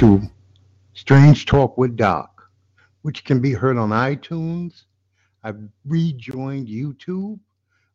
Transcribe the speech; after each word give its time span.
To 0.00 0.20
Strange 0.94 1.44
Talk 1.44 1.76
with 1.76 1.94
Doc, 1.94 2.48
which 3.02 3.22
can 3.22 3.38
be 3.38 3.52
heard 3.52 3.76
on 3.76 3.90
iTunes. 3.90 4.84
I've 5.44 5.60
rejoined 5.84 6.68
YouTube, 6.68 7.38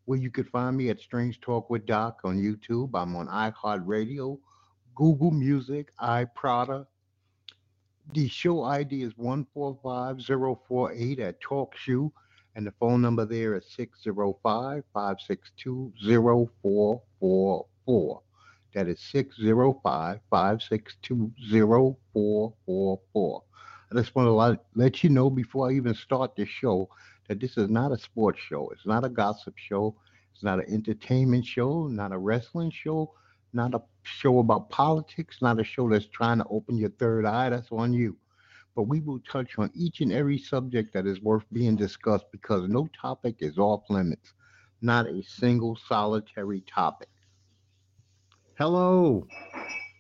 where 0.06 0.20
you 0.20 0.30
can 0.30 0.44
find 0.44 0.78
me 0.78 0.90
at 0.90 1.00
Strange 1.00 1.42
Talk 1.42 1.72
with 1.72 1.88
Doc 1.88 2.20
on 2.24 2.38
YouTube. 2.38 2.92
I'm 2.94 3.16
on 3.16 3.28
iHeartRadio, 3.28 4.38
Google 4.94 5.32
Music, 5.32 5.92
iPrada. 6.00 6.86
The 8.14 8.28
show 8.28 8.62
ID 8.62 9.02
is 9.02 9.18
145048 9.18 11.20
at 11.20 11.42
TalkShoe, 11.42 12.12
and 12.56 12.68
the 12.68 12.74
phone 12.80 13.02
number 13.02 13.26
there 13.26 13.56
is 13.56 13.66
605 13.76 14.84
562 14.94 15.92
0444. 16.04 18.22
That 18.76 18.90
is 18.90 19.00
605 19.00 20.20
562 20.30 21.32
0444. 22.14 23.44
I 23.92 23.96
just 23.96 24.16
want 24.16 24.28
to 24.28 24.62
let 24.76 25.04
you 25.04 25.10
know 25.10 25.30
before 25.32 25.70
I 25.70 25.74
even 25.74 25.96
start 25.96 26.36
the 26.36 26.46
show 26.46 26.90
that 27.28 27.40
this 27.40 27.58
is 27.58 27.70
not 27.70 27.92
a 27.94 27.98
sports 27.98 28.40
show. 28.40 28.70
It's 28.70 28.86
not 28.86 29.06
a 29.06 29.10
gossip 29.10 29.58
show. 29.58 29.96
It's 30.34 30.44
not 30.44 30.60
an 30.60 30.72
entertainment 30.74 31.46
show, 31.46 31.88
not 31.88 32.12
a 32.12 32.18
wrestling 32.18 32.72
show, 32.72 33.14
not 33.54 33.74
a 33.74 33.82
show 34.04 34.40
about 34.40 34.70
politics, 34.70 35.42
not 35.42 35.60
a 35.60 35.64
show 35.64 35.90
that's 35.90 36.08
trying 36.08 36.40
to 36.40 36.46
open 36.50 36.78
your 36.78 36.90
third 36.92 37.26
eye. 37.26 37.50
That's 37.50 37.72
on 37.72 37.94
you. 37.94 38.18
But 38.76 38.84
we 38.84 39.00
will 39.00 39.20
touch 39.20 39.58
on 39.58 39.72
each 39.74 40.02
and 40.02 40.12
every 40.12 40.38
subject 40.38 40.94
that 40.94 41.08
is 41.08 41.22
worth 41.22 41.46
being 41.54 41.78
discussed 41.78 42.26
because 42.34 42.68
no 42.68 42.90
topic 43.00 43.38
is 43.40 43.58
off 43.58 43.90
limits, 43.90 44.34
not 44.82 45.08
a 45.08 45.24
single 45.24 45.78
solitary 45.78 46.62
topic. 46.62 47.08
Hello. 48.58 49.28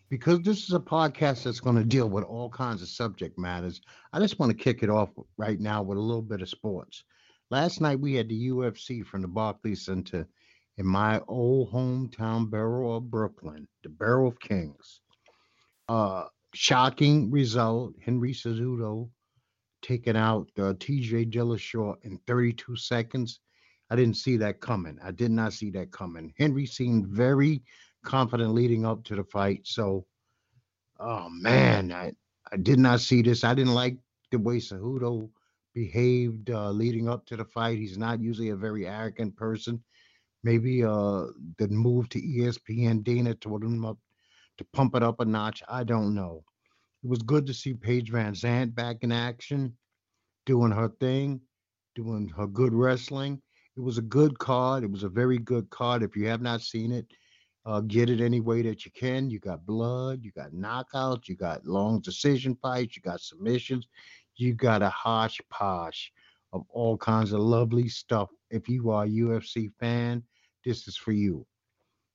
Because 0.10 0.40
this 0.40 0.64
is 0.64 0.72
a 0.72 0.80
podcast 0.80 1.44
that's 1.44 1.60
going 1.60 1.76
to 1.76 1.84
deal 1.84 2.08
with 2.08 2.24
all 2.24 2.50
kinds 2.50 2.82
of 2.82 2.88
subject 2.88 3.38
matters, 3.38 3.82
I 4.14 4.20
just 4.20 4.40
want 4.40 4.50
to 4.50 4.58
kick 4.58 4.82
it 4.82 4.90
off 4.90 5.10
right 5.36 5.60
now 5.60 5.84
with 5.84 5.98
a 5.98 6.02
little 6.02 6.22
bit 6.22 6.42
of 6.42 6.48
sports. 6.48 7.04
Last 7.52 7.82
night 7.82 8.00
we 8.00 8.14
had 8.14 8.30
the 8.30 8.48
UFC 8.48 9.06
from 9.06 9.22
the 9.22 9.28
Barclays 9.28 9.84
Center 9.84 10.26
in 10.78 10.86
my 10.86 11.20
old 11.28 11.70
hometown 11.74 12.50
borough 12.50 12.94
of 12.94 13.12
Brooklyn, 13.12 13.68
the 13.84 13.90
Borough 13.90 14.28
of 14.28 14.40
Kings. 14.40 15.02
Uh, 15.90 16.24
shocking 16.54 17.30
result: 17.30 17.94
Henry 18.02 18.32
Cejudo 18.32 19.10
taking 19.82 20.16
out 20.16 20.50
uh, 20.58 20.76
T.J. 20.80 21.26
Dillashaw 21.26 21.96
in 22.04 22.20
32 22.26 22.78
seconds. 22.78 23.42
I 23.90 23.98
didn't 23.98 24.16
see 24.16 24.38
that 24.38 24.62
coming. 24.62 24.98
I 25.04 25.12
did 25.12 25.32
not 25.32 25.52
see 25.52 25.72
that 25.72 25.92
coming. 25.92 26.34
Henry 26.38 26.66
seemed 26.66 27.08
very 27.08 27.62
confident 28.06 28.54
leading 28.54 28.86
up 28.86 29.04
to 29.06 29.16
the 29.16 29.24
fight. 29.24 29.62
So, 29.64 30.06
oh 31.00 31.28
man, 31.30 31.92
I, 31.92 32.14
I 32.52 32.58
did 32.58 32.80
not 32.80 33.02
see 33.02 33.22
this. 33.22 33.44
I 33.44 33.54
didn't 33.54 33.74
like 33.74 33.98
the 34.32 34.40
way 34.40 34.58
Cejudo 34.58 35.30
behaved 35.74 36.50
uh, 36.50 36.72
leading 36.72 37.10
up 37.10 37.26
to 37.26 37.36
the 37.36 37.46
fight. 37.46 37.78
He's 37.78 37.98
not 37.98 38.22
usually 38.22 38.50
a 38.50 38.56
very 38.56 38.88
arrogant 38.88 39.36
person. 39.36 39.84
Maybe 40.44 40.84
uh, 40.84 41.26
the 41.58 41.68
move 41.70 42.08
to 42.10 42.22
ESPN, 42.22 43.04
Dana 43.04 43.34
told 43.34 43.64
him 43.64 43.84
up 43.84 43.98
to 44.58 44.66
pump 44.74 44.96
it 44.96 45.04
up 45.04 45.20
a 45.20 45.26
notch. 45.26 45.64
I 45.68 45.84
don't 45.84 46.14
know. 46.14 46.44
It 47.04 47.10
was 47.10 47.20
good 47.20 47.46
to 47.48 47.54
see 47.54 47.74
Paige 47.74 48.12
VanZant 48.12 48.74
back 48.74 48.98
in 49.02 49.12
action, 49.12 49.76
doing 50.46 50.72
her 50.72 50.90
thing, 51.00 51.42
doing 51.96 52.30
her 52.30 52.48
good 52.48 52.74
wrestling. 52.74 53.42
It 53.76 53.82
was 53.82 53.98
a 53.98 54.04
good 54.04 54.40
card. 54.40 54.84
It 54.84 54.92
was 54.92 55.04
a 55.04 55.10
very 55.10 55.38
good 55.38 55.70
card. 55.70 56.04
If 56.04 56.16
you 56.16 56.28
have 56.28 56.42
not 56.42 56.62
seen 56.62 56.92
it, 56.92 57.06
uh, 57.66 57.82
get 57.82 58.10
it 58.10 58.22
any 58.22 58.40
way 58.40 58.62
that 58.62 58.86
you 58.86 58.92
can. 58.92 59.30
You 59.30 59.40
got 59.40 59.66
blood, 59.66 60.24
you 60.24 60.32
got 60.32 60.52
knockouts, 60.52 61.28
you 61.28 61.36
got 61.36 61.66
long 61.66 62.00
decision 62.00 62.56
fights, 62.62 62.96
you 62.96 63.02
got 63.02 63.22
submissions, 63.22 63.88
you 64.36 64.54
got 64.54 64.82
a 64.82 64.90
hodgepodge 64.90 66.12
of 66.54 66.64
all 66.70 66.98
kinds 66.98 67.34
of 67.34 67.40
lovely 67.40 67.90
stuff. 67.90 68.30
If 68.52 68.70
you 68.70 68.92
are 68.92 69.06
a 69.06 69.10
UFC 69.10 69.72
fan, 69.80 70.24
this 70.64 70.88
is 70.88 70.96
for 70.96 71.12
you. 71.12 71.46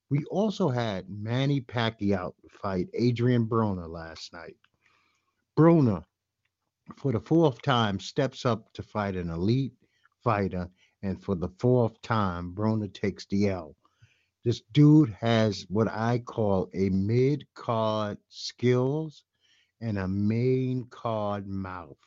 We 0.09 0.23
also 0.25 0.69
had 0.69 1.09
Manny 1.09 1.61
Pacquiao 1.61 2.33
fight 2.49 2.87
Adrian 2.93 3.45
Broner 3.45 3.89
last 3.89 4.33
night. 4.33 4.57
Broner, 5.57 6.03
for 6.97 7.11
the 7.11 7.19
fourth 7.19 7.61
time, 7.61 7.99
steps 7.99 8.45
up 8.45 8.73
to 8.73 8.83
fight 8.83 9.15
an 9.15 9.29
elite 9.29 9.73
fighter, 10.23 10.69
and 11.01 11.21
for 11.21 11.35
the 11.35 11.49
fourth 11.59 12.01
time, 12.01 12.53
Broner 12.53 12.93
takes 12.93 13.25
the 13.27 13.49
L. 13.49 13.75
This 14.43 14.61
dude 14.71 15.15
has 15.19 15.67
what 15.69 15.87
I 15.87 16.17
call 16.19 16.69
a 16.73 16.89
mid 16.89 17.45
card 17.53 18.17
skills 18.29 19.23
and 19.81 19.99
a 19.99 20.07
main 20.07 20.85
card 20.89 21.47
mouth. 21.47 21.97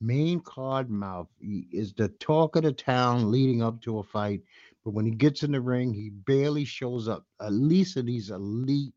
Main 0.00 0.40
card 0.40 0.90
mouth 0.90 1.28
he 1.40 1.66
is 1.72 1.92
the 1.94 2.08
talk 2.08 2.54
of 2.54 2.62
the 2.62 2.72
town 2.72 3.32
leading 3.32 3.62
up 3.62 3.80
to 3.82 3.98
a 3.98 4.02
fight, 4.04 4.42
but 4.84 4.92
when 4.92 5.06
he 5.06 5.10
gets 5.10 5.42
in 5.42 5.52
the 5.52 5.60
ring, 5.60 5.92
he 5.92 6.10
barely 6.10 6.64
shows 6.64 7.08
up. 7.08 7.24
At 7.40 7.52
least 7.52 7.96
in 7.96 8.06
these 8.06 8.30
elite, 8.30 8.94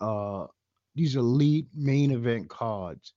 uh, 0.00 0.46
these 0.94 1.16
elite 1.16 1.66
main 1.74 2.12
event 2.12 2.48
cards, 2.48 3.12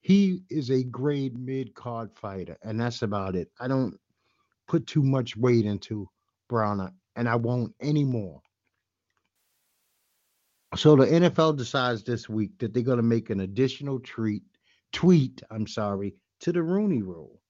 he 0.00 0.42
is 0.48 0.70
a 0.70 0.84
grade 0.84 1.38
mid 1.38 1.74
card 1.74 2.10
fighter, 2.14 2.56
and 2.62 2.80
that's 2.80 3.02
about 3.02 3.36
it. 3.36 3.50
I 3.60 3.68
don't 3.68 3.98
put 4.68 4.86
too 4.86 5.02
much 5.02 5.36
weight 5.36 5.66
into 5.66 6.08
Broner 6.50 6.92
and 7.16 7.28
I 7.28 7.34
won't 7.34 7.74
anymore. 7.80 8.40
So 10.76 10.94
the 10.94 11.06
NFL 11.06 11.56
decides 11.56 12.02
this 12.02 12.28
week 12.28 12.58
that 12.58 12.74
they're 12.74 12.82
going 12.82 12.98
to 12.98 13.02
make 13.02 13.30
an 13.30 13.40
additional 13.40 13.98
treat, 14.00 14.42
tweet, 14.92 15.42
I'm 15.50 15.66
sorry, 15.66 16.14
to 16.40 16.52
the 16.52 16.62
Rooney 16.62 17.02
Rule. 17.02 17.40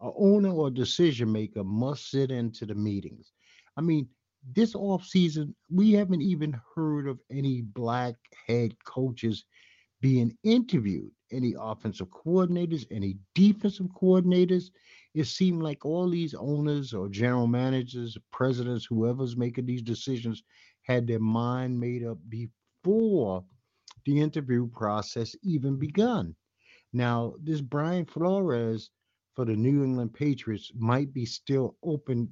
A 0.00 0.10
owner 0.18 0.50
or 0.50 0.68
decision 0.70 1.30
maker 1.30 1.62
must 1.62 2.10
sit 2.10 2.32
into 2.32 2.66
the 2.66 2.74
meetings. 2.74 3.32
I 3.76 3.82
mean, 3.82 4.08
this 4.54 4.74
offseason, 4.74 5.54
we 5.70 5.92
haven't 5.92 6.22
even 6.22 6.60
heard 6.74 7.06
of 7.06 7.20
any 7.30 7.62
black 7.62 8.16
head 8.48 8.74
coaches 8.84 9.44
being 10.00 10.36
interviewed, 10.42 11.12
any 11.30 11.54
offensive 11.58 12.08
coordinators, 12.08 12.84
any 12.90 13.16
defensive 13.36 13.86
coordinators 13.94 14.70
it 15.14 15.24
seemed 15.24 15.62
like 15.62 15.84
all 15.84 16.08
these 16.08 16.34
owners 16.34 16.94
or 16.94 17.08
general 17.08 17.46
managers, 17.46 18.16
presidents, 18.30 18.84
whoever's 18.84 19.36
making 19.36 19.66
these 19.66 19.82
decisions 19.82 20.42
had 20.82 21.06
their 21.06 21.18
mind 21.20 21.78
made 21.78 22.04
up 22.04 22.18
before 22.28 23.44
the 24.04 24.20
interview 24.20 24.68
process 24.68 25.36
even 25.42 25.76
begun. 25.78 26.34
Now, 26.92 27.34
this 27.42 27.60
Brian 27.60 28.06
Flores 28.06 28.90
for 29.34 29.44
the 29.44 29.56
New 29.56 29.84
England 29.84 30.14
Patriots 30.14 30.70
might 30.74 31.12
be 31.12 31.24
still 31.24 31.76
open 31.82 32.28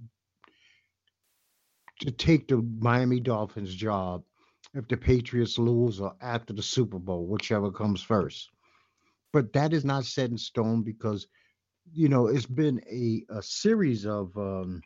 to 2.01 2.11
take 2.11 2.49
the 2.49 2.63
Miami 2.79 3.21
Dolphins 3.21 3.75
job 3.75 4.23
if 4.75 4.89
the 4.89 4.97
Patriots 4.97 5.59
lose 5.59 6.01
or 6.01 6.15
after 6.21 6.53
the 6.53 6.63
Super 6.63 6.99
Bowl, 6.99 7.27
whichever 7.27 7.71
comes 7.71 8.03
first. 8.03 8.49
But 9.33 9.53
that 9.53 9.73
is 9.73 9.85
not 9.85 10.05
set 10.07 10.31
in 10.31 10.39
stone 10.39 10.83
because 10.83 11.27
you 11.93 12.09
know, 12.09 12.29
it's 12.29 12.47
been 12.47 12.81
a, 12.91 13.25
a 13.31 13.43
series 13.43 14.07
of 14.07 14.37
um, 14.37 14.83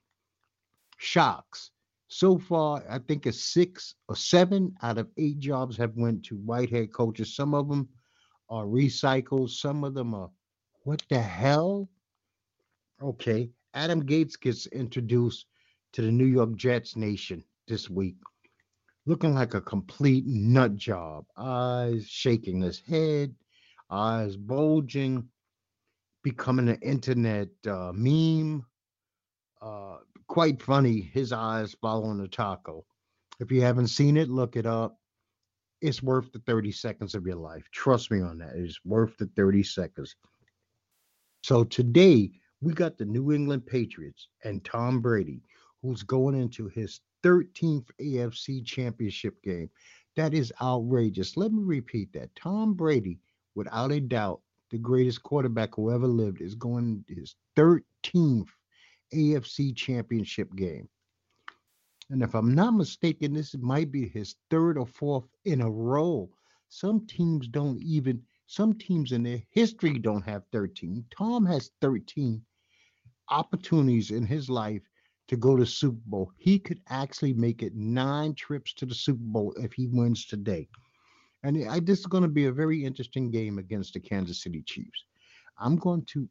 shocks. 0.98 1.70
So 2.09 2.38
far, 2.38 2.82
I 2.88 2.98
think 2.98 3.26
it's 3.26 3.41
six 3.41 3.95
or 4.09 4.16
seven 4.16 4.74
out 4.83 4.98
of 4.98 5.09
eight 5.16 5.39
jobs 5.39 5.77
have 5.77 5.97
went 5.97 6.24
to 6.27 6.36
white 6.36 6.71
head 6.71 6.92
coaches. 6.92 7.34
Some 7.34 7.54
of 7.54 7.68
them 7.68 7.89
are 8.48 8.65
recycled. 8.65 9.51
Some 9.51 9.84
of 9.84 9.95
them 9.95 10.15
are, 10.15 10.30
what 10.84 11.03
the 11.09 11.21
hell? 11.21 11.89
Okay, 13.03 13.51
Adam 13.74 14.04
Gase 14.04 14.41
gets 14.41 14.66
introduced 14.66 15.47
to 15.92 16.03
the 16.03 16.12
New 16.12 16.27
York 16.27 16.54
Jets 16.56 16.95
nation 16.95 17.42
this 17.66 17.91
week, 17.91 18.16
looking 19.06 19.34
like 19.34 19.54
a 19.54 19.60
complete 19.60 20.24
nut 20.27 20.77
job. 20.77 21.24
Eyes 21.36 22.06
shaking 22.09 22.60
his 22.60 22.78
head, 22.78 23.34
eyes 23.91 24.36
bulging 24.36 25.28
becoming 26.24 26.71
an 26.71 26.80
internet 26.82 27.48
uh, 27.68 27.92
meme. 27.94 28.65
Uh, 29.62 29.98
quite 30.26 30.60
funny, 30.60 31.00
his 31.00 31.32
eyes 31.32 31.76
following 31.80 32.18
a 32.21 32.26
taco. 32.26 32.84
If 33.38 33.53
you 33.53 33.60
haven't 33.60 33.88
seen 33.88 34.16
it, 34.16 34.28
look 34.28 34.56
it 34.56 34.66
up. 34.66 34.98
It's 35.80 36.03
worth 36.03 36.32
the 36.32 36.41
30 36.41 36.72
seconds 36.72 37.15
of 37.15 37.26
your 37.26 37.36
life. 37.36 37.68
Trust 37.71 38.10
me 38.10 38.21
on 38.22 38.38
that. 38.38 38.54
It's 38.56 38.80
worth 38.84 39.16
the 39.18 39.26
30 39.36 39.62
seconds. 39.62 40.16
So 41.42 41.62
today, 41.62 42.32
we 42.62 42.72
got 42.72 42.97
the 42.97 43.04
New 43.04 43.32
England 43.32 43.66
Patriots 43.66 44.28
and 44.44 44.65
Tom 44.65 45.00
Brady, 45.00 45.42
who's 45.82 46.03
going 46.03 46.34
into 46.34 46.68
his 46.68 47.00
13th 47.22 47.86
AFC 48.00 48.65
championship 48.65 49.42
game. 49.42 49.68
That 50.16 50.32
is 50.32 50.53
outrageous. 50.62 51.36
Let 51.36 51.53
me 51.53 51.62
repeat 51.62 52.15
that. 52.15 52.34
Tom 52.34 52.72
Brady, 52.72 53.18
without 53.54 53.92
a 53.92 54.00
doubt, 54.00 54.41
the 54.74 54.80
greatest 54.80 55.22
quarterback 55.22 55.76
who 55.76 55.92
ever 55.92 56.09
lived, 56.09 56.41
is 56.41 56.56
going 56.56 57.04
his 57.06 57.36
13th 57.56 58.48
AFC 59.15 59.76
championship 59.76 60.53
game. 60.56 60.88
And 62.10 62.24
if 62.24 62.34
I'm 62.34 62.56
not 62.56 62.74
mistaken, 62.74 63.34
this 63.34 63.54
might 63.56 63.92
be 63.92 64.09
his 64.09 64.34
third 64.50 64.76
or 64.76 64.84
fourth 64.84 65.28
in 65.44 65.60
a 65.60 65.71
row 65.71 66.28
Some 66.71 67.06
teams 67.06 67.47
don't 67.47 67.80
even, 67.82 68.21
some 68.47 68.74
teams 68.76 69.12
in 69.12 69.22
their 69.22 69.44
history 69.50 69.97
don't 69.97 70.24
have 70.24 70.42
13. 70.50 71.04
Tom 71.16 71.47
has 71.47 71.70
13 71.80 72.42
opportunities 73.30 74.10
in 74.10 74.27
his 74.27 74.50
life 74.50 74.82
to 75.28 75.36
go 75.36 75.56
to 75.56 75.65
Super 75.65 76.03
Bowl. 76.06 76.32
He 76.36 76.59
could 76.59 76.80
actually 76.88 77.32
make 77.32 77.62
it 77.62 77.77
nine 77.77 78.34
trips 78.34 78.74
to 78.74 78.86
the 78.86 78.94
Super 78.94 79.22
Bowl 79.22 79.54
if 79.56 79.72
he 79.72 79.86
wins 79.86 80.27
today. 80.27 80.68
And 81.44 81.68
I, 81.68 81.78
this 81.78 82.00
is 82.00 82.06
going 82.06 82.22
to 82.22 82.28
be 82.28 82.46
a 82.46 82.52
very 82.52 82.84
interesting 82.84 83.30
game 83.30 83.58
against 83.58 83.92
the 83.92 84.00
Kansas 84.00 84.42
City 84.42 84.62
Chiefs. 84.62 85.04
I'm 85.58 85.76
going 85.76 86.04
to 86.06 86.28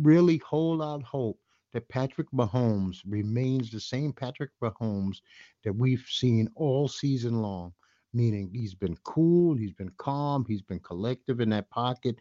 really 0.00 0.38
hold 0.38 0.80
out 0.80 1.02
hope 1.02 1.38
that 1.72 1.88
Patrick 1.88 2.28
Mahomes 2.32 2.98
remains 3.04 3.70
the 3.70 3.80
same 3.80 4.12
Patrick 4.12 4.50
Mahomes 4.62 5.16
that 5.64 5.72
we've 5.72 6.06
seen 6.08 6.48
all 6.54 6.86
season 6.86 7.42
long, 7.42 7.72
meaning 8.12 8.48
he's 8.52 8.76
been 8.76 8.96
cool, 9.02 9.56
he's 9.56 9.72
been 9.72 9.90
calm, 9.98 10.44
he's 10.48 10.62
been 10.62 10.78
collective 10.78 11.40
in 11.40 11.50
that 11.50 11.68
pocket. 11.70 12.16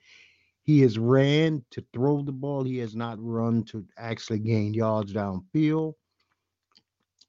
He 0.63 0.81
has 0.81 0.97
ran 0.97 1.63
to 1.71 1.85
throw 1.94 2.24
the 2.24 2.31
ball. 2.31 2.63
He 2.63 2.80
has 2.80 2.95
not 2.95 3.18
run 3.21 3.63
to 3.65 3.85
actually 3.97 4.39
gain 4.39 4.74
yards 4.74 5.13
downfield. 5.13 5.94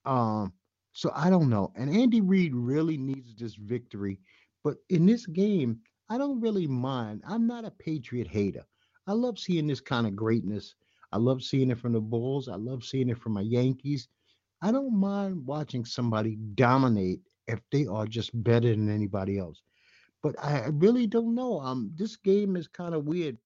Um, 0.06 0.52
so 0.92 1.10
I 1.14 1.28
don't 1.28 1.50
know. 1.50 1.72
And 1.76 1.94
Andy 1.94 2.20
Reid 2.20 2.54
really 2.54 2.96
needs 2.96 3.34
this 3.34 3.56
victory. 3.56 4.20
But 4.64 4.76
in 4.88 5.06
this 5.06 5.26
game, 5.26 5.80
I 6.08 6.18
don't 6.18 6.40
really 6.40 6.66
mind. 6.66 7.22
I'm 7.28 7.46
not 7.46 7.64
a 7.66 7.70
Patriot 7.70 8.26
hater. 8.26 8.64
I 9.06 9.12
love 9.12 9.38
seeing 9.38 9.66
this 9.66 9.80
kind 9.80 10.06
of 10.06 10.16
greatness. 10.16 10.74
I 11.12 11.18
love 11.18 11.42
seeing 11.42 11.70
it 11.70 11.78
from 11.78 11.92
the 11.92 12.00
Bulls. 12.00 12.48
I 12.48 12.56
love 12.56 12.82
seeing 12.82 13.10
it 13.10 13.18
from 13.18 13.32
my 13.32 13.42
Yankees. 13.42 14.08
I 14.62 14.72
don't 14.72 14.98
mind 14.98 15.46
watching 15.46 15.84
somebody 15.84 16.36
dominate 16.54 17.20
if 17.46 17.60
they 17.70 17.86
are 17.86 18.06
just 18.06 18.30
better 18.42 18.70
than 18.70 18.88
anybody 18.90 19.38
else. 19.38 19.60
But 20.22 20.34
I 20.42 20.68
really 20.72 21.06
don't 21.06 21.34
know. 21.34 21.60
Um, 21.60 21.92
this 21.94 22.16
game 22.16 22.56
is 22.56 22.66
kind 22.66 22.94
of 22.94 23.04
weird 23.04 23.36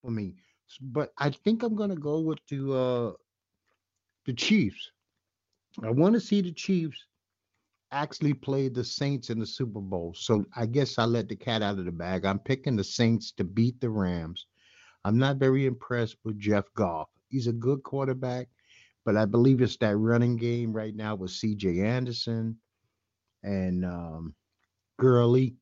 for 0.00 0.10
me. 0.12 0.36
But 0.80 1.12
I 1.18 1.30
think 1.30 1.62
I'm 1.62 1.74
gonna 1.74 1.96
go 1.96 2.20
with 2.20 2.38
the 2.48 2.72
uh 2.72 3.12
the 4.26 4.34
Chiefs. 4.34 4.92
I 5.82 5.90
want 5.90 6.14
to 6.14 6.20
see 6.20 6.40
the 6.42 6.52
Chiefs 6.52 7.04
actually 7.92 8.34
played 8.34 8.74
the 8.74 8.84
Saints 8.84 9.30
in 9.30 9.38
the 9.38 9.46
Super 9.46 9.80
Bowl. 9.80 10.14
So 10.16 10.44
I 10.54 10.66
guess 10.66 10.98
I 10.98 11.04
let 11.04 11.28
the 11.28 11.36
cat 11.36 11.62
out 11.62 11.78
of 11.78 11.84
the 11.84 11.92
bag. 11.92 12.24
I'm 12.24 12.38
picking 12.38 12.76
the 12.76 12.84
Saints 12.84 13.32
to 13.32 13.44
beat 13.44 13.80
the 13.80 13.90
Rams. 13.90 14.46
I'm 15.04 15.18
not 15.18 15.36
very 15.36 15.66
impressed 15.66 16.16
with 16.24 16.38
Jeff 16.38 16.64
Goff. 16.74 17.08
He's 17.28 17.46
a 17.46 17.52
good 17.52 17.82
quarterback, 17.82 18.48
but 19.04 19.16
I 19.16 19.24
believe 19.24 19.60
it's 19.60 19.76
that 19.78 19.96
running 19.96 20.36
game 20.36 20.72
right 20.72 20.94
now 20.94 21.14
with 21.14 21.30
CJ 21.30 21.84
Anderson 21.84 22.56
and 23.42 23.84
um, 23.84 24.34
Gurley 24.98 25.56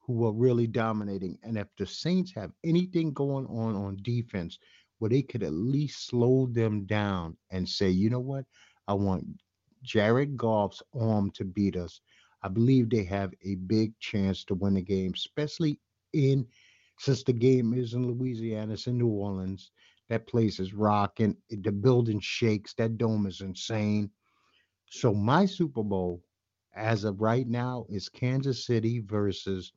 who 0.00 0.26
are 0.26 0.32
really 0.32 0.66
dominating. 0.66 1.38
And 1.42 1.58
if 1.58 1.68
the 1.76 1.86
Saints 1.86 2.32
have 2.34 2.50
anything 2.64 3.12
going 3.12 3.46
on 3.46 3.76
on 3.76 3.98
defense 4.02 4.58
where 4.98 5.10
they 5.10 5.22
could 5.22 5.42
at 5.42 5.52
least 5.52 6.08
slow 6.08 6.46
them 6.46 6.86
down 6.86 7.36
and 7.50 7.68
say, 7.68 7.90
you 7.90 8.10
know 8.10 8.20
what, 8.20 8.44
I 8.88 8.94
want 8.94 9.26
Jared 9.88 10.36
Goff's 10.36 10.82
arm 10.94 11.30
to 11.32 11.44
beat 11.44 11.76
us. 11.76 12.00
I 12.42 12.48
believe 12.48 12.90
they 12.90 13.04
have 13.04 13.32
a 13.42 13.54
big 13.54 13.98
chance 13.98 14.44
to 14.44 14.54
win 14.54 14.74
the 14.74 14.82
game, 14.82 15.12
especially 15.14 15.80
in 16.12 16.46
since 16.98 17.22
the 17.22 17.32
game 17.32 17.74
is 17.74 17.94
in 17.94 18.06
Louisiana, 18.06 18.74
it's 18.74 18.86
in 18.86 18.98
New 18.98 19.08
Orleans. 19.08 19.70
That 20.08 20.26
place 20.26 20.58
is 20.58 20.74
rocking. 20.74 21.36
The 21.48 21.70
building 21.70 22.20
shakes. 22.20 22.74
That 22.74 22.98
dome 22.98 23.26
is 23.26 23.40
insane. 23.40 24.10
So 24.90 25.14
my 25.14 25.46
Super 25.46 25.82
Bowl, 25.82 26.22
as 26.74 27.04
of 27.04 27.20
right 27.20 27.46
now, 27.46 27.86
is 27.88 28.08
Kansas 28.08 28.66
City 28.66 29.00
versus 29.00 29.72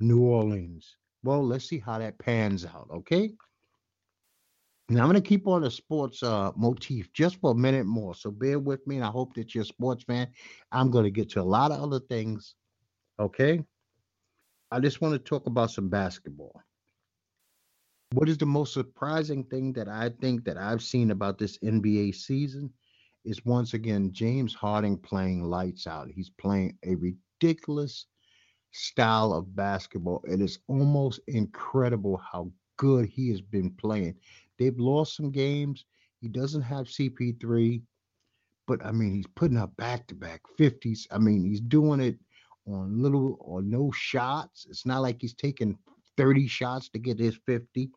New 0.00 0.22
Orleans. 0.22 0.96
Well, 1.22 1.44
let's 1.46 1.68
see 1.68 1.78
how 1.78 1.98
that 1.98 2.18
pans 2.18 2.64
out. 2.64 2.88
Okay. 2.92 3.32
Now 4.90 5.02
I'm 5.02 5.10
going 5.10 5.22
to 5.22 5.28
keep 5.28 5.46
on 5.46 5.62
the 5.62 5.70
sports 5.70 6.22
uh, 6.22 6.50
motif 6.56 7.12
just 7.12 7.40
for 7.40 7.50
a 7.50 7.54
minute 7.54 7.84
more. 7.84 8.14
So 8.14 8.30
bear 8.30 8.58
with 8.58 8.86
me, 8.86 8.96
and 8.96 9.04
I 9.04 9.10
hope 9.10 9.34
that 9.34 9.54
you're 9.54 9.62
a 9.62 9.66
sports 9.66 10.04
fan. 10.04 10.28
I'm 10.72 10.90
going 10.90 11.04
to 11.04 11.10
get 11.10 11.28
to 11.30 11.40
a 11.40 11.42
lot 11.42 11.72
of 11.72 11.80
other 11.80 12.00
things. 12.00 12.54
Okay. 13.20 13.62
I 14.70 14.80
just 14.80 15.00
want 15.00 15.12
to 15.12 15.18
talk 15.18 15.46
about 15.46 15.70
some 15.70 15.88
basketball. 15.88 16.62
What 18.12 18.30
is 18.30 18.38
the 18.38 18.46
most 18.46 18.72
surprising 18.72 19.44
thing 19.44 19.74
that 19.74 19.88
I 19.88 20.10
think 20.20 20.44
that 20.44 20.56
I've 20.56 20.82
seen 20.82 21.10
about 21.10 21.38
this 21.38 21.58
NBA 21.58 22.14
season 22.14 22.72
is 23.26 23.44
once 23.44 23.74
again 23.74 24.12
James 24.12 24.54
Harden 24.54 24.96
playing 24.96 25.44
lights 25.44 25.86
out. 25.86 26.08
He's 26.10 26.30
playing 26.30 26.78
a 26.86 26.94
ridiculous 26.94 28.06
style 28.72 29.34
of 29.34 29.54
basketball. 29.54 30.22
It 30.26 30.40
is 30.40 30.58
almost 30.68 31.20
incredible 31.28 32.16
how 32.16 32.50
good 32.78 33.06
he 33.06 33.28
has 33.30 33.42
been 33.42 33.70
playing. 33.72 34.14
They've 34.58 34.78
lost 34.78 35.16
some 35.16 35.30
games. 35.30 35.84
He 36.20 36.28
doesn't 36.28 36.62
have 36.62 36.86
CP3, 36.86 37.82
but 38.66 38.84
I 38.84 38.92
mean, 38.92 39.14
he's 39.14 39.26
putting 39.36 39.56
up 39.56 39.76
back 39.76 40.06
to 40.08 40.14
back 40.14 40.42
50s. 40.58 41.06
I 41.10 41.18
mean, 41.18 41.44
he's 41.44 41.60
doing 41.60 42.00
it 42.00 42.18
on 42.66 43.00
little 43.00 43.36
or 43.40 43.62
no 43.62 43.90
shots. 43.92 44.66
It's 44.68 44.84
not 44.84 45.02
like 45.02 45.18
he's 45.20 45.34
taking 45.34 45.78
30 46.16 46.48
shots 46.48 46.88
to 46.90 46.98
get 46.98 47.18
his 47.18 47.38
50. 47.46 47.90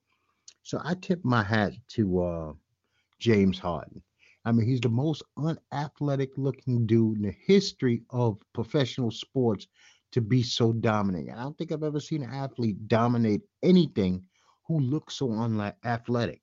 So 0.63 0.79
I 0.83 0.93
tip 0.93 1.19
my 1.23 1.43
hat 1.43 1.73
to 1.89 2.21
uh, 2.21 2.53
James 3.19 3.57
Harden. 3.57 4.01
I 4.45 4.51
mean, 4.51 4.67
he's 4.67 4.81
the 4.81 4.89
most 4.89 5.23
unathletic 5.37 6.31
looking 6.37 6.85
dude 6.87 7.17
in 7.17 7.23
the 7.23 7.35
history 7.45 8.03
of 8.09 8.41
professional 8.53 9.11
sports 9.11 9.67
to 10.11 10.21
be 10.21 10.43
so 10.43 10.73
dominant. 10.73 11.29
I 11.31 11.41
don't 11.41 11.57
think 11.57 11.71
I've 11.71 11.83
ever 11.83 11.99
seen 11.99 12.23
an 12.23 12.31
athlete 12.31 12.87
dominate 12.87 13.41
anything 13.63 14.23
who 14.67 14.79
looks 14.79 15.15
so 15.15 15.31
unathletic. 15.31 16.41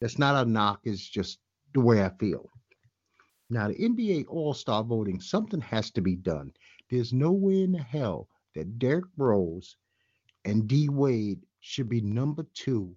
That's 0.00 0.18
not 0.18 0.46
a 0.46 0.48
knock, 0.48 0.80
it's 0.84 1.06
just 1.06 1.38
the 1.74 1.80
way 1.80 2.04
I 2.04 2.10
feel. 2.18 2.50
Now, 3.48 3.68
the 3.68 3.74
NBA 3.74 4.26
All 4.28 4.54
Star 4.54 4.82
voting, 4.82 5.20
something 5.20 5.60
has 5.60 5.90
to 5.92 6.00
be 6.00 6.16
done. 6.16 6.52
There's 6.90 7.12
no 7.12 7.32
way 7.32 7.62
in 7.62 7.72
the 7.72 7.82
hell 7.82 8.28
that 8.54 8.78
Derrick 8.78 9.04
Rose 9.16 9.76
and 10.44 10.66
D 10.66 10.88
Wade 10.88 11.40
should 11.60 11.88
be 11.88 12.00
number 12.00 12.44
two 12.54 12.96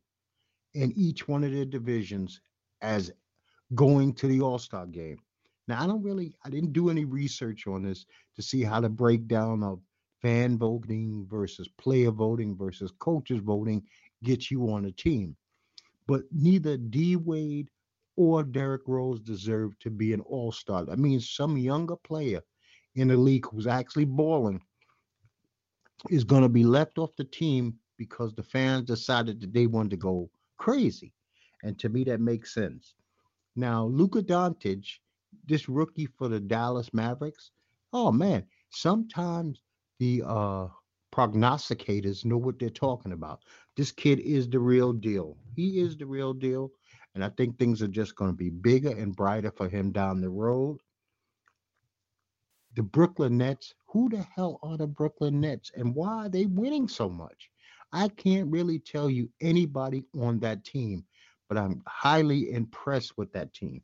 in 0.73 0.91
each 0.95 1.27
one 1.27 1.43
of 1.43 1.51
their 1.51 1.65
divisions 1.65 2.41
as 2.81 3.11
going 3.75 4.13
to 4.15 4.27
the 4.27 4.41
All 4.41 4.59
Star 4.59 4.85
game. 4.85 5.19
Now, 5.67 5.83
I 5.83 5.87
don't 5.87 6.03
really, 6.03 6.35
I 6.43 6.49
didn't 6.49 6.73
do 6.73 6.89
any 6.89 7.05
research 7.05 7.67
on 7.67 7.83
this 7.83 8.05
to 8.35 8.41
see 8.41 8.63
how 8.63 8.81
the 8.81 8.89
breakdown 8.89 9.63
of 9.63 9.79
fan 10.21 10.57
voting 10.57 11.27
versus 11.29 11.67
player 11.77 12.11
voting 12.11 12.57
versus 12.57 12.91
coaches 12.99 13.39
voting 13.39 13.83
gets 14.23 14.49
you 14.49 14.69
on 14.71 14.85
a 14.85 14.91
team. 14.91 15.35
But 16.09 16.23
neither 16.31 16.75
D 16.75 17.17
Wade 17.17 17.69
or 18.15 18.41
Derrick 18.43 18.81
Rose 18.87 19.19
deserve 19.19 19.77
to 19.79 19.91
be 19.91 20.11
an 20.11 20.21
all 20.21 20.51
star. 20.51 20.83
That 20.83 20.97
means 20.97 21.29
some 21.29 21.55
younger 21.55 21.95
player 21.97 22.41
in 22.95 23.09
the 23.09 23.15
league 23.15 23.45
who's 23.45 23.67
actually 23.67 24.05
balling 24.05 24.59
is 26.09 26.23
going 26.23 26.41
to 26.41 26.49
be 26.49 26.63
left 26.63 26.97
off 26.97 27.15
the 27.15 27.25
team 27.25 27.75
because 27.99 28.33
the 28.33 28.41
fans 28.41 28.85
decided 28.85 29.39
that 29.39 29.53
they 29.53 29.67
wanted 29.67 29.91
to 29.91 29.97
go 29.97 30.31
crazy. 30.57 31.13
And 31.61 31.77
to 31.77 31.89
me, 31.89 32.03
that 32.05 32.21
makes 32.21 32.55
sense. 32.55 32.95
Now, 33.55 33.85
Luka 33.85 34.23
Doncic, 34.23 34.87
this 35.45 35.69
rookie 35.69 36.07
for 36.17 36.27
the 36.27 36.39
Dallas 36.39 36.89
Mavericks, 36.91 37.51
oh 37.93 38.11
man, 38.11 38.47
sometimes 38.71 39.61
the 39.99 40.23
uh, 40.25 40.69
prognosticators 41.19 42.23
know 42.23 42.37
what 42.37 42.59
they're 42.59 42.69
talking 42.69 43.11
about. 43.11 43.41
This 43.75 43.91
kid 43.91 44.19
is 44.19 44.49
the 44.49 44.59
real 44.59 44.93
deal. 44.93 45.37
He 45.53 45.81
is 45.81 45.97
the 45.97 46.05
real 46.05 46.33
deal. 46.33 46.71
And 47.13 47.25
I 47.25 47.29
think 47.29 47.57
things 47.57 47.81
are 47.81 47.89
just 47.89 48.15
going 48.15 48.31
to 48.31 48.37
be 48.37 48.49
bigger 48.49 48.91
and 48.91 49.13
brighter 49.15 49.51
for 49.51 49.67
him 49.67 49.91
down 49.91 50.21
the 50.21 50.29
road. 50.29 50.77
The 52.77 52.83
Brooklyn 52.83 53.37
Nets, 53.37 53.73
who 53.87 54.07
the 54.07 54.25
hell 54.33 54.59
are 54.63 54.77
the 54.77 54.87
Brooklyn 54.87 55.41
Nets 55.41 55.71
and 55.75 55.93
why 55.93 56.27
are 56.27 56.29
they 56.29 56.45
winning 56.45 56.87
so 56.87 57.09
much? 57.09 57.49
I 57.91 58.07
can't 58.07 58.49
really 58.49 58.79
tell 58.79 59.09
you 59.09 59.29
anybody 59.41 60.05
on 60.17 60.39
that 60.39 60.63
team, 60.63 61.03
but 61.49 61.57
I'm 61.57 61.81
highly 61.87 62.51
impressed 62.51 63.17
with 63.17 63.33
that 63.33 63.53
team. 63.53 63.81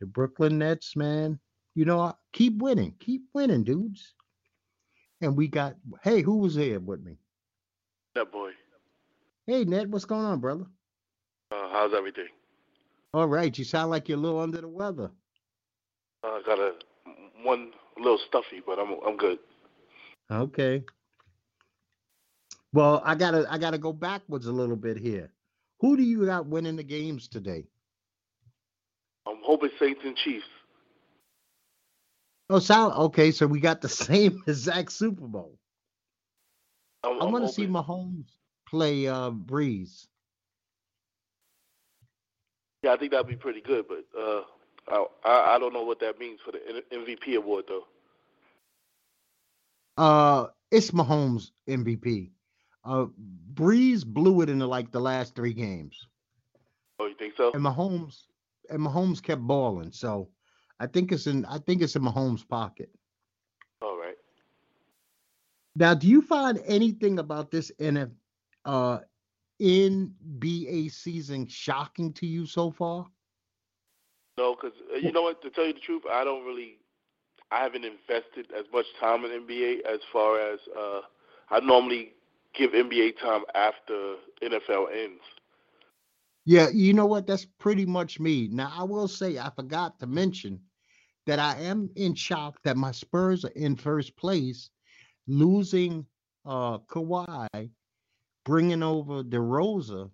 The 0.00 0.06
Brooklyn 0.06 0.58
Nets, 0.58 0.94
man, 0.94 1.38
you 1.74 1.86
know, 1.86 2.12
keep 2.34 2.58
winning, 2.58 2.94
keep 2.98 3.22
winning, 3.32 3.64
dudes. 3.64 4.15
And 5.20 5.36
we 5.36 5.48
got, 5.48 5.74
hey, 6.02 6.20
who 6.22 6.38
was 6.38 6.54
here 6.54 6.80
with 6.80 7.02
me? 7.02 7.16
That 8.14 8.30
boy. 8.30 8.50
Hey, 9.46 9.64
Ned, 9.64 9.92
what's 9.92 10.04
going 10.04 10.24
on, 10.24 10.40
brother? 10.40 10.66
Uh, 11.50 11.68
how's 11.70 11.94
everything? 11.94 12.28
All 13.14 13.26
right, 13.26 13.56
you 13.56 13.64
sound 13.64 13.90
like 13.90 14.08
you're 14.08 14.18
a 14.18 14.20
little 14.20 14.40
under 14.40 14.60
the 14.60 14.68
weather. 14.68 15.10
Uh, 16.22 16.26
I 16.26 16.42
got 16.44 16.58
a 16.58 16.72
one 17.42 17.70
little 17.96 18.18
stuffy, 18.26 18.62
but 18.66 18.78
I'm 18.78 18.96
I'm 19.06 19.16
good. 19.16 19.38
Okay. 20.30 20.82
Well, 22.72 23.00
I 23.04 23.14
gotta 23.14 23.46
I 23.48 23.58
gotta 23.58 23.78
go 23.78 23.92
backwards 23.92 24.46
a 24.46 24.52
little 24.52 24.76
bit 24.76 24.98
here. 24.98 25.32
Who 25.80 25.96
do 25.96 26.02
you 26.02 26.26
got 26.26 26.46
winning 26.46 26.76
the 26.76 26.82
games 26.82 27.28
today? 27.28 27.64
I'm 29.26 29.38
hoping 29.42 29.70
Saints 29.78 30.00
and 30.04 30.16
Chiefs. 30.16 30.46
Oh, 32.48 32.58
sound 32.58 32.94
okay. 32.94 33.30
So 33.32 33.46
we 33.46 33.60
got 33.60 33.80
the 33.80 33.88
same 34.06 34.42
exact 34.46 34.92
Super 34.92 35.26
Bowl. 35.26 35.58
I'm, 37.02 37.20
I 37.20 37.24
want 37.24 37.46
to 37.46 37.52
see. 37.52 37.66
Mahomes 37.66 38.26
play 38.68 39.06
uh 39.08 39.30
Brees. 39.30 40.06
Yeah, 42.82 42.92
I 42.92 42.96
think 42.96 43.12
that'd 43.12 43.26
be 43.26 43.36
pretty 43.36 43.60
good, 43.60 43.86
but 43.88 44.04
uh, 44.18 44.42
I 44.88 45.06
I 45.24 45.54
I 45.54 45.58
don't 45.58 45.72
know 45.72 45.82
what 45.82 46.00
that 46.00 46.18
means 46.18 46.40
for 46.44 46.52
the 46.52 46.58
MVP 46.92 47.36
award 47.36 47.64
though. 47.68 47.84
Uh, 49.96 50.48
it's 50.70 50.90
Mahomes 50.90 51.50
MVP. 51.68 52.30
Uh, 52.84 53.06
Brees 53.54 54.04
blew 54.04 54.42
it 54.42 54.48
in 54.50 54.58
the, 54.58 54.66
like 54.68 54.92
the 54.92 55.00
last 55.00 55.34
three 55.34 55.54
games, 55.54 56.06
Oh, 57.00 57.06
you 57.06 57.14
think 57.18 57.34
so? 57.36 57.50
and 57.52 57.62
Mahomes 57.62 58.24
and 58.70 58.80
Mahomes 58.80 59.22
kept 59.22 59.40
balling. 59.42 59.90
So 59.90 60.28
I 60.78 60.86
think 60.86 61.12
it's 61.12 61.26
in 61.26 61.44
I 61.46 61.58
think 61.58 61.82
it's 61.82 61.96
in 61.96 62.02
Mahomes' 62.02 62.46
pocket. 62.46 62.90
All 63.82 63.98
right. 63.98 64.16
Now, 65.74 65.94
do 65.94 66.06
you 66.06 66.22
find 66.22 66.60
anything 66.66 67.18
about 67.18 67.50
this 67.50 67.70
NF 67.80 68.10
uh 68.64 68.98
NBA 69.60 70.92
season 70.92 71.46
shocking 71.46 72.12
to 72.14 72.26
you 72.26 72.46
so 72.46 72.70
far? 72.70 73.06
No, 74.38 74.54
because 74.54 74.76
uh, 74.92 74.98
you 74.98 75.12
know 75.12 75.22
what? 75.22 75.40
To 75.42 75.50
tell 75.50 75.66
you 75.66 75.72
the 75.72 75.80
truth, 75.80 76.02
I 76.10 76.24
don't 76.24 76.44
really. 76.44 76.78
I 77.50 77.62
haven't 77.62 77.84
invested 77.84 78.50
as 78.58 78.64
much 78.72 78.86
time 78.98 79.24
in 79.24 79.30
NBA 79.30 79.84
as 79.86 80.00
far 80.12 80.40
as 80.40 80.58
uh, 80.76 81.00
I 81.48 81.60
normally 81.60 82.12
give 82.54 82.72
NBA 82.72 83.20
time 83.20 83.42
after 83.54 84.16
NFL 84.42 84.92
ends. 84.92 85.22
Yeah, 86.44 86.68
you 86.72 86.92
know 86.92 87.06
what? 87.06 87.26
That's 87.26 87.44
pretty 87.44 87.86
much 87.86 88.18
me. 88.18 88.48
Now, 88.50 88.72
I 88.76 88.82
will 88.82 89.08
say 89.08 89.38
I 89.38 89.50
forgot 89.50 89.98
to 90.00 90.06
mention 90.06 90.60
that 91.26 91.38
I 91.38 91.58
am 91.60 91.90
in 91.96 92.14
shock 92.14 92.62
that 92.64 92.76
my 92.76 92.92
Spurs 92.92 93.44
are 93.44 93.50
in 93.56 93.76
first 93.76 94.16
place, 94.16 94.70
losing 95.26 96.06
uh 96.44 96.78
Kawhi, 96.80 97.70
bringing 98.44 98.82
over 98.82 99.22
DeRozan. 99.22 100.10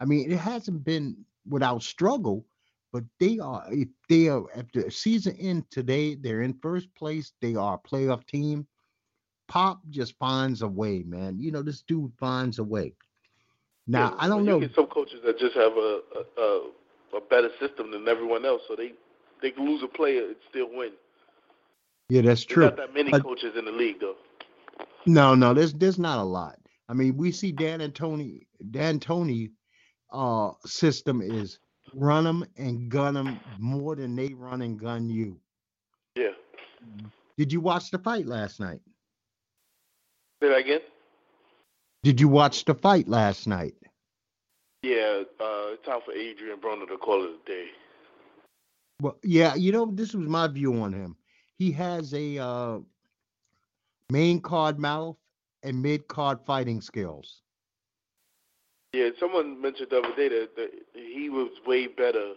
I 0.00 0.04
mean, 0.04 0.30
it 0.30 0.38
hasn't 0.38 0.84
been 0.84 1.24
without 1.48 1.82
struggle, 1.82 2.46
but 2.92 3.04
they 3.18 3.38
are 3.38 3.64
if 3.70 3.88
they 4.08 4.28
are 4.28 4.44
at 4.54 4.72
the 4.72 4.90
season 4.90 5.36
end 5.38 5.70
today, 5.70 6.14
they're 6.14 6.42
in 6.42 6.54
first 6.54 6.94
place. 6.94 7.32
They 7.40 7.54
are 7.56 7.74
a 7.74 7.88
playoff 7.88 8.26
team. 8.26 8.66
Pop 9.48 9.80
just 9.90 10.16
finds 10.18 10.62
a 10.62 10.68
way, 10.68 11.02
man. 11.04 11.38
You 11.38 11.52
know, 11.52 11.62
this 11.62 11.82
dude 11.82 12.12
finds 12.18 12.58
a 12.58 12.64
way. 12.64 12.94
Now, 13.86 14.14
Yeah, 14.14 14.16
I 14.18 14.28
don't 14.28 14.44
you 14.44 14.52
know. 14.52 14.60
get 14.60 14.74
some 14.74 14.86
coaches 14.86 15.20
that 15.24 15.38
just 15.38 15.54
have 15.54 15.72
a 15.76 16.00
a, 16.16 16.42
a 16.42 16.70
a 17.18 17.20
better 17.30 17.50
system 17.60 17.90
than 17.90 18.08
everyone 18.08 18.44
else, 18.44 18.62
so 18.68 18.76
they 18.76 18.92
they 19.42 19.50
can 19.50 19.66
lose 19.66 19.82
a 19.82 19.88
player 19.88 20.26
and 20.26 20.36
still 20.50 20.68
win. 20.72 20.92
Yeah, 22.08 22.22
that's 22.22 22.44
There's 22.44 22.46
true. 22.46 22.64
not 22.64 22.76
that 22.76 22.94
many 22.94 23.10
But- 23.10 23.22
coaches 23.22 23.56
in 23.56 23.64
the 23.64 23.72
league 23.72 24.00
though. 24.00 24.16
No, 25.06 25.34
no, 25.34 25.54
there's 25.54 25.72
there's 25.72 25.98
not 25.98 26.18
a 26.18 26.22
lot. 26.24 26.58
I 26.88 26.94
mean, 26.94 27.16
we 27.16 27.32
see 27.32 27.52
Dan 27.52 27.80
and 27.80 27.94
Tony, 27.94 28.46
D'Antoni 28.70 29.50
uh 30.12 30.52
system 30.64 31.20
is 31.20 31.58
run 31.94 32.24
them 32.24 32.44
and 32.56 32.88
gun 32.88 33.14
them 33.14 33.40
more 33.58 33.94
than 33.96 34.14
they 34.16 34.32
run 34.34 34.62
and 34.62 34.78
gun 34.78 35.08
you. 35.08 35.38
Yeah. 36.16 36.30
Did 37.36 37.52
you 37.52 37.60
watch 37.60 37.90
the 37.90 37.98
fight 37.98 38.26
last 38.26 38.60
night? 38.60 38.80
Say 40.42 40.48
that 40.48 40.58
again. 40.58 40.80
Did 42.02 42.20
you 42.20 42.28
watch 42.28 42.64
the 42.64 42.74
fight 42.74 43.08
last 43.08 43.46
night? 43.46 43.74
Yeah, 44.82 45.22
uh, 45.40 45.72
it's 45.74 45.84
time 45.84 46.00
for 46.04 46.12
Adrian 46.12 46.58
Broner 46.60 46.86
to 46.88 46.96
call 46.98 47.24
it 47.24 47.30
a 47.30 47.48
day. 47.48 47.66
Well, 49.00 49.18
yeah, 49.22 49.54
you 49.54 49.72
know, 49.72 49.86
this 49.92 50.14
was 50.14 50.26
my 50.26 50.48
view 50.48 50.80
on 50.82 50.92
him. 50.92 51.16
He 51.58 51.72
has 51.72 52.12
a 52.14 52.38
uh 52.38 52.78
main 54.10 54.40
card 54.40 54.78
mouth 54.78 55.16
and 55.62 55.82
mid 55.82 56.08
card 56.08 56.38
fighting 56.46 56.80
skills. 56.80 57.42
Yeah, 58.92 59.10
someone 59.20 59.60
mentioned 59.60 59.88
the 59.90 59.98
other 59.98 60.14
day 60.16 60.28
that, 60.28 60.56
that 60.56 60.70
he 60.94 61.28
was 61.28 61.50
way 61.66 61.86
better 61.86 62.32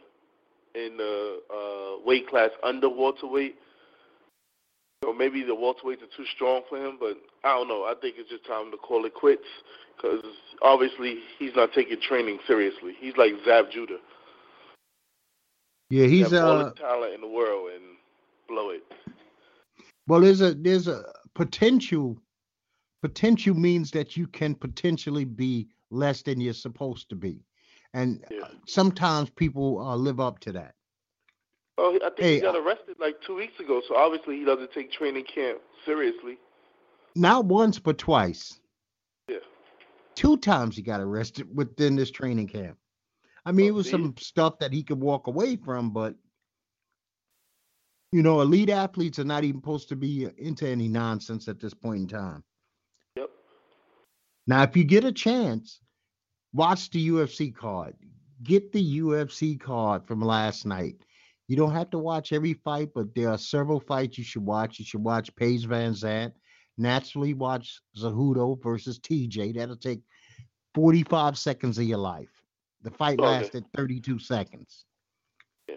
in 0.75 0.98
the 0.98 1.39
uh, 1.50 2.06
weight 2.06 2.28
class 2.28 2.50
under 2.63 2.89
welterweight. 2.89 3.56
So 5.04 5.13
maybe 5.13 5.44
the 5.44 5.56
welterweights 5.56 6.04
are 6.04 6.18
too 6.18 6.25
strong 6.36 6.63
for 6.68 6.78
him, 6.78 6.98
but 7.00 7.18
I 7.46 7.56
don't 7.56 7.70
know. 7.70 7.84
I 7.84 7.94
think 8.01 8.16
it's 8.18 8.30
just 8.30 8.46
time 8.46 8.72
to 8.72 8.78
call 8.78 9.06
it 9.06 9.13
quits 9.13 9.48
because 9.96 10.22
obviously 10.62 11.20
he's 11.38 11.56
not 11.56 11.70
taking 11.74 12.01
training 12.01 12.39
seriously. 12.46 12.94
He's 13.00 13.16
like 13.16 13.32
Zab 13.46 13.72
Judah. 13.72 14.00
Yeah, 15.89 16.05
he's 16.05 16.31
have 16.31 16.43
all 16.43 16.58
uh 16.58 16.63
the 16.65 16.72
talent 16.72 17.13
in 17.13 17.22
the 17.22 17.27
world 17.27 17.72
and 17.75 17.84
blow 18.48 18.69
it. 18.69 18.84
Well, 20.08 20.22
there's 20.22 20.41
a 20.41 20.53
there's 20.53 20.88
a 20.88 21.03
potential. 21.36 22.17
Potential 23.01 23.55
means 23.55 23.91
that 23.91 24.17
you 24.17 24.27
can 24.27 24.53
potentially 24.53 25.24
be 25.24 25.69
less 25.89 26.22
than 26.22 26.41
you're 26.41 26.53
supposed 26.53 27.08
to 27.10 27.15
be, 27.15 27.39
and 27.93 28.22
Yeah. 28.29 28.41
uh, 28.41 28.50
sometimes 28.67 29.29
people 29.29 29.79
uh, 29.79 29.96
live 29.96 30.19
up 30.19 30.39
to 30.39 30.51
that. 30.51 30.75
Oh, 31.77 31.96
I 31.96 32.00
think 32.10 32.19
Hey, 32.19 32.36
he 32.36 32.41
got 32.41 32.55
uh, 32.55 32.62
arrested 32.62 32.98
like 33.00 33.22
two 33.25 33.36
weeks 33.36 33.58
ago, 33.58 33.81
so 33.88 33.96
obviously 33.96 34.38
he 34.38 34.43
doesn't 34.43 34.74
take 34.74 34.91
training 34.91 35.24
camp 35.34 35.60
seriously. 35.86 36.38
Not 37.15 37.46
once, 37.46 37.79
but 37.79 37.98
twice. 37.98 38.60
Yeah. 39.29 39.38
Two 40.15 40.36
times 40.36 40.75
he 40.75 40.81
got 40.81 41.00
arrested 41.00 41.48
within 41.55 41.96
this 41.96 42.12
training 42.12 42.48
camp. 42.48 42.77
I 43.46 43.51
mean, 43.51 43.65
Oh, 43.65 43.69
it 43.69 43.74
was 43.74 43.89
some 43.89 44.15
stuff 44.17 44.60
that 44.60 44.74
he 44.74 44.84
could 44.84 45.00
walk 45.00 45.27
away 45.27 45.55
from, 45.55 45.91
but 45.91 46.15
you 48.12 48.24
know, 48.24 48.41
elite 48.41 48.69
athletes 48.69 49.19
are 49.19 49.24
not 49.24 49.43
even 49.43 49.62
supposed 49.62 49.89
to 49.89 49.96
be 49.96 50.27
into 50.38 50.67
any 50.67 50.88
nonsense 50.88 51.48
at 51.48 51.60
this 51.60 51.74
point 51.74 52.01
in 52.01 52.08
time. 52.08 52.43
Yep. 53.15 53.29
Now, 54.48 54.63
if 54.63 54.75
you 54.75 54.84
get 54.84 55.03
a 55.03 55.12
chance, 55.12 55.79
watch 56.53 56.89
the 56.89 57.10
UFC 57.10 57.53
card. 57.55 57.96
Get 58.41 58.72
the 58.72 59.00
UFC 59.00 59.60
card 59.60 60.08
from 60.08 60.22
last 60.22 60.65
night. 60.65 60.96
You 61.48 61.55
don't 61.55 61.74
have 61.74 61.89
to 61.91 62.00
watch 62.00 62.31
every 62.31 62.53
fight, 62.53 62.89
but 62.96 63.13
there 63.13 63.29
are 63.29 63.38
several 63.38 63.79
fights 63.79 64.17
you 64.17 64.24
should 64.24 64.46
watch. 64.46 64.79
You 64.79 64.86
should 64.86 65.03
watch 65.03 65.36
Paige 65.36 65.65
Van 65.65 65.93
Zant. 65.93 66.31
Naturally, 66.77 67.34
watch 67.34 67.81
Cejudo 67.98 68.62
versus 68.63 69.00
TJ. 69.00 69.55
That'll 69.55 69.75
take 69.75 70.01
45 70.74 71.38
seconds 71.38 71.77
of 71.77 71.86
your 71.86 71.98
life. 71.98 72.38
The 72.81 72.91
fight 72.91 73.19
oh, 73.19 73.25
Okay. 73.25 73.39
lasted 73.43 73.65
32 73.75 74.19
seconds. 74.19 74.86
Yeah. 75.67 75.75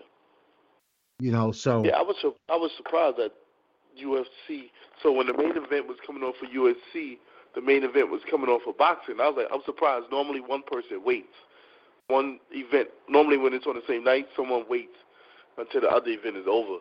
You 1.20 1.32
know, 1.32 1.52
so 1.52 1.84
Yeah, 1.84 1.96
I 1.98 2.02
was 2.02 2.16
I 2.48 2.56
was 2.56 2.70
surprised 2.76 3.16
that 3.18 3.32
UFC. 4.00 4.70
So 5.02 5.12
when 5.12 5.26
the 5.26 5.34
main 5.36 5.56
event 5.56 5.86
was 5.88 5.98
coming 6.06 6.22
on 6.22 6.32
for 6.38 6.46
UFC, 6.46 7.18
the 7.54 7.60
main 7.60 7.82
event 7.84 8.10
was 8.10 8.20
coming 8.30 8.48
on 8.48 8.60
for 8.64 8.72
boxing. 8.72 9.20
I 9.20 9.28
was 9.28 9.36
like, 9.38 9.48
I'm 9.52 9.62
surprised. 9.64 10.06
Normally, 10.10 10.40
one 10.40 10.62
person 10.62 11.02
waits. 11.04 11.34
One 12.06 12.38
event. 12.50 12.88
Normally, 13.08 13.36
when 13.36 13.52
it's 13.52 13.66
on 13.66 13.74
the 13.74 13.82
same 13.86 14.04
night, 14.04 14.28
someone 14.36 14.64
waits 14.68 14.96
until 15.58 15.82
the 15.82 15.88
other 15.90 16.10
event 16.10 16.36
is 16.36 16.46
over. 16.48 16.78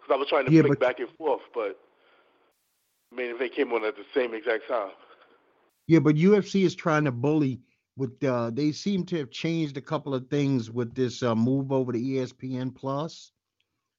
Because 0.00 0.14
I 0.14 0.16
was 0.16 0.28
trying 0.28 0.46
to 0.46 0.52
Yeah, 0.52 0.62
flick 0.62 0.78
but- 0.78 0.80
back 0.80 0.98
and 1.00 1.08
forth, 1.16 1.42
but 1.54 1.78
the 3.10 3.16
main 3.16 3.34
event 3.34 3.52
came 3.54 3.72
on 3.72 3.84
at 3.84 3.96
the 3.96 4.04
same 4.14 4.34
exact 4.34 4.66
time. 4.68 4.90
Yeah, 5.86 6.00
but 6.00 6.16
UFC 6.16 6.64
is 6.64 6.74
trying 6.74 7.04
to 7.04 7.12
bully 7.12 7.60
with 7.98 8.22
uh 8.24 8.50
they 8.50 8.72
seem 8.72 9.04
to 9.06 9.18
have 9.18 9.30
changed 9.30 9.76
a 9.76 9.82
couple 9.82 10.14
of 10.14 10.28
things 10.30 10.70
with 10.70 10.94
this 10.94 11.22
uh, 11.22 11.34
move 11.34 11.72
over 11.72 11.92
to 11.92 11.98
ESPN 11.98 12.74
plus. 12.74 13.32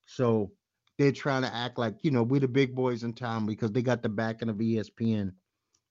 So 0.06 0.52
they're 0.98 1.12
trying 1.12 1.44
to 1.44 1.54
act 1.54 1.78
like, 1.78 1.96
you 2.04 2.12
know, 2.12 2.24
we're 2.24 2.40
the 2.40 2.48
big 2.48 2.76
boys 2.76 3.04
in 3.04 3.14
town 3.14 3.46
because 3.46 3.72
they 3.72 3.82
got 3.82 4.02
the 4.02 4.10
backing 4.10 4.50
of 4.50 4.58
ESPN. 4.58 5.34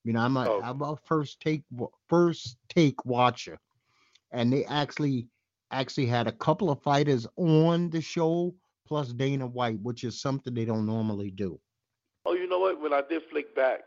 You 0.04 0.14
know, 0.14 0.20
I'm 0.20 0.36
a 0.36 0.48
Oh. 0.48 0.62
am 0.62 0.82
a 0.82 0.96
first 1.04 1.40
take 1.40 1.64
first 2.08 2.56
take 2.68 3.04
watcher. 3.04 3.58
And 4.32 4.52
they 4.52 4.64
actually 4.64 5.28
actually 5.70 6.06
had 6.06 6.26
a 6.26 6.32
couple 6.32 6.70
of 6.70 6.82
fighters 6.82 7.26
on 7.36 7.90
the 7.90 8.00
show 8.00 8.54
plus 8.86 9.12
Dana 9.12 9.46
White, 9.46 9.80
which 9.82 10.04
is 10.04 10.20
something 10.20 10.54
they 10.54 10.64
don't 10.64 10.86
normally 10.86 11.30
do. 11.30 11.60
Oh, 12.24 12.32
you 12.34 12.48
know 12.48 12.58
what? 12.58 12.80
When 12.80 12.92
I 12.94 13.02
did 13.08 13.22
flick 13.30 13.54
back, 13.54 13.80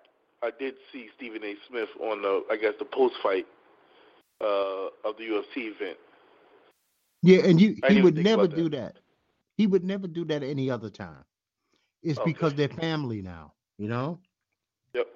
I 0.44 0.52
did 0.60 0.76
see 0.92 1.10
Stephen 1.18 1.44
A. 1.44 1.56
Smith 1.68 1.90
on 2.00 2.22
the, 2.22 2.44
I 2.52 2.58
guess, 2.58 2.74
the 2.80 2.86
post 2.86 3.16
fight 3.24 3.48
uh, 4.42 4.90
of 5.08 5.18
the 5.18 5.24
UFC 5.24 5.72
event. 5.74 5.98
Yeah, 7.22 7.40
and 7.46 7.62
you 7.62 7.76
he 7.88 8.02
would 8.02 8.18
never 8.18 8.48
do 8.48 8.70
that. 8.70 9.00
He 9.58 9.68
would 9.68 9.84
never 9.84 10.08
do 10.08 10.26
that 10.26 10.44
any 10.44 10.70
other 10.70 10.90
time. 10.90 11.24
It's 12.04 12.20
Okay. 12.20 12.32
because 12.32 12.56
they're 12.56 12.68
family 12.68 13.22
now, 13.22 13.54
you 13.78 13.88
know? 13.88 14.20
Yep. 14.96 15.08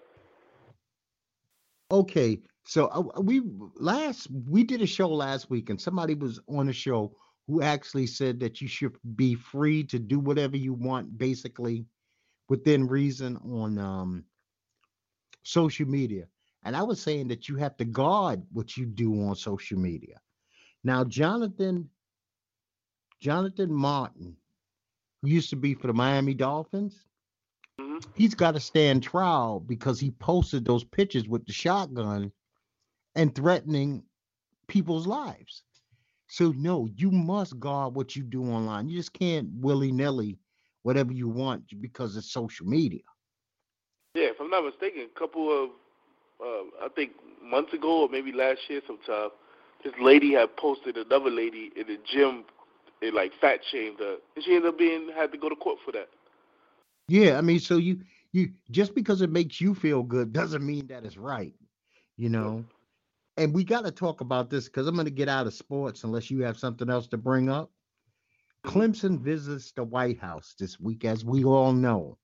Okay, 1.92 2.42
so 2.66 2.88
uh, 2.88 3.22
we 3.22 3.42
last 3.76 4.28
we 4.50 4.64
did 4.64 4.82
a 4.82 4.88
show 4.88 5.10
last 5.10 5.50
week 5.50 5.70
and 5.70 5.82
somebody 5.82 6.14
was 6.14 6.40
on 6.48 6.68
the 6.68 6.74
show 6.74 7.16
who 7.48 7.62
actually 7.62 8.08
said 8.08 8.40
that 8.40 8.62
you 8.62 8.68
should 8.68 8.96
be 9.16 9.36
free 9.36 9.84
to 9.84 10.00
do 10.00 10.20
whatever 10.20 10.58
you 10.58 10.74
want 10.74 11.18
basically 11.18 11.86
within 12.50 12.88
reason 12.88 13.38
on 13.38 13.78
um 13.80 14.24
social 15.44 15.88
media. 15.88 16.28
And 16.66 16.76
I 16.76 16.84
was 16.84 17.02
saying 17.02 17.30
that 17.30 17.48
you 17.48 17.58
have 17.58 17.78
to 17.78 17.86
guard 17.86 18.44
what 18.52 18.76
you 18.76 18.86
do 18.86 19.14
on 19.28 19.36
social 19.36 19.80
media. 19.80 20.20
Now, 20.84 21.04
Jonathan 21.06 21.90
Jonathan 23.22 23.74
Martin, 23.74 24.36
who 25.22 25.30
used 25.30 25.50
to 25.52 25.56
be 25.56 25.74
for 25.74 25.88
the 25.88 25.94
Miami 25.94 26.34
Dolphins, 26.34 27.06
hmm 27.80 27.98
Mm-hmm. 27.98 28.12
He's 28.16 28.36
got 28.36 28.54
to 28.54 28.60
stand 28.60 29.04
trial 29.04 29.60
because 29.60 30.00
he 30.00 30.12
posted 30.12 30.66
those 30.66 30.84
pictures 30.84 31.28
with 31.28 31.46
the 31.46 31.54
shotgun 31.54 32.32
and 33.16 33.36
threatening 33.36 34.04
people's 34.68 35.08
lives. 35.08 35.64
So 36.28 36.52
no, 36.52 36.88
you 36.96 37.12
must 37.12 37.60
guard 37.60 37.96
what 37.96 38.16
you 38.16 38.24
do 38.24 38.44
online. 38.44 38.90
You 38.90 38.98
just 38.98 39.14
can't 39.14 39.50
willy 39.54 39.92
nilly 39.92 40.40
whatever 40.84 41.14
you 41.14 41.30
want 41.30 41.64
because 41.82 42.16
it's 42.18 42.32
social 42.32 42.66
media. 42.66 43.02
Yeah, 44.16 44.28
if 44.28 44.40
I'm 44.40 44.50
not 44.50 44.66
mistaken, 44.66 45.02
a 45.16 45.20
couple 45.20 45.52
of 45.52 45.70
uh, 46.42 46.86
I 46.86 46.90
think 46.96 47.12
months 47.44 47.74
ago 47.74 48.04
or 48.04 48.10
maybe 48.10 48.32
last 48.32 48.60
year 48.70 48.82
sometime, 48.88 49.30
this 49.84 49.94
lady 50.02 50.34
had 50.34 50.56
posted 50.58 50.98
another 50.98 51.30
lady 51.30 51.72
in 51.76 51.88
the 51.88 51.98
gym 52.12 52.44
and 53.02 53.14
like 53.14 53.32
fat 53.42 53.60
shamed 53.72 54.00
her, 54.00 54.18
and 54.36 54.44
she 54.44 54.56
ended 54.56 54.70
up 54.70 54.78
being 54.78 55.10
had 55.16 55.32
to 55.32 55.38
go 55.38 55.50
to 55.50 55.56
court 55.56 55.80
for 55.86 55.92
that. 55.92 56.10
Yeah, 57.08 57.38
I 57.38 57.42
mean, 57.42 57.60
so 57.60 57.78
you 57.78 58.00
you 58.32 58.52
just 58.72 58.96
because 58.96 59.22
it 59.22 59.32
makes 59.32 59.62
you 59.62 59.74
feel 59.74 60.04
good 60.04 60.34
doesn't 60.34 60.66
mean 60.66 60.88
that 60.88 61.06
it's 61.06 61.18
right, 61.18 61.54
you 62.18 62.30
know. 62.30 62.66
And 63.38 63.54
we 63.54 63.64
got 63.64 63.86
to 63.86 63.92
talk 63.92 64.22
about 64.22 64.50
this 64.50 64.66
because 64.66 64.88
I'm 64.88 64.96
going 64.96 65.06
to 65.06 65.12
get 65.12 65.30
out 65.30 65.48
of 65.48 65.54
sports 65.54 66.04
unless 66.04 66.30
you 66.32 66.42
have 66.44 66.58
something 66.58 66.90
else 66.90 67.08
to 67.10 67.18
bring 67.18 67.50
up. 67.50 67.72
Clemson 68.66 69.20
visits 69.20 69.72
the 69.72 69.84
White 69.84 70.20
House 70.20 70.56
this 70.60 70.80
week, 70.80 71.06
as 71.06 71.24
we 71.26 71.44
all 71.44 71.74
know, 71.74 72.18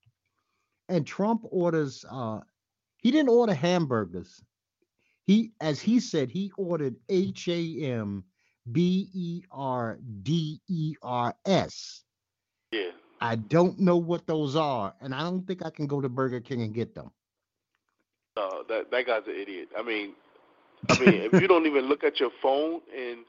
and 0.90 1.06
Trump 1.06 1.42
orders. 1.50 2.06
uh 2.10 2.42
He 3.02 3.12
didn't 3.12 3.30
order 3.30 3.54
hamburgers. 3.54 4.42
He, 5.26 5.52
as 5.60 5.80
he 5.80 6.00
said, 6.00 6.30
he 6.30 6.52
ordered 6.58 6.96
H 7.10 7.48
A 7.48 7.84
M 7.84 8.24
B 8.72 9.10
E 9.14 9.44
R 9.52 10.00
D 10.24 10.62
E 10.68 10.96
R 11.02 11.36
S. 11.46 12.04
Yeah. 12.72 12.92
I 13.20 13.36
don't 13.36 13.80
know 13.80 13.98
what 13.98 14.26
those 14.26 14.56
are, 14.56 14.94
and 15.02 15.14
I 15.14 15.22
don't 15.22 15.46
think 15.46 15.66
I 15.66 15.70
can 15.70 15.86
go 15.86 16.02
to 16.02 16.10
Burger 16.10 16.40
King 16.40 16.62
and 16.64 16.74
get 16.74 16.96
them. 16.96 17.12
No, 18.36 18.64
that 18.70 18.90
that 18.92 19.06
guy's 19.06 19.24
an 19.28 19.36
idiot. 19.40 19.70
I 19.78 19.84
mean, 19.84 20.14
I 20.90 21.00
mean, 21.00 21.14
if 21.14 21.34
you 21.34 21.48
don't 21.48 21.66
even 21.66 21.86
look 21.86 22.04
at 22.04 22.20
your 22.20 22.32
phone 22.42 22.82
and 22.96 23.20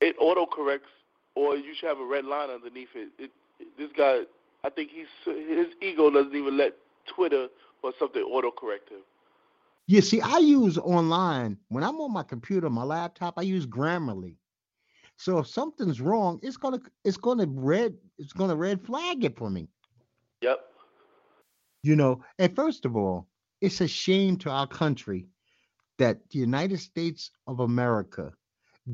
it 0.00 0.16
auto 0.18 0.46
corrects, 0.46 0.90
or 1.34 1.56
you 1.56 1.74
should 1.74 1.88
have 1.88 2.00
a 2.00 2.04
red 2.04 2.24
line 2.24 2.50
underneath 2.50 2.88
it. 2.94 3.10
it, 3.18 3.30
it 3.60 3.68
this 3.76 3.90
guy, 3.96 4.22
I 4.64 4.70
think 4.70 4.90
he's 4.90 5.06
his 5.24 5.68
ego 5.80 6.10
doesn't 6.10 6.34
even 6.34 6.56
let 6.56 6.74
Twitter 7.06 7.48
or 7.82 7.92
something 7.98 8.22
auto 8.22 8.50
correct 8.50 8.90
him. 8.90 9.00
Yeah, 9.86 10.00
see, 10.00 10.20
I 10.20 10.38
use 10.38 10.76
online 10.76 11.56
when 11.68 11.82
I'm 11.82 12.00
on 12.00 12.12
my 12.12 12.22
computer, 12.22 12.68
my 12.68 12.84
laptop. 12.84 13.38
I 13.38 13.42
use 13.42 13.66
Grammarly. 13.66 14.36
So 15.16 15.38
if 15.38 15.48
something's 15.48 16.00
wrong, 16.00 16.38
it's 16.42 16.56
gonna 16.56 16.80
it's 17.04 17.16
gonna 17.16 17.46
red 17.48 17.94
it's 18.18 18.32
gonna 18.32 18.54
red 18.54 18.84
flag 18.84 19.24
it 19.24 19.36
for 19.36 19.50
me. 19.50 19.68
Yep. 20.42 20.58
You 21.82 21.96
know, 21.96 22.22
and 22.38 22.54
first 22.54 22.84
of 22.84 22.96
all, 22.96 23.28
it's 23.60 23.80
a 23.80 23.88
shame 23.88 24.36
to 24.38 24.50
our 24.50 24.66
country 24.66 25.26
that 25.98 26.18
the 26.30 26.38
United 26.38 26.78
States 26.78 27.30
of 27.46 27.60
America 27.60 28.32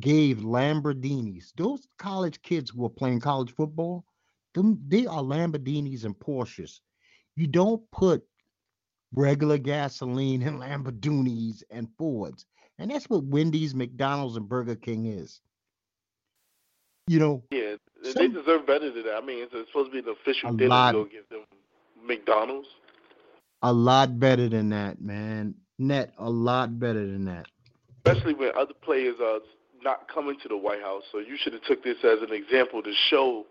gave 0.00 0.38
Lamborghinis. 0.38 1.52
Those 1.56 1.86
college 1.98 2.40
kids 2.42 2.70
who 2.70 2.84
are 2.86 2.90
playing 2.90 3.20
college 3.20 3.52
football, 3.54 4.04
them 4.54 4.80
they 4.88 5.06
are 5.06 5.22
Lamborghinis 5.22 6.04
and 6.04 6.18
Porsches. 6.18 6.80
You 7.36 7.46
don't 7.46 7.82
put 7.90 8.24
regular 9.14 9.58
gasoline 9.58 10.42
and 10.42 10.60
Lamborghinis 10.60 11.62
and 11.70 11.88
Fords. 11.98 12.44
And 12.78 12.90
that's 12.90 13.08
what 13.08 13.24
Wendy's, 13.24 13.74
McDonald's, 13.74 14.36
and 14.36 14.48
Burger 14.48 14.74
King 14.74 15.06
is. 15.06 15.40
You 17.06 17.18
know, 17.18 17.42
Yeah, 17.50 17.76
they 18.14 18.28
deserve 18.28 18.66
better 18.66 18.90
than 18.90 19.04
that. 19.04 19.16
I 19.22 19.24
mean, 19.24 19.42
it's, 19.42 19.52
supposed 19.70 19.92
to 19.92 20.02
be 20.02 20.08
an 20.08 20.14
official 20.20 20.52
dinner 20.54 20.70
lot. 20.70 20.92
to 20.92 20.98
go 20.98 21.04
give 21.04 21.28
them 21.28 21.44
McDonald's. 22.04 22.68
a 23.62 23.72
lot 23.72 24.18
better 24.18 24.48
than 24.48 24.70
that, 24.70 25.00
man. 25.00 25.54
Net, 25.78 26.12
a 26.18 26.30
lot 26.30 26.78
better 26.78 27.06
than 27.06 27.24
that. 27.26 27.46
especially 28.06 28.34
when 28.34 28.50
other 28.56 28.74
players 28.82 29.16
are 29.22 29.40
not 29.82 30.08
coming 30.08 30.38
to 30.42 30.48
the 30.48 30.56
White 30.56 30.80
House. 30.80 31.02
So 31.12 31.18
you 31.18 31.36
should 31.36 31.52
have 31.52 31.62
took 31.62 31.84
this 31.84 31.98
as 32.04 32.22
an 32.22 32.32
example 32.32 32.82
to 32.82 32.92
show 33.10 33.44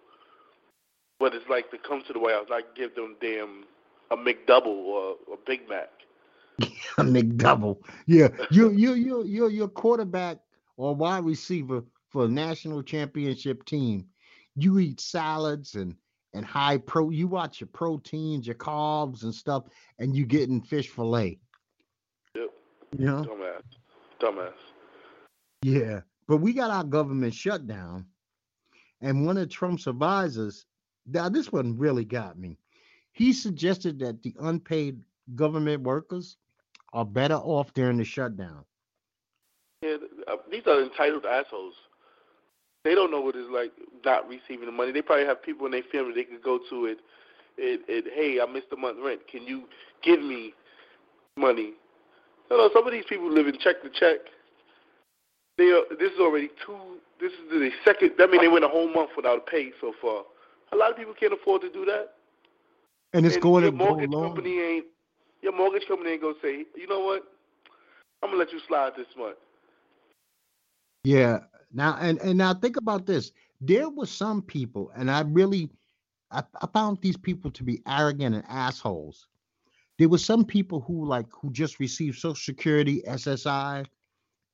what 1.19 1.33
it's 1.35 1.47
like 1.49 1.69
to 1.71 1.77
come 1.77 2.01
to 2.07 2.13
the 2.13 2.19
White 2.19 2.33
House, 2.33 2.47
not 2.49 2.75
give 2.75 2.95
them 2.95 3.15
damn 3.21 3.65
a 4.11 4.17
McDouble 4.17 4.67
or 4.67 5.15
a 5.33 5.37
Big 5.45 5.67
Mac. 5.67 5.89
a 6.97 7.03
McDouble. 7.03 7.77
Yeah, 8.05 8.29
you 8.51 8.71
you 8.71 8.93
you 8.93 9.23
you're 9.23 9.49
your 9.49 9.67
quarterback 9.67 10.37
or 10.77 10.95
wide 10.95 11.25
receiver 11.25 11.83
for 12.09 12.25
a 12.25 12.27
national 12.27 12.83
championship 12.83 13.65
team. 13.65 14.05
You 14.55 14.79
eat 14.79 14.99
salads 14.99 15.75
and 15.75 15.95
and 16.33 16.45
high 16.45 16.77
pro. 16.77 17.09
You 17.09 17.27
watch 17.27 17.59
your 17.59 17.69
proteins, 17.73 18.45
your 18.47 18.55
carbs 18.55 19.23
and 19.23 19.33
stuff, 19.33 19.65
and 19.99 20.15
you 20.15 20.25
getting 20.25 20.61
fish 20.61 20.89
fillet. 20.89 21.39
Yep. 22.35 22.49
You 22.97 23.05
know. 23.05 23.23
Dumbass. 23.23 23.61
Dumbass. 24.19 24.53
Yeah, 25.63 26.01
but 26.27 26.37
we 26.37 26.53
got 26.53 26.71
our 26.71 26.83
government 26.83 27.33
shut 27.33 27.67
down, 27.67 28.05
and 29.01 29.25
one 29.25 29.37
of 29.37 29.49
Trump's 29.49 29.87
advisors. 29.87 30.65
Now 31.05 31.29
this 31.29 31.51
one 31.51 31.77
really 31.77 32.05
got 32.05 32.37
me. 32.37 32.57
He 33.13 33.31
suggested 33.31 33.99
that 33.99 34.21
the 34.23 34.33
unpaid 34.39 34.99
government 35.35 35.83
workers 35.83 36.37
are 36.91 37.05
better 37.05 37.35
off 37.35 37.73
during 37.73 37.97
the 37.97 38.03
shutdown. 38.03 38.65
Yeah, 39.81 39.97
uh, 40.27 40.37
these 40.51 40.63
are 40.67 40.81
entitled 40.81 41.25
assholes. 41.25 41.75
They 42.83 42.95
don't 42.95 43.11
know 43.11 43.21
what 43.21 43.35
it's 43.35 43.49
like 43.49 43.71
not 44.03 44.27
receiving 44.27 44.65
the 44.65 44.71
money. 44.71 44.91
They 44.91 45.01
probably 45.01 45.25
have 45.25 45.41
people 45.41 45.65
in 45.67 45.71
their 45.71 45.83
family 45.91 46.13
they 46.13 46.23
could 46.23 46.43
go 46.43 46.59
to 46.69 46.85
it. 46.85 46.97
It, 47.57 47.81
it, 47.87 48.05
hey, 48.13 48.41
I 48.41 48.51
missed 48.51 48.67
a 48.73 48.75
month 48.75 48.97
rent. 49.03 49.21
Can 49.27 49.43
you 49.43 49.63
give 50.01 50.21
me 50.21 50.53
money? 51.37 51.73
You 52.49 52.57
know, 52.57 52.69
some 52.73 52.85
of 52.85 52.91
these 52.91 53.05
people 53.07 53.31
live 53.31 53.47
in 53.47 53.57
check 53.59 53.81
to 53.83 53.89
check. 53.89 54.19
They 55.57 55.65
are, 55.65 55.83
this 55.99 56.11
is 56.11 56.19
already 56.19 56.49
two. 56.65 56.97
This 57.19 57.31
is 57.31 57.49
the 57.49 57.69
second. 57.85 58.13
I 58.19 58.25
mean, 58.25 58.41
they 58.41 58.47
went 58.47 58.65
a 58.65 58.67
whole 58.67 58.91
month 58.91 59.11
without 59.15 59.45
pay 59.45 59.71
so 59.79 59.93
far. 60.01 60.23
A 60.71 60.75
lot 60.75 60.91
of 60.91 60.97
people 60.97 61.13
can't 61.13 61.33
afford 61.33 61.61
to 61.61 61.71
do 61.71 61.85
that. 61.85 62.15
And 63.13 63.25
it's 63.25 63.35
and 63.35 63.43
going 63.43 63.63
to 63.63 63.71
go 63.71 63.77
mortgage 63.77 64.09
long. 64.09 64.23
company 64.23 64.59
ain't. 64.59 64.85
Your 65.41 65.55
mortgage 65.55 65.87
company 65.87 66.11
ain't 66.11 66.21
gonna 66.21 66.35
say, 66.41 66.65
you 66.75 66.87
know 66.87 67.01
what? 67.01 67.23
I'm 68.21 68.29
gonna 68.29 68.39
let 68.39 68.51
you 68.53 68.59
slide 68.67 68.93
this 68.95 69.07
month. 69.17 69.35
Yeah. 71.03 71.39
Now 71.73 71.97
and 71.99 72.19
and 72.21 72.37
now 72.37 72.53
think 72.53 72.77
about 72.77 73.05
this. 73.05 73.31
There 73.59 73.89
were 73.89 74.05
some 74.05 74.41
people, 74.41 74.91
and 74.95 75.09
I 75.11 75.21
really, 75.21 75.69
I, 76.31 76.43
I 76.61 76.67
found 76.67 76.99
these 77.01 77.17
people 77.17 77.51
to 77.51 77.63
be 77.63 77.81
arrogant 77.87 78.35
and 78.35 78.43
assholes. 78.47 79.27
There 79.99 80.09
were 80.09 80.17
some 80.17 80.45
people 80.45 80.81
who 80.81 81.05
like 81.05 81.27
who 81.31 81.51
just 81.51 81.79
received 81.79 82.17
Social 82.17 82.35
Security, 82.35 83.01
SSI, 83.07 83.85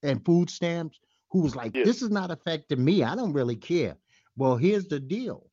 and 0.03 0.25
food 0.25 0.49
stamps, 0.49 0.99
who 1.29 1.41
was 1.41 1.55
like, 1.55 1.75
Yeah. 1.75 1.83
"This 1.83 2.01
is 2.01 2.09
not 2.09 2.31
affecting 2.31 2.83
me. 2.83 3.03
I 3.03 3.15
don't 3.15 3.33
really 3.33 3.55
care." 3.55 3.95
Well, 4.37 4.57
here's 4.57 4.87
the 4.87 4.99
deal: 4.99 5.48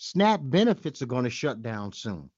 SNAP 0.00 0.40
benefits 0.44 1.02
are 1.02 1.06
going 1.06 1.24
to 1.24 1.30
shut 1.30 1.62
down 1.62 1.92
soon. 1.92 2.30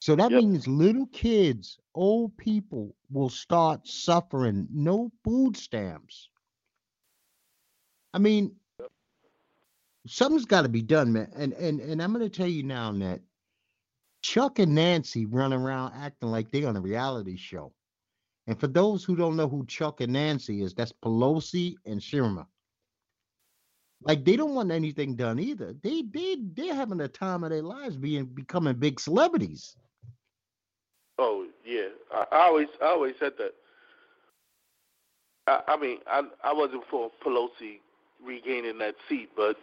So 0.00 0.14
that 0.16 0.30
Yep. 0.30 0.44
means 0.44 0.68
little 0.68 1.06
kids, 1.08 1.78
old 1.94 2.36
people 2.38 2.94
will 3.10 3.30
start 3.30 3.86
suffering 3.86 4.68
no 4.72 5.10
food 5.24 5.56
stamps. 5.56 6.30
I 8.14 8.18
mean, 8.20 8.56
something's 10.06 10.44
got 10.46 10.62
to 10.62 10.68
be 10.68 10.82
done, 10.82 11.12
man. 11.12 11.30
And 11.36 11.52
and 11.54 11.80
and 11.80 12.02
I'm 12.02 12.12
going 12.12 12.28
to 12.28 12.36
tell 12.36 12.48
you 12.48 12.62
now, 12.62 12.92
Net. 12.92 13.22
Chuck 14.22 14.58
and 14.60 14.74
Nancy 14.74 15.26
run 15.26 15.52
around 15.52 15.94
acting 15.94 16.30
like 16.30 16.50
they're 16.50 16.68
on 16.68 16.76
a 16.76 16.80
reality 16.80 17.36
show. 17.36 17.72
And 18.46 18.58
for 18.58 18.68
those 18.68 19.04
who 19.04 19.16
don't 19.16 19.36
know 19.36 19.48
who 19.48 19.66
Chuck 19.66 20.00
and 20.00 20.12
Nancy 20.12 20.62
is, 20.62 20.74
that's 20.74 20.92
Pelosi 20.92 21.74
and 21.86 22.00
Schumer. 22.00 22.46
Like 24.02 24.24
they 24.24 24.36
don't 24.36 24.54
want 24.54 24.70
anything 24.70 25.16
done 25.16 25.38
either. 25.40 25.74
They 25.82 26.02
they 26.02 26.36
they're 26.54 26.74
having 26.74 26.98
the 26.98 27.08
time 27.08 27.44
of 27.44 27.50
their 27.50 27.62
lives 27.62 27.96
being 27.96 28.26
becoming 28.26 28.76
big 28.76 29.00
celebrities. 29.00 29.76
Oh 31.18 31.46
yeah, 31.64 31.88
I, 32.12 32.26
I 32.32 32.40
always 32.46 32.68
I 32.82 32.86
always 32.86 33.14
said 33.20 33.32
that. 33.38 33.52
I, 35.46 35.62
I 35.74 35.76
mean, 35.76 35.98
I 36.06 36.22
I 36.44 36.52
wasn't 36.52 36.84
for 36.90 37.10
Pelosi 37.24 37.80
regaining 38.24 38.78
that 38.78 38.94
seat, 39.08 39.30
but 39.36 39.56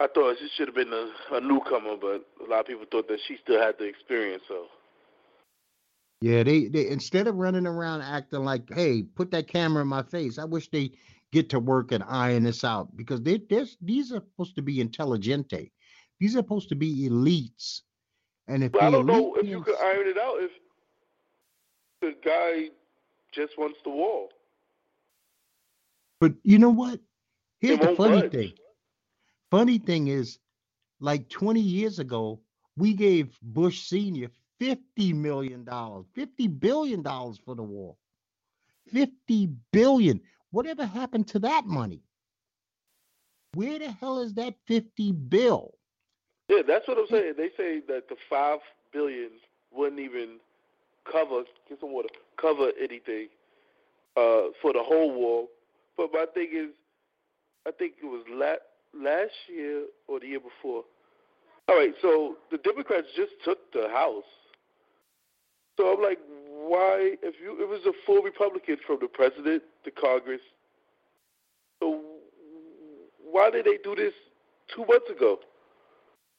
I 0.00 0.08
thought 0.08 0.36
she 0.38 0.48
should 0.56 0.68
have 0.68 0.74
been 0.74 0.92
a, 0.92 1.10
a 1.36 1.40
newcomer. 1.40 1.96
But 2.00 2.26
a 2.44 2.50
lot 2.50 2.60
of 2.60 2.66
people 2.66 2.86
thought 2.90 3.08
that 3.08 3.20
she 3.26 3.38
still 3.42 3.60
had 3.60 3.76
the 3.78 3.84
experience. 3.84 4.42
So 4.48 4.66
Yeah, 6.20 6.42
they 6.42 6.66
they 6.68 6.88
instead 6.88 7.28
of 7.28 7.36
running 7.36 7.66
around 7.66 8.02
acting 8.02 8.44
like, 8.44 8.64
hey, 8.74 9.02
put 9.04 9.30
that 9.32 9.48
camera 9.48 9.82
in 9.82 9.88
my 9.88 10.02
face. 10.02 10.38
I 10.38 10.44
wish 10.44 10.68
they 10.70 10.92
get 11.36 11.50
to 11.50 11.60
work 11.60 11.92
and 11.92 12.04
iron 12.08 12.44
this 12.44 12.64
out 12.64 12.96
because 12.96 13.22
they 13.22 13.40
these 13.82 14.12
are 14.12 14.22
supposed 14.22 14.56
to 14.56 14.62
be 14.62 14.80
intelligente. 14.80 15.72
These 16.20 16.34
are 16.36 16.40
supposed 16.40 16.70
to 16.70 16.76
be 16.76 17.08
elites. 17.08 17.82
And 18.48 18.64
if 18.64 18.72
but 18.72 18.82
I 18.82 18.90
don't 18.90 19.06
know 19.06 19.34
if 19.36 19.46
you 19.46 19.62
could 19.62 19.76
iron 19.82 20.08
it 20.08 20.18
out 20.18 20.36
if 20.42 20.52
the 22.02 22.14
guy 22.24 22.70
just 23.32 23.58
wants 23.58 23.78
the 23.84 23.90
wall. 23.90 24.30
But 26.20 26.34
you 26.44 26.58
know 26.58 26.70
what? 26.70 27.00
Here's 27.60 27.80
the 27.80 27.94
funny 27.96 28.22
budge. 28.22 28.32
thing. 28.32 28.52
Funny 29.50 29.78
thing 29.78 30.08
is, 30.08 30.38
like 31.00 31.28
20 31.30 31.60
years 31.60 31.98
ago, 32.00 32.40
We 32.76 32.94
gave 32.94 33.38
Bush 33.42 33.82
Senior 33.88 34.30
fifty 34.58 35.12
million 35.12 35.64
dollars, 35.64 36.06
fifty 36.14 36.48
billion 36.48 37.02
dollars 37.02 37.38
for 37.44 37.54
the 37.54 37.62
war. 37.62 37.96
Fifty 38.92 39.48
billion. 39.72 40.20
Whatever 40.50 40.86
happened 40.86 41.28
to 41.28 41.38
that 41.40 41.66
money? 41.66 42.02
Where 43.54 43.78
the 43.78 43.90
hell 43.90 44.20
is 44.20 44.34
that 44.34 44.54
fifty 44.66 45.12
bill? 45.12 45.74
Yeah, 46.48 46.62
that's 46.66 46.86
what 46.86 46.98
I'm 46.98 47.06
saying. 47.10 47.34
They 47.36 47.50
say 47.56 47.80
that 47.88 48.08
the 48.08 48.16
five 48.28 48.58
billion 48.92 49.30
wouldn't 49.72 50.00
even 50.00 50.38
cover 51.10 51.42
get 51.68 51.80
some 51.80 51.92
water 51.92 52.08
cover 52.40 52.70
anything 52.80 53.28
uh, 54.16 54.52
for 54.60 54.72
the 54.72 54.82
whole 54.82 55.12
war. 55.12 55.48
But 55.96 56.10
my 56.12 56.26
thing 56.34 56.48
is, 56.52 56.70
I 57.66 57.70
think 57.70 57.94
it 58.02 58.06
was 58.06 58.24
la- 58.30 59.00
last 59.00 59.32
year 59.48 59.84
or 60.06 60.20
the 60.20 60.26
year 60.26 60.40
before. 60.40 60.84
All 61.68 61.76
right, 61.76 61.94
so 62.00 62.36
the 62.50 62.58
Democrats 62.58 63.08
just 63.16 63.32
took 63.44 63.72
the 63.72 63.88
House. 63.88 64.24
So 65.76 65.92
I'm 65.92 66.02
like, 66.02 66.18
why? 66.68 67.16
If 67.22 67.36
you 67.40 67.60
it 67.62 67.68
was 67.68 67.80
a 67.86 67.92
full 68.04 68.22
Republican 68.22 68.78
from 68.86 68.98
the 69.00 69.08
president, 69.08 69.62
to 69.84 69.90
Congress. 69.90 70.40
So 71.80 72.02
why 73.18 73.50
did 73.50 73.64
they 73.66 73.78
do 73.82 73.94
this 73.94 74.14
two 74.68 74.84
months 74.86 75.10
ago? 75.10 75.40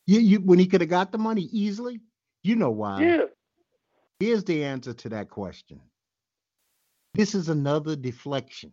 You, 0.05 0.19
you 0.19 0.37
when 0.39 0.59
he 0.59 0.67
could 0.67 0.81
have 0.81 0.89
got 0.89 1.11
the 1.11 1.17
money 1.17 1.49
easily. 1.51 1.99
You 2.43 2.55
know 2.55 2.71
why? 2.71 3.03
Yeah. 3.03 3.23
Here's 4.19 4.43
the 4.43 4.63
answer 4.63 4.93
to 4.93 5.09
that 5.09 5.29
question. 5.29 5.79
This 7.13 7.35
is 7.35 7.49
another 7.49 7.95
deflection. 7.95 8.71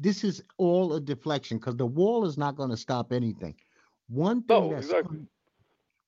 This 0.00 0.24
is 0.24 0.42
all 0.58 0.94
a 0.94 1.00
deflection 1.00 1.58
because 1.58 1.76
the 1.76 1.86
wall 1.86 2.24
is 2.24 2.36
not 2.36 2.56
going 2.56 2.70
to 2.70 2.76
stop 2.76 3.12
anything. 3.12 3.54
One 4.08 4.42
thing 4.42 4.62
No, 4.62 4.70
that's 4.70 4.86
exactly. 4.86 5.18
un- 5.18 5.28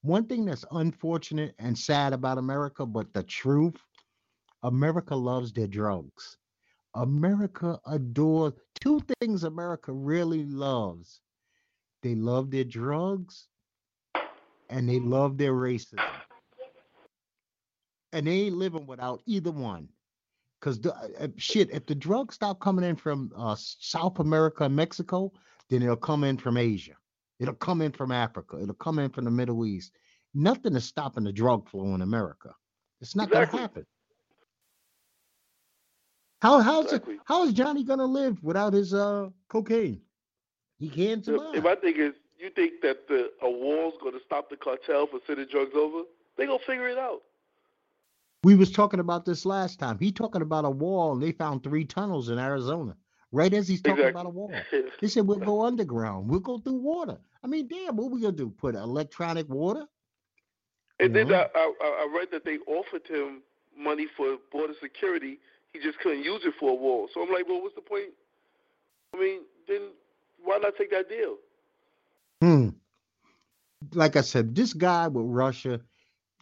one 0.02 0.26
thing 0.26 0.44
that's 0.44 0.64
unfortunate 0.72 1.54
and 1.58 1.78
sad 1.78 2.12
about 2.12 2.36
America, 2.38 2.84
but 2.84 3.12
the 3.14 3.22
truth, 3.22 3.76
America 4.64 5.14
loves 5.14 5.52
their 5.52 5.66
drugs. 5.68 6.38
America 6.94 7.78
adores 7.86 8.54
two 8.80 9.00
things 9.20 9.44
America 9.44 9.92
really 9.92 10.44
loves. 10.44 11.20
They 12.02 12.14
love 12.14 12.50
their 12.50 12.64
drugs 12.64 13.48
and 14.70 14.88
they 14.88 15.00
love 15.00 15.36
their 15.38 15.52
racism. 15.52 16.00
And 18.12 18.26
they 18.26 18.42
ain't 18.42 18.56
living 18.56 18.86
without 18.86 19.22
either 19.26 19.50
one. 19.50 19.88
Because 20.60 20.80
the 20.80 20.94
uh, 20.94 21.28
shit, 21.36 21.70
if 21.70 21.84
the 21.84 21.94
drugs 21.94 22.36
stop 22.36 22.58
coming 22.60 22.84
in 22.84 22.96
from 22.96 23.30
uh, 23.36 23.56
South 23.58 24.18
America 24.18 24.64
and 24.64 24.74
Mexico, 24.74 25.30
then 25.68 25.82
it'll 25.82 25.96
come 25.96 26.24
in 26.24 26.38
from 26.38 26.56
Asia. 26.56 26.94
It'll 27.38 27.54
come 27.54 27.82
in 27.82 27.92
from 27.92 28.12
Africa. 28.12 28.58
It'll 28.62 28.74
come 28.74 28.98
in 28.98 29.10
from 29.10 29.24
the 29.24 29.30
Middle 29.30 29.66
East. 29.66 29.92
Nothing 30.32 30.74
is 30.74 30.84
stopping 30.84 31.24
the 31.24 31.32
drug 31.32 31.68
flow 31.68 31.94
in 31.94 32.00
America. 32.00 32.50
It's 33.02 33.14
not 33.14 33.28
Exactly. 33.28 33.58
gonna 33.58 33.62
happen. 33.62 33.86
How 36.44 36.60
how's 36.60 36.84
it, 36.86 36.96
Exactly. 36.96 37.18
how 37.24 37.44
is 37.44 37.54
Johnny 37.54 37.84
gonna 37.84 38.04
live 38.04 38.42
without 38.44 38.74
his 38.74 38.92
uh 38.92 39.30
cocaine? 39.48 40.02
He 40.78 40.90
can't 40.90 41.24
survive. 41.24 41.54
And 41.54 41.64
my 41.64 41.74
thing 41.74 41.94
is, 41.96 42.12
you 42.38 42.50
think 42.50 42.82
that 42.82 43.08
the 43.08 43.30
a 43.40 43.50
wall's 43.50 43.94
going 44.02 44.12
to 44.12 44.20
stop 44.26 44.50
the 44.50 44.56
cartel 44.56 45.06
from 45.06 45.20
sending 45.26 45.46
drugs 45.48 45.74
over? 45.74 46.02
They 46.36 46.44
gonna 46.46 46.58
figure 46.66 46.88
it 46.88 46.98
out. 46.98 47.22
We 48.42 48.54
was 48.56 48.70
talking 48.70 49.00
about 49.00 49.24
this 49.24 49.46
last 49.46 49.78
time. 49.78 49.98
He 49.98 50.12
talking 50.12 50.42
about 50.42 50.66
a 50.66 50.70
wall, 50.70 51.14
and 51.14 51.22
they 51.22 51.32
found 51.32 51.62
three 51.62 51.86
tunnels 51.86 52.28
in 52.28 52.38
Arizona. 52.38 52.94
Right 53.32 53.52
as 53.54 53.66
he's 53.66 53.80
talking 53.80 54.04
Exactly. 54.04 54.20
about 54.20 54.26
a 54.26 54.30
wall. 54.30 54.54
He 55.00 55.08
said 55.08 55.26
we'll 55.26 55.38
go 55.52 55.64
underground. 55.64 56.28
We'll 56.28 56.40
go 56.40 56.58
through 56.58 56.74
water. 56.74 57.16
I 57.42 57.46
mean, 57.46 57.68
damn, 57.68 57.96
what 57.96 58.10
we 58.10 58.20
gonna 58.20 58.32
do? 58.36 58.50
Put 58.50 58.74
electronic 58.74 59.48
water? 59.48 59.86
And 61.00 61.14
then 61.16 61.28
Mhm. 61.28 61.34
I, 61.34 61.48
I 61.54 62.06
I 62.06 62.14
read 62.14 62.30
that 62.32 62.44
they 62.44 62.58
offered 62.66 63.06
him 63.08 63.42
money 63.76 64.06
for 64.16 64.36
border 64.52 64.74
security. 64.80 65.40
He 65.74 65.80
just 65.80 65.98
couldn't 65.98 66.24
use 66.24 66.42
it 66.44 66.54
for 66.58 66.70
a 66.70 66.74
wall. 66.74 67.08
So 67.12 67.22
I'm 67.22 67.32
like, 67.32 67.46
well, 67.46 67.60
what's 67.60 67.74
the 67.74 67.82
point? 67.82 68.10
I 69.12 69.18
mean, 69.18 69.40
then 69.68 69.90
why 70.42 70.58
not 70.58 70.74
take 70.78 70.90
that 70.92 71.08
deal? 71.08 71.36
Hmm. 72.40 72.68
Like 73.92 74.16
I 74.16 74.22
said, 74.22 74.54
this 74.54 74.72
guy 74.72 75.08
with 75.08 75.26
Russia, 75.26 75.80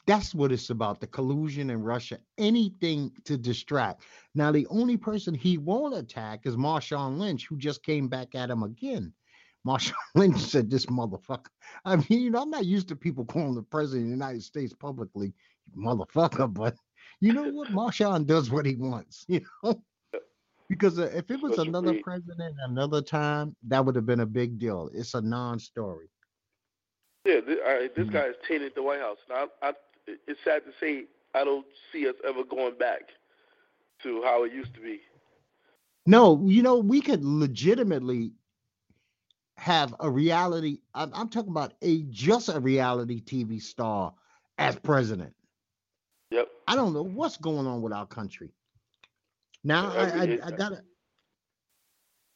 that's 0.06 0.34
what 0.34 0.52
it's 0.52 0.70
about. 0.70 1.00
The 1.00 1.06
collusion 1.06 1.70
in 1.70 1.82
Russia, 1.82 2.18
anything 2.38 3.12
to 3.24 3.36
distract. 3.36 4.02
Now, 4.34 4.52
the 4.52 4.66
only 4.68 4.96
person 4.96 5.34
he 5.34 5.58
won't 5.58 5.96
attack 5.96 6.40
is 6.44 6.56
Marshawn 6.56 7.18
Lynch, 7.18 7.46
who 7.48 7.56
just 7.56 7.82
came 7.82 8.08
back 8.08 8.34
at 8.34 8.50
him 8.50 8.62
again. 8.62 9.12
Marshawn 9.66 9.94
Lynch 10.14 10.40
said, 10.40 10.70
This 10.70 10.86
motherfucker. 10.86 11.46
I 11.84 11.96
mean, 11.96 12.20
you 12.20 12.30
know, 12.30 12.42
I'm 12.42 12.50
not 12.50 12.66
used 12.66 12.88
to 12.88 12.96
people 12.96 13.24
calling 13.24 13.54
the 13.54 13.62
president 13.62 14.02
of 14.02 14.08
the 14.08 14.24
United 14.24 14.42
States 14.42 14.74
publicly, 14.74 15.32
motherfucker, 15.76 16.52
but 16.54 16.76
you 17.22 17.32
know 17.34 17.46
what? 17.46 17.70
Marshawn 17.72 18.26
does 18.26 18.50
what 18.50 18.66
he 18.66 18.76
wants, 18.76 19.26
you 19.28 19.42
know? 19.64 19.82
Because 20.68 20.98
uh, 20.98 21.10
if 21.14 21.30
it 21.30 21.40
was 21.40 21.58
another 21.58 21.94
president 21.94 22.56
another 22.64 23.02
time, 23.02 23.56
that 23.68 23.84
would 23.84 23.96
have 23.96 24.06
been 24.06 24.20
a 24.20 24.26
big 24.26 24.58
deal. 24.58 24.90
It's 24.94 25.14
a 25.14 25.22
non 25.22 25.60
story. 25.60 26.10
Yeah, 27.26 27.40
this, 27.46 27.58
I, 27.64 27.90
this 27.96 28.08
Mhm. 28.08 28.12
guy 28.12 28.26
has 28.26 28.36
tainted 28.48 28.72
the 28.74 28.82
White 28.82 29.00
House. 29.00 29.18
Now, 29.28 29.48
I, 29.62 29.70
I, 29.70 29.72
it's 30.26 30.40
sad 30.44 30.64
to 30.64 30.72
say 30.80 31.04
I 31.34 31.44
don't 31.44 31.66
see 31.92 32.08
us 32.08 32.16
ever 32.26 32.44
going 32.44 32.78
back 32.78 33.02
to 34.02 34.22
how 34.22 34.44
it 34.44 34.52
used 34.52 34.74
to 34.74 34.80
be. 34.80 35.00
No, 36.06 36.42
you 36.46 36.62
know, 36.62 36.78
we 36.78 37.00
could 37.00 37.24
legitimately 37.24 38.32
have 39.56 39.94
a 40.00 40.10
reality. 40.10 40.80
I'm, 40.94 41.10
I'm 41.14 41.28
talking 41.28 41.50
about 41.50 41.74
a 41.82 42.02
just 42.04 42.48
a 42.48 42.60
reality 42.60 43.20
TV 43.22 43.60
star 43.60 44.14
as 44.58 44.76
president. 44.76 45.34
I 46.66 46.76
don't 46.76 46.92
know 46.92 47.02
what's 47.02 47.36
going 47.36 47.66
on 47.66 47.82
with 47.82 47.92
our 47.92 48.06
country. 48.06 48.50
Now, 49.64 49.92
I, 49.92 50.02
I, 50.04 50.22
I 50.44 50.50
gotta, 50.50 50.82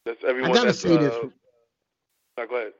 That's 0.04 0.22
everyone. 0.26 0.52
gotta 0.52 0.66
that's, 0.66 0.78
say 0.80 0.96
this. 0.96 1.14
Uh, 1.14 1.28
no, 2.38 2.46
go 2.46 2.56
ahead. 2.56 2.72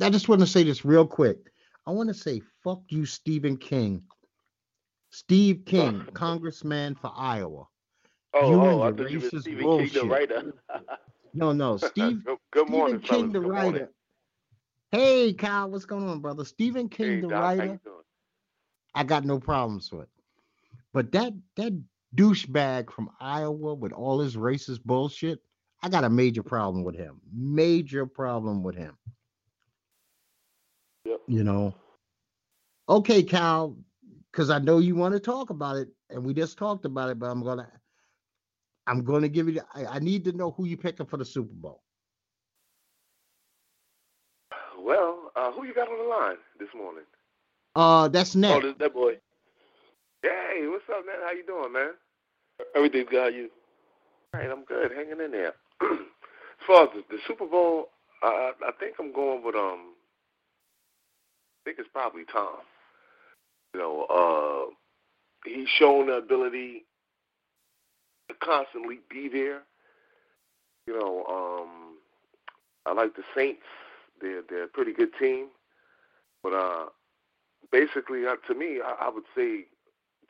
I 0.00 0.10
just 0.10 0.28
want 0.28 0.40
to 0.40 0.46
say 0.46 0.62
this 0.64 0.84
real 0.84 1.06
quick. 1.06 1.38
I 1.86 1.90
want 1.90 2.08
to 2.08 2.14
say, 2.14 2.40
fuck 2.62 2.80
you, 2.88 3.04
Stephen 3.06 3.56
King. 3.56 4.02
Steve 5.10 5.62
King, 5.64 6.04
congressman 6.12 6.94
for 6.96 7.12
Iowa. 7.14 7.66
Oh, 8.32 8.50
You 8.50 8.60
oh, 8.60 8.82
and 8.82 8.98
your 8.98 9.08
thought 9.08 9.12
meant 9.12 9.22
racist 9.22 9.40
Stephen 9.42 9.58
King, 9.58 9.66
bullshit. 9.66 9.92
the 9.94 10.08
writer. 10.08 10.52
No, 11.36 11.52
no, 11.52 11.76
Steve. 11.78 12.24
good, 12.24 12.38
good 12.52 12.68
Stephen 12.68 13.00
King, 13.00 13.00
fellas. 13.02 13.32
the 13.32 13.40
Good 13.40 13.42
morning. 13.42 13.72
writer. 13.72 13.92
Hey, 14.92 15.32
Kyle, 15.32 15.68
what's 15.68 15.84
going 15.84 16.08
on, 16.08 16.20
brother? 16.20 16.44
Stephen 16.44 16.88
King, 16.88 17.06
Hey, 17.08 17.20
the 17.22 17.26
Doc, 17.28 17.42
how 17.42 17.50
you 17.50 17.58
writer. 17.58 17.80
I 18.94 19.04
got 19.04 19.24
no 19.24 19.38
problems 19.38 19.92
with. 19.92 20.08
But 20.92 21.12
that 21.12 21.32
that 21.56 21.72
douchebag 22.14 22.90
from 22.90 23.10
Iowa 23.20 23.74
with 23.74 23.92
all 23.92 24.20
his 24.20 24.36
racist 24.36 24.84
bullshit, 24.84 25.40
I 25.82 25.88
got 25.88 26.04
a 26.04 26.10
major 26.10 26.42
problem 26.42 26.84
with 26.84 26.96
him. 26.96 27.20
Major 27.32 28.06
problem 28.06 28.62
with 28.62 28.76
him. 28.76 28.96
Yep. 31.04 31.20
You 31.26 31.44
know. 31.44 31.74
Okay, 32.88 33.22
Cal, 33.22 33.76
because 34.30 34.50
I 34.50 34.58
know 34.58 34.78
you 34.78 34.94
want 34.94 35.14
to 35.14 35.20
talk 35.20 35.50
about 35.50 35.76
it, 35.76 35.88
and 36.10 36.24
we 36.24 36.34
just 36.34 36.58
talked 36.58 36.84
about 36.84 37.10
it, 37.10 37.18
but 37.18 37.26
I'm 37.26 37.42
gonna 37.42 37.68
I'm 38.86 39.04
gonna 39.04 39.28
give 39.28 39.48
you 39.48 39.54
the, 39.54 39.64
I, 39.74 39.96
I 39.96 39.98
need 39.98 40.24
to 40.24 40.32
know 40.32 40.50
who 40.50 40.66
you 40.66 40.76
picking 40.76 41.06
for 41.06 41.16
the 41.16 41.24
Super 41.24 41.52
Bowl. 41.52 41.82
Well, 44.78 45.32
uh, 45.34 45.50
who 45.52 45.64
you 45.64 45.74
got 45.74 45.88
on 45.88 45.98
the 45.98 46.04
line 46.04 46.36
this 46.58 46.68
morning? 46.76 47.04
Uh 47.74 48.08
that's 48.08 48.36
oh, 48.36 48.38
next. 48.38 48.78
that 48.78 48.94
boy. 48.94 49.14
Hey, 50.22 50.66
what's 50.66 50.84
up, 50.88 51.04
man? 51.04 51.16
How 51.24 51.32
you 51.32 51.44
doing, 51.44 51.72
man? 51.72 51.90
Everything's 52.76 53.08
got 53.10 53.34
you. 53.34 53.50
All 54.32 54.40
right, 54.40 54.50
I'm 54.50 54.64
good, 54.64 54.92
hanging 54.92 55.24
in 55.24 55.32
there. 55.32 55.54
as 55.82 56.66
far 56.66 56.84
as 56.84 56.90
the, 56.94 57.02
the 57.10 57.18
Super 57.26 57.46
Bowl, 57.46 57.88
I 58.22 58.52
I 58.66 58.70
think 58.78 58.94
I'm 58.98 59.12
going 59.12 59.44
with 59.44 59.54
um. 59.54 59.94
I 61.60 61.70
think 61.70 61.78
it's 61.78 61.88
probably 61.92 62.24
Tom. 62.32 62.58
You 63.74 63.80
know, 63.80 64.04
uh, 64.04 64.74
he's 65.44 65.68
shown 65.68 66.06
the 66.06 66.14
ability 66.14 66.84
to 68.28 68.34
constantly 68.42 69.00
be 69.10 69.28
there. 69.28 69.62
You 70.86 70.98
know, 70.98 71.24
um, 71.28 71.96
I 72.86 72.92
like 72.92 73.16
the 73.16 73.22
Saints. 73.34 73.62
They're 74.20 74.42
they're 74.48 74.64
a 74.64 74.68
pretty 74.68 74.92
good 74.92 75.10
team, 75.18 75.48
but 76.42 76.52
uh, 76.52 76.86
basically, 77.74 78.24
uh, 78.24 78.36
to 78.46 78.54
me, 78.54 78.80
I, 78.84 79.06
I 79.06 79.08
would 79.10 79.24
say 79.36 79.64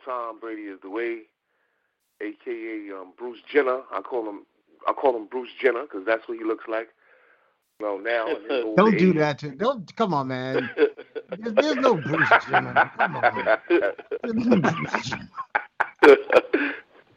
Tom 0.02 0.40
Brady 0.40 0.62
is 0.62 0.80
the 0.82 0.88
way, 0.88 1.18
aka 2.22 2.90
um, 2.92 3.12
Bruce 3.18 3.40
Jenner. 3.52 3.80
I 3.92 4.00
call 4.00 4.26
him 4.28 4.46
I 4.88 4.92
call 4.94 5.14
him 5.14 5.26
Bruce 5.30 5.50
Jenner 5.60 5.82
because 5.82 6.06
that's 6.06 6.26
what 6.26 6.38
he 6.38 6.44
looks 6.44 6.64
like. 6.68 6.88
Know, 7.80 7.98
now 7.98 8.26
Don't 8.76 8.96
do 8.96 9.12
that 9.14 9.38
to 9.40 9.50
don't 9.50 9.94
come 9.96 10.14
on, 10.14 10.28
man. 10.28 10.70
There's, 11.38 11.54
there's 11.54 11.76
no 11.76 11.96
Bruce 12.06 12.28
Jenner. 12.48 12.90
Come 12.96 13.16
on. 13.16 13.22
There's 13.68 14.34
no 14.46 14.56
Bruce 14.60 15.10
Jenner. 15.10 15.28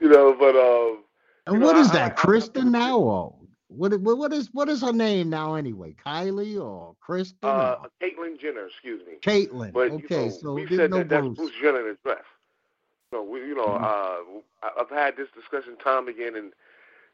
you 0.02 0.10
know, 0.10 0.36
but 0.38 0.56
um, 0.56 1.04
And 1.46 1.54
You 1.56 1.60
know, 1.60 1.66
what 1.68 1.78
is 1.78 1.90
I- 1.92 1.94
that, 1.94 2.12
I- 2.12 2.16
Kristen 2.16 2.72
now? 2.72 3.36
What, 3.70 4.00
what? 4.00 4.18
What 4.18 4.34
is 4.34 4.50
what 4.54 4.70
is 4.70 4.82
her 4.82 4.94
name 4.94 5.30
now 5.30 5.56
anyway? 5.56 5.94
Kylie 6.06 6.60
or 6.62 6.96
Kristen? 7.02 7.38
uh, 7.44 7.78
or- 7.84 7.90
Caitlyn 8.02 8.40
Jenner, 8.40 8.68
excuse 8.68 9.02
me. 9.06 9.16
Caitlyn. 9.22 9.74
But 9.74 9.92
okay, 9.92 10.26
you 10.26 10.30
know, 10.30 10.38
so 10.42 10.54
we 10.54 10.68
said 10.68 10.90
no 10.92 10.98
that 11.00 11.10
that's 11.10 11.26
Bruce. 11.26 11.38
Bruce 11.38 11.52
Jenner 11.62 11.82
in 11.82 11.88
his 11.88 11.98
dress. 12.04 12.24
So 13.12 13.24
we, 13.24 13.40
you 13.40 13.56
know, 13.56 13.68
Mhm. 13.68 14.42
uh, 14.64 14.70
I've 14.80 14.90
had 14.90 15.18
this 15.18 15.28
discussion 15.36 15.76
time 15.78 16.08
again, 16.08 16.36
and 16.36 16.54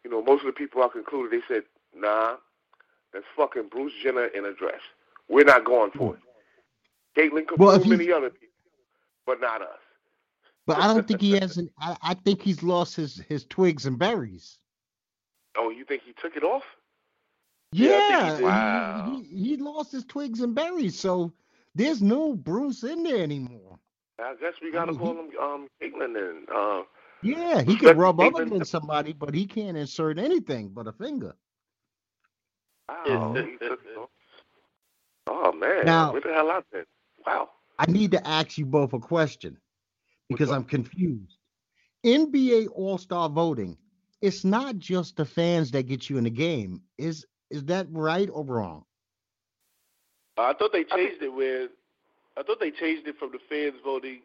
you 0.04 0.12
know, 0.12 0.22
most 0.22 0.42
of 0.42 0.48
the 0.48 0.52
people 0.54 0.84
I 0.84 0.90
concluded 0.90 1.32
they 1.32 1.46
said, 1.54 1.64
"Nah, 1.96 2.38
that's 3.14 3.26
fucking 3.36 3.70
Bruce 3.70 3.94
Jenner 4.04 4.26
in 4.26 4.46
a 4.46 4.54
dress. 4.54 4.82
We're 5.30 5.46
not 5.46 5.64
going 5.66 5.92
for 5.92 6.16
it." 6.16 6.22
Caitlyn 7.16 7.48
could 7.48 7.60
Well, 7.60 7.72
if 7.72 7.86
many 7.86 8.12
other 8.12 8.30
people, 8.30 8.48
but 9.26 9.40
not 9.42 9.62
us. 9.62 9.80
But 10.66 10.78
I 10.78 10.88
don't 10.94 11.08
think 11.08 11.20
he 11.22 11.32
has 11.40 11.58
an. 11.58 11.70
I, 11.80 11.98
I 12.02 12.14
think 12.14 12.42
he's 12.44 12.62
lost 12.62 12.96
his 12.96 13.18
his 13.28 13.46
twigs 13.46 13.86
and 13.88 13.98
berries. 13.98 14.60
Oh, 15.58 15.70
you 15.70 15.86
think 15.86 16.04
he 16.04 16.14
took 16.14 16.36
it 16.36 16.44
off? 16.44 16.64
Yeah, 17.72 18.20
I 18.22 18.28
think 18.30 18.38
he 18.40 18.44
Wow. 18.44 19.16
he, 19.18 19.24
he, 19.24 19.50
he 19.50 19.58
lost 19.58 19.92
his 19.92 20.06
twigs 20.06 20.42
and 20.42 20.54
berries, 20.56 20.98
so 21.00 21.34
there's 21.76 22.02
no 22.02 22.36
Bruce 22.36 22.84
in 22.84 23.04
there 23.04 23.24
anymore. 23.24 23.80
I 24.20 24.36
guess 24.40 24.54
we 24.62 24.72
gotta 24.72 24.92
mean, 24.92 25.00
call 25.00 25.12
him 25.20 25.30
um 25.42 25.68
Caitlyn 25.82 26.14
then. 26.14 26.46
Uh, 26.56 26.84
Yeah, 27.24 27.62
he 27.64 27.76
can 27.76 27.98
rub 27.98 28.18
Caitlyn. 28.18 28.50
than 28.52 28.66
somebody, 28.66 29.14
but 29.14 29.34
he 29.34 29.46
can't 29.48 29.76
insert 29.78 30.20
anything 30.20 30.70
but 30.70 30.88
a 30.88 30.92
finger. 30.92 31.34
wow, 32.90 33.34
he 33.34 33.58
took 33.58 33.80
it 33.86 33.98
off. 33.98 34.10
Oh 35.28 35.52
man, 35.54 35.86
Now- 35.86 36.12
where 36.12 36.22
the 36.22 36.34
hell 36.34 36.52
I 36.52 36.62
been? 36.72 36.86
Wow. 37.26 37.50
I 37.80 37.90
need 37.90 38.12
to 38.12 38.28
ask 38.28 38.58
you 38.58 38.66
both 38.68 38.94
a 38.94 39.00
question 39.00 39.58
because 40.30 40.52
up? 40.52 40.58
I'm 40.58 40.64
confused. 40.64 41.38
NBA 42.06 42.68
All 42.76 42.98
Star 43.00 43.30
voting, 43.30 43.78
it's 44.24 44.46
not 44.46 44.78
just 44.78 45.18
the 45.18 45.26
fans 45.26 45.72
that 45.72 45.84
get 45.84 46.10
you 46.10 46.18
in 46.18 46.24
the 46.24 46.30
game. 46.30 46.82
Is 46.98 47.26
is 47.52 47.66
that 47.66 47.88
right 47.92 48.30
or 48.32 48.46
wrong? 48.46 48.86
I 50.38 50.54
thought 50.54 50.72
they 50.72 50.86
changed 50.86 51.22
it 51.22 51.28
where 51.28 51.68
I 52.38 52.44
thought 52.44 52.62
they 52.62 52.72
changed 52.72 53.06
it 53.06 53.18
from 53.20 53.32
the 53.32 53.40
fans 53.50 53.76
voting. 53.84 54.22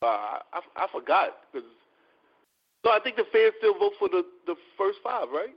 Uh, 0.00 0.38
I 0.52 0.60
I 0.76 0.86
forgot 0.92 1.36
because 1.52 1.68
so 2.86 2.92
I 2.92 3.00
think 3.00 3.16
the 3.16 3.26
fans 3.32 3.54
still 3.58 3.76
vote 3.76 3.94
for 3.98 4.08
the 4.08 4.24
the 4.46 4.54
first 4.78 5.00
five, 5.02 5.28
right? 5.30 5.54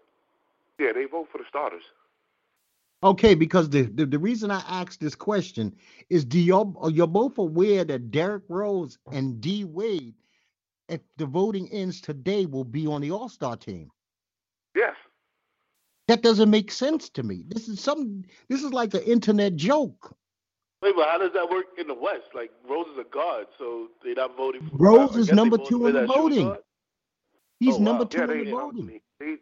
Yeah, 0.80 0.93
they 0.93 1.06
vote 1.06 1.28
for 1.32 1.38
the 1.38 1.45
starters. 1.47 1.84
Okay, 3.04 3.36
because 3.36 3.69
the, 3.69 3.84
the, 3.84 4.06
the 4.06 4.19
reason 4.19 4.52
I 4.52 4.62
asked 4.67 5.00
this 5.00 5.15
question 5.15 5.76
is 6.10 6.26
do 6.26 6.39
y'all 6.39 6.76
are 6.80 6.89
you 6.89 7.06
both 7.06 7.38
aware 7.38 7.84
that 7.84 8.10
Derrick 8.10 8.43
Rose 8.50 8.97
and 9.12 9.39
D 9.39 9.65
Wade, 9.65 10.15
if 10.91 11.01
the 11.17 11.25
voting 11.25 11.69
ends 11.71 12.01
today, 12.01 12.45
will 12.45 12.63
be 12.65 12.88
on 12.88 13.01
the 13.01 13.12
All 13.12 13.30
Star 13.30 13.56
team? 13.58 13.89
Yes. 14.75 14.95
That 16.08 16.21
doesn't 16.21 16.49
make 16.49 16.71
sense 16.71 17.10
to 17.12 17.23
me. 17.23 17.43
This 17.47 17.69
is 17.69 17.80
some 17.80 18.23
this 18.49 18.63
is 18.63 18.73
like 18.73 18.93
an 18.93 19.04
internet 19.04 19.56
joke. 19.56 20.15
Wait, 20.82 20.95
but 20.95 21.08
how 21.08 21.17
does 21.19 21.32
that 21.34 21.49
work 21.49 21.65
in 21.77 21.88
the 21.88 21.93
West? 21.93 22.34
Like 22.34 22.51
Rose 22.67 22.88
is 22.93 22.97
a 22.99 23.04
guard, 23.04 23.47
so 23.58 23.88
they're 24.04 24.15
not 24.15 24.36
voting 24.36 24.62
for 24.69 24.77
Rose 24.77 25.15
is 25.15 25.32
number 25.32 25.58
two 25.58 25.88
in 25.88 25.93
the 25.93 26.06
voting. 26.08 26.58
He's 27.60 27.75
Oh, 27.75 27.77
wow. 27.77 27.86
number 27.86 28.06
two 28.06 28.17
Yeah, 28.17 28.23
in 28.23 28.30
they 28.30 28.43
the 28.45 28.54
um, 28.58 28.60
voting. 28.73 29.01
they 29.19 29.36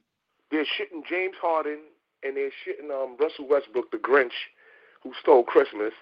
they're 0.51 0.65
shitting 0.65 1.05
James 1.07 1.35
Harden 1.41 1.79
and 2.23 2.35
they're 2.37 2.51
shitting 2.65 2.91
um 2.91 3.15
Russell 3.19 3.47
Westbrook, 3.47 3.91
the 3.91 3.97
Grinch, 3.97 4.33
who 5.03 5.13
stole 5.21 5.43
Christmas. 5.43 5.93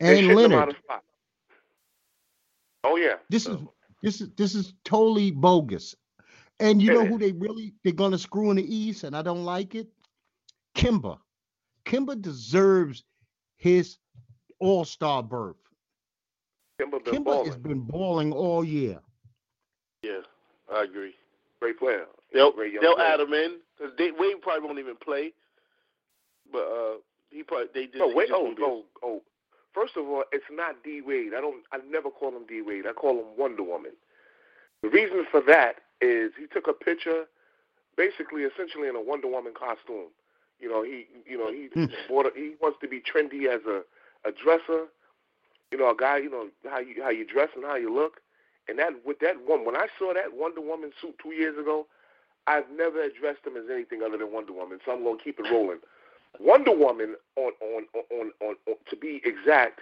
And 0.00 0.28
Leonard. 0.28 0.76
Oh 2.84 2.96
yeah. 2.96 3.14
This 3.28 3.42
is 3.42 3.48
So, 3.48 3.72
this 4.02 4.20
is 4.20 4.28
this 4.36 4.54
is 4.54 4.74
totally 4.84 5.30
bogus. 5.30 5.94
And 6.58 6.80
you 6.80 6.90
know 6.92 7.04
who 7.04 7.18
they 7.18 7.32
really 7.32 7.74
they're 7.84 7.92
gonna 7.92 8.18
screw 8.18 8.50
in 8.50 8.56
the 8.56 8.74
East, 8.74 9.04
and 9.04 9.16
I 9.16 9.22
don't 9.22 9.44
like 9.44 9.74
it. 9.74 9.88
Kemba. 10.74 11.18
Kemba 11.84 12.20
deserves 12.20 13.04
his 13.56 13.98
All 14.58 14.84
Star 14.84 15.22
berth. 15.22 15.56
Kemba 16.80 17.04
been 17.04 17.14
Kemba 17.14 17.24
balling. 17.24 17.46
has 17.46 17.56
been 17.56 17.80
balling 17.80 18.32
all 18.32 18.64
year. 18.64 19.00
Yeah, 20.02 20.20
I 20.72 20.84
agree. 20.84 21.14
Great 21.60 21.78
player. 21.78 22.06
They'll 22.32 22.52
Great 22.52 22.80
they'll 22.80 22.94
player. 22.96 23.06
add 23.06 23.20
him 23.20 23.32
in 23.32 23.58
because 23.78 23.92
Wade 24.18 24.40
probably 24.42 24.66
won't 24.66 24.78
even 24.78 24.96
play, 24.96 25.32
but 26.52 26.62
uh, 26.62 26.96
he 27.30 27.42
probably 27.42 27.66
they 27.74 27.86
just 27.86 27.98
No, 27.98 28.08
he 28.10 28.14
wait. 28.14 28.28
just 28.28 28.38
Oh, 28.40 28.54
oh, 28.60 28.84
oh. 29.02 29.22
First 29.76 29.96
of 29.98 30.08
all, 30.08 30.24
it's 30.32 30.48
not 30.50 30.82
D 30.82 31.02
Wade. 31.06 31.32
I 31.36 31.40
don't. 31.42 31.62
I 31.70 31.76
never 31.90 32.08
call 32.08 32.30
him 32.30 32.46
D 32.48 32.62
Wade. 32.62 32.86
I 32.88 32.94
call 32.94 33.18
him 33.20 33.26
Wonder 33.36 33.62
Woman. 33.62 33.92
The 34.82 34.88
reason 34.88 35.26
for 35.30 35.42
that 35.46 35.76
is 36.00 36.32
he 36.40 36.46
took 36.46 36.66
a 36.66 36.72
picture, 36.72 37.24
basically, 37.98 38.42
essentially 38.42 38.88
in 38.88 38.96
a 38.96 39.02
Wonder 39.02 39.28
Woman 39.28 39.52
costume. 39.52 40.08
You 40.58 40.70
know, 40.70 40.82
he, 40.82 41.06
you 41.28 41.36
know, 41.36 41.52
he 41.52 41.68
Hmm. 41.74 41.92
bought. 42.08 42.24
A, 42.24 42.30
he 42.34 42.54
wants 42.62 42.78
to 42.80 42.88
be 42.88 43.00
trendy 43.02 43.48
as 43.54 43.60
a 43.66 43.82
a 44.26 44.32
dresser. 44.32 44.86
You 45.70 45.76
know, 45.78 45.90
a 45.90 45.94
guy. 45.96 46.16
You 46.18 46.30
know 46.30 46.48
how 46.70 46.78
you 46.78 47.02
how 47.02 47.10
you 47.10 47.26
dress 47.26 47.50
and 47.54 47.62
how 47.64 47.76
you 47.76 47.92
look. 47.92 48.22
And 48.68 48.78
that 48.78 49.04
with 49.04 49.18
that 49.20 49.36
one, 49.46 49.66
when 49.66 49.76
I 49.76 49.88
saw 49.98 50.14
that 50.14 50.32
Wonder 50.32 50.62
Woman 50.62 50.92
suit 51.02 51.16
two 51.22 51.34
years 51.34 51.58
ago, 51.58 51.86
I've 52.46 52.70
never 52.74 53.02
addressed 53.02 53.46
him 53.46 53.58
as 53.58 53.64
anything 53.70 54.00
other 54.02 54.16
than 54.16 54.32
Wonder 54.32 54.54
Woman. 54.54 54.78
So 54.86 54.92
I'm 54.92 55.04
gonna 55.04 55.18
keep 55.22 55.38
it 55.38 55.46
rolling. 55.52 55.80
Wonder 56.40 56.72
Woman, 56.76 57.16
on 57.36 57.52
on 57.60 57.86
on 57.94 58.32
on, 58.40 58.56
on 58.66 58.74
to 58.90 58.96
be 58.96 59.20
exact, 59.24 59.80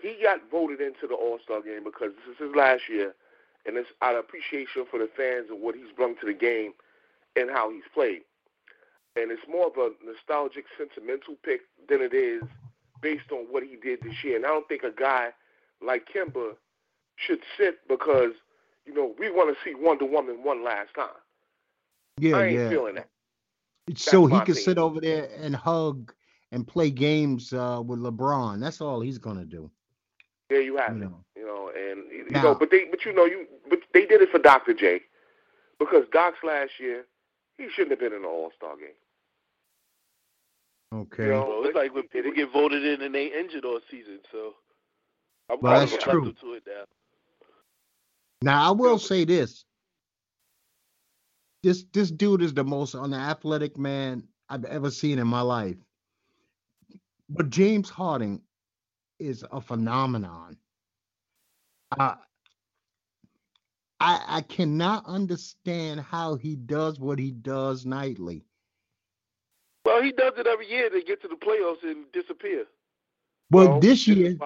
he 0.00 0.16
got 0.22 0.40
voted 0.50 0.80
into 0.80 1.06
the 1.06 1.14
All 1.14 1.38
Star 1.42 1.62
game 1.62 1.84
because 1.84 2.10
this 2.10 2.34
is 2.34 2.48
his 2.48 2.56
last 2.56 2.82
year, 2.88 3.14
and 3.66 3.76
it's 3.76 3.88
out 4.02 4.14
of 4.14 4.24
appreciation 4.24 4.84
for 4.90 4.98
the 4.98 5.08
fans 5.16 5.46
and 5.50 5.60
what 5.62 5.74
he's 5.74 5.92
brought 5.96 6.18
to 6.20 6.26
the 6.26 6.34
game 6.34 6.72
and 7.36 7.50
how 7.50 7.70
he's 7.70 7.84
played. 7.94 8.22
And 9.14 9.30
it's 9.30 9.42
more 9.48 9.66
of 9.66 9.76
a 9.76 9.90
nostalgic, 10.04 10.64
sentimental 10.78 11.34
pick 11.44 11.60
than 11.88 12.00
it 12.00 12.14
is 12.14 12.42
based 13.02 13.30
on 13.30 13.46
what 13.50 13.62
he 13.62 13.76
did 13.76 14.00
this 14.02 14.24
year. 14.24 14.36
And 14.36 14.46
I 14.46 14.48
don't 14.48 14.66
think 14.68 14.82
a 14.84 14.90
guy 14.90 15.30
like 15.84 16.08
Kemba 16.12 16.54
should 17.16 17.40
sit 17.58 17.76
because 17.88 18.32
you 18.86 18.94
know 18.94 19.14
we 19.18 19.30
want 19.30 19.54
to 19.54 19.64
see 19.64 19.74
Wonder 19.74 20.06
Woman 20.06 20.42
one 20.42 20.64
last 20.64 20.94
time. 20.94 21.08
Yeah, 22.18 22.36
I 22.36 22.44
ain't 22.46 22.58
yeah. 22.58 22.68
feeling 22.70 22.94
that. 22.96 23.08
So 23.96 24.26
he 24.26 24.34
my 24.34 24.44
can 24.44 24.54
sit 24.54 24.78
over 24.78 25.00
there 25.00 25.28
and 25.38 25.54
hug 25.56 26.12
and 26.52 26.66
play 26.66 26.90
games 26.90 27.52
uh, 27.52 27.82
with 27.84 27.98
LeBron. 27.98 28.60
That's 28.60 28.80
all 28.80 29.00
he's 29.00 29.18
gonna 29.18 29.44
do. 29.44 29.70
There 30.50 30.60
you 30.60 30.76
have 30.76 30.96
You 30.96 31.02
it. 31.02 31.06
know. 31.06 31.24
You 31.36 31.46
know, 31.46 31.70
and 31.74 32.10
you 32.12 32.26
Now- 32.30 32.42
know, 32.42 32.54
but 32.54 32.70
they, 32.70 32.84
but 32.90 33.04
you 33.04 33.12
know, 33.12 33.24
you, 33.24 33.46
but 33.68 33.80
they 33.94 34.06
did 34.06 34.20
it 34.22 34.30
for 34.30 34.38
Dr. 34.38 34.74
J, 34.74 35.00
because 35.78 36.04
Doc's 36.12 36.38
last 36.44 36.72
year, 36.78 37.06
he 37.58 37.68
shouldn't 37.70 37.90
have 37.90 38.00
been 38.00 38.12
in 38.12 38.22
the 38.22 38.28
All 38.28 38.52
Star 38.56 38.76
game. 38.76 38.88
Okay. 40.94 41.24
You 41.24 41.30
know, 41.30 41.46
Well, 41.48 41.64
it's 41.64 41.74
like 41.74 41.94
when 41.94 42.06
people 42.08 42.32
get 42.32 42.52
voted 42.52 42.84
in 42.84 43.00
and 43.02 43.14
they 43.14 43.26
injured 43.26 43.64
all 43.64 43.80
season, 43.90 44.20
so 44.30 44.54
I'm 45.48 45.58
Well, 45.60 45.72
kind 45.72 45.84
of 45.84 45.90
that's 45.90 46.04
true. 46.04 46.32
to 46.32 46.52
it 46.54 46.62
now. 46.66 46.84
Now 48.42 48.68
I 48.68 48.70
will 48.72 48.98
say 48.98 49.24
this. 49.24 49.64
This 51.62 51.84
this 51.92 52.10
dude 52.10 52.42
is 52.42 52.54
the 52.54 52.64
most 52.64 52.94
unathletic 52.94 53.76
man 53.78 54.26
I've 54.48 54.64
ever 54.64 54.90
seen 54.90 55.18
in 55.18 55.26
my 55.26 55.40
life. 55.42 55.76
But 57.28 57.50
James 57.50 57.88
Harden 57.88 58.42
is 59.18 59.44
a 59.52 59.60
phenomenon. 59.60 60.56
I 61.98 62.16
I, 64.00 64.24
I 64.26 64.40
cannot 64.42 65.06
understand 65.06 66.00
how 66.00 66.34
he 66.34 66.56
does 66.56 66.98
what 66.98 67.20
he 67.20 67.30
does 67.30 67.86
nightly. 67.86 68.44
Well, 69.84 70.02
he 70.02 70.10
does 70.12 70.32
it 70.38 70.46
every 70.48 70.68
year. 70.68 70.90
They 70.90 71.02
get 71.02 71.22
to 71.22 71.28
the 71.28 71.36
playoffs 71.36 71.82
and 71.88 72.10
disappear. 72.12 72.64
Well, 73.50 73.68
Well, 73.70 73.80
this 73.80 74.08
year, 74.08 74.36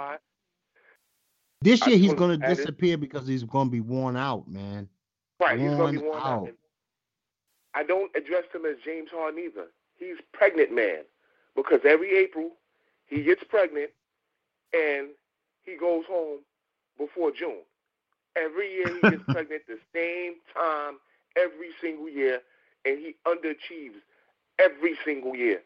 this 1.62 1.86
year 1.86 1.96
he's 1.96 2.12
going 2.14 2.38
to 2.38 2.46
add 2.46 2.52
it. 2.52 2.56
disappear 2.56 2.98
because 2.98 3.26
he's 3.26 3.44
going 3.44 3.68
to 3.68 3.70
be 3.72 3.80
worn 3.80 4.16
out, 4.16 4.46
man. 4.48 4.88
right, 5.40 5.58
he's 5.58 5.74
going 5.74 5.94
to 5.94 6.00
be 6.00 6.06
Worn 6.06 6.18
worn 6.20 6.22
out. 6.32 6.48
out. 6.48 6.50
And 7.76 7.84
I 7.84 7.86
don't 7.86 8.10
address 8.16 8.44
him 8.54 8.64
as 8.66 8.76
James 8.84 9.10
Harden 9.12 9.40
either. 9.44 9.66
He's 9.98 10.16
pregnant 10.32 10.74
man, 10.74 11.04
because 11.54 11.80
every 11.84 12.16
April 12.18 12.50
he 13.06 13.22
gets 13.22 13.42
pregnant, 13.44 13.90
and 14.74 15.08
he 15.62 15.76
goes 15.76 16.04
home 16.08 16.40
before 16.98 17.30
June. 17.32 17.62
Every 18.36 18.72
year 18.74 18.88
he 18.94 19.00
gets 19.10 19.22
pregnant 19.28 19.62
the 19.68 19.78
same 19.94 20.34
time 20.54 20.94
every 21.36 21.70
single 21.80 22.08
year, 22.08 22.40
and 22.84 22.98
he 22.98 23.14
underachieves 23.26 24.00
every 24.58 24.96
single 25.04 25.34
year. 25.36 25.62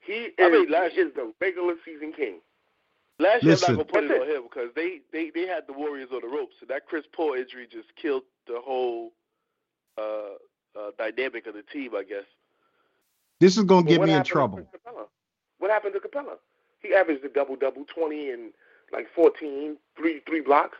He 0.00 0.12
is, 0.12 0.32
I 0.38 0.50
mean, 0.50 0.70
last- 0.70 0.92
he 0.94 1.00
is 1.00 1.14
the 1.14 1.32
regular 1.40 1.74
season 1.84 2.12
king. 2.12 2.40
Last 3.20 3.44
year, 3.44 3.52
Listen. 3.52 3.70
I'm 3.70 3.76
not 3.78 3.92
gonna 3.92 4.08
put 4.08 4.16
it 4.16 4.22
on 4.22 4.28
him 4.28 4.42
because 4.42 4.70
they, 4.74 5.00
they, 5.12 5.30
they 5.30 5.46
had 5.46 5.68
the 5.68 5.72
Warriors 5.72 6.10
on 6.12 6.20
the 6.20 6.26
ropes, 6.28 6.56
and 6.60 6.70
that 6.70 6.86
Chris 6.86 7.04
Paul 7.12 7.34
injury 7.34 7.68
just 7.70 7.94
killed 7.94 8.24
the 8.48 8.60
whole 8.60 9.12
uh, 9.96 10.34
uh, 10.76 10.90
dynamic 10.98 11.46
of 11.46 11.54
the 11.54 11.62
team, 11.62 11.92
I 11.96 12.02
guess. 12.02 12.24
This 13.40 13.56
is 13.56 13.64
But 13.64 13.84
to 13.84 13.90
get 13.90 14.02
me 14.02 14.12
in 14.12 14.24
trouble. 14.24 14.66
What 15.58 15.70
happened 15.70 15.94
to 15.94 16.00
Capela? 16.00 16.36
He 16.80 16.94
averaged 16.94 17.24
a 17.24 17.28
double 17.28 17.56
double, 17.56 17.84
twenty 17.84 18.30
and 18.30 18.52
like 18.92 19.06
14, 19.14 19.76
three 19.96 20.20
three 20.26 20.40
blocks. 20.40 20.76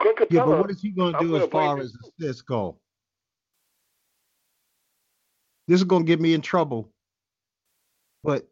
Clint 0.00 0.18
Yeah, 0.30 0.44
but 0.44 0.58
what 0.58 0.70
is 0.70 0.80
he 0.80 0.90
going 0.90 1.12
to 1.12 1.18
I'm 1.18 1.26
do 1.26 1.32
gonna 1.32 1.44
as 1.44 1.50
far 1.50 1.78
as 1.78 1.92
assists 2.20 2.42
go? 2.42 2.78
This 5.66 5.80
is 5.80 5.84
going 5.84 6.04
to 6.04 6.06
get 6.06 6.20
me 6.20 6.34
in 6.34 6.40
trouble. 6.40 6.90
But 8.24 8.48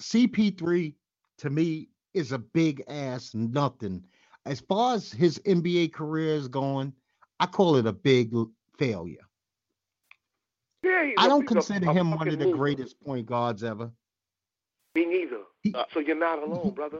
CP3 0.00 0.94
to 1.38 1.50
me 1.50 1.88
is 2.14 2.32
a 2.32 2.38
big 2.38 2.84
ass 2.88 3.34
nothing. 3.34 4.02
As 4.44 4.60
far 4.60 4.94
as 4.94 5.10
his 5.12 5.38
NBA 5.40 5.92
career 5.92 6.34
is 6.34 6.48
going, 6.48 6.92
I 7.40 7.46
call 7.46 7.76
it 7.76 7.86
a 7.86 7.92
big 7.92 8.34
failure. 8.78 9.26
Yeah, 10.82 11.12
I 11.16 11.28
don't 11.28 11.46
consider 11.46 11.90
a, 11.90 11.94
him 11.94 12.10
one 12.10 12.28
of 12.28 12.38
the 12.38 12.46
mover. 12.46 12.56
greatest 12.56 13.00
point 13.00 13.26
guards 13.26 13.62
ever. 13.62 13.90
Me 14.94 15.06
neither. 15.06 15.40
He, 15.62 15.74
so 15.92 16.00
you're 16.00 16.16
not 16.16 16.42
alone, 16.42 16.70
brother. 16.70 16.98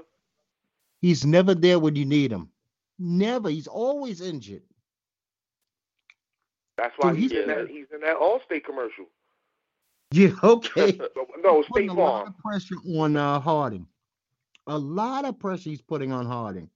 He's 1.01 1.27
never 1.27 1.55
there 1.55 1.79
when 1.79 1.97
you 1.97 2.05
need 2.05 2.31
him. 2.31 2.49
Never. 2.99 3.51
He's 3.51 3.67
always 3.67 4.21
injured. 4.21 4.63
That's 6.79 6.95
why 6.99 7.15
he's, 7.15 7.33
he's, 7.33 7.41
in 7.41 7.49
that, 7.49 7.69
he's 7.69 7.87
in 7.93 8.01
that 8.01 8.17
Allstate 8.17 8.65
commercial. 8.65 9.07
Yeah, 10.15 10.33
okay. 10.43 11.01
no, 11.43 11.63
State 11.73 11.89
Farm. 11.89 11.99
A 11.99 12.03
lot 12.03 12.27
of 12.27 12.37
pressure 12.37 12.75
on 12.99 13.17
uh, 13.17 13.41
Harden. 13.41 13.87
A 14.67 14.77
lot 14.77 15.25
of 15.25 15.39
pressure 15.39 15.71
he's 15.71 15.81
putting 15.81 16.13
on 16.13 16.27
Harden. 16.27 16.69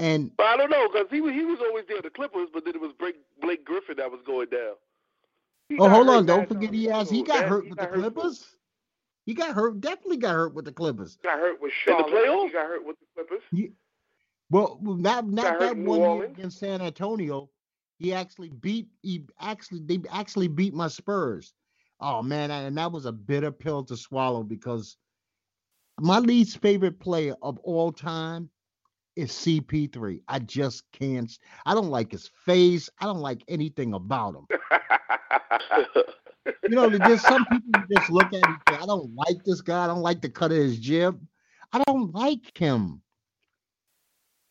And 0.00 0.36
but 0.36 0.46
I 0.46 0.56
don't 0.56 0.68
know 0.68 0.88
because 0.92 1.06
he 1.08 1.20
was 1.20 1.32
he 1.32 1.44
was 1.44 1.60
always 1.60 1.84
there 1.86 2.02
the 2.02 2.10
Clippers, 2.10 2.48
but 2.52 2.64
then 2.64 2.74
it 2.74 2.80
was 2.80 2.90
Blake, 2.98 3.14
Blake 3.40 3.64
Griffin 3.64 3.98
that 3.98 4.10
was 4.10 4.20
going 4.26 4.48
down. 4.48 4.74
He 5.72 5.78
oh, 5.78 5.88
hold 5.88 6.10
on! 6.10 6.26
Don't 6.26 6.46
forget 6.46 6.74
he 6.74 6.84
has 6.84 7.08
he 7.08 7.22
got 7.22 7.46
hurt 7.46 7.64
he 7.64 7.70
with 7.70 7.78
got 7.78 7.92
the 7.92 7.98
Clippers. 7.98 8.40
Hurt. 8.40 8.48
He 9.24 9.32
got 9.32 9.54
hurt. 9.54 9.80
Definitely 9.80 10.18
got 10.18 10.34
hurt 10.34 10.54
with 10.54 10.66
the 10.66 10.72
Clippers. 10.72 11.16
Got 11.22 11.38
hurt 11.38 11.62
with 11.62 11.72
Charlotte. 11.72 12.08
In 12.08 12.14
the 12.14 12.20
playoffs? 12.20 12.46
He 12.46 12.52
got 12.52 12.66
hurt 12.66 12.86
with 12.86 12.96
the 13.00 13.06
Clippers. 13.14 13.42
Yeah. 13.52 13.68
Well, 14.50 14.78
not 14.82 15.26
not 15.26 15.60
that 15.60 15.78
one 15.78 16.00
year 16.00 16.24
against 16.24 16.58
San 16.58 16.82
Antonio. 16.82 17.48
He 17.98 18.12
actually 18.12 18.50
beat. 18.50 18.88
He 19.00 19.24
actually 19.40 19.80
they 19.86 19.98
actually 20.10 20.48
beat 20.48 20.74
my 20.74 20.88
Spurs. 20.88 21.54
Oh 22.00 22.20
man, 22.22 22.50
and 22.50 22.76
that 22.76 22.92
was 22.92 23.06
a 23.06 23.12
bitter 23.12 23.50
pill 23.50 23.82
to 23.84 23.96
swallow 23.96 24.42
because 24.42 24.98
my 25.98 26.18
least 26.18 26.58
favorite 26.58 27.00
player 27.00 27.34
of 27.40 27.58
all 27.60 27.92
time 27.92 28.50
is 29.16 29.30
CP3. 29.30 30.20
I 30.28 30.38
just 30.40 30.82
can't. 30.92 31.30
I 31.64 31.72
don't 31.72 31.88
like 31.88 32.12
his 32.12 32.30
face. 32.44 32.90
I 32.98 33.06
don't 33.06 33.20
like 33.20 33.42
anything 33.48 33.94
about 33.94 34.34
him. 34.34 34.46
you 36.62 36.68
know, 36.70 36.88
there's 36.88 37.22
some 37.22 37.44
people 37.46 37.82
just 37.94 38.10
look 38.10 38.32
at 38.32 38.44
him. 38.44 38.58
I 38.66 38.86
don't 38.86 39.14
like 39.14 39.44
this 39.44 39.60
guy. 39.60 39.84
I 39.84 39.86
don't 39.86 40.02
like 40.02 40.20
the 40.20 40.28
cut 40.28 40.50
of 40.52 40.58
his 40.58 40.78
jib. 40.78 41.20
I 41.72 41.82
don't 41.84 42.14
like 42.14 42.56
him. 42.56 43.00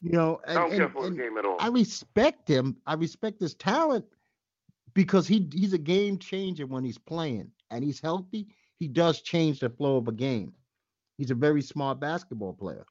You 0.02 0.12
know, 0.12 0.42
and, 0.48 0.58
I 0.58 0.62
don't 0.62 0.78
care 0.78 0.90
for 0.90 1.10
the 1.10 1.16
game 1.16 1.38
at 1.38 1.46
all. 1.46 1.58
I 1.60 1.68
respect 1.68 2.48
him. 2.48 2.78
I 2.88 2.96
respect 2.96 3.40
his 3.40 3.54
talent 3.54 4.06
because 4.94 5.28
he 5.28 5.48
he's 5.54 5.74
a 5.74 5.78
game 5.78 6.18
changer 6.18 6.66
when 6.66 6.84
he's 6.84 6.98
playing 6.98 7.52
and 7.70 7.84
he's 7.84 8.00
healthy. 8.00 8.48
He 8.80 8.88
does 8.88 9.22
change 9.22 9.60
the 9.60 9.70
flow 9.70 9.98
of 9.98 10.08
a 10.08 10.12
game. 10.12 10.54
He's 11.18 11.30
a 11.30 11.36
very 11.36 11.62
smart 11.62 12.00
basketball 12.00 12.54
player. 12.54 12.86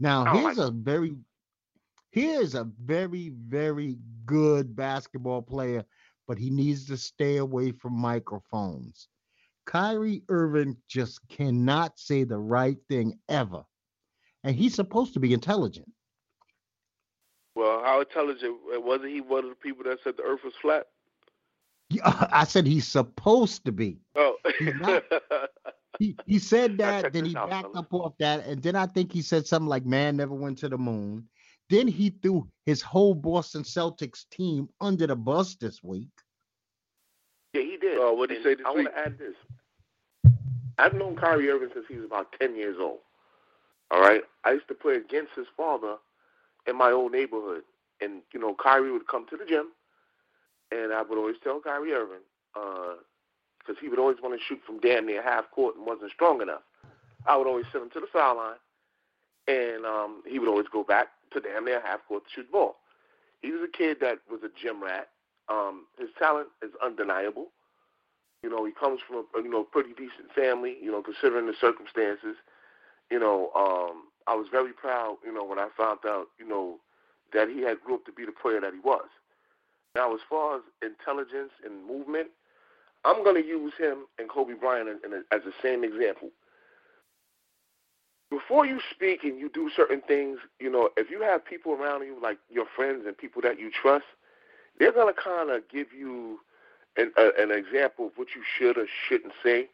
Now, 0.00 0.24
oh, 0.26 0.38
here's 0.38 0.58
a 0.58 0.70
very 0.70 1.14
here's 2.10 2.54
a 2.54 2.64
very 2.82 3.32
very 3.46 3.98
good 4.24 4.74
basketball 4.74 5.42
player, 5.42 5.84
but 6.26 6.38
he 6.38 6.50
needs 6.50 6.86
to 6.86 6.96
stay 6.96 7.36
away 7.36 7.72
from 7.72 7.94
microphones. 7.94 9.08
Kyrie 9.66 10.22
Irving 10.28 10.76
just 10.88 11.20
cannot 11.28 11.98
say 11.98 12.24
the 12.24 12.38
right 12.38 12.78
thing 12.88 13.18
ever. 13.28 13.62
And 14.44 14.56
he's 14.56 14.74
supposed 14.74 15.14
to 15.14 15.20
be 15.20 15.32
intelligent. 15.32 15.88
Well, 17.54 17.82
how 17.84 18.00
intelligent 18.00 18.56
uh, 18.74 18.80
wasn't 18.80 19.10
he 19.10 19.20
one 19.20 19.44
of 19.44 19.50
the 19.50 19.56
people 19.56 19.84
that 19.84 19.98
said 20.02 20.16
the 20.16 20.22
earth 20.24 20.40
was 20.44 20.54
flat? 20.60 20.86
Yeah, 21.90 22.28
I 22.32 22.44
said 22.44 22.66
he's 22.66 22.88
supposed 22.88 23.64
to 23.66 23.72
be. 23.72 23.98
Oh. 24.16 24.36
he, 25.98 26.16
he 26.26 26.38
said 26.38 26.78
that, 26.78 27.12
then 27.12 27.26
he 27.26 27.34
backed 27.34 27.76
up 27.76 27.92
off 27.92 28.14
that, 28.18 28.46
and 28.46 28.62
then 28.62 28.74
I 28.74 28.86
think 28.86 29.12
he 29.12 29.22
said 29.22 29.46
something 29.46 29.68
like, 29.68 29.84
"Man 29.84 30.16
never 30.16 30.34
went 30.34 30.58
to 30.58 30.68
the 30.68 30.78
moon." 30.78 31.28
Then 31.72 31.88
he 31.88 32.10
threw 32.10 32.46
his 32.66 32.82
whole 32.82 33.14
Boston 33.14 33.62
Celtics 33.62 34.28
team 34.28 34.68
under 34.82 35.06
the 35.06 35.16
bus 35.16 35.54
this 35.54 35.82
week. 35.82 36.10
Yeah, 37.54 37.62
he 37.62 37.78
did. 37.78 37.96
Oh, 37.98 38.12
what 38.12 38.28
did 38.28 38.38
he 38.38 38.44
say 38.44 38.54
this 38.56 38.66
I 38.66 38.74
week? 38.74 38.88
want 38.88 38.94
to 38.94 39.00
add 39.00 39.18
this. 39.18 40.32
I've 40.76 40.92
known 40.92 41.16
Kyrie 41.16 41.48
Irving 41.48 41.70
since 41.72 41.86
he 41.88 41.96
was 41.96 42.04
about 42.04 42.26
ten 42.38 42.54
years 42.56 42.76
old. 42.78 42.98
All 43.90 44.02
right, 44.02 44.20
I 44.44 44.52
used 44.52 44.68
to 44.68 44.74
play 44.74 44.96
against 44.96 45.32
his 45.34 45.46
father 45.56 45.96
in 46.66 46.76
my 46.76 46.90
old 46.90 47.10
neighborhood, 47.10 47.62
and 48.02 48.20
you 48.34 48.40
know, 48.40 48.54
Kyrie 48.62 48.92
would 48.92 49.08
come 49.08 49.24
to 49.30 49.38
the 49.38 49.46
gym, 49.46 49.68
and 50.72 50.92
I 50.92 51.00
would 51.00 51.16
always 51.16 51.36
tell 51.42 51.58
Kyrie 51.58 51.94
Irving, 51.94 52.20
uh, 52.54 52.96
because 53.58 53.80
he 53.80 53.88
would 53.88 53.98
always 53.98 54.18
want 54.22 54.38
to 54.38 54.44
shoot 54.46 54.60
from 54.66 54.78
damn 54.80 55.06
near 55.06 55.22
half 55.22 55.50
court 55.50 55.76
and 55.76 55.86
wasn't 55.86 56.12
strong 56.12 56.42
enough. 56.42 56.64
I 57.26 57.34
would 57.38 57.46
always 57.46 57.64
send 57.72 57.84
him 57.84 57.90
to 57.92 58.00
the 58.00 58.08
sideline, 58.12 58.58
and 59.48 59.86
um, 59.86 60.22
he 60.28 60.38
would 60.38 60.50
always 60.50 60.68
go 60.70 60.84
back 60.84 61.08
to 61.34 61.40
damn 61.40 61.64
near 61.64 61.80
half 61.80 62.00
court 62.06 62.24
to 62.24 62.30
shoot 62.34 62.50
ball. 62.50 62.76
He 63.40 63.50
was 63.50 63.60
a 63.62 63.76
kid 63.76 63.98
that 64.00 64.18
was 64.30 64.40
a 64.44 64.50
gym 64.60 64.82
rat. 64.82 65.08
Um, 65.48 65.86
his 65.98 66.10
talent 66.18 66.48
is 66.62 66.70
undeniable. 66.82 67.48
You 68.42 68.50
know, 68.50 68.64
he 68.64 68.72
comes 68.72 69.00
from 69.06 69.24
a 69.34 69.42
you 69.42 69.50
know 69.50 69.64
pretty 69.64 69.90
decent 69.90 70.32
family. 70.34 70.76
You 70.80 70.90
know, 70.90 71.02
considering 71.02 71.46
the 71.46 71.54
circumstances. 71.60 72.36
You 73.10 73.18
know, 73.18 73.50
um, 73.54 74.04
I 74.26 74.34
was 74.34 74.46
very 74.50 74.72
proud. 74.72 75.18
You 75.24 75.34
know, 75.34 75.44
when 75.44 75.58
I 75.58 75.68
found 75.76 76.00
out, 76.06 76.28
you 76.38 76.48
know, 76.48 76.78
that 77.32 77.48
he 77.48 77.60
had 77.62 77.80
grew 77.80 77.96
up 77.96 78.04
to 78.06 78.12
be 78.12 78.24
the 78.24 78.32
player 78.32 78.60
that 78.60 78.72
he 78.72 78.80
was. 78.80 79.08
Now, 79.94 80.14
as 80.14 80.20
far 80.28 80.56
as 80.56 80.62
intelligence 80.82 81.52
and 81.64 81.86
movement, 81.86 82.28
I'm 83.04 83.22
going 83.24 83.40
to 83.40 83.46
use 83.46 83.72
him 83.78 84.06
and 84.18 84.28
Kobe 84.28 84.54
Bryant 84.54 84.88
in, 84.88 84.98
in 85.04 85.12
a, 85.12 85.34
as 85.34 85.42
the 85.44 85.52
same 85.62 85.84
example. 85.84 86.30
Before 88.32 88.64
you 88.64 88.80
speak 88.90 89.24
and 89.24 89.38
you 89.38 89.50
do 89.50 89.70
certain 89.76 90.00
things, 90.00 90.38
you 90.58 90.70
know, 90.70 90.88
if 90.96 91.10
you 91.10 91.20
have 91.20 91.44
people 91.44 91.72
around 91.72 92.06
you, 92.06 92.16
like 92.18 92.38
your 92.48 92.64
friends 92.64 93.04
and 93.06 93.14
people 93.14 93.42
that 93.42 93.60
you 93.60 93.70
trust, 93.70 94.06
they're 94.78 94.90
going 94.90 95.12
to 95.12 95.20
kind 95.20 95.50
of 95.50 95.68
give 95.68 95.88
you 95.92 96.40
an, 96.96 97.12
a, 97.18 97.28
an 97.38 97.50
example 97.50 98.06
of 98.06 98.12
what 98.16 98.28
you 98.34 98.42
should 98.56 98.78
or 98.78 98.86
shouldn't 99.06 99.34
say. 99.44 99.68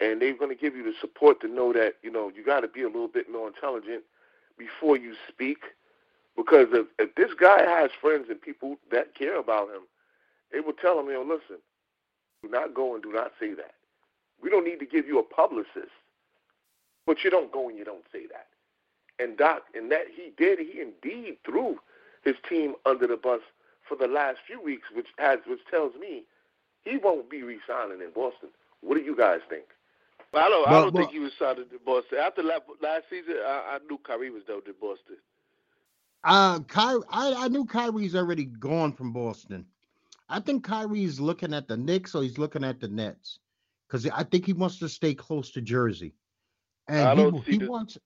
And 0.00 0.20
they're 0.20 0.36
going 0.36 0.50
to 0.50 0.60
give 0.60 0.74
you 0.74 0.82
the 0.82 0.94
support 1.00 1.40
to 1.42 1.46
know 1.46 1.72
that, 1.74 1.94
you 2.02 2.10
know, 2.10 2.32
you 2.34 2.44
got 2.44 2.62
to 2.62 2.68
be 2.68 2.82
a 2.82 2.88
little 2.88 3.06
bit 3.06 3.30
more 3.30 3.46
intelligent 3.46 4.02
before 4.58 4.96
you 4.96 5.14
speak. 5.28 5.58
Because 6.36 6.66
if, 6.72 6.86
if 6.98 7.14
this 7.14 7.30
guy 7.38 7.62
has 7.62 7.92
friends 8.00 8.26
and 8.28 8.42
people 8.42 8.78
that 8.90 9.14
care 9.14 9.38
about 9.38 9.68
him, 9.68 9.82
they 10.50 10.58
will 10.58 10.72
tell 10.72 10.98
him, 10.98 11.06
you 11.06 11.12
know, 11.12 11.22
listen, 11.22 11.62
do 12.42 12.48
not 12.48 12.74
go 12.74 12.94
and 12.94 13.02
do 13.04 13.12
not 13.12 13.30
say 13.38 13.54
that. 13.54 13.74
We 14.42 14.50
don't 14.50 14.64
need 14.64 14.80
to 14.80 14.86
give 14.86 15.06
you 15.06 15.20
a 15.20 15.22
publicist, 15.22 15.94
but 17.06 17.24
you 17.24 17.30
don't 17.30 17.52
go 17.52 17.68
and 17.68 17.78
you 17.78 17.84
don't 17.84 18.04
say 18.12 18.26
that. 18.26 18.46
And 19.18 19.36
Doc, 19.36 19.62
and 19.74 19.90
that 19.92 20.06
he 20.14 20.32
did, 20.36 20.58
he 20.58 20.80
indeed 20.80 21.38
threw 21.44 21.78
his 22.24 22.36
team 22.48 22.74
under 22.86 23.06
the 23.06 23.16
bus 23.16 23.40
for 23.88 23.96
the 23.96 24.06
last 24.06 24.38
few 24.46 24.60
weeks, 24.60 24.88
which 24.94 25.08
has 25.18 25.38
which 25.46 25.60
tells 25.70 25.94
me 26.00 26.24
he 26.84 26.96
won't 26.96 27.30
be 27.30 27.42
re-signing 27.42 28.00
in 28.00 28.10
Boston. 28.14 28.48
What 28.80 28.96
do 28.96 29.02
you 29.02 29.16
guys 29.16 29.40
think? 29.48 29.64
Well, 30.32 30.44
I 30.44 30.48
don't. 30.48 30.68
I 30.68 30.72
don't 30.72 30.96
think 30.96 31.10
he 31.10 31.18
was 31.18 31.32
signed 31.38 31.58
to 31.58 31.78
Boston 31.84 32.18
after 32.18 32.42
last, 32.42 32.62
last 32.80 33.04
season. 33.10 33.34
I, 33.44 33.76
I 33.76 33.78
knew 33.88 33.98
Kyrie 33.98 34.30
was 34.30 34.44
done 34.44 34.62
in 34.66 34.74
Boston. 34.80 35.16
Uh, 36.24 36.60
Kyrie, 36.60 37.02
I, 37.10 37.34
I 37.44 37.48
knew 37.48 37.66
Kyrie's 37.66 38.14
already 38.14 38.44
gone 38.44 38.92
from 38.92 39.12
Boston. 39.12 39.66
I 40.28 40.40
think 40.40 40.64
Kyrie's 40.64 41.20
looking 41.20 41.52
at 41.52 41.68
the 41.68 41.76
Knicks 41.76 42.14
or 42.14 42.22
he's 42.22 42.38
looking 42.38 42.64
at 42.64 42.80
the 42.80 42.88
Nets 42.88 43.38
because 43.86 44.08
I 44.08 44.22
think 44.22 44.46
he 44.46 44.54
wants 44.54 44.78
to 44.78 44.88
stay 44.88 45.14
close 45.14 45.50
to 45.50 45.60
Jersey, 45.60 46.14
and 46.88 47.18
he, 47.44 47.52
he 47.52 47.58
the... 47.58 47.68
wants 47.68 47.98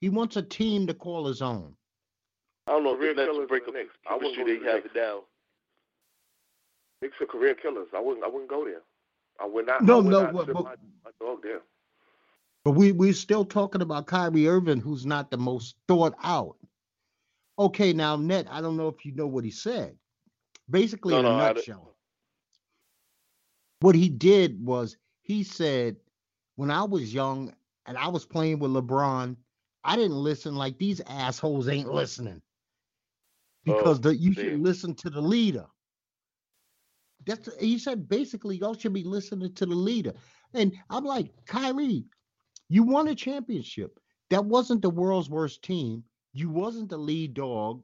he 0.00 0.08
wants 0.08 0.36
a 0.36 0.42
team 0.42 0.86
to 0.86 0.94
call 0.94 1.26
his 1.26 1.42
own. 1.42 1.74
I 2.66 2.72
don't 2.72 2.84
know 2.84 3.00
if 3.00 3.16
the 3.16 3.24
Nets 3.24 3.48
break 3.48 3.66
the 3.66 3.72
Knicks. 3.72 3.94
I 4.08 4.16
wouldn't 4.16 4.46
they 4.46 4.70
have 4.70 4.84
it 4.84 4.94
down. 4.94 5.20
Knicks 7.00 7.20
are 7.20 7.26
career 7.26 7.54
killers. 7.54 7.88
I 7.94 8.00
wouldn't. 8.00 8.24
I 8.24 8.28
wouldn't 8.28 8.50
go 8.50 8.64
there. 8.64 8.82
I 9.40 9.46
would 9.46 9.66
not. 9.66 9.82
No, 9.82 9.98
would 9.98 10.06
no, 10.06 10.22
not 10.22 10.32
but, 10.32 10.46
but, 10.46 10.64
my, 10.64 10.74
my 11.04 11.10
dog 11.20 11.42
there. 11.42 11.60
But 12.64 12.72
we 12.72 12.92
we're 12.92 13.12
still 13.12 13.44
talking 13.44 13.82
about 13.82 14.06
Kyrie 14.06 14.48
Irving, 14.48 14.80
who's 14.80 15.06
not 15.06 15.30
the 15.30 15.36
most 15.36 15.76
thought 15.86 16.14
out. 16.22 16.56
Okay, 17.58 17.92
now 17.92 18.16
Net, 18.16 18.46
I 18.50 18.60
don't 18.60 18.76
know 18.76 18.88
if 18.88 19.04
you 19.06 19.12
know 19.12 19.26
what 19.26 19.44
he 19.44 19.50
said. 19.50 19.96
Basically, 20.68 21.14
no, 21.14 21.20
in 21.20 21.26
a 21.26 21.28
no, 21.28 21.38
nutshell, 21.38 21.94
what 23.80 23.94
he 23.94 24.08
did 24.08 24.64
was 24.64 24.96
he 25.22 25.44
said, 25.44 25.96
when 26.56 26.70
I 26.70 26.82
was 26.82 27.14
young 27.14 27.54
and 27.86 27.96
I 27.96 28.08
was 28.08 28.26
playing 28.26 28.58
with 28.58 28.72
LeBron, 28.72 29.36
I 29.84 29.96
didn't 29.96 30.16
listen 30.16 30.56
like 30.56 30.78
these 30.78 31.00
assholes 31.06 31.68
ain't 31.68 31.92
listening 31.92 32.42
oh, 33.68 33.74
because 33.74 33.98
oh, 33.98 34.02
the, 34.02 34.16
you 34.16 34.32
should 34.32 34.60
listen 34.60 34.94
to 34.96 35.10
the 35.10 35.20
leader. 35.20 35.66
That's 37.26 37.48
he 37.60 37.78
said 37.78 38.08
basically 38.08 38.56
y'all 38.56 38.74
should 38.74 38.92
be 38.92 39.04
listening 39.04 39.54
to 39.54 39.66
the 39.66 39.74
leader. 39.74 40.12
And 40.54 40.72
I'm 40.90 41.04
like, 41.04 41.32
Kyrie, 41.46 42.04
you 42.68 42.82
won 42.82 43.08
a 43.08 43.14
championship. 43.14 43.98
That 44.30 44.44
wasn't 44.44 44.82
the 44.82 44.90
world's 44.90 45.30
worst 45.30 45.62
team. 45.62 46.04
You 46.32 46.50
wasn't 46.50 46.90
the 46.90 46.98
lead 46.98 47.34
dog. 47.34 47.82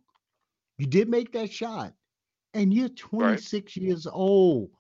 You 0.79 0.87
did 0.87 1.09
make 1.09 1.33
that 1.33 1.53
shot 1.53 1.95
and 2.55 2.73
you're 2.73 2.89
26 2.89 3.53
right. 3.53 3.77
years 3.77 4.07
old. 4.07 4.71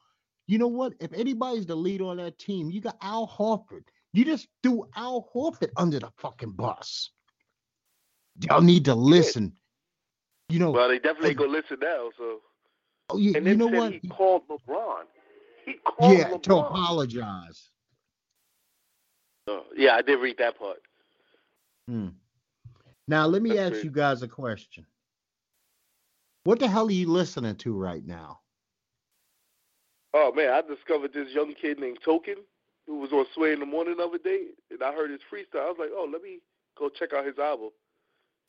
You 0.46 0.58
know 0.58 0.68
what? 0.68 0.94
If 1.00 1.12
anybody's 1.12 1.66
the 1.66 1.76
lead 1.76 2.02
on 2.02 2.16
that 2.18 2.38
team, 2.38 2.70
you 2.70 2.80
got 2.80 2.96
Al 3.00 3.26
Horford. 3.26 3.84
You 4.12 4.24
just 4.24 4.48
threw 4.62 4.86
Al 4.94 5.28
Horford 5.34 5.70
under 5.76 5.98
the 5.98 6.10
fucking 6.18 6.52
bus. 6.52 7.10
Y'all 8.40 8.60
need 8.60 8.84
to 8.86 8.94
listen. 8.94 9.52
You 10.48 10.58
know. 10.58 10.70
Well, 10.70 10.88
they 10.88 10.98
definitely 10.98 11.34
go 11.34 11.46
listen 11.46 11.78
now. 11.80 12.10
So. 12.18 12.40
Oh 13.10 13.16
yeah, 13.16 13.38
and 13.38 13.46
you 13.46 13.56
know 13.56 13.66
what? 13.68 13.92
He 13.94 14.08
called 14.08 14.42
LeBron. 14.48 15.04
He 15.64 15.74
called 15.84 16.18
yeah 16.18 16.24
LeBron. 16.28 16.42
to 16.42 16.56
apologize. 16.56 17.70
Oh, 19.48 19.64
yeah, 19.76 19.96
I 19.96 20.02
did 20.02 20.20
read 20.20 20.38
that 20.38 20.58
part. 20.58 20.78
Hmm. 21.88 22.08
Now 23.08 23.26
let 23.26 23.42
me 23.42 23.50
That's 23.50 23.60
ask 23.60 23.72
great. 23.72 23.84
you 23.84 23.90
guys 23.90 24.22
a 24.22 24.28
question. 24.28 24.86
What 26.44 26.58
the 26.58 26.68
hell 26.68 26.86
are 26.88 26.92
you 26.92 27.08
listening 27.08 27.56
to 27.56 27.74
right 27.76 28.04
now? 28.04 28.40
Oh 30.14 30.32
man, 30.32 30.50
I 30.52 30.60
discovered 30.60 31.12
this 31.12 31.32
young 31.32 31.54
kid 31.54 31.80
named 31.80 31.98
Token 32.04 32.36
who 32.86 32.98
was 32.98 33.12
on 33.12 33.26
Sway 33.34 33.52
in 33.52 33.60
the 33.60 33.66
morning 33.66 33.96
the 33.96 34.04
other 34.04 34.18
day, 34.18 34.46
and 34.70 34.82
I 34.82 34.92
heard 34.92 35.10
his 35.10 35.20
freestyle. 35.32 35.66
I 35.66 35.70
was 35.70 35.76
like, 35.78 35.90
oh, 35.92 36.08
let 36.10 36.22
me 36.22 36.40
go 36.78 36.88
check 36.88 37.12
out 37.12 37.26
his 37.26 37.38
album. 37.38 37.70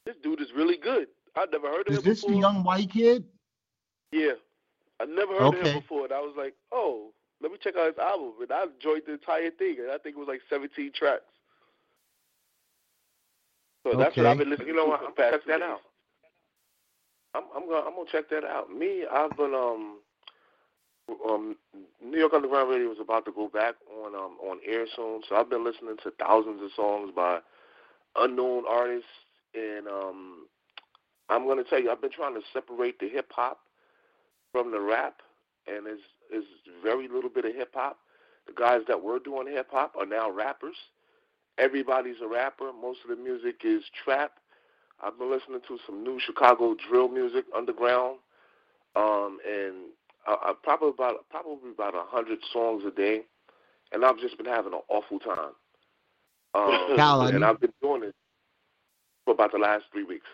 This 0.06 0.16
dude 0.22 0.42
is 0.42 0.52
really 0.56 0.78
good. 0.78 1.08
I'd 1.36 1.52
never 1.52 1.68
heard 1.68 1.88
of 1.88 1.94
is 1.94 2.00
him 2.00 2.04
before. 2.04 2.12
Is 2.12 2.22
this 2.22 2.32
the 2.32 2.38
young 2.38 2.64
white 2.64 2.92
kid? 2.92 3.24
Yeah, 4.12 4.34
I 5.00 5.06
never 5.06 5.34
heard 5.34 5.56
okay. 5.56 5.60
of 5.60 5.66
him 5.66 5.80
before, 5.82 6.06
and 6.06 6.14
I 6.14 6.20
was 6.20 6.34
like, 6.38 6.54
oh, 6.72 7.12
let 7.42 7.52
me 7.52 7.58
check 7.62 7.76
out 7.78 7.88
his 7.88 7.98
album, 7.98 8.34
and 8.42 8.52
I 8.52 8.64
enjoyed 8.64 9.04
the 9.06 9.14
entire 9.14 9.52
thing, 9.52 9.78
and 9.80 9.92
I 9.92 9.98
think 9.98 10.16
it 10.16 10.20
was 10.20 10.28
like 10.28 10.42
17 10.50 10.92
tracks. 10.94 11.24
So 13.84 13.90
okay. 13.92 13.98
that's 13.98 14.18
what 14.18 14.26
I've 14.26 14.38
been 14.38 14.50
listening 14.50 14.70
you 14.70 14.76
know. 14.76 14.86
What, 14.86 15.02
I'm 15.02 15.14
check 15.16 15.42
that 15.48 15.62
out. 15.62 15.82
I'm 17.36 17.44
I'm 17.56 17.68
gonna 17.68 17.86
I'm 17.86 17.96
gonna 17.96 18.10
check 18.10 18.30
that 18.30 18.46
out. 18.46 18.74
Me, 18.74 19.06
I've 19.12 19.36
been 19.36 19.54
um 19.54 20.00
um 21.28 21.56
New 22.04 22.18
York 22.18 22.34
Underground 22.34 22.70
Radio 22.70 22.92
is 22.92 23.00
about 23.00 23.26
to 23.26 23.32
go 23.32 23.48
back 23.48 23.76
on 24.04 24.16
um 24.16 24.38
on 24.42 24.60
air 24.66 24.86
soon, 24.96 25.22
so 25.28 25.36
I've 25.36 25.50
been 25.50 25.64
listening 25.64 25.98
to 26.04 26.12
thousands 26.20 26.62
of 26.62 26.70
songs 26.76 27.12
by 27.16 27.40
unknown 28.16 28.64
artists, 28.70 29.10
and 29.54 29.88
um 29.88 30.48
I'm 31.30 31.48
gonna 31.48 31.64
tell 31.64 31.82
you, 31.82 31.92
I've 31.92 32.02
been 32.02 32.12
trying 32.12 32.36
to 32.36 32.42
separate 32.54 33.00
the 33.00 33.10
hip 33.10 33.32
hop 33.32 33.60
from 34.52 34.72
the 34.72 34.80
rap, 34.80 35.22
and 35.68 35.86
there's 35.86 36.00
is 36.34 36.46
very 36.84 37.08
little 37.08 37.30
bit 37.30 37.46
of 37.46 37.54
hip 37.56 37.72
hop. 37.74 37.98
The 38.48 38.54
guys 38.54 38.82
that 38.88 39.02
were 39.02 39.20
doing 39.20 39.48
hip 39.48 39.68
hop 39.72 39.94
are 39.98 40.06
now 40.06 40.30
rappers. 40.30 40.76
Everybody's 41.58 42.22
a 42.24 42.28
rapper. 42.28 42.72
Most 42.74 43.00
of 43.04 43.16
the 43.16 43.24
music 43.24 43.62
is 43.64 43.84
trap. 44.04 44.34
I've 45.02 45.18
been 45.18 45.30
listening 45.30 45.60
to 45.68 45.78
some 45.86 46.04
new 46.04 46.20
Chicago 46.20 46.76
drill 46.90 47.10
music, 47.10 47.46
underground, 47.56 48.18
um, 48.96 49.38
and 49.48 49.76
I, 50.26 50.32
I 50.32 50.54
probably 50.64 50.90
about 50.90 51.30
probably 51.30 51.72
about 51.72 51.96
a 51.96 52.04
hundred 52.08 52.40
songs 52.52 52.84
a 52.86 52.92
day, 52.92 53.22
and 53.92 54.06
I've 54.06 54.20
just 54.20 54.38
been 54.38 54.46
having 54.46 54.74
an 54.74 54.82
awful 54.90 55.20
time. 55.20 55.54
Um, 56.54 56.88
Cal, 56.96 57.22
and 57.22 57.40
need, 57.40 57.46
I've 57.46 57.60
been 57.60 57.74
doing 57.82 58.04
it 58.04 58.16
for 59.26 59.34
about 59.34 59.52
the 59.52 59.58
last 59.58 59.86
three 59.92 60.04
weeks. 60.04 60.28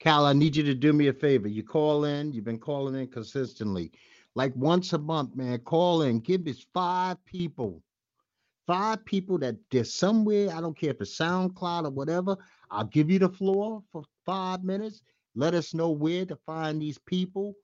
Cal, 0.00 0.24
I 0.24 0.32
need 0.32 0.56
you 0.56 0.62
to 0.64 0.74
do 0.74 0.92
me 0.92 1.08
a 1.08 1.12
favor. 1.12 1.48
You 1.48 1.62
call 1.62 2.04
in. 2.04 2.32
You've 2.32 2.44
been 2.44 2.58
calling 2.58 2.94
in 2.94 3.06
consistently, 3.08 3.92
like 4.34 4.54
once 4.56 4.92
a 4.92 4.98
month, 4.98 5.36
man. 5.36 5.58
Call 5.58 6.02
in. 6.02 6.20
Give 6.20 6.46
us 6.46 6.64
five 6.72 7.22
people, 7.26 7.82
five 8.66 9.04
people 9.04 9.38
that 9.38 9.56
there's 9.70 9.92
somewhere. 9.92 10.50
I 10.54 10.60
don't 10.60 10.78
care 10.78 10.90
if 10.90 11.00
it's 11.00 11.18
SoundCloud 11.18 11.84
or 11.84 11.90
whatever. 11.90 12.36
I'll 12.70 12.84
give 12.84 13.10
you 13.10 13.18
the 13.18 13.28
floor 13.28 13.82
for 13.92 14.04
five 14.24 14.64
minutes. 14.64 15.02
Let 15.34 15.54
us 15.54 15.74
know 15.74 15.90
where 15.90 16.24
to 16.24 16.36
find 16.46 16.80
these 16.80 16.98
people. 16.98 17.54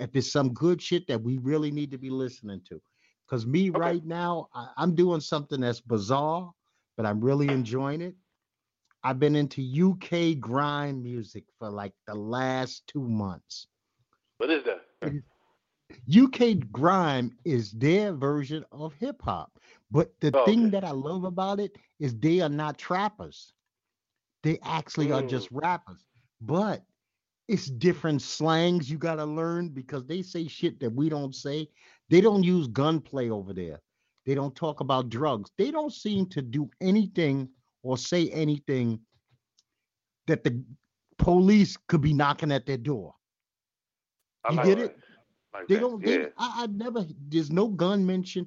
If 0.00 0.16
it's 0.16 0.32
some 0.32 0.52
good 0.54 0.80
shit 0.80 1.06
that 1.08 1.22
we 1.22 1.38
really 1.38 1.70
need 1.70 1.90
to 1.92 1.98
be 1.98 2.10
listening 2.10 2.62
to. 2.68 2.80
Because 3.26 3.46
me 3.46 3.70
okay. 3.70 3.78
right 3.78 4.04
now, 4.04 4.48
I, 4.54 4.68
I'm 4.76 4.94
doing 4.94 5.20
something 5.20 5.60
that's 5.60 5.80
bizarre, 5.80 6.50
but 6.96 7.06
I'm 7.06 7.20
really 7.20 7.48
enjoying 7.48 8.00
it. 8.00 8.14
I've 9.02 9.18
been 9.18 9.36
into 9.36 9.62
UK 9.62 10.38
grime 10.40 11.02
music 11.02 11.44
for 11.58 11.70
like 11.70 11.92
the 12.06 12.14
last 12.14 12.82
two 12.86 13.08
months. 13.08 13.66
What 14.38 14.50
is 14.50 14.64
that? 14.64 15.22
UK 16.14 16.70
grime 16.70 17.36
is 17.44 17.72
their 17.72 18.12
version 18.12 18.64
of 18.72 18.94
hip 18.94 19.20
hop. 19.22 19.52
But 19.90 20.12
the 20.20 20.30
oh, 20.34 20.44
thing 20.44 20.62
okay. 20.66 20.70
that 20.70 20.84
I 20.84 20.90
love 20.90 21.24
about 21.24 21.60
it 21.60 21.76
is 21.98 22.14
they 22.14 22.40
are 22.40 22.48
not 22.48 22.78
trappers. 22.78 23.52
They 24.42 24.58
actually 24.62 25.08
mm. 25.08 25.16
are 25.16 25.26
just 25.26 25.48
rappers. 25.50 26.04
But 26.40 26.82
it's 27.50 27.66
different 27.66 28.22
slangs 28.22 28.88
you 28.88 28.96
got 28.96 29.16
to 29.16 29.24
learn 29.24 29.70
because 29.70 30.06
they 30.06 30.22
say 30.22 30.46
shit 30.46 30.78
that 30.78 30.94
we 30.94 31.08
don't 31.08 31.34
say. 31.34 31.68
They 32.08 32.20
don't 32.20 32.44
use 32.44 32.68
gunplay 32.68 33.28
over 33.28 33.52
there. 33.52 33.80
They 34.24 34.36
don't 34.36 34.54
talk 34.54 34.78
about 34.78 35.08
drugs. 35.08 35.50
They 35.58 35.72
don't 35.72 35.92
seem 35.92 36.26
to 36.26 36.42
do 36.42 36.70
anything 36.80 37.48
or 37.82 37.98
say 37.98 38.28
anything 38.28 39.00
that 40.28 40.44
the 40.44 40.62
police 41.18 41.76
could 41.88 42.00
be 42.00 42.12
knocking 42.12 42.52
at 42.52 42.66
their 42.66 42.76
door. 42.76 43.16
You 44.48 44.56
like 44.56 44.66
get 44.66 44.78
it? 44.78 44.96
Like 45.52 45.66
they 45.66 45.74
that. 45.74 45.80
don't. 45.80 46.04
They, 46.04 46.20
yeah. 46.20 46.26
I, 46.38 46.62
I 46.62 46.66
never. 46.68 47.04
There's 47.26 47.50
no 47.50 47.66
gun 47.66 48.06
mention. 48.06 48.46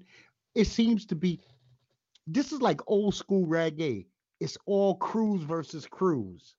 It 0.55 0.67
seems 0.67 1.05
to 1.07 1.15
be. 1.15 1.41
This 2.25 2.53
is 2.53 2.61
like 2.61 2.79
old 2.87 3.15
school 3.15 3.45
reggae. 3.47 4.05
It's 4.39 4.57
all 4.65 4.95
crews 4.95 5.43
versus 5.43 5.85
crews. 5.85 6.55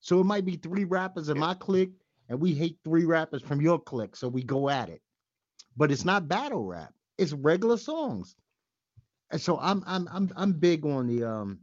So 0.00 0.20
it 0.20 0.24
might 0.24 0.44
be 0.44 0.56
three 0.56 0.84
rappers 0.84 1.28
in 1.28 1.38
my 1.38 1.54
clique, 1.54 1.92
and 2.28 2.40
we 2.40 2.52
hate 2.54 2.78
three 2.84 3.04
rappers 3.04 3.42
from 3.42 3.60
your 3.60 3.78
clique, 3.78 4.16
so 4.16 4.28
we 4.28 4.42
go 4.42 4.68
at 4.68 4.88
it. 4.88 5.02
But 5.76 5.92
it's 5.92 6.04
not 6.04 6.28
battle 6.28 6.64
rap. 6.64 6.92
It's 7.18 7.32
regular 7.32 7.76
songs. 7.76 8.34
And 9.30 9.40
so 9.40 9.58
I'm 9.60 9.84
I'm 9.86 10.08
I'm 10.10 10.30
I'm 10.36 10.52
big 10.52 10.84
on 10.84 11.06
the 11.06 11.24
um 11.24 11.60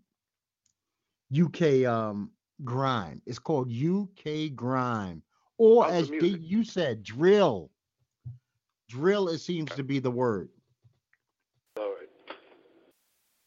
UK 1.36 1.86
um 1.86 2.32
grime. 2.64 3.22
It's 3.26 3.40
called 3.40 3.72
UK 3.72 4.56
grime. 4.56 5.22
Or 5.58 5.88
as 5.88 6.10
you 6.10 6.64
said, 6.64 7.04
drill. 7.04 7.72
Drill, 8.90 9.28
it 9.30 9.40
seems 9.40 9.72
to 9.72 9.84
be 9.84 10.00
the 10.00 10.12
word. 10.12 10.50
All 11.78 11.90
right. 11.90 12.08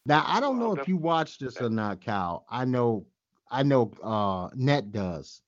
Now 0.05 0.25
I 0.27 0.41
don't 0.41 0.59
know 0.59 0.77
if 0.77 0.89
you 0.89 0.97
watched 0.97 1.41
this 1.41 1.61
or 1.61 1.71
not, 1.71 2.01
Cal. 2.01 2.45
I 2.51 2.65
know, 2.65 3.07
I 3.51 3.63
know. 3.63 3.93
Uh, 4.03 4.51
Net 4.55 4.93
does, 4.93 5.43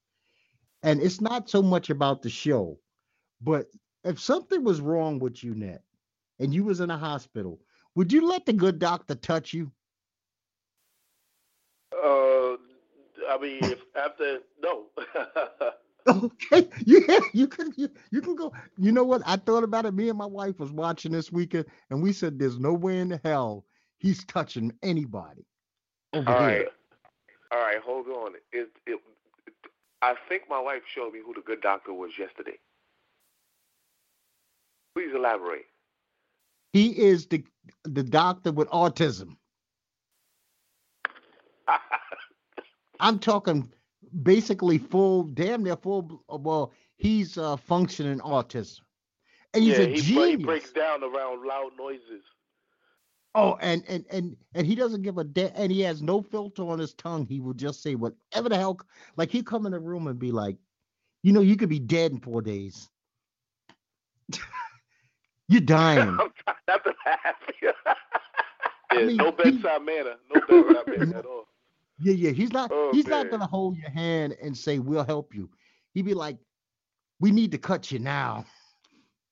and 0.83 1.01
it's 1.01 1.21
not 1.21 1.49
so 1.49 1.63
much 1.63 1.91
about 1.91 2.23
the 2.23 2.31
show, 2.31 2.79
but 3.41 3.69
if 4.05 4.19
something 4.21 4.65
was 4.65 4.81
wrong 4.81 5.19
with 5.19 5.43
you, 5.45 5.55
Net, 5.55 5.83
and 6.39 6.53
you 6.55 6.65
was 6.65 6.81
in 6.81 6.91
a 6.91 6.99
hospital, 6.99 7.61
would 7.95 8.13
you 8.13 8.27
let 8.27 8.47
the 8.47 8.53
good 8.53 8.79
doctor 8.79 9.15
touch 9.15 9.53
you? 9.53 9.71
Uh, 11.93 12.57
I 13.29 13.39
mean, 13.41 13.61
if 13.65 13.81
after 13.97 14.39
no. 14.63 14.87
Okay, 16.09 16.69
yeah, 16.85 17.21
you 17.33 17.47
can 17.47 17.73
you, 17.77 17.89
you 18.11 18.21
can 18.21 18.35
go. 18.35 18.53
You 18.77 18.91
know 18.91 19.05
what? 19.05 19.23
I 19.25 19.37
thought 19.37 19.63
about 19.63 19.87
it. 19.87 19.95
Me 19.95 20.09
and 20.09 20.19
my 20.19 20.27
wife 20.27 20.59
was 20.59 20.73
watching 20.73 21.13
this 21.13 21.31
weekend, 21.31 21.67
and 21.91 22.03
we 22.03 22.13
said, 22.13 22.39
"There's 22.39 22.59
no 22.59 22.73
way 22.75 22.99
in 22.99 23.09
the 23.09 23.21
hell 23.23 23.65
he's 23.99 24.25
touching 24.25 24.73
anybody." 24.83 25.47
Over 26.13 26.33
All 26.33 26.41
here. 26.41 26.65
right, 26.65 26.67
all 27.53 27.61
right, 27.61 27.81
hold 27.85 28.09
on. 28.09 28.35
It, 28.35 28.43
it, 28.53 28.69
it, 28.87 29.01
I 30.01 30.15
think 30.29 30.45
my 30.49 30.61
wife 30.61 30.83
showed 30.93 31.13
me 31.13 31.21
who 31.25 31.35
the 31.35 31.43
good 31.43 31.61
doctor 31.61 31.93
was 31.93 32.19
yesterday. 32.19 32.59
Please 34.95 35.15
elaborate. 35.15 35.67
He 36.73 36.99
is 36.99 37.27
the 37.27 37.45
the 37.85 38.03
doctor 38.03 38.53
with 38.53 38.69
autism. 38.69 39.37
I'm 43.01 43.19
talking 43.19 43.71
basically 44.23 44.79
full, 44.79 45.25
damn 45.25 45.65
near 45.65 45.77
full. 45.77 46.23
Well, 46.29 46.73
he's 46.97 47.37
uh, 47.37 47.57
functioning 47.57 48.21
autism, 48.21 48.81
and 49.53 49.63
he's 49.65 49.79
yeah, 49.79 49.85
a 49.85 49.89
he, 49.89 50.01
genius. 50.01 50.29
he 50.29 50.37
breaks 50.37 50.73
down 50.73 51.03
around 51.05 51.47
loud 51.47 51.73
noises. 51.79 52.23
Oh, 53.35 53.57
and 53.61 53.83
and 53.89 54.05
and 54.11 54.37
and 54.55 54.67
he 54.67 54.75
doesn't 54.75 55.03
give 55.03 55.17
a 55.17 55.25
damn, 55.25 55.53
and 55.55 55.73
he 55.73 55.81
has 55.81 56.03
no 56.03 56.21
filter 56.21 56.69
on 56.69 56.79
his 56.79 56.93
tongue. 56.95 57.27
He 57.27 57.41
will 57.41 57.55
just 57.55 57.83
say 57.83 57.95
whatever 57.95 58.51
the 58.51 58.59
hell. 58.59 58.79
Like 59.17 59.31
he 59.31 59.43
come 59.43 59.65
in 59.65 59.73
the 59.73 59.81
room 59.81 60.07
and 60.07 60.19
be 60.19 60.33
like, 60.33 60.57
you 61.23 61.33
know, 61.33 61.41
you 61.41 61.57
could 61.57 61.71
be 61.71 61.79
dead 61.79 62.13
in 62.13 62.21
four 62.21 62.43
days. 62.43 62.91
You're 65.49 65.63
dying. 65.63 66.01
I'm 66.21 66.33
trying 66.45 66.57
not 66.69 66.85
to 66.85 66.95
laugh. 67.07 67.35
yeah, 67.63 67.71
I 68.91 69.05
mean, 69.05 69.17
no 69.17 69.33
bedside 69.33 69.81
he, 69.81 69.85
manner. 69.85 70.17
No 70.35 70.41
bedside 70.41 70.99
manner 70.99 71.19
at 71.19 71.25
all. 71.25 71.45
Yeah, 72.01 72.15
yeah. 72.15 72.31
He's 72.33 72.53
not 72.53 72.71
oh, 72.71 72.91
he's 72.93 73.07
man. 73.07 73.25
not 73.25 73.31
gonna 73.31 73.47
hold 73.47 73.79
your 73.79 73.91
hand 73.91 74.37
and 74.43 74.57
say, 74.57 74.79
We'll 74.79 75.05
help 75.05 75.35
you. 75.35 75.49
He'd 75.95 76.05
be 76.05 76.15
like, 76.15 76.37
We 77.19 77.31
need 77.31 77.51
to 77.53 77.59
cut 77.59 77.91
you 77.91 77.99
now. 77.99 78.45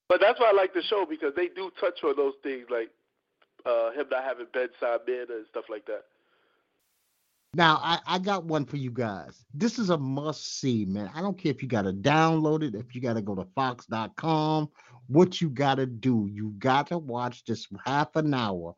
But 0.08 0.22
that's 0.22 0.40
why 0.40 0.48
I 0.48 0.52
like 0.52 0.72
the 0.72 0.82
show 0.82 1.04
because 1.08 1.34
they 1.36 1.48
do 1.48 1.70
touch 1.78 2.00
on 2.02 2.16
those 2.16 2.34
things 2.42 2.66
like 2.70 2.90
uh, 3.66 3.90
him 3.92 4.06
not 4.10 4.24
having 4.24 4.46
bedside 4.52 5.00
manner 5.06 5.36
and 5.36 5.46
stuff 5.48 5.64
like 5.68 5.86
that. 5.86 6.04
Now 7.54 7.80
I, 7.82 7.98
I 8.06 8.18
got 8.18 8.44
one 8.44 8.64
for 8.64 8.76
you 8.76 8.92
guys. 8.92 9.44
This 9.52 9.78
is 9.78 9.90
a 9.90 9.98
must 9.98 10.60
see, 10.60 10.84
man. 10.84 11.10
I 11.14 11.20
don't 11.20 11.36
care 11.36 11.50
if 11.50 11.62
you 11.62 11.68
gotta 11.68 11.92
download 11.92 12.62
it, 12.62 12.76
if 12.76 12.94
you 12.94 13.00
gotta 13.00 13.22
go 13.22 13.34
to 13.34 13.44
fox.com, 13.56 14.68
what 15.08 15.40
you 15.40 15.50
gotta 15.50 15.86
do. 15.86 16.28
You 16.30 16.54
gotta 16.58 16.96
watch 16.96 17.44
this 17.44 17.66
half 17.84 18.14
an 18.14 18.34
hour, 18.34 18.76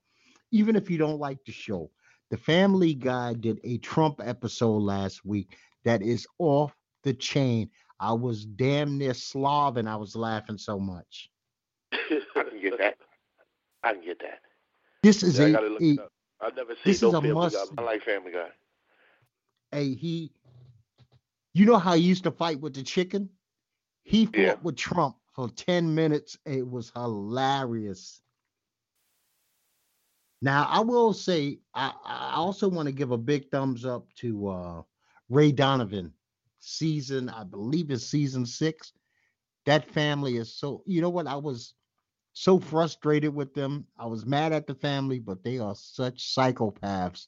even 0.53 0.75
if 0.75 0.91
you 0.91 0.97
don't 0.97 1.19
like 1.19 1.45
the 1.45 1.53
show. 1.53 1.91
The 2.31 2.39
Family 2.39 2.95
Guy 2.95 3.35
did 3.35 3.61
a 3.63 3.77
Trump 3.79 4.21
episode 4.25 4.83
last 4.83 5.25
week. 5.25 5.57
that 5.85 6.01
is 6.01 6.27
off 6.39 6.73
the 7.03 7.13
chain. 7.13 7.69
I 8.01 8.13
was 8.13 8.47
damn 8.47 8.97
near 8.97 9.13
slobbing. 9.13 9.87
I 9.87 9.97
was 9.97 10.17
laughing 10.17 10.57
so 10.57 10.79
much. 10.79 11.31
I 11.93 11.99
can 12.35 12.63
get 12.63 12.79
that. 12.79 12.97
I 13.83 13.93
can 13.93 14.05
get 14.05 14.19
that. 14.21 14.41
This 15.03 15.23
is 15.23 15.39
Yeah, 15.39 15.47
I 15.47 15.49
a, 15.49 15.53
gotta 15.53 15.69
look 15.69 15.83
a 15.83 15.85
it 15.91 15.99
up. 15.99 16.13
I've 16.41 16.57
never 16.57 16.75
seen 16.75 16.83
this 16.85 17.03
no 17.03 17.09
is 17.09 17.15
a 17.15 17.21
Family 17.21 17.35
must- 17.35 17.57
Guy. 17.77 17.83
I 17.83 17.85
like 17.85 18.03
Family 18.03 18.33
Guy. 18.33 18.49
Hey, 19.71 19.95
he. 19.95 20.33
You 21.55 21.67
know 21.67 21.77
how 21.79 21.95
he 21.95 22.03
used 22.03 22.25
to 22.25 22.31
fight 22.31 22.61
with 22.61 22.75
the 22.75 22.83
chicken? 22.83 23.29
He 24.05 24.27
fought 24.27 24.37
Yeah. 24.39 24.55
with 24.63 24.77
Trump 24.77 25.17
for 25.35 25.49
10 25.51 25.95
minutes. 25.95 26.39
It 26.47 26.67
was 26.67 26.91
hilarious. 26.95 28.21
Now, 30.41 30.67
I 30.69 30.81
will 30.81 31.13
say, 31.13 31.61
I, 31.75 31.93
I 32.05 32.35
also 32.35 32.69
want 32.69 32.87
to 32.87 32.93
give 32.93 33.13
a 33.13 33.19
big 33.19 33.51
thumbs 33.51 33.85
up 33.85 34.07
to 34.17 34.49
uh, 34.49 34.83
Ray 35.29 35.53
Donovan. 35.53 36.13
Season, 36.59 37.29
I 37.29 37.45
believe 37.45 37.91
it's 37.91 38.05
season 38.07 38.45
six. 38.47 38.93
That 39.67 39.89
family 39.91 40.37
is 40.39 40.55
so, 40.55 40.83
you 40.87 41.01
know 41.01 41.11
what? 41.11 41.27
I 41.27 41.37
was 41.37 41.75
so 42.33 42.59
frustrated 42.59 43.35
with 43.35 43.55
them. 43.55 43.87
I 43.99 44.07
was 44.07 44.25
mad 44.27 44.53
at 44.53 44.67
the 44.67 44.75
family, 44.75 45.19
but 45.19 45.43
they 45.45 45.59
are 45.59 45.75
such 45.75 46.35
psychopaths 46.35 47.27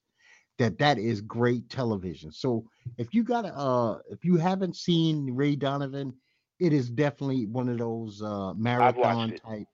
that 0.59 0.79
that 0.79 0.99
is 0.99 1.21
great 1.21 1.69
television. 1.69 2.31
So 2.33 2.65
if 2.97 3.13
you 3.13 3.23
got 3.25 3.45
uh 3.45 3.99
if 4.11 4.25
you 4.25 4.37
haven't 4.37 4.77
seen 4.77 5.35
Ray 5.35 5.57
Donovan, 5.57 6.15
it 6.61 6.73
is 6.73 6.89
definitely 6.89 7.47
one 7.47 7.69
of 7.69 7.79
those 7.79 8.23
uh 8.23 8.55
marathon 8.55 9.35
type. 9.45 9.67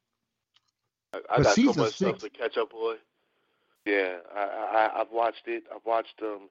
I, 1.12 1.18
I 1.30 1.36
got 1.42 1.46
so 1.46 1.52
season 1.54 1.82
much 1.82 1.94
stuff 1.94 2.10
six- 2.12 2.22
to 2.22 2.30
catch 2.30 2.56
up 2.56 2.72
on. 2.74 2.96
Yeah, 3.86 4.16
I, 4.34 4.40
I 4.40 5.00
I've 5.00 5.10
watched 5.12 5.46
it. 5.46 5.64
I've 5.74 5.84
watched 5.84 6.20
um 6.22 6.48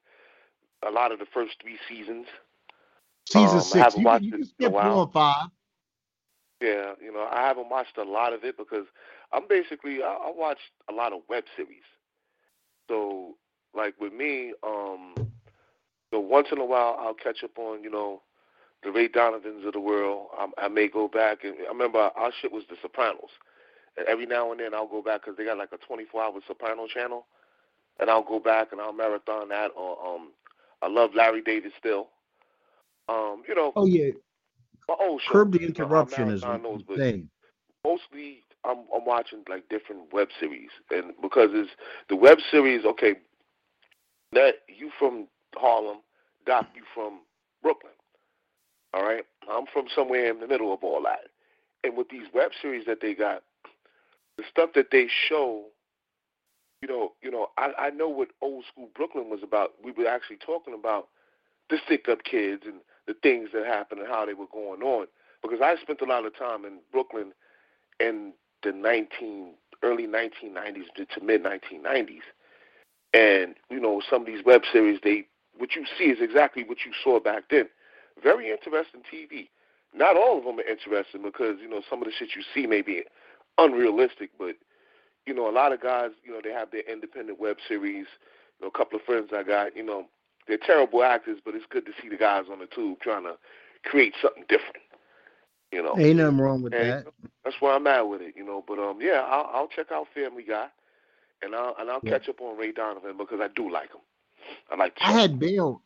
a 0.88 0.92
lot 0.92 1.12
of 1.12 1.20
the 1.20 1.26
first 1.26 1.62
three 1.62 1.78
seasons. 1.88 2.28
Season 3.30 3.50
Um, 3.50 3.56
I 3.58 3.60
six. 3.62 3.74
haven't 3.76 4.00
You, 4.00 4.06
watched 4.06 4.24
can- 4.24 4.28
you 4.30 4.34
it 4.34 4.36
in 4.36 4.42
a 4.42 4.46
skip 4.46 4.72
four 4.72 4.74
while. 4.74 5.02
and 5.04 5.14
five. 5.14 5.48
Yeah, 6.62 6.94
you 7.02 7.14
know, 7.14 7.28
I 7.32 7.42
haven't 7.48 7.70
watched 7.70 7.98
a 7.98 8.04
lot 8.04 8.34
of 8.34 8.44
it 8.44 8.58
because 8.58 8.86
I'm 9.32 9.48
basically 9.48 10.04
I, 10.04 10.08
I 10.08 10.32
watch 10.36 10.58
a 10.90 10.94
lot 10.94 11.14
of 11.14 11.22
web 11.30 11.46
series. 11.56 11.84
So 12.90 13.36
like 13.74 13.94
with 14.00 14.14
me, 14.14 14.54
um, 14.66 15.14
so 16.12 16.20
once 16.20 16.48
in 16.52 16.60
a 16.60 16.66
while 16.66 16.98
I'll 17.00 17.14
catch 17.14 17.44
up 17.44 17.58
on 17.58 17.84
you 17.84 17.90
know 17.92 18.22
the 18.84 18.92
Ray 18.92 19.08
Donovans 19.08 19.66
of 19.66 19.74
the 19.74 19.80
world. 19.80 20.28
I, 20.38 20.48
I 20.66 20.68
may 20.68 20.88
go 20.88 21.08
back 21.08 21.44
and 21.44 21.56
I 21.66 21.72
remember 21.72 22.00
our 22.00 22.32
shit 22.42 22.52
was 22.52 22.64
The 22.70 22.76
Sopranos. 22.82 23.30
And 23.98 24.08
every 24.08 24.26
now 24.26 24.52
and 24.52 24.60
then 24.60 24.74
I'll 24.74 24.88
go 24.88 25.02
back 25.02 25.22
because 25.22 25.38
they 25.38 25.46
got 25.46 25.58
like 25.58 25.72
a 25.74 25.92
24-hour 25.94 26.40
Soprano 26.48 26.88
channel, 26.88 27.26
and 28.00 28.10
I'll 28.10 28.24
go 28.24 28.40
back 28.40 28.72
and 28.72 28.80
I'll 28.80 28.94
marathon 28.94 29.50
that. 29.50 29.72
Or 29.76 29.98
um, 30.16 30.32
I 30.82 30.88
love 30.88 31.12
Larry 31.16 31.42
David 31.42 31.72
still. 31.78 32.08
Um, 33.10 33.44
you 33.48 33.56
know, 33.56 33.74
Oh 33.76 33.86
yeah. 33.86 34.12
Old 34.92 35.00
oh, 35.02 35.20
show. 35.20 35.32
Curb 35.32 35.52
the 35.54 35.62
you 35.62 35.68
know, 35.68 35.74
I'll 35.78 35.84
interruption 35.84 36.30
is 36.30 36.42
but 36.42 36.60
insane. 36.90 37.30
mostly 37.84 38.44
I'm 38.66 38.80
I'm 38.96 39.06
watching 39.06 39.44
like 39.50 39.70
different 39.70 40.14
web 40.14 40.30
series, 40.40 40.70
and 40.92 41.14
because 41.22 41.50
it's 41.54 41.72
the 42.10 42.16
web 42.16 42.40
series. 42.52 42.86
Okay, 42.86 43.16
that 44.34 44.56
you 44.68 44.92
from 44.98 45.28
Harlem, 45.56 46.00
Doc, 46.46 46.68
you 46.76 46.84
from 46.94 47.20
Brooklyn. 47.64 47.94
All 48.94 49.04
right, 49.04 49.26
I'm 49.50 49.66
from 49.72 49.86
somewhere 49.96 50.32
in 50.32 50.40
the 50.40 50.48
middle 50.48 50.74
of 50.74 50.84
all 50.84 51.02
that, 51.04 51.30
and 51.84 51.96
with 51.96 52.10
these 52.10 52.28
web 52.34 52.52
series 52.62 52.86
that 52.86 53.02
they 53.02 53.14
got, 53.14 53.44
the 54.38 54.44
stuff 54.50 54.72
that 54.76 54.88
they 54.92 55.08
show. 55.28 55.66
You 56.82 56.88
know, 56.88 57.12
you 57.22 57.30
know, 57.30 57.48
I, 57.58 57.74
I 57.78 57.90
know 57.90 58.08
what 58.08 58.30
old 58.42 58.64
school 58.72 58.88
Brooklyn 58.96 59.30
was 59.30 59.42
about. 59.44 59.72
We 59.84 59.92
were 59.92 60.08
actually 60.08 60.38
talking 60.38 60.74
about 60.74 61.10
the 61.70 61.78
stick 61.86 62.08
up 62.08 62.24
kids 62.24 62.64
and 62.66 62.76
the 63.10 63.16
things 63.24 63.50
that 63.54 63.66
happened 63.66 64.00
and 64.00 64.10
how 64.10 64.24
they 64.24 64.36
were 64.36 64.46
going 64.54 64.84
on. 64.84 65.08
Because 65.42 65.60
I 65.62 65.76
spent 65.82 66.00
a 66.02 66.06
lot 66.06 66.28
of 66.28 66.38
time 66.38 66.64
in 66.64 66.78
Brooklyn 66.92 67.34
in 68.00 68.34
the 68.64 68.72
19 68.72 69.56
early 69.82 70.06
1990s 70.06 70.86
to, 70.96 71.24
mid 71.24 71.44
1990s, 71.44 72.20
and 73.14 73.56
you 73.70 73.80
know 73.80 74.02
some 74.08 74.22
of 74.22 74.28
these 74.28 74.46
web 74.46 74.62
series, 74.72 75.00
they 75.04 75.26
what 75.58 75.76
you 75.76 75.86
see 75.98 76.06
is 76.06 76.20
exactly 76.22 76.64
what 76.64 76.80
you 76.86 76.92
saw 77.04 77.20
back 77.20 77.46
then. 77.50 77.68
Very 78.22 78.52
interesting 78.52 79.02
TV. 79.12 79.50
Not 79.94 80.16
all 80.16 80.38
of 80.38 80.44
them 80.44 80.60
are 80.60 80.70
interesting 80.70 81.24
because 81.24 81.56
you 81.62 81.70
know 81.70 81.82
some 81.90 82.02
of 82.02 82.06
the 82.06 82.12
shit 82.12 82.36
you 82.36 82.44
see 82.54 82.68
may 82.68 82.84
be 82.84 83.04
unrealistic, 83.58 84.30
but 84.38 84.56
you 85.26 85.34
know 85.34 85.50
a 85.50 85.56
lot 85.56 85.74
of 85.74 85.82
guys, 85.82 86.12
you 86.24 86.32
know 86.32 86.42
they 86.44 86.52
have 86.52 86.70
their 86.70 86.84
independent 86.92 87.40
web 87.40 87.58
series. 87.68 88.06
You 88.60 88.66
know, 88.66 88.68
a 88.68 88.78
couple 88.78 89.00
of 89.00 89.06
friends 89.06 89.30
I 89.34 89.44
got, 89.44 89.76
you 89.76 89.84
know, 89.84 90.06
they're 90.50 90.58
terrible 90.58 91.04
actors, 91.04 91.40
but 91.46 91.56
it's 91.56 91.66
good 91.70 91.86
to 91.86 91.94
see 92.02 92.10
the 92.10 92.18
guys 92.18 92.46
on 92.52 92.60
the 92.60 92.68
tube 92.68 93.00
trying 93.02 93.24
to 93.24 93.38
create 93.86 94.16
something 94.22 94.44
different. 94.50 94.84
You 95.72 95.84
know, 95.84 95.96
Ain't 95.98 96.18
nothing 96.18 96.40
wrong 96.40 96.62
with 96.64 96.74
And 96.74 96.82
that. 96.84 97.06
that's 97.46 97.62
where 97.62 97.74
I'm 97.74 97.88
at 97.88 98.10
with 98.10 98.22
it, 98.22 98.36
you 98.36 98.46
know. 98.46 98.64
But 98.68 98.80
um, 98.80 99.00
yeah, 99.02 99.22
I'll, 99.28 99.50
I'll 99.54 99.68
check 99.68 99.92
out 99.92 100.08
Family 100.14 100.44
Guy, 100.44 100.68
and 101.44 101.56
I'll 101.56 101.76
and 101.80 101.90
I'll 101.90 102.02
Yeah. 102.04 102.12
catch 102.12 102.28
up 102.30 102.42
on 102.42 102.58
Ray 102.58 102.72
Donovan 102.74 103.18
because 103.18 103.40
I 103.42 103.48
do 103.50 103.72
like 103.72 103.92
him. 103.92 104.02
I 104.72 104.76
like. 104.76 104.98
I 105.02 105.12
had 105.14 105.40
bailed. 105.40 105.82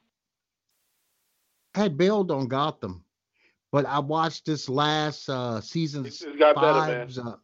I 1.76 1.80
had 1.82 1.98
bailed 1.98 2.32
on 2.32 2.48
Gotham, 2.48 3.04
but 3.72 3.86
I 3.86 4.00
watched 4.00 4.46
this 4.46 4.70
last 4.70 5.30
uh 5.30 5.62
season 5.62 6.06
It's 6.06 6.22
it's 6.22 6.40
got 6.40 6.56
better, 6.56 6.82
man. 6.82 7.08
five's, 7.08 7.20
uh, 7.20 7.36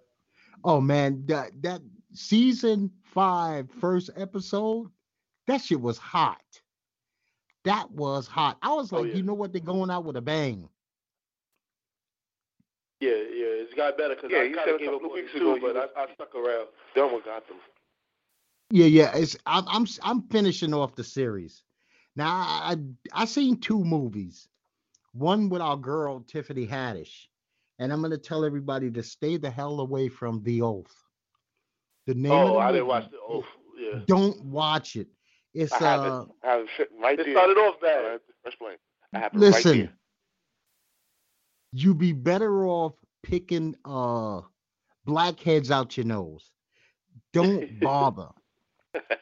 oh 0.64 0.80
man, 0.82 1.24
that 1.28 1.62
that 1.64 1.82
season 2.14 2.92
five 3.04 3.70
first 3.80 4.10
episode, 4.16 4.90
that 5.48 5.62
shit 5.62 5.82
was 5.82 5.98
hot. 5.98 6.42
That 7.66 7.92
was 7.92 8.28
hot. 8.28 8.58
I 8.62 8.74
was 8.74 8.92
Oh, 8.94 9.02
like, 9.02 9.12
yeah. 9.12 9.18
you 9.18 9.24
know 9.24 9.34
what? 9.34 9.52
They're 9.52 9.62
going 9.62 9.90
out 9.90 10.06
with 10.06 10.16
a 10.18 10.22
bang. 10.22 10.68
Yeah, 13.02 13.10
yeah, 13.12 13.64
it's 13.64 13.74
got 13.74 13.98
better 13.98 14.16
because 14.16 14.32
Yeah, 14.32 14.40
I 14.40 14.44
kind 14.50 14.56
said 14.66 14.70
a 14.70 14.74
of 14.76 14.80
gave 14.80 14.88
up 14.90 14.94
couple 14.96 15.08
of 15.08 15.12
on 15.14 15.18
it 15.20 15.22
weeks 15.24 15.36
ago 15.36 15.56
you 15.56 15.62
but 15.62 15.76
was- 15.76 15.90
I, 15.96 16.02
I 16.02 16.14
stuck 16.14 16.36
around. 16.36 16.68
done 16.96 17.14
with 17.16 17.26
Gotham. 17.26 17.58
Yeah, 18.72 18.86
yeah. 18.86 19.16
It's 19.16 19.38
I'm 19.46 19.64
I'm 19.68 19.84
s- 19.84 20.00
I'm 20.04 20.22
finishing 20.24 20.74
off 20.74 20.96
the 20.96 21.04
series. 21.04 21.64
Now 22.16 22.28
I 22.30 22.76
I, 23.14 23.22
I 23.22 23.26
seen 23.26 23.60
two 23.60 23.84
movies. 23.84 24.48
One 25.14 25.50
with 25.50 25.62
our 25.62 25.78
girl 25.78 26.20
Tiffany 26.22 26.68
Haddish, 26.68 27.28
and 27.80 27.92
I'm 27.92 28.02
gonna 28.02 28.18
tell 28.18 28.46
everybody 28.46 28.92
to 28.92 29.02
stay 29.02 29.38
the 29.38 29.50
hell 29.50 29.80
away 29.80 30.08
from 30.10 30.44
The 30.44 30.62
Oath. 30.62 30.94
The 32.06 32.14
name 32.16 32.32
of 32.32 32.50
Oh, 32.50 32.54
the 32.56 32.60
I 32.60 32.72
didn't 32.74 32.88
watch 32.88 33.10
the 33.10 33.18
Oh, 33.18 33.46
yeah. 33.78 34.00
Don't 34.06 34.40
watch 34.44 34.96
it. 34.98 35.08
It's 35.54 35.82
I 35.82 35.82
have 35.82 36.04
uh 36.04 36.24
it. 36.24 36.28
I 36.44 36.48
have 36.48 36.68
it 36.80 36.90
right 37.02 37.20
It 37.20 37.26
there. 37.26 37.34
started 37.34 37.58
off 37.58 37.80
bad. 37.82 38.20
Let's. 38.46 38.58
I 39.14 39.20
have 39.20 39.36
it 39.36 39.48
right 39.50 39.66
listen. 39.66 39.72
there. 39.72 39.94
you 41.72 41.94
be 41.94 42.14
better 42.14 42.66
off 42.66 42.96
picking 43.24 43.76
uh 43.86 44.42
blackheads 45.06 45.72
out 45.72 45.98
your 45.98 46.06
nose. 46.06 46.52
Don't 47.34 47.80
bother. 47.80 48.30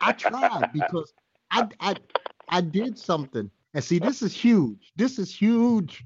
I 0.01 0.13
tried 0.13 0.71
because 0.73 1.13
I 1.51 1.67
I 1.79 1.95
I 2.49 2.61
did 2.61 2.97
something. 2.97 3.49
And 3.73 3.83
see, 3.83 3.99
this 3.99 4.21
is 4.21 4.33
huge. 4.33 4.91
This 4.95 5.19
is 5.19 5.33
huge. 5.33 6.05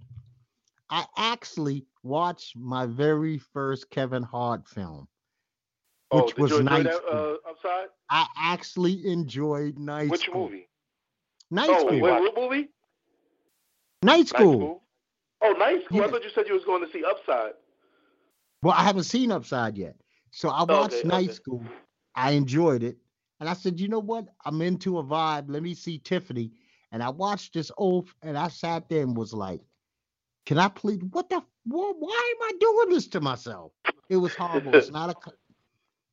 I 0.89 1.05
actually 1.17 1.85
watched 2.03 2.55
my 2.57 2.85
very 2.85 3.37
first 3.37 3.89
Kevin 3.89 4.23
Hart 4.23 4.67
film, 4.67 5.07
oh, 6.11 6.23
which 6.23 6.37
was 6.37 6.51
you 6.51 6.57
enjoy 6.57 6.71
Night 6.71 6.83
that 6.83 6.95
School. 6.95 7.37
uh, 7.45 7.49
upside? 7.49 7.87
I 8.09 8.25
actually 8.37 9.05
enjoyed 9.07 9.77
Night 9.79 10.09
Which 10.09 10.21
School. 10.21 10.49
movie? 10.49 10.67
Night 11.49 11.69
oh, 11.71 11.79
School. 11.79 11.99
wait, 11.99 12.01
what 12.01 12.35
movie? 12.37 12.69
Night 14.03 14.17
Night 14.17 14.27
School. 14.27 14.53
School. 14.53 14.83
Oh, 15.43 15.51
Night 15.53 15.83
School. 15.85 15.99
Yeah. 15.99 16.05
I 16.05 16.11
thought 16.11 16.23
you 16.23 16.29
said 16.33 16.47
you 16.47 16.53
was 16.53 16.65
going 16.65 16.85
to 16.85 16.91
see 16.91 17.03
Upside. 17.03 17.53
Well, 18.61 18.73
I 18.77 18.83
haven't 18.83 19.03
seen 19.03 19.31
Upside 19.31 19.77
yet. 19.77 19.95
So 20.31 20.49
I 20.49 20.63
watched 20.63 20.95
Okay, 20.95 21.07
Night 21.07 21.25
okay. 21.25 21.33
School. 21.33 21.63
I 22.15 22.31
enjoyed 22.31 22.83
it. 22.83 22.97
And 23.39 23.49
I 23.49 23.53
said, 23.53 23.79
you 23.79 23.87
know 23.87 23.99
what? 23.99 24.27
I'm 24.45 24.61
into 24.61 24.99
a 24.99 25.03
vibe. 25.03 25.45
Let 25.49 25.63
me 25.63 25.73
see 25.73 25.97
Tiffany. 25.97 26.51
And 26.91 27.01
I 27.01 27.09
watched 27.09 27.53
this 27.53 27.71
oath 27.77 28.13
and 28.21 28.37
I 28.37 28.49
sat 28.49 28.87
there 28.87 29.01
and 29.01 29.17
was 29.17 29.33
like, 29.33 29.61
can 30.45 30.57
I 30.57 30.67
please? 30.67 31.01
What 31.11 31.29
the? 31.29 31.41
What, 31.65 31.95
why 31.99 32.33
am 32.35 32.43
I 32.43 32.51
doing 32.59 32.89
this 32.89 33.07
to 33.09 33.21
myself? 33.21 33.71
It 34.09 34.17
was 34.17 34.35
horrible. 34.35 34.75
It's 34.75 34.89
not 34.89 35.09
a. 35.09 35.31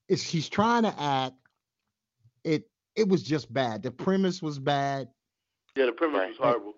It's 0.09 0.23
she's 0.23 0.49
trying 0.49 0.85
to 0.85 0.95
act. 1.01 1.35
It 2.45 2.69
it 2.97 3.09
was 3.09 3.23
just 3.23 3.53
bad. 3.53 3.83
The 3.83 3.91
premise 3.91 4.43
was 4.43 4.59
bad. 4.59 5.09
Yeah, 5.77 5.87
the 5.87 5.93
premise 5.93 6.19
Right. 6.21 6.29
was 6.31 6.37
horrible. 6.39 6.75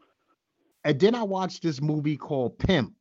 And 0.84 0.98
then 0.98 1.14
I 1.14 1.22
watched 1.22 1.62
this 1.62 1.80
movie 1.80 2.16
called 2.16 2.58
Pimp 2.58 2.94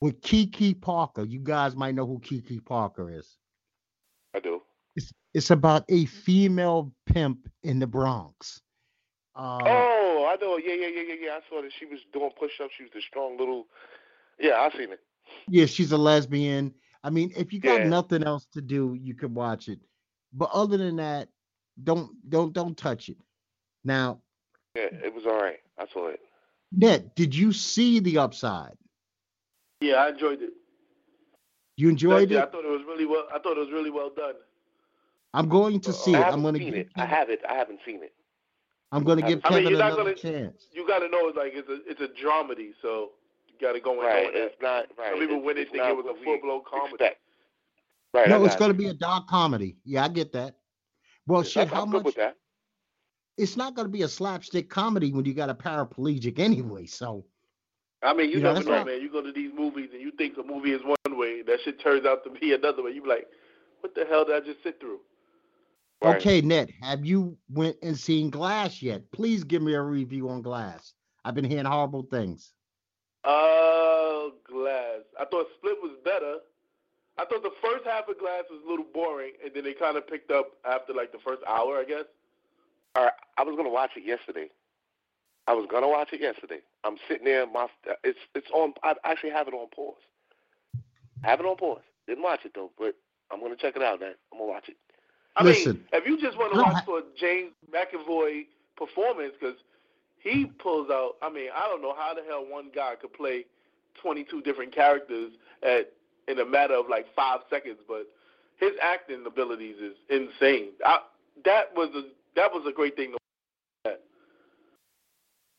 with 0.00 0.20
Kiki 0.20 0.74
Parker. 0.74 1.24
You 1.24 1.38
guys 1.40 1.74
might 1.76 1.94
know 1.94 2.06
who 2.06 2.18
Kiki 2.20 2.60
Parker 2.60 3.10
is. 3.10 3.36
I 4.34 4.40
do. 4.40 4.62
It's 4.96 5.12
it's 5.34 5.50
about 5.50 5.84
a 5.88 6.06
female 6.06 6.92
pimp 7.06 7.48
in 7.62 7.78
the 7.78 7.86
Bronx. 7.86 8.60
Uh, 9.34 9.58
Oh, 9.64 10.28
I 10.30 10.36
know. 10.42 10.56
Yeah, 10.58 10.74
yeah, 10.74 10.88
yeah, 10.88 11.02
yeah, 11.08 11.14
yeah. 11.26 11.30
I 11.32 11.40
saw 11.48 11.60
that 11.62 11.70
she 11.78 11.84
was 11.86 12.00
doing 12.12 12.30
push-ups. 12.38 12.72
She 12.76 12.84
was 12.84 12.92
the 12.94 13.02
strong 13.02 13.36
little. 13.38 13.66
Yeah, 14.38 14.60
I 14.60 14.70
seen 14.76 14.92
it. 14.92 15.00
yeah, 15.48 15.66
she's 15.66 15.92
a 15.92 15.98
lesbian. 15.98 16.74
I 17.06 17.10
mean, 17.10 17.32
if 17.36 17.52
you 17.52 17.60
got 17.60 17.82
Yeah. 17.82 17.88
nothing 17.88 18.24
else 18.24 18.46
to 18.46 18.60
do, 18.60 18.94
you 19.00 19.14
could 19.14 19.32
watch 19.32 19.68
it. 19.68 19.78
But 20.32 20.50
other 20.52 20.76
than 20.76 20.96
that, 20.96 21.28
don't 21.84 22.10
don't 22.28 22.52
don't 22.52 22.76
touch 22.76 23.08
it. 23.08 23.16
Now, 23.84 24.20
Yeah, 24.74 24.88
it 24.92 25.14
was 25.14 25.24
all 25.24 25.36
right. 25.40 25.60
I 25.78 25.86
saw 25.92 26.08
it. 26.08 26.20
Ned, 26.72 27.14
did 27.14 27.32
you 27.34 27.52
see 27.52 28.00
the 28.00 28.18
upside? 28.18 28.76
Yeah, 29.80 29.94
I 30.02 30.08
enjoyed 30.08 30.42
it. 30.42 30.52
You 31.76 31.88
enjoyed 31.90 32.30
yeah, 32.30 32.40
it? 32.40 32.48
I 32.48 32.50
thought 32.50 32.64
it 32.64 32.70
was 32.70 32.82
really 32.84 33.06
well. 33.06 33.28
I 33.32 33.38
thought 33.38 33.56
it 33.56 33.60
was 33.60 33.70
really 33.70 33.90
well 33.90 34.10
done. 34.10 34.34
I'm 35.32 35.48
going 35.48 35.78
to 35.80 35.90
Uh, 35.90 35.92
see 35.92 36.14
I 36.16 36.28
it. 36.28 36.32
I'm 36.32 36.42
going 36.42 36.54
to 36.54 36.58
seen 36.60 36.70
give 36.72 36.80
it. 36.80 36.88
I 36.96 37.04
have 37.06 37.30
it. 37.30 37.40
I 37.48 37.54
haven't 37.54 37.80
seen 37.86 38.02
it. 38.02 38.14
I'm 38.90 39.04
going 39.04 39.18
to 39.20 39.26
give 39.26 39.40
I 39.44 39.50
mean, 39.50 39.58
Kevin 39.58 39.70
you're 39.70 39.78
not 39.78 39.92
another 39.92 40.14
gonna- 40.14 40.16
chance. 40.16 40.66
You 40.72 40.86
got 40.88 41.00
to 41.00 41.08
know 41.08 41.28
it's 41.28 41.36
like 41.36 41.52
it's 41.54 41.68
a 41.68 41.78
it's 41.88 42.00
a 42.00 42.08
dramedy, 42.08 42.72
so 42.82 42.90
you 42.90 43.25
got 43.60 43.72
to 43.72 43.80
go 43.80 43.92
in 43.94 43.98
Right. 44.06 44.22
knowing 44.24 44.34
that. 44.34 44.42
It's 44.44 44.62
not 44.62 44.86
right. 44.98 45.10
Some 45.10 45.18
people 45.20 45.36
it's, 45.36 45.44
when 45.46 45.56
they 45.56 45.64
think 45.64 45.76
it 45.84 45.96
was 45.96 46.06
a 46.06 46.24
full 46.24 46.38
blown 46.42 46.62
comedy. 46.68 46.94
expect. 46.94 47.20
Right. 48.14 48.28
No, 48.28 48.44
it's 48.44 48.56
going 48.56 48.70
to 48.70 48.76
be 48.76 48.86
a 48.88 48.94
dark 48.94 49.26
comedy. 49.26 49.76
Yeah, 49.84 50.04
I 50.04 50.08
get 50.08 50.32
that. 50.32 50.56
Well, 51.26 51.42
Yeah, 51.42 51.48
shit, 51.48 51.68
I'm 51.68 51.74
how 51.74 51.84
much? 51.86 52.04
with 52.04 52.14
that. 52.16 52.36
It's 53.36 53.56
not 53.56 53.74
going 53.74 53.86
to 53.86 53.92
be 53.92 54.02
a 54.02 54.08
slapstick 54.08 54.70
comedy 54.70 55.12
when 55.12 55.24
you 55.26 55.34
got 55.34 55.50
a 55.50 55.54
paraplegic 55.54 56.38
anyway. 56.38 56.86
So 56.86 57.26
I 58.02 58.14
mean, 58.14 58.30
you, 58.30 58.36
You 58.38 58.42
know, 58.44 58.54
never 58.54 58.64
know, 58.64 58.76
not- 58.76 58.86
man. 58.86 59.00
You 59.02 59.10
go 59.10 59.20
to 59.22 59.32
these 59.32 59.52
movies 59.54 59.90
and 59.92 60.00
you 60.00 60.10
think 60.12 60.36
the 60.36 60.42
movie 60.44 60.72
is 60.72 60.82
one 60.84 61.18
way, 61.18 61.42
that 61.42 61.60
shit 61.64 61.80
turns 61.80 62.06
out 62.06 62.24
to 62.24 62.30
be 62.30 62.52
another 62.54 62.82
way. 62.82 62.92
You 62.92 63.02
be 63.02 63.08
like, 63.08 63.26
what 63.80 63.94
the 63.94 64.04
hell 64.06 64.24
did 64.24 64.36
I 64.36 64.40
just 64.40 64.62
sit 64.62 64.80
through? 64.80 65.00
Right. 66.02 66.16
Okay, 66.16 66.40
Ned, 66.42 66.70
have 66.82 67.04
you 67.06 67.36
went 67.50 67.76
and 67.82 67.96
seen 67.98 68.28
Glass 68.30 68.82
yet? 68.82 69.10
Please 69.12 69.44
give 69.44 69.62
me 69.62 69.72
a 69.74 69.82
review 69.82 70.28
on 70.28 70.42
Glass. 70.42 70.92
I've 71.24 71.34
been 71.34 71.44
hearing 71.44 71.64
horrible 71.64 72.02
things. 72.10 72.52
Uh, 73.26 74.30
Glass. 74.48 75.02
I 75.18 75.24
thought 75.24 75.46
Split 75.58 75.76
was 75.82 75.96
better. 76.04 76.36
I 77.18 77.24
thought 77.24 77.42
the 77.42 77.50
first 77.62 77.84
half 77.84 78.08
of 78.08 78.18
Glass 78.18 78.44
was 78.50 78.60
a 78.64 78.70
little 78.70 78.86
boring, 78.92 79.32
and 79.42 79.52
then 79.54 79.64
they 79.64 79.72
kind 79.72 79.96
of 79.96 80.06
picked 80.06 80.30
up 80.30 80.52
after 80.64 80.92
like 80.92 81.12
the 81.12 81.18
first 81.18 81.42
hour, 81.48 81.78
I 81.78 81.84
guess. 81.84 82.04
All 82.94 83.04
right, 83.04 83.12
I 83.36 83.42
was 83.42 83.56
gonna 83.56 83.70
watch 83.70 83.92
it 83.96 84.04
yesterday. 84.04 84.48
I 85.48 85.54
was 85.54 85.66
gonna 85.70 85.88
watch 85.88 86.12
it 86.12 86.20
yesterday. 86.20 86.60
I'm 86.84 86.96
sitting 87.08 87.24
there. 87.24 87.46
My 87.46 87.66
it's 88.04 88.18
it's 88.34 88.50
on. 88.52 88.74
I 88.82 88.94
actually 89.04 89.30
have 89.30 89.48
it 89.48 89.54
on 89.54 89.68
pause. 89.74 89.94
I 91.24 91.28
have 91.30 91.40
it 91.40 91.46
on 91.46 91.56
pause. 91.56 91.82
Didn't 92.06 92.22
watch 92.22 92.44
it 92.44 92.52
though, 92.54 92.70
but 92.78 92.94
I'm 93.32 93.40
gonna 93.40 93.56
check 93.56 93.76
it 93.76 93.82
out. 93.82 94.00
Now 94.00 94.06
I'm 94.32 94.38
gonna 94.38 94.50
watch 94.50 94.68
it. 94.68 94.76
I 95.36 95.44
Listen. 95.44 95.72
mean, 95.72 95.84
if 95.92 96.06
you 96.06 96.20
just 96.20 96.38
want 96.38 96.54
to 96.54 96.60
watch 96.62 96.84
for 96.84 97.02
James 97.18 97.52
McAvoy 97.70 98.46
performance, 98.76 99.32
because 99.38 99.56
he 100.26 100.46
pulls 100.46 100.90
out. 100.90 101.12
I 101.22 101.30
mean, 101.30 101.50
I 101.54 101.68
don't 101.68 101.82
know 101.82 101.94
how 101.96 102.14
the 102.14 102.22
hell 102.22 102.44
one 102.48 102.70
guy 102.74 102.96
could 103.00 103.12
play 103.12 103.46
22 104.02 104.42
different 104.42 104.74
characters 104.74 105.32
at 105.62 105.92
in 106.28 106.40
a 106.40 106.44
matter 106.44 106.74
of 106.74 106.88
like 106.88 107.06
five 107.14 107.40
seconds, 107.48 107.78
but 107.86 108.08
his 108.56 108.72
acting 108.82 109.24
abilities 109.24 109.76
is 109.80 109.94
insane. 110.10 110.70
I, 110.84 110.98
that 111.44 111.74
was 111.76 111.90
a 111.94 112.02
that 112.34 112.52
was 112.52 112.66
a 112.66 112.72
great 112.72 112.96
thing. 112.96 113.14
To 113.84 113.96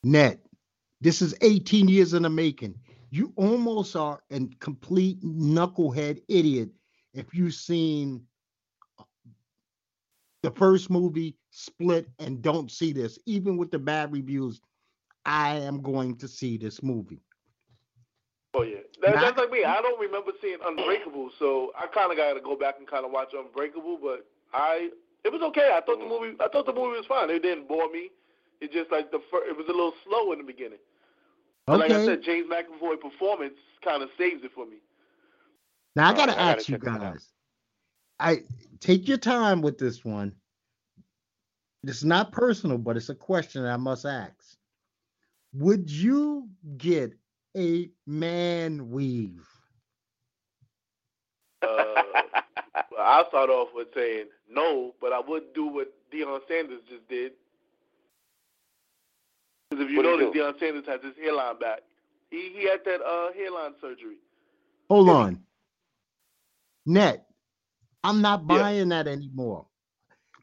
Ned, 0.04 0.38
this 1.00 1.22
is 1.22 1.34
18 1.40 1.88
years 1.88 2.12
in 2.12 2.22
the 2.22 2.30
making. 2.30 2.74
You 3.10 3.32
almost 3.36 3.96
are 3.96 4.20
a 4.30 4.40
complete 4.60 5.22
knucklehead 5.22 6.20
idiot 6.28 6.68
if 7.14 7.32
you've 7.32 7.54
seen 7.54 8.22
the 10.42 10.50
first 10.50 10.90
movie, 10.90 11.37
Split, 11.50 12.08
and 12.18 12.42
don't 12.42 12.70
see 12.70 12.92
this. 12.92 13.18
Even 13.26 13.56
with 13.56 13.70
the 13.70 13.78
bad 13.78 14.12
reviews, 14.12 14.60
I 15.24 15.56
am 15.56 15.82
going 15.82 16.16
to 16.16 16.28
see 16.28 16.56
this 16.56 16.82
movie. 16.82 17.22
Oh 18.54 18.62
yeah, 18.62 18.78
that, 19.02 19.14
that's 19.14 19.38
like 19.38 19.50
me. 19.50 19.64
I 19.64 19.80
don't 19.80 20.00
remember 20.00 20.32
seeing 20.40 20.58
Unbreakable, 20.64 21.30
so 21.38 21.72
I 21.78 21.86
kind 21.86 22.10
of 22.10 22.16
got 22.16 22.34
to 22.34 22.40
go 22.40 22.56
back 22.56 22.76
and 22.78 22.86
kind 22.88 23.04
of 23.04 23.10
watch 23.10 23.32
Unbreakable. 23.34 23.98
But 24.02 24.26
I, 24.52 24.90
it 25.24 25.32
was 25.32 25.42
okay. 25.42 25.70
I 25.74 25.80
thought 25.80 25.98
the 25.98 26.06
movie, 26.06 26.36
I 26.40 26.48
thought 26.48 26.66
the 26.66 26.72
movie 26.72 26.96
was 26.96 27.06
fine. 27.06 27.30
It 27.30 27.42
didn't 27.42 27.68
bore 27.68 27.90
me. 27.90 28.10
It 28.60 28.72
just 28.72 28.90
like 28.90 29.10
the 29.10 29.20
fir- 29.30 29.46
it 29.48 29.56
was 29.56 29.66
a 29.68 29.72
little 29.72 29.94
slow 30.06 30.32
in 30.32 30.38
the 30.38 30.44
beginning. 30.44 30.78
But 31.66 31.80
Like 31.80 31.90
I 31.90 32.04
said, 32.06 32.22
James 32.22 32.48
McAvoy 32.50 32.98
performance 32.98 33.54
kind 33.84 34.02
of 34.02 34.08
saves 34.16 34.42
it 34.42 34.50
for 34.54 34.64
me. 34.64 34.78
Now 35.94 36.08
I 36.08 36.14
gotta 36.14 36.32
right, 36.32 36.38
I 36.38 36.44
gotta 36.44 36.58
ask 36.58 36.68
you 36.68 36.74
check 36.76 36.84
that 36.84 36.90
out. 36.94 37.00
guys. 37.00 37.28
I 38.18 38.42
take 38.80 39.06
your 39.06 39.18
time 39.18 39.60
with 39.60 39.78
this 39.78 40.04
one. 40.04 40.32
It's 41.84 42.04
not 42.04 42.32
personal, 42.32 42.78
but 42.78 42.96
it's 42.96 43.08
a 43.08 43.14
question 43.14 43.64
I 43.64 43.76
must 43.76 44.04
ask. 44.04 44.56
Would 45.54 45.90
you 45.90 46.48
get 46.76 47.14
a 47.56 47.90
man 48.06 48.90
weave? 48.90 49.46
Uh, 51.62 52.02
well, 52.90 53.00
I'll 53.00 53.28
start 53.28 53.50
off 53.50 53.68
with 53.74 53.88
saying 53.94 54.26
no, 54.50 54.94
but 55.00 55.12
I 55.12 55.20
would 55.20 55.54
do 55.54 55.66
what 55.66 55.92
Deion 56.12 56.40
Sanders 56.48 56.82
just 56.88 57.08
did. 57.08 57.32
Because 59.70 59.84
if 59.84 59.90
you 59.90 59.98
What'd 59.98 60.20
notice, 60.20 60.32
do? 60.32 60.40
Deion 60.40 60.58
Sanders 60.60 60.86
has 60.86 61.02
his 61.02 61.16
hairline 61.16 61.58
back. 61.58 61.80
He 62.30 62.50
he 62.54 62.64
had 62.68 62.84
that 62.84 63.00
uh, 63.02 63.32
hairline 63.32 63.74
surgery. 63.80 64.18
Hold 64.90 65.08
on. 65.10 65.44
Net, 66.86 67.26
I'm 68.04 68.20
not 68.22 68.44
Yeah. 68.48 68.58
buying 68.58 68.88
that 68.90 69.08
anymore. 69.08 69.67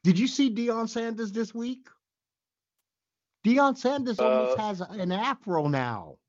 Did 0.06 0.20
you 0.20 0.28
see 0.28 0.54
Deion 0.54 0.88
Sanders 0.88 1.32
this 1.32 1.52
week? 1.56 1.88
Deion 3.44 3.76
Sanders 3.76 4.20
almost 4.20 4.60
Uh, 4.60 4.62
has 4.62 4.82
an 4.82 5.12
afro 5.12 5.68
now. 5.68 6.20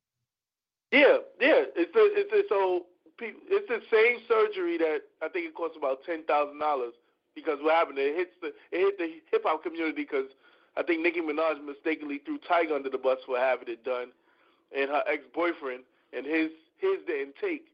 Yeah, 0.90 1.18
yeah. 1.38 1.64
It's 1.76 1.94
a, 1.94 2.04
it's 2.18 2.32
a, 2.32 2.42
so 2.48 2.86
it's 3.20 3.68
the 3.68 3.82
same 3.92 4.20
surgery 4.26 4.78
that 4.78 5.02
I 5.20 5.28
think 5.28 5.48
it 5.48 5.54
costs 5.54 5.76
about 5.76 6.04
ten 6.04 6.22
thousand 6.24 6.58
dollars 6.58 6.94
because 7.34 7.58
what 7.60 7.74
happened? 7.74 7.98
It 7.98 8.16
hits 8.16 8.34
the 8.40 8.48
it 8.72 8.80
hit 8.80 8.98
the 8.98 9.20
hip 9.30 9.42
hop 9.44 9.62
community 9.62 9.92
because 9.94 10.30
I 10.78 10.82
think 10.82 11.02
Nicki 11.02 11.20
Minaj 11.20 11.62
mistakenly 11.62 12.16
threw 12.24 12.38
Tiger 12.38 12.74
under 12.76 12.88
the 12.88 12.96
bus 12.96 13.18
for 13.26 13.38
having 13.38 13.68
it 13.68 13.84
done, 13.84 14.08
and 14.74 14.88
her 14.88 15.02
ex 15.06 15.22
boyfriend 15.34 15.82
and 16.14 16.24
his 16.24 16.50
his 16.78 17.04
didn't 17.06 17.34
take. 17.38 17.66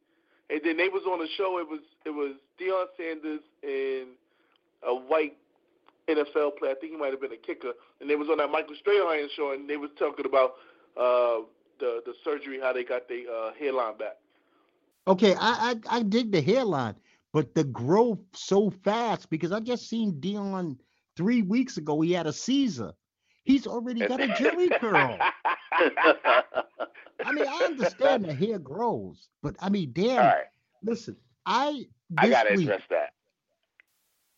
And 0.50 0.60
then 0.64 0.78
they 0.78 0.88
was 0.88 1.04
on 1.06 1.22
a 1.22 1.28
show. 1.28 1.58
It 1.60 1.68
was 1.68 1.80
it 2.04 2.10
was 2.10 2.34
Deion 2.58 2.86
Sanders 2.96 3.42
and 3.62 4.08
a 4.82 4.94
white 4.94 5.36
NFL 6.08 6.56
player. 6.58 6.72
I 6.72 6.74
think 6.80 6.92
he 6.92 6.96
might 6.96 7.10
have 7.12 7.20
been 7.20 7.32
a 7.32 7.36
kicker. 7.36 7.72
And 8.00 8.08
they 8.10 8.16
was 8.16 8.28
on 8.28 8.38
that 8.38 8.50
Michael 8.50 8.74
Strahan 8.76 9.28
show, 9.34 9.52
and 9.52 9.68
they 9.68 9.76
was 9.76 9.90
talking 9.98 10.26
about 10.26 10.54
uh, 10.96 11.42
the 11.78 12.02
the 12.04 12.14
surgery, 12.24 12.60
how 12.60 12.72
they 12.72 12.84
got 12.84 13.08
their 13.08 13.24
uh, 13.30 13.52
hairline 13.58 13.96
back. 13.98 14.16
Okay, 15.06 15.34
I, 15.34 15.76
I 15.90 15.98
I 15.98 16.02
dig 16.02 16.32
the 16.32 16.40
hairline, 16.40 16.94
but 17.32 17.54
the 17.54 17.64
growth 17.64 18.20
so 18.34 18.70
fast 18.70 19.30
because 19.30 19.52
I 19.52 19.60
just 19.60 19.88
seen 19.88 20.14
Deion 20.20 20.78
three 21.16 21.42
weeks 21.42 21.76
ago. 21.76 22.00
He 22.00 22.12
had 22.12 22.26
a 22.26 22.32
Caesar. 22.32 22.92
He's 23.44 23.66
already 23.66 24.06
got 24.06 24.20
a 24.20 24.28
Jheri 24.28 24.70
curl. 24.80 25.18
I 27.24 27.32
mean, 27.32 27.46
I 27.48 27.64
understand 27.64 28.24
the 28.24 28.34
hair 28.34 28.58
grows, 28.58 29.28
but 29.42 29.56
I 29.60 29.68
mean, 29.68 29.90
damn. 29.92 30.18
Right, 30.18 30.44
Listen, 30.82 31.16
I 31.46 31.84
I 32.18 32.28
gotta 32.28 32.54
week. 32.54 32.66
address 32.68 32.82
that. 32.90 33.14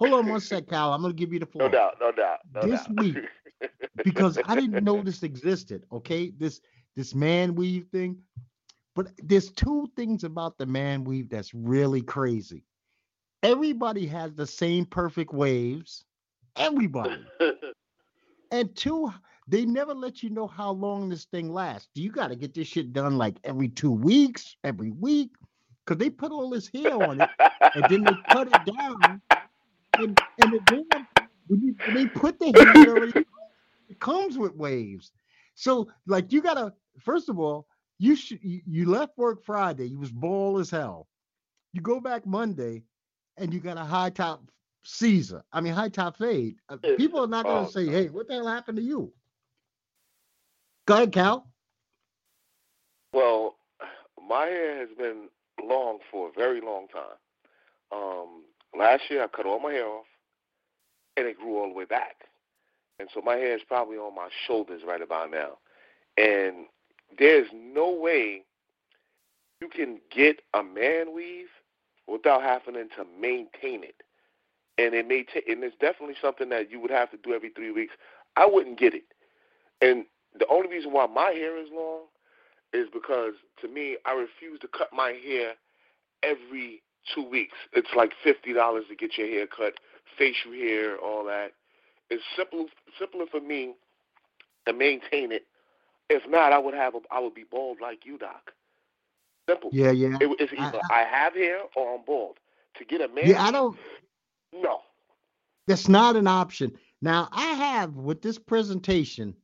Hold 0.08 0.24
on 0.24 0.30
one 0.30 0.40
sec, 0.40 0.66
Kyle. 0.68 0.92
I'm 0.92 1.02
gonna 1.02 1.14
give 1.14 1.32
you 1.32 1.38
the 1.38 1.46
floor 1.46 1.68
No 1.68 1.72
doubt, 1.72 1.96
no 2.00 2.12
doubt, 2.12 2.38
no 2.54 2.62
This 2.62 2.84
doubt. 2.84 2.96
week, 2.96 3.16
because 4.04 4.38
I 4.44 4.54
didn't 4.54 4.84
know 4.84 5.02
this 5.02 5.22
existed. 5.22 5.84
Okay, 5.92 6.30
this 6.36 6.60
this 6.96 7.14
man 7.14 7.54
weave 7.54 7.86
thing, 7.92 8.18
but 8.94 9.08
there's 9.18 9.50
two 9.50 9.90
things 9.96 10.24
about 10.24 10.58
the 10.58 10.66
man 10.66 11.04
weave 11.04 11.28
that's 11.28 11.54
really 11.54 12.02
crazy. 12.02 12.64
Everybody 13.42 14.06
has 14.06 14.34
the 14.34 14.46
same 14.46 14.86
perfect 14.86 15.32
waves. 15.32 16.04
Everybody. 16.56 17.24
And 18.50 18.74
two, 18.76 19.12
they 19.48 19.64
never 19.64 19.94
let 19.94 20.22
you 20.22 20.30
know 20.30 20.46
how 20.46 20.70
long 20.70 21.08
this 21.08 21.24
thing 21.24 21.52
lasts. 21.52 21.88
You 21.94 22.12
got 22.12 22.28
to 22.28 22.36
get 22.36 22.54
this 22.54 22.68
shit 22.68 22.92
done 22.92 23.18
like 23.18 23.34
every 23.42 23.68
two 23.68 23.90
weeks, 23.90 24.54
every 24.62 24.92
week, 24.92 25.30
because 25.84 25.98
they 25.98 26.08
put 26.08 26.30
all 26.30 26.50
this 26.50 26.70
hair 26.72 26.94
on 26.94 27.20
it 27.20 27.30
and 27.74 27.88
then 27.88 28.04
they 28.04 28.14
cut 28.30 28.46
it 28.46 28.64
down. 28.64 29.20
And, 29.98 30.20
and 30.42 30.52
when, 31.48 31.60
you, 31.60 31.74
when 31.86 31.94
they 31.94 32.06
put 32.06 32.38
the 32.38 32.52
hair, 32.52 32.82
it 32.82 32.88
already 32.88 33.26
it 33.88 34.00
comes 34.00 34.38
with 34.38 34.54
waves. 34.54 35.12
So, 35.54 35.88
like, 36.06 36.32
you 36.32 36.42
got 36.42 36.54
to, 36.54 36.72
first 37.00 37.28
of 37.28 37.38
all, 37.38 37.66
you 37.98 38.16
should 38.16 38.40
you, 38.42 38.88
left 38.88 39.16
work 39.16 39.44
Friday, 39.44 39.86
you 39.86 39.98
was 39.98 40.10
bald 40.10 40.60
as 40.60 40.70
hell. 40.70 41.06
You 41.72 41.80
go 41.80 42.00
back 42.00 42.26
Monday 42.26 42.82
and 43.36 43.52
you 43.54 43.60
got 43.60 43.78
a 43.78 43.84
high 43.84 44.10
top 44.10 44.42
Caesar. 44.84 45.44
I 45.52 45.60
mean, 45.60 45.72
high 45.72 45.88
top 45.88 46.16
fade. 46.16 46.56
Uh, 46.68 46.78
People 46.96 47.20
are 47.20 47.28
not 47.28 47.46
Oh, 47.48 47.66
say, 47.68 47.86
hey, 47.86 48.08
what 48.08 48.26
the 48.26 48.34
hell 48.34 48.46
happened 48.46 48.78
to 48.78 48.82
you? 48.82 49.12
Go 50.86 50.94
ahead, 50.94 51.12
Cal. 51.12 51.48
Well, 53.12 53.56
my 54.28 54.46
hair 54.46 54.78
has 54.80 54.88
been 54.98 55.28
long 55.62 55.98
for 56.10 56.28
a 56.28 56.32
very 56.32 56.60
long 56.60 56.88
time. 56.88 57.18
Um, 57.92 58.42
last 58.78 59.04
year 59.10 59.24
I 59.24 59.28
cut 59.28 59.46
all 59.46 59.60
my 59.60 59.72
hair 59.72 59.86
off, 59.86 60.06
and 61.16 61.26
it 61.26 61.38
grew 61.38 61.58
all 61.58 61.68
the 61.68 61.74
way 61.74 61.84
back, 61.84 62.16
and 62.98 63.08
so 63.12 63.20
my 63.20 63.34
hair 63.34 63.54
is 63.54 63.62
probably 63.66 63.96
on 63.96 64.14
my 64.14 64.28
shoulders 64.46 64.82
right 64.86 65.02
about 65.02 65.30
now. 65.30 65.58
And 66.16 66.66
there's 67.18 67.48
no 67.52 67.90
way 67.90 68.42
you 69.60 69.68
can 69.68 70.00
get 70.14 70.40
a 70.54 70.62
man 70.62 71.14
weave 71.14 71.48
without 72.06 72.42
having 72.42 72.74
to 72.74 73.04
maintain 73.20 73.82
it. 73.82 73.96
And 74.76 74.94
it 74.94 75.06
may 75.06 75.24
take, 75.24 75.48
and 75.48 75.62
it's 75.62 75.76
definitely 75.80 76.16
something 76.20 76.48
that 76.48 76.70
you 76.70 76.80
would 76.80 76.90
have 76.90 77.10
to 77.12 77.16
do 77.16 77.32
every 77.32 77.50
three 77.50 77.70
weeks. 77.70 77.94
I 78.36 78.46
wouldn't 78.46 78.78
get 78.78 78.94
it, 78.94 79.04
and 79.80 80.04
the 80.38 80.46
only 80.50 80.68
reason 80.68 80.92
why 80.92 81.06
my 81.06 81.30
hair 81.30 81.56
is 81.60 81.68
long 81.72 82.02
is 82.72 82.88
because 82.92 83.34
to 83.60 83.68
me, 83.68 83.96
I 84.04 84.12
refuse 84.12 84.58
to 84.60 84.68
cut 84.68 84.88
my 84.92 85.12
hair 85.24 85.54
every 86.24 86.82
two 87.14 87.28
weeks. 87.28 87.56
It's 87.72 87.88
like 87.96 88.12
fifty 88.22 88.52
dollars 88.52 88.84
to 88.88 88.96
get 88.96 89.18
your 89.18 89.28
hair 89.28 89.46
cut, 89.46 89.74
facial 90.16 90.52
hair, 90.52 90.96
all 90.98 91.24
that. 91.24 91.52
It's 92.10 92.22
simple, 92.36 92.66
simpler 92.98 93.26
for 93.30 93.40
me 93.40 93.74
to 94.66 94.72
maintain 94.72 95.32
it. 95.32 95.46
If 96.10 96.28
not, 96.28 96.52
I 96.52 96.58
would 96.58 96.74
have, 96.74 96.94
a, 96.94 97.00
I 97.10 97.18
would 97.18 97.34
be 97.34 97.44
bald 97.50 97.78
like 97.80 98.04
you, 98.04 98.18
Doc. 98.18 98.52
Simple. 99.48 99.70
Yeah, 99.72 99.90
yeah. 99.90 100.18
It, 100.20 100.36
it's 100.38 100.52
either 100.52 100.80
I, 100.90 101.00
I, 101.00 101.02
I, 101.02 101.04
have 101.04 101.34
hair 101.34 101.60
or 101.76 101.94
I'm 101.94 102.04
bald. 102.04 102.36
To 102.78 102.84
get 102.84 103.00
a 103.00 103.08
man. 103.08 103.26
Yeah, 103.26 103.42
I 103.42 103.50
don't. 103.52 103.78
No. 104.52 104.80
That's 105.66 105.88
not 105.88 106.16
an 106.16 106.26
option. 106.26 106.72
Now 107.00 107.28
I 107.32 107.54
have 107.54 107.96
with 107.96 108.20
this 108.20 108.38
presentation, 108.38 109.34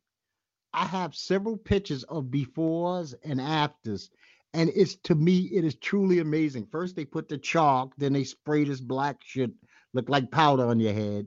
I 0.72 0.84
have 0.86 1.14
several 1.14 1.56
pictures 1.56 2.02
of 2.04 2.24
befores 2.24 3.14
and 3.24 3.40
afters, 3.40 4.10
and 4.54 4.70
it's 4.74 4.96
to 5.04 5.14
me 5.14 5.50
it 5.52 5.64
is 5.64 5.76
truly 5.76 6.18
amazing. 6.18 6.66
First 6.70 6.96
they 6.96 7.04
put 7.04 7.28
the 7.28 7.38
chalk, 7.38 7.94
then 7.96 8.12
they 8.12 8.24
spray 8.24 8.64
this 8.64 8.80
black 8.80 9.16
shit 9.22 9.50
look 9.92 10.08
like 10.08 10.30
powder 10.30 10.66
on 10.66 10.80
your 10.80 10.92
head. 10.92 11.26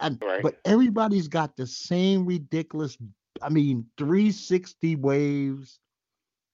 And, 0.00 0.20
right. 0.22 0.42
But 0.42 0.56
everybody's 0.64 1.28
got 1.28 1.56
the 1.56 1.66
same 1.66 2.24
ridiculous. 2.26 2.96
I 3.42 3.48
mean, 3.48 3.86
360 3.98 4.96
waves. 4.96 5.78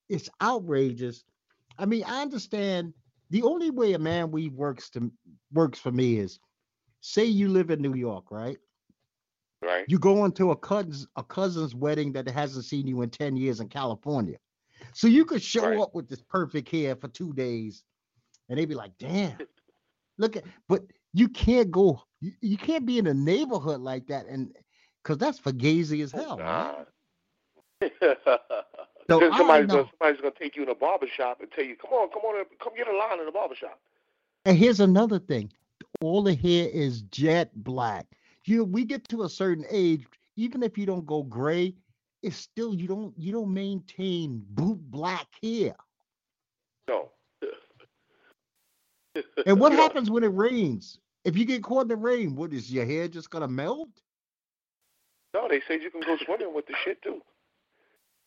It's 0.09 0.29
outrageous. 0.43 1.25
I 1.79 1.87
mean, 1.87 2.05
I 2.07 2.23
understand 2.23 2.95
the 3.31 3.43
only 3.43 3.71
way 3.71 3.93
a 3.93 3.99
man 3.99 4.31
weave 4.31 4.55
works 4.55 4.91
to 4.91 5.13
works 5.53 5.79
for 5.79 5.93
me 5.93 6.19
is 6.19 6.41
say 7.01 7.25
you 7.25 7.49
live 7.49 7.71
in 7.71 7.81
New 7.81 7.95
York, 7.95 8.31
right? 8.31 8.59
Right. 9.63 9.85
You 9.89 9.99
go 9.99 10.25
into 10.25 10.51
a 10.51 10.57
cousin's 10.57 11.07
a 11.17 11.23
cousin's 11.23 11.75
wedding 11.75 12.13
that 12.13 12.29
hasn't 12.29 12.65
seen 12.65 12.87
you 12.87 13.03
in 13.03 13.11
10 13.11 13.37
years 13.37 13.61
in 13.61 13.69
California. 13.69 14.39
So 14.93 15.07
you 15.07 15.25
could 15.25 15.43
show 15.43 15.69
right. 15.69 15.79
up 15.79 15.95
with 15.95 16.09
this 16.09 16.23
perfect 16.23 16.69
hair 16.71 16.97
for 16.97 17.09
two 17.09 17.33
days 17.33 17.85
and 18.49 18.59
they'd 18.59 18.69
be 18.69 18.75
like, 18.75 18.93
damn, 18.99 19.39
look 20.19 20.37
at 20.37 20.45
but 20.69 20.85
you 21.13 21.29
can't 21.29 21.71
go 21.71 22.03
you, 22.21 22.33
you 22.41 22.57
can't 22.57 22.87
be 22.87 22.99
in 22.99 23.07
a 23.07 23.15
neighborhood 23.15 23.81
like 23.81 24.07
that 24.09 24.27
and 24.27 24.55
because 25.03 25.19
that's 25.19 25.41
fugazi 25.41 26.03
as 26.03 26.13
hell. 26.13 26.39
Nah. 26.39 26.85
So 29.11 29.21
somebody's 29.39 29.69
gonna, 29.69 29.89
somebody's 29.99 30.21
gonna 30.21 30.35
take 30.39 30.55
you 30.55 30.63
in 30.63 30.69
a 30.69 30.75
barber 30.75 31.07
shop 31.07 31.41
and 31.41 31.51
tell 31.51 31.65
you, 31.65 31.77
"Come 31.77 31.93
on, 31.93 32.11
come 32.11 32.23
on, 32.23 32.45
come 32.63 32.75
get 32.77 32.89
a 32.89 32.97
line 32.97 33.21
in 33.21 33.25
the 33.25 33.33
barber 33.33 33.55
shop." 33.55 33.81
And 34.45 34.57
here's 34.57 34.81
another 34.81 35.19
thing. 35.19 35.51
All 36.03 36.23
the 36.23 36.35
hair 36.35 36.69
is 36.69 37.03
jet 37.03 37.51
black. 37.65 38.07
You 38.45 38.65
we 38.65 38.85
get 38.85 39.09
to 39.09 39.23
a 39.23 39.29
certain 39.29 39.65
age, 39.71 40.05
even 40.37 40.63
if 40.63 40.77
you 40.77 40.85
don't 40.85 41.07
go 41.07 41.23
gray, 41.23 41.75
it's 42.23 42.37
still 42.37 42.75
you 42.75 42.89
don't 42.89 43.15
you 43.17 43.33
don't 43.33 43.53
maintain 43.53 44.43
boot 44.51 44.79
black 44.91 45.27
hair. 45.43 45.75
No. 46.89 47.11
And 49.47 49.61
what 49.61 49.73
No. 49.73 49.77
happens 49.79 50.11
when 50.11 50.25
it 50.25 50.35
rains? 50.35 50.99
If 51.25 51.37
you 51.37 51.45
get 51.45 51.63
caught 51.63 51.83
in 51.83 51.89
the 51.89 51.97
rain, 51.97 52.35
what 52.35 52.53
is 52.53 52.73
your 52.73 52.87
hair 52.87 53.09
just 53.09 53.31
gonna 53.31 53.49
melt? 53.49 53.89
No, 55.35 55.47
they 55.49 55.61
say 55.69 55.81
you 55.81 55.91
can 55.91 56.01
go 56.01 56.17
swimming 56.25 56.55
with 56.55 56.67
the 56.67 56.75
shit 56.85 57.01
too. 57.03 57.21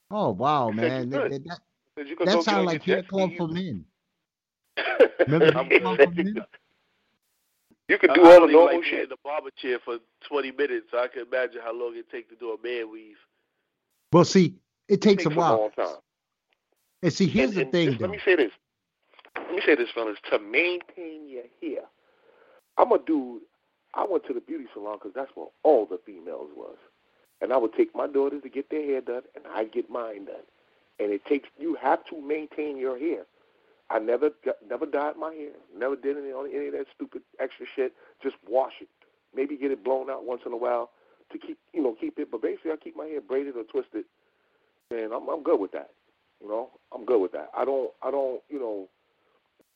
Oh 0.09 0.31
wow, 0.31 0.69
They 0.69 0.73
man. 0.75 1.03
you 1.05 1.09
That, 1.11 1.21
could. 1.23 1.31
that, 1.45 1.59
that, 1.97 2.07
you 2.07 2.15
could 2.15 2.27
that 2.27 2.43
sounds 2.43 2.65
like 2.65 2.83
hair 2.83 3.01
club 3.03 3.31
for 3.37 3.47
men. 3.47 3.85
Remember 5.27 5.57
I 5.57 5.79
club 5.79 5.97
for 5.99 6.11
men? 6.11 6.35
you 7.89 7.97
could 7.97 8.11
I- 8.11 8.15
do 8.15 8.25
I 8.25 8.33
all 8.35 8.45
the 8.47 8.53
normal 8.53 8.75
like 8.77 8.85
shit. 8.85 9.03
in 9.03 9.09
the 9.09 9.17
barber 9.23 9.49
chair 9.57 9.79
for 9.83 9.97
20 10.27 10.51
minutes, 10.51 10.87
so 10.91 10.99
I 10.99 11.07
can 11.07 11.23
imagine 11.23 11.61
how 11.63 11.73
long 11.73 11.95
it 11.95 12.09
takes 12.09 12.29
to 12.29 12.35
do 12.35 12.51
a 12.51 12.61
man 12.61 12.91
weave. 12.91 13.17
Well, 14.11 14.25
see, 14.25 14.55
it 14.87 15.01
takes 15.01 15.25
a 15.25 15.29
Takes 15.29 15.37
while. 15.37 15.59
long 15.61 15.71
time. 15.71 15.95
And 17.03 17.13
see, 17.13 17.27
here's 17.27 17.49
And- 17.51 17.57
the 17.57 17.61
and 17.63 17.71
thing, 17.71 17.89
just. 17.89 18.01
Let 18.01 18.09
me 18.09 18.19
say 18.23 18.35
this. 18.35 18.51
Let 19.37 19.51
me 19.55 19.61
say 19.65 19.75
this, 19.75 19.89
fellas. 19.91 20.17
To 20.29 20.39
maintain 20.39 21.27
your 21.27 21.43
hair, 21.61 21.83
I'm 22.77 22.91
a 22.91 22.99
dude. 22.99 23.41
I 23.93 24.05
went 24.05 24.25
to 24.25 24.33
the 24.33 24.41
beauty 24.41 24.65
salon 24.73 24.97
because 24.97 25.13
that's 25.13 25.31
where 25.35 25.47
all 25.63 25.85
the 25.85 25.97
females 26.05 26.49
was, 26.55 26.77
and 27.41 27.51
I 27.51 27.57
would 27.57 27.73
take 27.73 27.93
my 27.95 28.07
daughters 28.07 28.43
to 28.43 28.49
get 28.49 28.69
their 28.69 28.83
hair 28.85 29.01
done, 29.01 29.23
and 29.35 29.45
I 29.47 29.65
get 29.65 29.89
mine 29.89 30.25
done. 30.25 30.43
And 30.99 31.11
it 31.11 31.25
takes 31.25 31.49
you 31.57 31.75
have 31.75 32.05
to 32.05 32.21
maintain 32.21 32.77
your 32.77 32.97
hair. 32.99 33.25
I 33.89 33.99
never 33.99 34.29
got, 34.45 34.55
never 34.69 34.85
dyed 34.85 35.17
my 35.17 35.33
hair. 35.33 35.51
Never 35.75 35.95
did 35.95 36.17
any 36.17 36.29
any 36.31 36.67
of 36.67 36.73
that 36.73 36.85
stupid 36.95 37.21
extra 37.39 37.65
shit. 37.65 37.93
Just 38.21 38.35
wash 38.47 38.73
it. 38.81 38.87
Maybe 39.35 39.57
get 39.57 39.71
it 39.71 39.83
blown 39.83 40.09
out 40.09 40.25
once 40.25 40.41
in 40.45 40.53
a 40.53 40.57
while 40.57 40.91
to 41.31 41.37
keep 41.37 41.57
you 41.73 41.81
know 41.81 41.95
keep 41.99 42.17
it. 42.19 42.29
But 42.31 42.41
basically, 42.41 42.71
I 42.71 42.75
keep 42.77 42.95
my 42.95 43.05
hair 43.05 43.21
braided 43.21 43.55
or 43.55 43.63
twisted, 43.63 44.05
and 44.91 45.13
I'm 45.13 45.27
I'm 45.29 45.43
good 45.43 45.59
with 45.59 45.71
that. 45.71 45.89
You 46.41 46.47
know, 46.49 46.69
I'm 46.93 47.05
good 47.05 47.21
with 47.21 47.31
that. 47.33 47.49
I 47.57 47.65
don't 47.65 47.91
I 48.01 48.11
don't 48.11 48.41
you 48.49 48.59
know. 48.59 48.89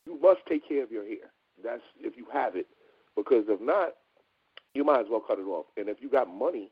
You 0.05 0.19
must 0.21 0.41
take 0.47 0.67
care 0.67 0.83
of 0.83 0.91
your 0.91 1.03
hair. 1.05 1.31
That's 1.63 1.81
if 1.99 2.15
you 2.17 2.25
have 2.31 2.55
it, 2.55 2.67
because 3.15 3.45
if 3.47 3.59
not, 3.61 3.93
you 4.73 4.83
might 4.83 4.99
as 4.99 5.07
well 5.09 5.19
cut 5.21 5.39
it 5.39 5.43
off. 5.43 5.65
And 5.77 5.89
if 5.89 5.97
you 6.01 6.09
got 6.09 6.27
money, 6.27 6.71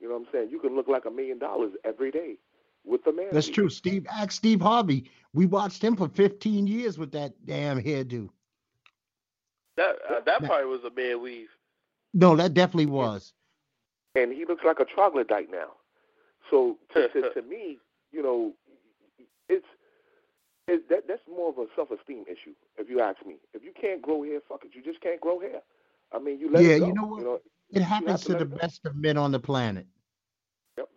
you 0.00 0.08
know 0.08 0.14
what 0.14 0.20
I'm 0.20 0.26
saying, 0.32 0.50
you 0.50 0.60
can 0.60 0.76
look 0.76 0.86
like 0.88 1.04
a 1.06 1.10
million 1.10 1.38
dollars 1.38 1.72
every 1.84 2.10
day 2.10 2.36
with 2.84 3.02
the 3.04 3.12
man. 3.12 3.28
That's 3.32 3.46
weave. 3.48 3.54
true. 3.54 3.68
Steve, 3.68 4.06
ask 4.10 4.32
Steve 4.32 4.60
Harvey. 4.60 5.10
We 5.32 5.46
watched 5.46 5.82
him 5.82 5.96
for 5.96 6.08
15 6.08 6.66
years 6.68 6.98
with 6.98 7.10
that 7.12 7.32
damn 7.46 7.82
hairdo. 7.82 8.28
That 9.76 9.96
uh, 10.10 10.20
that 10.26 10.42
Now- 10.42 10.48
probably 10.48 10.66
was 10.66 10.84
a 10.84 10.90
man 10.90 11.20
weave. 11.22 11.48
No, 12.14 12.34
that 12.36 12.54
definitely 12.54 12.86
was. 12.86 13.32
And 14.22 14.32
he 14.32 14.44
looks 14.44 14.64
like 14.64 14.80
a 14.80 14.84
troglodyte 14.84 15.50
now. 15.50 15.68
So 16.50 16.78
to, 16.94 17.08
to, 17.08 17.30
to 17.34 17.42
me, 17.42 17.78
you 18.12 18.22
know, 18.22 18.52
it's 19.48 19.66
it, 20.66 20.88
that 20.90 21.08
that's 21.08 21.22
more 21.28 21.48
of 21.50 21.58
a 21.58 21.66
self-esteem 21.74 22.24
issue, 22.26 22.54
if 22.76 22.88
you 22.90 23.00
ask 23.00 23.24
me. 23.26 23.36
If 23.54 23.62
you 23.64 23.72
can't 23.78 24.02
grow 24.02 24.22
hair, 24.22 24.40
fuck 24.48 24.64
it, 24.64 24.70
you 24.74 24.82
just 24.82 25.00
can't 25.00 25.20
grow 25.20 25.40
hair. 25.40 25.60
I 26.12 26.18
mean, 26.18 26.38
you 26.38 26.50
let 26.52 26.62
Yeah, 26.62 26.70
it 26.72 26.80
go. 26.80 26.86
you 26.86 26.92
know 26.94 27.06
what? 27.06 27.18
You 27.18 27.24
know, 27.24 27.40
It 27.70 27.82
happens 27.82 28.22
to 28.22 28.32
to 28.32 28.38
the 28.38 28.44
best 28.44 28.84
of 28.86 28.94
men 28.96 29.16
on 29.16 29.30
the 29.32 29.38
planet. 29.40 29.86
Yep. 30.76 30.88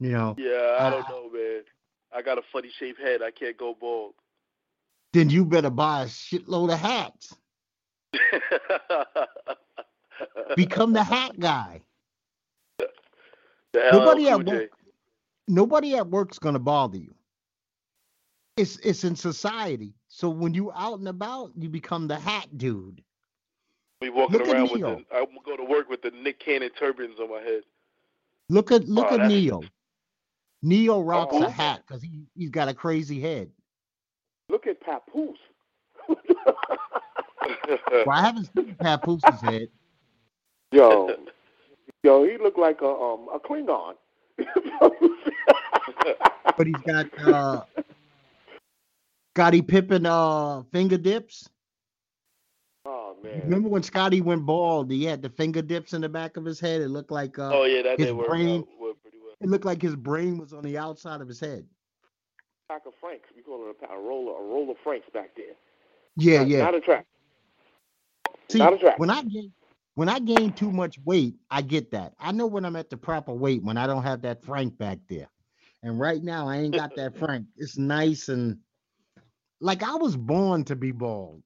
You 0.00 0.10
know, 0.12 0.34
Yeah, 0.38 0.76
I 0.80 0.90
don't 0.90 1.06
Uh, 1.06 1.10
know, 1.10 1.30
man. 1.30 1.62
I 2.14 2.22
got 2.22 2.38
a 2.38 2.42
funny 2.52 2.70
shaped 2.78 3.00
head. 3.00 3.22
I 3.22 3.30
can't 3.30 3.56
go 3.56 3.74
bald. 3.74 4.14
then 5.12 5.28
you 5.30 5.44
better 5.44 5.70
buy 5.70 6.02
a 6.02 6.06
shitload 6.06 6.72
of 6.72 6.78
hats. 6.78 7.34
Become 10.56 10.92
the 10.92 11.02
hat 11.02 11.38
guy. 11.38 11.80
The 12.78 13.88
Nobody 13.92 14.28
at 14.28 14.44
work, 14.44 14.70
nobody 15.46 15.94
at 15.96 16.08
work's 16.08 16.38
gonna 16.38 16.58
bother 16.58 16.98
you. 16.98 17.14
It's 18.56 18.76
it's 18.78 19.04
in 19.04 19.14
society. 19.14 19.94
So 20.08 20.28
when 20.28 20.54
you're 20.54 20.72
out 20.74 20.98
and 20.98 21.08
about, 21.08 21.52
you 21.56 21.68
become 21.68 22.08
the 22.08 22.16
hat 22.18 22.46
dude. 22.58 23.02
Be 24.00 24.08
walking 24.10 24.38
Look 24.38 24.48
at 24.48 24.54
around 24.54 24.70
with 24.72 24.80
the. 24.80 24.88
I'm 25.14 25.26
gonna 25.26 25.40
go 25.44 25.56
to 25.56 25.64
work 25.64 25.88
with 25.88 26.02
the 26.02 26.10
Nick 26.10 26.40
Cannon 26.40 26.70
turbans 26.76 27.20
on 27.20 27.30
my 27.30 27.40
head. 27.40 27.62
Look 28.48 28.72
at 28.72 28.88
look 28.88 29.06
Oh, 29.06 29.14
at 29.14 29.18
that's- 29.18 29.30
Ne-Yo. 29.30 29.62
Ne-Yo 30.62 31.00
rocks 31.00 31.36
who? 31.36 31.44
a 31.44 31.48
hat 31.50 31.82
because 31.86 32.02
he 32.02 32.26
he's 32.34 32.50
got 32.50 32.68
a 32.68 32.74
crazy 32.74 33.20
head. 33.20 33.50
look 34.48 34.66
at 34.66 34.80
Papoose. 34.80 35.38
Well, 37.90 38.10
I 38.10 38.20
haven't 38.22 38.48
seen 38.54 38.74
Papooses 38.80 39.40
head. 39.40 39.68
Yo, 40.72 41.10
yo, 42.04 42.24
he 42.24 42.38
looked 42.38 42.58
like 42.58 42.80
a 42.82 42.86
um 42.88 43.28
a 43.34 43.38
Klingon. 43.38 43.94
but 46.56 46.66
he's 46.66 46.76
got 46.86 47.06
uh 47.28 47.64
Scottie 49.34 49.62
Pippen 49.62 50.06
uh 50.06 50.62
finger 50.72 50.96
dips. 50.98 51.48
oh 52.86 53.16
man, 53.22 53.42
Remember 53.44 53.68
when 53.68 53.82
Scottie 53.82 54.20
went 54.20 54.46
bald? 54.46 54.90
He 54.90 55.04
had 55.04 55.22
the 55.22 55.28
finger 55.30 55.62
dips 55.62 55.92
in 55.92 56.00
the 56.00 56.08
back 56.08 56.36
of 56.36 56.44
his 56.44 56.60
head. 56.60 56.80
It 56.80 56.88
looked 56.88 57.10
like 57.10 57.38
uh 57.38 57.50
oh 57.52 57.64
yeah, 57.64 57.82
that 57.82 57.98
his 57.98 58.08
did 58.08 58.16
work 58.16 58.28
brain- 58.28 58.60
out 58.60 58.68
work 58.80 58.96
pretty 59.02 59.18
well. 59.22 59.34
it 59.40 59.48
looked 59.48 59.64
like 59.64 59.82
his 59.82 59.96
brain 59.96 60.38
was 60.38 60.52
on 60.52 60.62
the 60.62 60.78
outside 60.78 61.20
of 61.20 61.28
his 61.28 61.40
head. 61.40 61.66
pack 62.68 62.86
of 62.86 62.92
Franks. 63.00 63.28
We 63.36 63.42
call 63.42 63.68
it 63.68 63.76
a, 63.82 63.92
a 63.92 63.98
roll 64.00 64.28
a 64.36 64.42
roll 64.42 64.70
of 64.70 64.76
Franks 64.82 65.06
back 65.12 65.30
there. 65.36 65.54
Yeah, 66.16 66.38
Not- 66.38 66.48
yeah. 66.48 66.58
Not 66.62 66.74
a 66.76 66.80
track. 66.80 67.06
See, 68.48 68.58
not 68.58 68.72
a 68.74 68.78
track. 68.78 68.98
when 68.98 69.10
I 69.10 69.22
gain 69.22 69.52
when 69.94 70.08
I 70.08 70.18
gain 70.18 70.52
too 70.52 70.70
much 70.70 70.98
weight, 71.04 71.36
I 71.50 71.62
get 71.62 71.90
that. 71.90 72.14
I 72.18 72.32
know 72.32 72.46
when 72.46 72.64
I'm 72.64 72.76
at 72.76 72.90
the 72.90 72.96
proper 72.96 73.32
weight 73.32 73.62
when 73.62 73.76
I 73.76 73.86
don't 73.86 74.02
have 74.02 74.22
that 74.22 74.42
Frank 74.42 74.78
back 74.78 74.98
there. 75.08 75.28
And 75.82 75.98
right 75.98 76.22
now 76.22 76.48
I 76.48 76.58
ain't 76.58 76.74
got 76.74 76.94
that 76.96 77.16
Frank. 77.18 77.46
It's 77.56 77.76
nice 77.78 78.28
and 78.28 78.58
like 79.60 79.82
I 79.82 79.94
was 79.96 80.16
born 80.16 80.64
to 80.64 80.76
be 80.76 80.92
bald. 80.92 81.42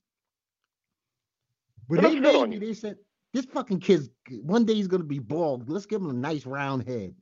It 1.90 2.00
they 2.00 2.18
made 2.18 2.48
me, 2.48 2.58
they 2.58 2.74
said 2.74 2.96
this 3.32 3.44
fucking 3.46 3.80
kid's 3.80 4.08
one 4.42 4.64
day 4.64 4.74
he's 4.74 4.88
gonna 4.88 5.04
be 5.04 5.18
bald. 5.18 5.68
Let's 5.68 5.86
give 5.86 6.00
him 6.00 6.10
a 6.10 6.14
nice 6.14 6.46
round 6.46 6.86
head. 6.86 7.14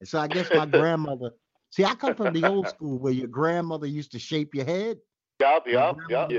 And 0.00 0.08
so 0.08 0.18
I 0.18 0.26
guess 0.28 0.48
my 0.52 0.66
grandmother. 0.66 1.30
See, 1.70 1.84
I 1.84 1.94
come 1.94 2.14
from 2.14 2.34
the 2.34 2.46
old 2.48 2.68
school 2.68 2.98
where 2.98 3.12
your 3.12 3.28
grandmother 3.28 3.86
used 3.86 4.12
to 4.12 4.18
shape 4.18 4.54
your 4.54 4.64
head. 4.64 4.98
Yup, 5.40 5.66
yup, 5.66 5.96
yup, 6.08 6.30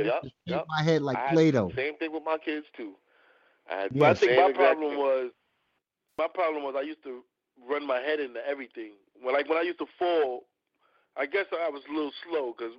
yup, 0.46 0.66
my 0.70 0.84
head 0.84 1.02
like 1.02 1.30
Play-Doh. 1.30 1.72
Same 1.76 1.98
thing 1.98 2.14
with 2.14 2.24
my 2.24 2.38
kids 2.38 2.68
too. 2.78 2.94
I 3.70 3.82
had 3.82 3.96
Yeah. 3.96 4.00
But 4.00 4.10
I 4.10 4.14
think 4.14 4.38
my 4.38 4.52
problem 4.54 4.92
thing. 4.92 5.00
was 5.00 5.32
my 6.18 6.28
problem 6.28 6.64
was 6.64 6.76
I 6.78 6.82
used 6.82 7.04
to 7.04 7.24
run 7.68 7.86
my 7.86 8.00
head 8.00 8.20
into 8.20 8.46
everything. 8.48 8.92
When 9.22 9.34
like 9.34 9.50
when 9.50 9.58
I 9.58 9.62
used 9.62 9.80
to 9.80 9.88
fall, 9.98 10.46
I 11.16 11.26
guess 11.26 11.46
I 11.52 11.70
was 11.70 11.82
a 11.90 11.94
little 11.94 12.12
slow 12.26 12.56
because 12.58 12.74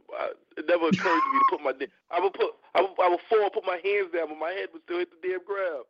it 0.57 0.67
never 0.69 0.89
occurred 0.89 1.21
to 1.21 1.33
me 1.33 1.39
to 1.39 1.47
put 1.51 1.63
my. 1.63 1.73
I 2.11 2.21
would 2.21 2.33
put. 2.33 2.51
I 2.75 2.81
would, 2.81 2.91
I 3.03 3.09
would 3.09 3.21
fall, 3.29 3.51
put 3.51 3.65
my 3.65 3.81
hands 3.85 4.13
down, 4.13 4.29
but 4.29 4.39
my 4.39 4.51
head 4.51 4.69
would 4.73 4.83
still 4.83 4.99
hit 4.99 5.11
the 5.11 5.29
damn 5.29 5.45
ground. 5.45 5.85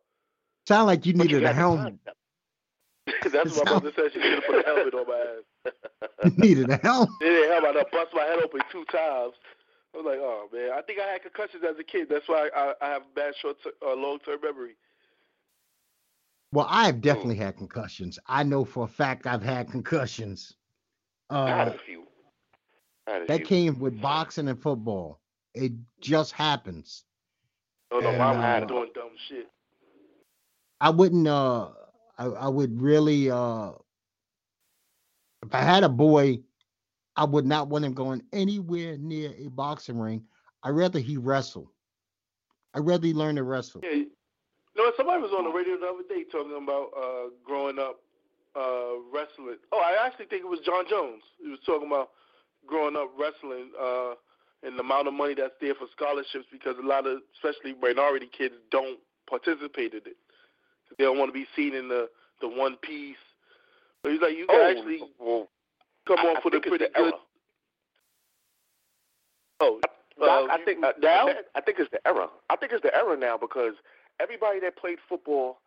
Sound 0.67 0.87
like 0.87 1.05
you 1.05 1.13
needed 1.13 1.41
you 1.41 1.47
a 1.47 1.53
helmet. 1.53 1.95
That's 3.23 3.55
what 3.55 3.65
my 3.65 3.73
mother 3.73 3.91
said. 3.95 4.13
She 4.13 4.21
should 4.21 4.33
have 4.33 4.45
put 4.45 4.65
a 4.65 4.65
helmet 4.65 4.93
on 4.93 5.07
my 5.07 5.25
ass. 5.65 5.73
you 6.25 6.31
needed 6.37 6.69
a 6.69 6.77
helmet. 6.77 7.09
They 7.19 7.29
didn't 7.29 7.51
have. 7.51 7.75
I 7.75 7.83
bust 7.91 8.11
my 8.13 8.23
head 8.23 8.39
open 8.43 8.61
two 8.71 8.85
times. 8.85 9.33
I 9.93 9.97
was 9.97 10.05
like, 10.05 10.19
oh 10.19 10.49
man, 10.51 10.71
I 10.73 10.81
think 10.81 10.99
I 10.99 11.07
had 11.07 11.21
concussions 11.21 11.63
as 11.63 11.79
a 11.79 11.83
kid. 11.83 12.07
That's 12.09 12.27
why 12.27 12.49
I, 12.55 12.73
I 12.81 12.89
have 12.89 13.03
bad 13.15 13.33
short, 13.41 13.57
uh, 13.65 13.95
long 13.95 14.19
term 14.19 14.39
memory. 14.43 14.75
Well, 16.51 16.67
I've 16.69 17.01
definitely 17.01 17.35
had 17.35 17.57
concussions. 17.57 18.17
I 18.27 18.43
know 18.43 18.63
for 18.63 18.85
a 18.85 18.87
fact 18.87 19.27
I've 19.27 19.43
had 19.43 19.69
concussions. 19.69 20.53
Uh, 21.29 21.43
I 21.43 21.49
had 21.49 21.67
a 21.69 21.77
few. 21.77 22.03
Had 23.07 23.23
a 23.23 23.25
that 23.27 23.45
came 23.45 23.79
with 23.79 23.99
boxing 24.01 24.47
and 24.47 24.61
football. 24.61 25.19
It 25.53 25.73
just 25.99 26.31
happens. 26.31 27.03
No, 27.91 27.99
no, 27.99 28.09
and, 28.09 28.17
mom 28.17 28.37
uh, 28.37 28.59
doing 28.61 28.91
dumb 28.93 29.11
shit. 29.27 29.47
I 30.81 30.89
wouldn't. 30.89 31.27
Uh, 31.27 31.69
I, 32.17 32.25
I 32.25 32.47
would 32.47 32.81
really. 32.81 33.29
Uh, 33.29 33.71
if 35.43 35.53
I 35.53 35.61
had 35.61 35.83
a 35.83 35.89
boy, 35.89 36.39
I 37.15 37.23
would 37.23 37.45
not 37.45 37.67
want 37.67 37.85
him 37.85 37.93
going 37.93 38.23
anywhere 38.33 38.97
near 38.97 39.33
a 39.37 39.47
boxing 39.47 39.99
ring. 39.99 40.23
I'd 40.63 40.71
rather 40.71 40.99
he 40.99 41.17
wrestle. 41.17 41.71
I'd 42.73 42.85
rather 42.85 43.05
he 43.05 43.13
learn 43.13 43.35
to 43.35 43.43
wrestle. 43.43 43.81
Yeah, 43.83 44.03
no, 44.75 44.91
somebody 44.97 45.21
was 45.21 45.31
on 45.31 45.45
the 45.45 45.51
radio 45.51 45.77
the 45.77 45.87
other 45.87 46.07
day 46.07 46.23
talking 46.31 46.55
about 46.55 46.91
uh, 46.95 47.29
growing 47.45 47.79
up 47.79 47.99
uh, 48.55 48.99
wrestling. 49.11 49.57
Oh, 49.71 49.79
I 49.79 50.05
actually 50.05 50.25
think 50.27 50.43
it 50.43 50.49
was 50.49 50.59
Jon 50.65 50.85
Jones. 50.89 51.23
He 51.41 51.49
was 51.49 51.59
talking 51.65 51.87
about 51.87 52.11
growing 52.67 52.95
up 52.95 53.11
wrestling 53.17 53.71
uh, 53.79 54.15
and 54.63 54.77
the 54.77 54.81
amount 54.81 55.07
of 55.07 55.13
money 55.13 55.35
that's 55.35 55.53
there 55.61 55.75
for 55.75 55.87
scholarships 55.95 56.45
because 56.51 56.75
a 56.81 56.85
lot 56.85 57.05
of, 57.05 57.19
especially 57.35 57.75
minority 57.81 58.29
kids, 58.35 58.55
don't 58.71 58.99
participate 59.29 59.93
in 59.93 60.01
it. 60.05 60.17
They 60.97 61.03
don't 61.03 61.17
want 61.17 61.29
to 61.29 61.33
be 61.33 61.47
seen 61.55 61.73
in 61.73 61.87
the 61.87 62.09
the 62.41 62.47
one 62.47 62.75
piece. 62.77 63.17
But 64.03 64.11
he's 64.11 64.21
like, 64.21 64.37
you 64.37 64.45
can 64.45 64.59
oh, 64.59 64.69
actually 64.69 64.99
well, 65.19 65.49
come 66.07 66.19
on 66.19 66.37
I, 66.37 66.41
for 66.41 66.53
I 66.53 66.57
the 66.57 66.61
pretty 66.61 66.85
good. 66.85 66.91
Era. 66.95 67.11
Oh, 69.61 69.79
uh, 70.21 70.47
I 70.49 70.59
think 70.63 70.83
uh, 70.83 70.93
now 71.01 71.27
I 71.55 71.61
think 71.61 71.79
it's 71.79 71.91
the 71.91 72.05
era. 72.07 72.27
I 72.49 72.55
think 72.55 72.71
it's 72.71 72.83
the 72.83 72.95
era 72.95 73.17
now 73.17 73.37
because 73.37 73.73
everybody 74.19 74.59
that 74.61 74.77
played 74.77 74.97
football 75.07 75.59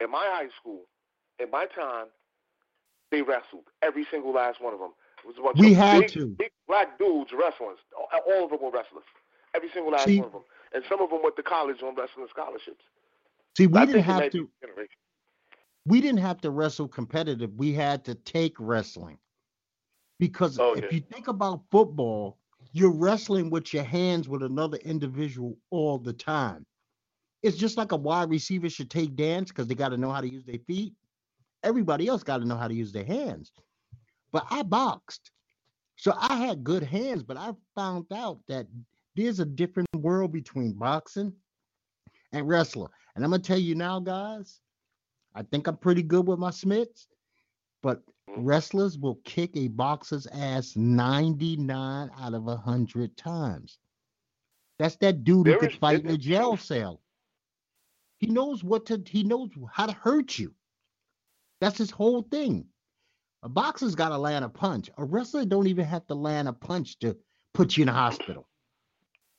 in 0.00 0.10
my 0.10 0.26
high 0.30 0.48
school, 0.60 0.82
in 1.38 1.50
my 1.50 1.66
time, 1.66 2.06
they 3.10 3.22
wrestled. 3.22 3.64
Every 3.82 4.06
single 4.10 4.32
last 4.32 4.60
one 4.60 4.74
of 4.74 4.80
them. 4.80 4.90
It 5.24 5.26
was 5.26 5.36
a 5.38 5.42
bunch 5.42 5.58
we 5.58 5.72
of 5.72 5.78
had 5.78 6.00
big, 6.00 6.10
to. 6.12 6.26
big 6.26 6.50
black 6.68 6.98
dudes 6.98 7.30
wrestling. 7.32 7.76
All 8.26 8.44
of 8.44 8.50
them 8.50 8.60
were 8.62 8.70
wrestlers. 8.70 9.04
Every 9.54 9.70
single 9.70 9.92
last 9.92 10.04
See, 10.04 10.18
one 10.18 10.26
of 10.26 10.32
them. 10.32 10.42
And 10.74 10.84
some 10.88 11.00
of 11.00 11.10
them 11.10 11.20
went 11.22 11.36
to 11.36 11.42
college 11.42 11.82
on 11.82 11.94
wrestling 11.94 12.26
scholarships. 12.30 12.84
See, 13.56 13.66
we 13.66 13.78
I 13.78 13.86
didn't 13.86 14.02
have 14.02 14.30
to. 14.32 14.48
We 15.86 16.00
didn't 16.00 16.20
have 16.20 16.40
to 16.40 16.50
wrestle 16.50 16.88
competitive. 16.88 17.54
We 17.56 17.72
had 17.72 18.04
to 18.06 18.14
take 18.14 18.54
wrestling. 18.58 19.18
Because 20.18 20.58
oh, 20.58 20.74
if 20.74 20.92
you 20.92 21.00
think 21.00 21.28
about 21.28 21.62
football, 21.70 22.38
you're 22.72 22.92
wrestling 22.92 23.50
with 23.50 23.72
your 23.72 23.84
hands 23.84 24.28
with 24.28 24.42
another 24.42 24.78
individual 24.78 25.56
all 25.70 25.98
the 25.98 26.12
time. 26.12 26.66
It's 27.42 27.56
just 27.56 27.76
like 27.76 27.92
a 27.92 27.96
wide 27.96 28.30
receiver 28.30 28.68
should 28.68 28.90
take 28.90 29.14
dance 29.14 29.50
because 29.50 29.66
they 29.66 29.74
got 29.74 29.90
to 29.90 29.96
know 29.96 30.10
how 30.10 30.20
to 30.20 30.32
use 30.32 30.44
their 30.44 30.58
feet. 30.66 30.94
Everybody 31.62 32.08
else 32.08 32.22
got 32.22 32.38
to 32.38 32.44
know 32.44 32.56
how 32.56 32.68
to 32.68 32.74
use 32.74 32.92
their 32.92 33.04
hands. 33.04 33.52
But 34.32 34.46
I 34.50 34.62
boxed. 34.62 35.30
So 35.96 36.14
I 36.18 36.36
had 36.36 36.62
good 36.62 36.82
hands, 36.82 37.22
but 37.22 37.36
I 37.36 37.52
found 37.74 38.06
out 38.12 38.38
that 38.48 38.66
there's 39.16 39.40
a 39.40 39.46
different 39.46 39.88
world 39.96 40.32
between 40.32 40.72
boxing 40.72 41.32
and 42.32 42.46
wrestler. 42.46 42.88
And 43.14 43.24
I'm 43.24 43.30
gonna 43.30 43.42
tell 43.42 43.58
you 43.58 43.74
now, 43.74 43.98
guys, 43.98 44.60
I 45.34 45.42
think 45.42 45.66
I'm 45.66 45.78
pretty 45.78 46.02
good 46.02 46.26
with 46.26 46.38
my 46.38 46.50
Smiths, 46.50 47.08
but 47.82 48.02
wrestlers 48.36 48.98
will 48.98 49.18
kick 49.24 49.56
a 49.56 49.68
boxer's 49.68 50.26
ass 50.26 50.76
99 50.76 52.10
out 52.18 52.34
of 52.34 52.44
100 52.44 53.16
times. 53.16 53.78
That's 54.78 54.96
that 54.96 55.24
dude 55.24 55.46
who 55.46 55.58
could 55.58 55.72
fight 55.72 56.04
in 56.04 56.10
a 56.10 56.18
jail 56.18 56.58
cell. 56.58 57.00
He 58.18 58.28
knows 58.28 58.64
what 58.64 58.86
to 58.86 59.02
he 59.06 59.22
knows 59.22 59.50
how 59.70 59.86
to 59.86 59.92
hurt 59.92 60.38
you. 60.38 60.54
That's 61.60 61.78
his 61.78 61.90
whole 61.90 62.22
thing. 62.22 62.66
A 63.42 63.48
boxer's 63.48 63.94
got 63.94 64.08
to 64.10 64.18
land 64.18 64.44
a 64.44 64.48
punch. 64.48 64.90
A 64.98 65.04
wrestler 65.04 65.44
don't 65.44 65.66
even 65.66 65.84
have 65.84 66.06
to 66.06 66.14
land 66.14 66.48
a 66.48 66.52
punch 66.52 66.98
to 67.00 67.16
put 67.54 67.76
you 67.76 67.82
in 67.82 67.88
a 67.88 67.92
hospital. 67.92 68.48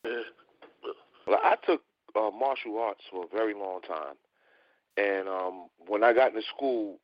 Well, 0.04 1.40
I 1.44 1.58
took 1.66 1.82
uh, 2.16 2.32
martial 2.32 2.78
arts 2.80 3.04
for 3.12 3.26
a 3.26 3.28
very 3.28 3.54
long 3.54 3.82
time, 3.82 4.16
and 4.96 5.28
um, 5.28 5.68
when 5.88 6.04
I 6.04 6.14
got 6.14 6.30
into 6.34 6.42
school, 6.48 7.00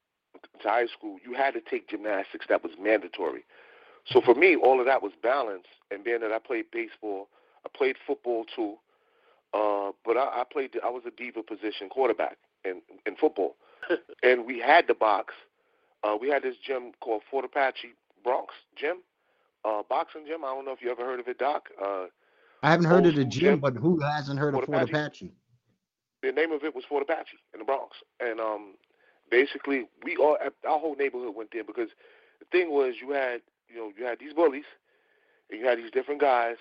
to 0.61 0.69
high 0.69 0.87
school, 0.87 1.17
you 1.25 1.33
had 1.33 1.53
to 1.53 1.61
take 1.61 1.89
gymnastics. 1.89 2.45
That 2.47 2.63
was 2.63 2.73
mandatory. 2.79 3.45
So 4.05 4.21
for 4.21 4.35
me, 4.35 4.55
all 4.55 4.79
of 4.79 4.85
that 4.85 5.01
was 5.01 5.13
balance. 5.21 5.67
And 5.91 6.03
being 6.03 6.21
that 6.21 6.31
I 6.31 6.39
played 6.39 6.65
baseball, 6.71 7.29
I 7.65 7.69
played 7.75 7.95
football 8.05 8.45
too. 8.55 8.77
Uh, 9.53 9.91
but 10.03 10.17
I, 10.17 10.41
I 10.41 10.43
played. 10.51 10.71
I 10.83 10.89
was 10.89 11.03
a 11.05 11.11
diva 11.11 11.43
position 11.43 11.89
quarterback 11.89 12.37
in 12.65 12.81
in 13.05 13.15
football, 13.15 13.55
and 14.23 14.45
we 14.45 14.59
had 14.59 14.87
the 14.87 14.93
box. 14.93 15.33
Uh, 16.03 16.17
we 16.19 16.29
had 16.29 16.43
this 16.43 16.55
gym 16.65 16.91
called 16.99 17.21
Fort 17.29 17.45
Apache 17.45 17.93
Bronx 18.23 18.53
Gym, 18.75 18.97
uh, 19.63 19.83
boxing 19.87 20.25
gym. 20.27 20.43
I 20.43 20.47
don't 20.47 20.65
know 20.65 20.71
if 20.71 20.81
you 20.81 20.91
ever 20.91 21.05
heard 21.05 21.19
of 21.19 21.27
it, 21.27 21.37
Doc. 21.37 21.69
Uh, 21.81 22.05
I 22.61 22.71
haven't 22.71 22.87
heard 22.87 23.05
of 23.05 23.15
the 23.15 23.25
gym, 23.25 23.41
gym, 23.41 23.59
but 23.59 23.75
who 23.75 23.99
hasn't 23.99 24.39
heard 24.39 24.53
Fort 24.53 24.63
of 24.63 24.73
Fort 24.73 24.89
Apache? 24.89 24.91
Apache? 24.91 25.31
The 26.23 26.31
name 26.31 26.51
of 26.51 26.63
it 26.63 26.73
was 26.73 26.85
Fort 26.85 27.03
Apache 27.03 27.37
in 27.53 27.59
the 27.59 27.65
Bronx, 27.65 27.97
and 28.19 28.39
um, 28.39 28.75
basically 29.29 29.85
we 30.03 30.15
all 30.15 30.37
our 30.67 30.79
whole 30.79 30.95
neighborhood 30.95 31.35
went 31.35 31.49
there 31.51 31.63
because 31.63 31.89
the 32.39 32.45
thing 32.51 32.71
was 32.71 32.95
you 33.01 33.11
had 33.11 33.41
you 33.67 33.75
know 33.75 33.91
you 33.97 34.05
had 34.05 34.19
these 34.19 34.33
bullies 34.33 34.65
and 35.49 35.59
you 35.59 35.65
had 35.65 35.77
these 35.77 35.91
different 35.91 36.21
guys 36.21 36.57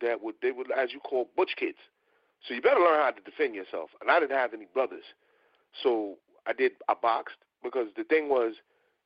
that 0.00 0.22
would 0.22 0.34
they 0.42 0.50
would 0.50 0.70
as 0.72 0.92
you 0.92 1.00
call 1.00 1.28
butch 1.36 1.54
kids 1.56 1.78
so 2.46 2.54
you 2.54 2.62
better 2.62 2.80
learn 2.80 3.00
how 3.00 3.10
to 3.10 3.22
defend 3.22 3.54
yourself. 3.54 3.90
And 4.00 4.10
I 4.10 4.20
didn't 4.20 4.36
have 4.36 4.54
any 4.54 4.66
brothers. 4.72 5.04
So 5.82 6.16
I 6.46 6.52
did 6.52 6.72
I 6.88 6.94
boxed 7.00 7.38
because 7.62 7.88
the 7.96 8.04
thing 8.04 8.28
was 8.28 8.54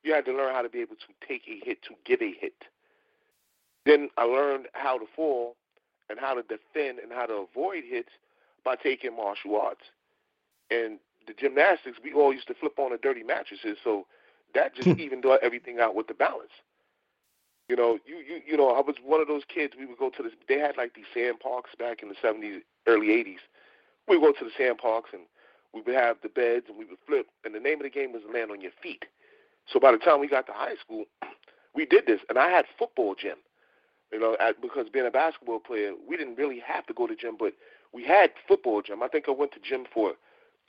you 0.03 0.13
had 0.13 0.25
to 0.27 0.33
learn 0.33 0.55
how 0.55 0.63
to 0.63 0.69
be 0.69 0.81
able 0.81 0.97
to 0.97 1.27
take 1.27 1.43
a 1.49 1.65
hit 1.65 1.83
to 1.83 1.95
give 2.05 2.23
a 2.23 2.33
hit. 2.39 2.65
Then 3.87 4.11
I 4.17 4.25
learned 4.25 4.67
how 4.73 4.99
to 4.99 5.07
fall 5.17 5.57
and 6.09 6.19
how 6.19 6.35
to 6.35 6.43
defend 6.43 6.99
and 6.99 7.13
how 7.13 7.27
to 7.27 7.47
avoid 7.51 7.85
hits 7.89 8.11
by 8.65 8.77
taking 8.77 9.17
martial 9.17 9.57
arts. 9.57 9.85
And 10.71 10.99
the 11.27 11.33
gymnastics, 11.33 11.99
we 12.03 12.13
all 12.13 12.33
used 12.33 12.47
to 12.49 12.55
flip 12.55 12.79
on 12.79 12.93
the 12.93 12.99
dirty 12.99 13.23
mattresses, 13.23 13.79
so 13.83 14.07
that 14.55 14.75
just 14.75 14.89
evened 14.99 15.25
everything 15.43 15.79
out 15.81 15.95
with 15.95 16.09
the 16.09 16.15
balance. 16.15 16.51
You 17.71 17.77
know, 17.77 18.01
you 18.05 18.17
you 18.17 18.41
you 18.45 18.57
know, 18.57 18.71
I 18.71 18.81
was 18.81 18.97
one 19.05 19.21
of 19.21 19.29
those 19.29 19.45
kids. 19.47 19.75
We 19.79 19.87
would 19.87 19.97
go 19.97 20.11
to 20.11 20.23
this. 20.25 20.33
They 20.49 20.59
had 20.59 20.77
like 20.77 20.95
these 20.95 21.07
sand 21.15 21.39
parks 21.39 21.71
back 21.79 22.03
in 22.03 22.09
the 22.09 22.17
seventies, 22.21 22.63
early 22.89 23.07
80s, 23.07 23.39
we 24.09 24.19
go 24.19 24.33
to 24.33 24.45
the 24.45 24.51
sand 24.59 24.79
parks 24.79 25.11
and 25.13 25.23
we 25.73 25.81
would 25.81 25.95
have 25.95 26.17
the 26.21 26.29
beds 26.29 26.67
and 26.69 26.77
we 26.77 26.85
would 26.85 26.99
flip. 27.07 27.29
And 27.45 27.55
the 27.55 27.61
name 27.61 27.77
of 27.77 27.85
the 27.85 27.91
game 27.91 28.13
was 28.13 28.23
land 28.35 28.51
on 28.51 28.61
your 28.61 28.73
feet. 28.83 29.05
So 29.73 29.79
by 29.79 29.93
the 29.93 29.99
time 29.99 30.19
we 30.19 30.27
got 30.27 30.47
to 30.47 30.53
high 30.53 30.75
school, 30.85 31.05
we 31.75 31.87
did 31.87 32.07
this. 32.07 32.19
And 32.29 32.39
I 32.39 32.51
had 32.51 32.65
football 32.77 33.15
gym. 33.15 33.37
You 34.13 34.19
know, 34.19 34.37
at, 34.41 34.61
because 34.61 34.89
being 34.93 35.07
a 35.07 35.11
basketball 35.13 35.61
player, 35.61 35.93
we 36.09 36.17
didn't 36.17 36.35
really 36.35 36.61
have 36.67 36.85
to 36.87 36.93
go 36.93 37.07
to 37.07 37.15
gym, 37.15 37.37
but 37.39 37.53
we 37.95 38.05
had 38.05 38.33
football 38.49 38.83
gym. 38.83 39.05
I 39.05 39.07
think 39.07 39.27
I 39.29 39.31
went 39.31 39.53
to 39.53 39.61
gym 39.61 39.85
for 39.95 40.15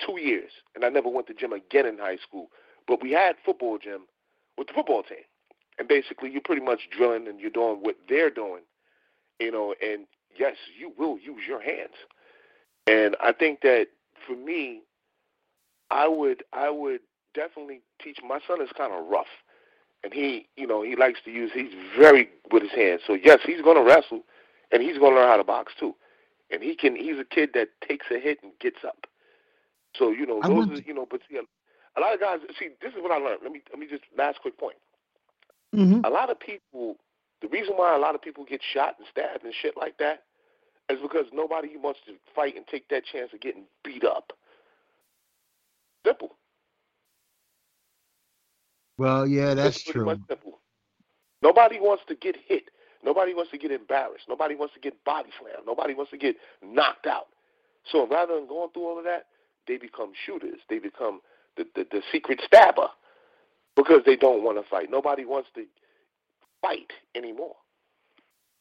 two 0.05 0.19
years, 0.19 0.51
and 0.75 0.85
I 0.85 0.89
never 0.89 1.09
went 1.09 1.25
to 1.27 1.33
gym 1.33 1.51
again 1.51 1.87
in 1.87 1.97
high 1.97 2.17
school. 2.17 2.49
But 2.87 3.01
we 3.01 3.11
had 3.11 3.37
football 3.43 3.79
gym 3.79 4.01
with 4.55 4.67
the 4.67 4.73
football 4.73 5.01
team, 5.01 5.25
and 5.77 5.87
basically 5.87 6.31
you're 6.31 6.41
pretty 6.41 6.63
much 6.63 6.81
drilling 6.95 7.27
and 7.27 7.39
you're 7.39 7.49
doing 7.49 7.77
what 7.81 7.95
they're 8.09 8.29
doing, 8.29 8.61
you 9.39 9.51
know. 9.51 9.73
And 9.81 10.05
yes, 10.37 10.55
you 10.77 10.93
will 10.97 11.17
use 11.17 11.43
your 11.47 11.61
hands. 11.61 11.95
And 12.87 13.15
I 13.21 13.31
think 13.31 13.61
that 13.61 13.87
for 14.25 14.35
me, 14.35 14.81
I 15.89 16.07
would 16.07 16.43
I 16.53 16.69
would 16.69 17.01
definitely 17.33 17.81
teach. 18.01 18.19
My 18.27 18.39
son 18.47 18.61
is 18.61 18.69
kind 18.77 18.93
of 18.93 19.07
rough, 19.07 19.27
and 20.03 20.13
he 20.13 20.47
you 20.55 20.67
know 20.67 20.81
he 20.81 20.95
likes 20.95 21.19
to 21.25 21.31
use. 21.31 21.51
He's 21.53 21.73
very 21.97 22.29
with 22.51 22.63
his 22.63 22.71
hands. 22.71 23.01
So 23.05 23.13
yes, 23.13 23.39
he's 23.45 23.61
going 23.61 23.77
to 23.77 23.83
wrestle, 23.83 24.21
and 24.71 24.81
he's 24.81 24.97
going 24.97 25.13
to 25.13 25.19
learn 25.19 25.29
how 25.29 25.37
to 25.37 25.43
box 25.43 25.73
too. 25.79 25.95
And 26.49 26.61
he 26.61 26.75
can. 26.75 26.95
He's 26.95 27.17
a 27.19 27.23
kid 27.23 27.51
that 27.53 27.69
takes 27.87 28.07
a 28.11 28.19
hit 28.19 28.39
and 28.43 28.51
gets 28.59 28.83
up. 28.85 29.05
So 29.95 30.11
you 30.11 30.25
know 30.25 30.41
those 30.41 30.79
are, 30.79 30.81
you 30.81 30.93
know. 30.93 31.07
But 31.09 31.21
see, 31.29 31.37
a, 31.37 31.99
a 31.99 32.01
lot 32.01 32.13
of 32.13 32.19
guys. 32.19 32.39
See, 32.59 32.69
this 32.81 32.93
is 32.93 33.01
what 33.01 33.11
I 33.11 33.17
learned. 33.17 33.39
Let 33.43 33.51
me 33.51 33.61
let 33.69 33.79
me 33.79 33.87
just 33.89 34.03
last 34.17 34.41
quick 34.41 34.57
point. 34.57 34.77
Mm-hmm. 35.75 36.05
A 36.05 36.09
lot 36.09 36.29
of 36.29 36.39
people. 36.39 36.97
The 37.41 37.47
reason 37.47 37.73
why 37.75 37.95
a 37.95 37.99
lot 37.99 38.13
of 38.13 38.21
people 38.21 38.45
get 38.45 38.61
shot 38.61 38.95
and 38.99 39.07
stabbed 39.09 39.43
and 39.43 39.53
shit 39.53 39.75
like 39.75 39.97
that 39.97 40.23
is 40.89 40.99
because 41.01 41.25
nobody 41.33 41.75
wants 41.75 41.99
to 42.05 42.13
fight 42.35 42.55
and 42.55 42.67
take 42.67 42.87
that 42.89 43.03
chance 43.05 43.31
of 43.33 43.41
getting 43.41 43.63
beat 43.83 44.03
up. 44.03 44.33
Simple. 46.05 46.35
Well, 48.97 49.25
yeah, 49.25 49.55
that's 49.55 49.83
true. 49.83 50.19
Nobody 51.41 51.79
wants 51.79 52.03
to 52.07 52.15
get 52.15 52.35
hit. 52.47 52.69
Nobody 53.03 53.33
wants 53.33 53.49
to 53.51 53.57
get 53.57 53.71
embarrassed. 53.71 54.25
Nobody 54.29 54.53
wants 54.53 54.75
to 54.75 54.79
get 54.79 55.03
body 55.03 55.29
slammed. 55.39 55.65
Nobody 55.65 55.95
wants 55.95 56.11
to 56.11 56.17
get 56.17 56.35
knocked 56.63 57.07
out. 57.07 57.27
So 57.91 58.07
rather 58.07 58.35
than 58.35 58.47
going 58.47 58.69
through 58.71 58.87
all 58.87 58.99
of 58.99 59.05
that, 59.05 59.25
they 59.67 59.77
become 59.77 60.11
shooters. 60.25 60.59
They 60.69 60.77
become 60.77 61.21
the, 61.57 61.65
the, 61.75 61.87
the 61.89 62.01
secret 62.11 62.41
stabber 62.45 62.89
because 63.75 64.01
they 64.05 64.15
don't 64.17 64.43
want 64.43 64.57
to 64.63 64.69
fight. 64.69 64.91
Nobody 64.91 65.25
wants 65.25 65.49
to 65.55 65.65
fight 66.61 66.91
anymore. 67.15 67.55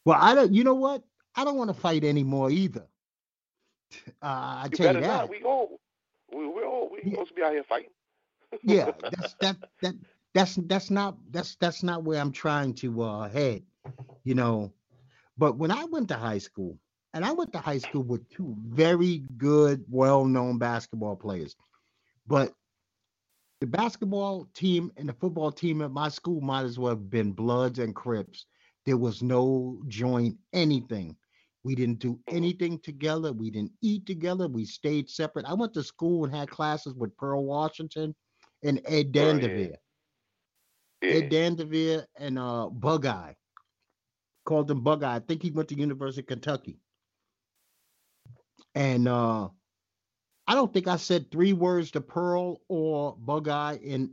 Well, 0.06 0.18
I 0.20 0.34
don't. 0.34 0.54
You 0.54 0.64
know 0.64 0.74
what? 0.74 1.04
I 1.36 1.44
don't 1.44 1.56
want 1.58 1.70
to 1.74 1.80
fight 1.80 2.04
anymore 2.04 2.50
either. 2.50 2.86
Uh, 4.22 4.64
I 4.64 4.70
you 4.70 4.78
tell 4.78 4.88
you 4.88 4.98
that. 5.00 5.06
Not. 5.06 5.30
We 5.30 5.42
all 5.44 5.80
we 6.34 6.46
we 6.46 6.62
all 6.64 6.90
we 6.92 7.02
Yeah. 7.02 7.12
supposed 7.12 7.30
to 7.30 7.34
be 7.34 7.42
out 7.42 7.52
here 7.52 7.64
fighting. 7.68 7.90
yeah, 8.62 8.90
that's 9.10 9.34
that 9.40 9.56
that 9.82 9.94
that's 10.34 10.56
that's 10.66 10.90
not 10.90 11.18
that's 11.30 11.56
that's 11.56 11.84
not 11.84 12.04
where 12.04 12.20
I'm 12.20 12.32
trying 12.32 12.74
to 12.76 13.02
uh 13.02 13.30
head, 13.30 13.64
you 14.24 14.34
know. 14.36 14.72
But 15.38 15.58
when 15.58 15.70
I 15.72 15.84
went 15.86 16.08
to 16.08 16.16
high 16.16 16.38
school, 16.38 16.78
and 17.14 17.24
I 17.24 17.32
went 17.32 17.52
to 17.54 17.60
high 17.60 17.78
school 17.78 18.04
with 18.04 18.28
two 18.30 18.56
very 18.68 19.24
good, 19.38 19.84
well-known 19.90 20.58
basketball 20.58 21.16
players, 21.16 21.56
but 22.26 22.52
the 23.60 23.66
basketball 23.66 24.48
team 24.54 24.90
and 24.96 25.08
the 25.08 25.12
football 25.12 25.52
team 25.52 25.82
at 25.82 25.90
my 25.90 26.08
school 26.08 26.40
might 26.40 26.64
as 26.64 26.78
well 26.78 26.90
have 26.90 27.10
been 27.10 27.32
Bloods 27.32 27.78
and 27.78 27.94
Crips. 27.94 28.46
There 28.86 28.96
was 28.96 29.22
no 29.22 29.82
joint 29.86 30.36
anything. 30.52 31.16
We 31.62 31.74
didn't 31.74 31.98
do 31.98 32.18
anything 32.28 32.78
together. 32.78 33.32
We 33.32 33.50
didn't 33.50 33.72
eat 33.82 34.06
together. 34.06 34.48
We 34.48 34.64
stayed 34.64 35.10
separate. 35.10 35.44
I 35.44 35.52
went 35.52 35.74
to 35.74 35.82
school 35.82 36.24
and 36.24 36.34
had 36.34 36.48
classes 36.48 36.94
with 36.94 37.14
Pearl 37.18 37.44
Washington 37.44 38.14
and 38.62 38.80
Ed 38.86 39.14
Oh, 39.14 39.20
yeah. 39.20 39.32
Dandevere. 39.32 39.76
Yeah. 41.02 41.10
Ed 41.10 41.30
Dandevere 41.30 42.06
and 42.18 42.38
uh 42.38 42.68
Bug 42.70 43.04
Eye. 43.04 43.36
Called 44.46 44.70
him 44.70 44.80
Bug 44.80 45.02
Eye. 45.02 45.16
I 45.16 45.20
think 45.20 45.42
he 45.42 45.50
went 45.50 45.68
to 45.68 45.78
University 45.78 46.22
of 46.22 46.26
Kentucky. 46.28 46.78
And 48.74 49.06
uh 49.06 49.48
I 50.50 50.54
don't 50.54 50.72
think 50.72 50.88
I 50.88 50.96
said 50.96 51.30
three 51.30 51.52
words 51.52 51.92
to 51.92 52.00
Pearl 52.00 52.60
or 52.66 53.14
Bug 53.16 53.46
Eye 53.46 53.78
in 53.84 54.10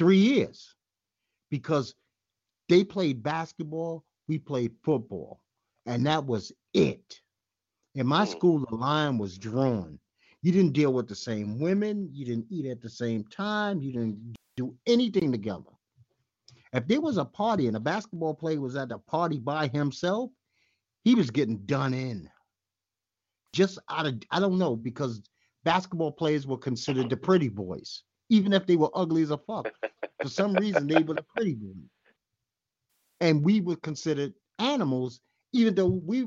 three 0.00 0.18
years 0.18 0.74
because 1.48 1.94
they 2.68 2.82
played 2.82 3.22
basketball, 3.22 4.04
we 4.26 4.36
played 4.36 4.72
football, 4.82 5.40
and 5.86 6.04
that 6.06 6.26
was 6.26 6.50
it. 6.74 7.20
In 7.94 8.08
my 8.08 8.24
Mm. 8.24 8.30
school, 8.30 8.66
the 8.68 8.74
line 8.74 9.16
was 9.16 9.38
drawn. 9.38 10.00
You 10.42 10.50
didn't 10.50 10.72
deal 10.72 10.92
with 10.92 11.06
the 11.06 11.14
same 11.14 11.60
women, 11.60 12.10
you 12.12 12.24
didn't 12.24 12.50
eat 12.50 12.66
at 12.66 12.80
the 12.80 12.90
same 12.90 13.22
time, 13.26 13.80
you 13.80 13.92
didn't 13.92 14.34
do 14.56 14.76
anything 14.86 15.30
together. 15.30 15.70
If 16.72 16.88
there 16.88 17.00
was 17.00 17.16
a 17.16 17.24
party 17.24 17.68
and 17.68 17.76
a 17.76 17.80
basketball 17.80 18.34
player 18.34 18.60
was 18.60 18.74
at 18.74 18.88
the 18.88 18.98
party 18.98 19.38
by 19.38 19.68
himself, 19.68 20.32
he 21.04 21.14
was 21.14 21.30
getting 21.30 21.58
done 21.58 21.94
in. 21.94 22.28
Just 23.52 23.78
out 23.88 24.06
of, 24.06 24.20
I 24.32 24.40
don't 24.40 24.58
know, 24.58 24.74
because 24.74 25.22
basketball 25.64 26.12
players 26.12 26.46
were 26.46 26.58
considered 26.58 27.08
the 27.08 27.16
pretty 27.16 27.48
boys, 27.48 28.02
even 28.28 28.52
if 28.52 28.66
they 28.66 28.76
were 28.76 28.90
ugly 28.94 29.22
as 29.22 29.30
a 29.30 29.38
fuck. 29.38 29.78
For 30.22 30.28
some 30.28 30.56
reason, 30.56 30.86
they 30.86 31.02
were 31.02 31.14
the 31.14 31.22
pretty 31.22 31.54
boys. 31.54 31.88
And 33.20 33.44
we 33.44 33.60
were 33.60 33.76
considered 33.76 34.34
animals, 34.58 35.20
even 35.52 35.74
though 35.74 35.86
we 35.88 36.26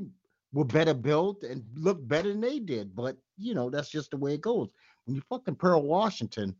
were 0.52 0.64
better 0.64 0.94
built 0.94 1.42
and 1.42 1.64
looked 1.74 2.06
better 2.06 2.28
than 2.28 2.40
they 2.40 2.58
did. 2.60 2.94
But, 2.94 3.16
you 3.38 3.54
know, 3.54 3.70
that's 3.70 3.90
just 3.90 4.10
the 4.10 4.16
way 4.16 4.34
it 4.34 4.40
goes. 4.42 4.70
When 5.06 5.16
you 5.16 5.22
fucking 5.28 5.56
Pearl 5.56 5.82
Washington, 5.82 6.54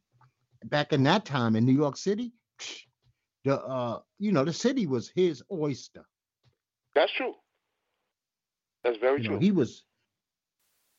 back 0.64 0.92
in 0.92 1.02
that 1.04 1.24
time 1.24 1.56
in 1.56 1.64
New 1.64 1.72
York 1.72 1.96
City, 1.96 2.32
the 3.44 3.60
uh, 3.60 4.00
you 4.18 4.32
know, 4.32 4.44
the 4.44 4.52
city 4.52 4.86
was 4.86 5.08
his 5.14 5.42
oyster. 5.52 6.04
That's 6.94 7.12
true. 7.12 7.34
That's 8.84 8.98
very 8.98 9.18
You 9.18 9.24
true. 9.24 9.34
know, 9.34 9.38
he 9.40 9.52
was 9.52 9.84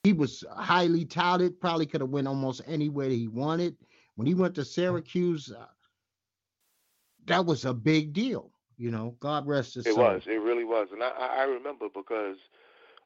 he 0.06 0.14
was 0.14 0.43
highly 0.56 1.03
touted, 1.03 1.60
probably 1.60 1.86
could 1.86 2.01
have 2.01 2.12
went 2.12 2.28
almost 2.28 2.62
anywhere 2.68 3.10
he 3.10 3.28
wanted. 3.28 3.76
When 4.16 4.28
he 4.28 4.36
went 4.36 4.56
to 4.56 4.64
Syracuse, 4.64 5.51
uh, 5.51 5.66
that 7.26 7.45
was 7.45 7.66
a 7.66 7.74
big 7.74 8.14
deal. 8.14 8.51
You 8.78 8.91
know, 8.91 9.16
God 9.20 9.47
rest 9.47 9.74
his 9.74 9.88
It 9.88 9.95
soul. 9.95 10.03
was. 10.03 10.24
It 10.28 10.41
really 10.41 10.64
was. 10.64 10.89
And 10.91 11.01
I, 11.01 11.10
I 11.10 11.28
I 11.39 11.43
remember 11.43 11.88
because 11.93 12.38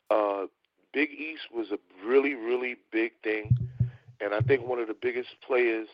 uh, 0.09 0.47
Big 0.93 1.11
East 1.11 1.43
was 1.53 1.71
a 1.71 1.79
really, 2.05 2.33
really 2.33 2.75
big 2.91 3.13
thing. 3.23 3.55
And 4.19 4.33
I 4.33 4.41
think 4.41 4.67
one 4.67 4.79
of 4.79 4.87
the 4.87 4.95
biggest 4.99 5.29
players 5.45 5.87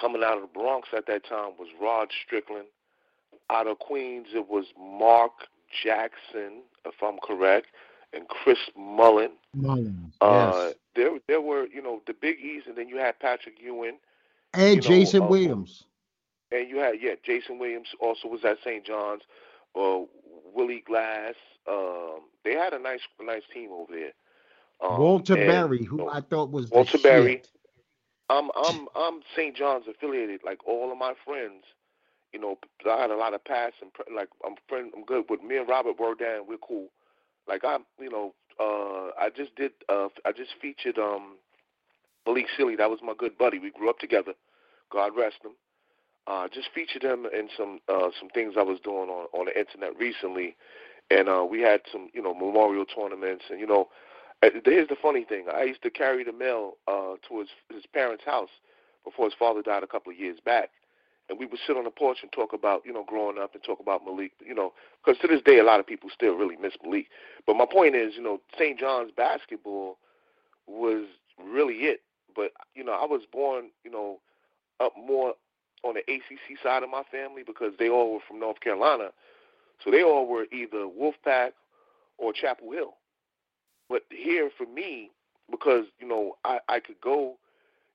coming 0.00 0.22
out 0.24 0.36
of 0.36 0.42
the 0.42 0.58
Bronx 0.58 0.88
at 0.96 1.06
that 1.06 1.24
time 1.28 1.52
was 1.58 1.68
Rod 1.80 2.08
Strickland. 2.24 2.68
Out 3.50 3.66
of 3.66 3.78
Queens, 3.80 4.28
it 4.34 4.48
was 4.48 4.66
Mark 4.78 5.32
Jackson, 5.82 6.62
if 6.86 6.94
I'm 7.02 7.18
correct, 7.22 7.66
and 8.14 8.28
Chris 8.28 8.58
Mullin. 8.76 9.32
Mullins, 9.54 10.14
Uh, 10.20 10.64
yes. 10.66 10.74
there, 10.96 11.18
there 11.28 11.40
were, 11.40 11.66
you 11.66 11.82
know, 11.82 12.02
the 12.06 12.14
Big 12.14 12.38
East, 12.40 12.66
and 12.66 12.76
then 12.76 12.88
you 12.88 12.96
had 12.96 13.18
Patrick 13.18 13.56
Ewing, 13.60 13.98
And 14.52 14.76
you 14.76 14.80
know, 14.80 14.88
Jayson 14.96 15.22
uh, 15.22 15.26
Williams. 15.26 15.84
and 16.52 16.68
you 16.68 16.78
had 16.78 16.94
yeah, 17.00 17.14
Jayson 17.26 17.58
Williams 17.58 17.88
also 18.00 18.28
was 18.28 18.44
at 18.44 18.58
St. 18.64 18.84
John's. 18.84 19.22
Uh, 19.76 20.00
Willie 20.54 20.84
Glass. 20.86 21.34
Um, 21.68 22.20
they 22.44 22.52
had 22.52 22.72
a 22.72 22.78
nice, 22.78 23.00
nice 23.20 23.42
team 23.52 23.70
over 23.72 23.92
there. 23.92 24.12
Um, 24.80 25.00
Walter 25.00 25.34
and, 25.36 25.46
Berry, 25.50 25.82
who 25.84 25.98
you 25.98 26.04
know, 26.04 26.10
I 26.10 26.20
thought 26.20 26.50
was 26.50 26.70
Walter 26.70 26.98
Berry. 26.98 27.32
shit. 27.32 27.48
I'm 28.30 28.50
I'm 28.56 28.86
I'm 28.94 29.20
St. 29.36 29.56
John's 29.56 29.86
affiliated. 29.88 30.40
Like 30.44 30.66
all 30.66 30.90
of 30.92 30.98
my 30.98 31.14
friends, 31.24 31.64
you 32.32 32.40
know, 32.40 32.58
I 32.88 33.00
had 33.00 33.10
a 33.10 33.16
lot 33.16 33.34
of 33.34 33.44
past 33.44 33.74
and 33.82 33.90
like 34.14 34.28
I'm 34.46 34.54
friend. 34.68 34.92
I'm 34.96 35.04
good 35.04 35.24
with 35.28 35.42
me 35.42 35.56
and 35.56 35.68
Robert 35.68 35.98
Werdann. 35.98 36.46
We're 36.48 36.58
cool. 36.58 36.88
Like 37.48 37.64
I'm, 37.64 37.84
you 38.00 38.10
know, 38.10 38.34
uh, 38.60 39.10
I 39.20 39.30
just 39.34 39.54
did. 39.56 39.72
Uh, 39.88 40.08
I 40.24 40.32
just 40.32 40.52
featured 40.60 40.98
um, 40.98 41.36
Malik 42.26 42.46
Sealy. 42.56 42.76
That 42.76 42.90
was 42.90 43.00
my 43.02 43.14
good 43.16 43.36
buddy. 43.36 43.58
We 43.58 43.70
grew 43.70 43.90
up 43.90 43.98
together. 43.98 44.32
God 44.90 45.12
rest 45.16 45.36
him. 45.44 45.52
Uh, 46.26 46.48
just 46.52 46.68
featured 46.74 47.02
him 47.02 47.26
in 47.26 47.48
some 47.56 47.80
uh, 47.88 48.08
some 48.18 48.30
things 48.30 48.54
I 48.58 48.62
was 48.62 48.80
doing 48.80 49.10
on 49.10 49.26
on 49.32 49.46
the 49.46 49.58
internet 49.58 49.98
recently, 49.98 50.56
and 51.10 51.28
uh, 51.28 51.44
we 51.48 51.60
had 51.60 51.82
some 51.92 52.08
you 52.14 52.22
know 52.22 52.34
memorial 52.34 52.86
tournaments 52.86 53.44
and 53.50 53.60
you 53.60 53.66
know 53.66 53.88
uh, 54.42 54.48
Here's 54.64 54.88
the 54.88 54.96
funny 55.00 55.24
thing. 55.24 55.46
I 55.52 55.64
used 55.64 55.82
to 55.82 55.90
carry 55.90 56.24
the 56.24 56.32
mail 56.32 56.74
uh, 56.88 57.14
to 57.28 57.40
his 57.40 57.48
his 57.72 57.84
parents' 57.92 58.24
house 58.24 58.50
before 59.04 59.26
his 59.26 59.34
father 59.38 59.62
died 59.62 59.82
a 59.82 59.86
couple 59.86 60.12
of 60.12 60.18
years 60.18 60.38
back, 60.44 60.70
and 61.28 61.38
we 61.38 61.46
would 61.46 61.60
sit 61.66 61.76
on 61.76 61.84
the 61.84 61.90
porch 61.90 62.18
and 62.22 62.30
talk 62.32 62.52
about 62.52 62.82
you 62.84 62.92
know 62.92 63.04
growing 63.06 63.38
up 63.38 63.54
and 63.54 63.62
talk 63.62 63.80
about 63.80 64.04
Malik. 64.04 64.32
You 64.44 64.54
know, 64.54 64.72
because 65.04 65.20
to 65.20 65.28
this 65.28 65.42
day 65.42 65.58
a 65.58 65.64
lot 65.64 65.80
of 65.80 65.86
people 65.86 66.10
still 66.12 66.34
really 66.34 66.56
miss 66.56 66.74
Malik. 66.82 67.06
But 67.46 67.56
my 67.56 67.66
point 67.70 67.94
is, 67.94 68.14
you 68.16 68.22
know, 68.22 68.40
St. 68.58 68.78
John's 68.78 69.12
basketball 69.16 69.98
was 70.66 71.04
really 71.42 71.74
it. 71.74 72.00
But 72.34 72.52
you 72.74 72.84
know, 72.84 72.92
I 72.92 73.06
was 73.06 73.22
born 73.30 73.70
you 73.84 73.90
know 73.90 74.20
up 74.80 74.92
more 74.96 75.34
on 75.82 75.94
the 75.94 76.00
ACC 76.12 76.58
side 76.62 76.82
of 76.82 76.90
my 76.90 77.02
family 77.10 77.42
because 77.46 77.72
they 77.78 77.88
all 77.88 78.14
were 78.14 78.20
from 78.26 78.40
North 78.40 78.60
Carolina, 78.60 79.10
so 79.82 79.90
they 79.90 80.02
all 80.02 80.26
were 80.26 80.46
either 80.52 80.88
Wolfpack 80.88 81.50
or 82.18 82.32
Chapel 82.32 82.72
Hill. 82.72 82.94
But 83.88 84.02
here 84.10 84.50
for 84.56 84.66
me, 84.66 85.10
because 85.50 85.84
you 85.98 86.08
know 86.08 86.36
I 86.44 86.58
I 86.68 86.80
could 86.80 87.00
go, 87.02 87.36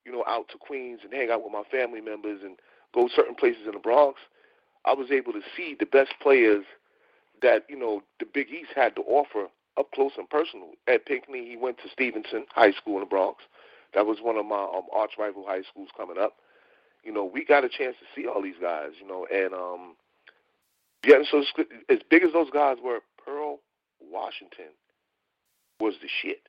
you 0.04 0.10
know, 0.10 0.24
out 0.26 0.48
to 0.48 0.58
Queens 0.58 1.00
and 1.04 1.12
hang 1.12 1.30
out 1.30 1.44
with 1.44 1.52
my 1.52 1.64
family 1.70 2.00
members 2.00 2.40
and 2.42 2.56
go 2.94 3.08
certain 3.14 3.34
places 3.34 3.62
in 3.66 3.72
the 3.72 3.78
Bronx, 3.78 4.20
I 4.84 4.94
was 4.94 5.10
able 5.10 5.32
to 5.32 5.42
see 5.56 5.76
the 5.78 5.86
best 5.86 6.12
players 6.20 6.64
that 7.42 7.64
you 7.68 7.78
know 7.78 8.02
the 8.18 8.26
Big 8.26 8.48
East 8.50 8.70
had 8.74 8.94
to 8.96 9.02
offer 9.02 9.48
up 9.78 9.90
close 9.92 10.12
and 10.16 10.28
personal. 10.28 10.72
Ed 10.86 11.04
Pinckney, 11.06 11.48
he 11.48 11.56
went 11.56 11.78
to 11.78 11.88
Stevenson 11.90 12.46
High 12.52 12.72
School 12.72 12.94
in 12.94 13.00
the 13.00 13.06
Bronx. 13.06 13.44
That 13.94 14.06
was 14.06 14.18
one 14.20 14.36
of 14.36 14.46
my 14.46 14.62
um, 14.62 14.86
arch 14.94 15.12
rival 15.18 15.44
high 15.46 15.62
schools 15.62 15.88
coming 15.96 16.18
up. 16.18 16.34
You 17.02 17.12
know, 17.12 17.24
we 17.24 17.44
got 17.44 17.64
a 17.64 17.68
chance 17.68 17.96
to 17.98 18.06
see 18.14 18.26
all 18.26 18.42
these 18.42 18.58
guys. 18.60 18.90
You 19.00 19.08
know, 19.08 19.26
and 19.32 19.54
um, 19.54 19.96
yeah, 21.06 21.16
and 21.16 21.26
so 21.30 21.42
as 21.88 21.98
big 22.10 22.22
as 22.22 22.32
those 22.32 22.50
guys 22.50 22.76
were, 22.82 23.00
Pearl 23.24 23.60
Washington 24.00 24.72
was 25.80 25.94
the 26.02 26.08
shit. 26.22 26.42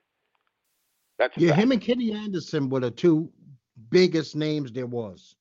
That's 1.17 1.33
Yeah, 1.37 1.55
him 1.55 1.71
and 1.71 1.81
Kenny 1.81 2.11
Anderson 2.11 2.69
were 2.69 2.79
the 2.79 2.91
two 2.91 3.29
biggest 3.89 4.35
names 4.35 4.71
there 4.71 4.87
was. 4.87 5.35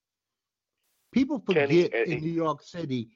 People 1.13 1.41
Kenny 1.41 1.83
forget 1.85 1.95
and- 2.03 2.13
in 2.13 2.21
New 2.23 2.31
York 2.33 2.63
City, 2.63 3.09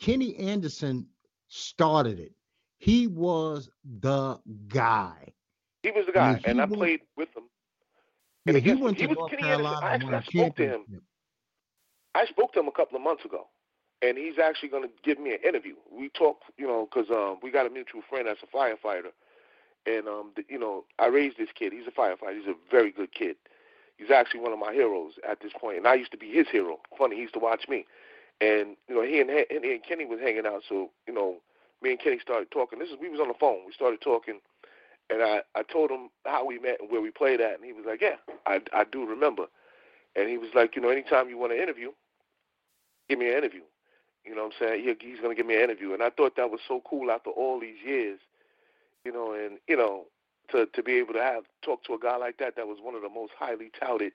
Kenny 0.00 0.36
Anderson 0.36 1.06
started 1.48 2.18
it. 2.20 2.32
He 2.78 3.06
was 3.06 3.68
the 4.00 4.38
guy. 4.68 5.32
He 5.82 5.90
was 5.90 6.06
the 6.06 6.12
I 6.12 6.14
guy, 6.14 6.32
mean, 6.34 6.38
he 6.38 6.44
and 6.46 6.60
I 6.60 6.64
went- 6.64 6.74
played 6.76 7.00
with 7.16 7.28
him. 7.36 7.44
And 8.46 8.56
Yeah, 8.56 8.74
he 8.74 8.80
went 8.82 8.98
to 8.98 9.06
was 9.06 9.18
North 9.18 9.30
Kenny. 9.30 9.42
Carolina 9.42 9.86
I 9.86 9.90
actually- 9.94 10.14
I 10.14 10.20
spoke 10.22 10.56
to 10.56 10.66
him. 10.68 11.02
I 12.14 12.26
spoke 12.26 12.52
to 12.54 12.60
him 12.60 12.68
a 12.68 12.72
couple 12.72 12.96
of 12.96 13.02
months 13.02 13.24
ago, 13.24 13.48
and 14.02 14.16
he's 14.16 14.38
actually 14.38 14.70
going 14.70 14.82
to 14.88 14.90
give 15.02 15.18
me 15.18 15.34
an 15.34 15.40
interview. 15.42 15.76
We 15.90 16.08
talked, 16.08 16.44
you 16.56 16.66
know, 16.66 16.86
because 16.86 17.10
um, 17.10 17.38
we 17.42 17.50
got 17.50 17.66
a 17.66 17.70
mutual 17.70 18.02
friend 18.02 18.26
that's 18.26 18.42
a 18.42 18.46
firefighter, 18.46 19.12
and 19.86 20.08
um, 20.08 20.32
th- 20.34 20.48
you 20.50 20.58
know, 20.58 20.86
I 20.98 21.06
raised 21.06 21.36
this 21.36 21.50
kid. 21.54 21.72
He's 21.72 21.86
a 21.86 21.90
firefighter. 21.90 22.36
He's 22.38 22.48
a 22.48 22.54
very 22.70 22.90
good 22.90 23.12
kid. 23.12 23.36
He's 24.00 24.10
actually 24.10 24.40
one 24.40 24.52
of 24.52 24.58
my 24.58 24.72
heroes 24.72 25.12
at 25.28 25.40
this 25.40 25.52
point, 25.60 25.76
and 25.76 25.86
I 25.86 25.94
used 25.94 26.10
to 26.12 26.16
be 26.16 26.30
his 26.30 26.48
hero. 26.50 26.78
Funny, 26.96 27.16
he 27.16 27.22
used 27.22 27.34
to 27.34 27.38
watch 27.38 27.68
me, 27.68 27.84
and 28.40 28.74
you 28.88 28.94
know, 28.94 29.02
he 29.02 29.20
and 29.20 29.28
he 29.28 29.72
and, 29.74 29.84
Kenny 29.84 30.06
was 30.06 30.18
hanging 30.18 30.46
out. 30.46 30.62
So 30.66 30.88
you 31.06 31.12
know, 31.12 31.36
me 31.82 31.90
and 31.90 32.00
Kenny 32.00 32.18
started 32.18 32.50
talking. 32.50 32.78
This 32.78 32.88
is 32.88 32.96
we 32.98 33.10
was 33.10 33.20
on 33.20 33.28
the 33.28 33.34
phone. 33.38 33.58
We 33.66 33.72
started 33.74 34.00
talking, 34.00 34.40
and 35.10 35.22
I 35.22 35.42
I 35.54 35.62
told 35.64 35.90
him 35.90 36.08
how 36.24 36.46
we 36.46 36.58
met 36.58 36.80
and 36.80 36.90
where 36.90 37.02
we 37.02 37.10
played 37.10 37.42
at, 37.42 37.56
and 37.56 37.64
he 37.64 37.74
was 37.74 37.84
like, 37.86 38.00
"Yeah, 38.00 38.16
I 38.46 38.62
I 38.72 38.84
do 38.90 39.04
remember." 39.04 39.44
And 40.16 40.30
he 40.30 40.38
was 40.38 40.48
like, 40.54 40.76
"You 40.76 40.80
know, 40.80 40.88
anytime 40.88 41.28
you 41.28 41.36
want 41.36 41.52
an 41.52 41.58
interview, 41.58 41.90
give 43.10 43.18
me 43.18 43.28
an 43.28 43.36
interview." 43.36 43.62
You 44.24 44.34
know 44.34 44.44
what 44.44 44.54
I'm 44.60 44.66
saying? 44.66 44.96
He, 45.00 45.08
he's 45.08 45.20
to 45.20 45.34
give 45.34 45.46
me 45.46 45.56
an 45.56 45.64
interview, 45.64 45.92
and 45.92 46.02
I 46.02 46.08
thought 46.08 46.36
that 46.36 46.50
was 46.50 46.60
so 46.66 46.80
cool 46.88 47.10
after 47.10 47.30
all 47.30 47.60
these 47.60 47.84
years. 47.84 48.18
You 49.04 49.12
know, 49.12 49.32
and 49.32 49.58
you 49.68 49.76
know, 49.76 50.06
to 50.52 50.66
to 50.66 50.82
be 50.82 50.94
able 50.94 51.14
to 51.14 51.22
have 51.22 51.44
talk 51.62 51.84
to 51.84 51.94
a 51.94 51.98
guy 51.98 52.16
like 52.16 52.38
that 52.38 52.56
that 52.56 52.66
was 52.66 52.78
one 52.80 52.94
of 52.94 53.02
the 53.02 53.08
most 53.08 53.32
highly 53.38 53.70
touted, 53.78 54.12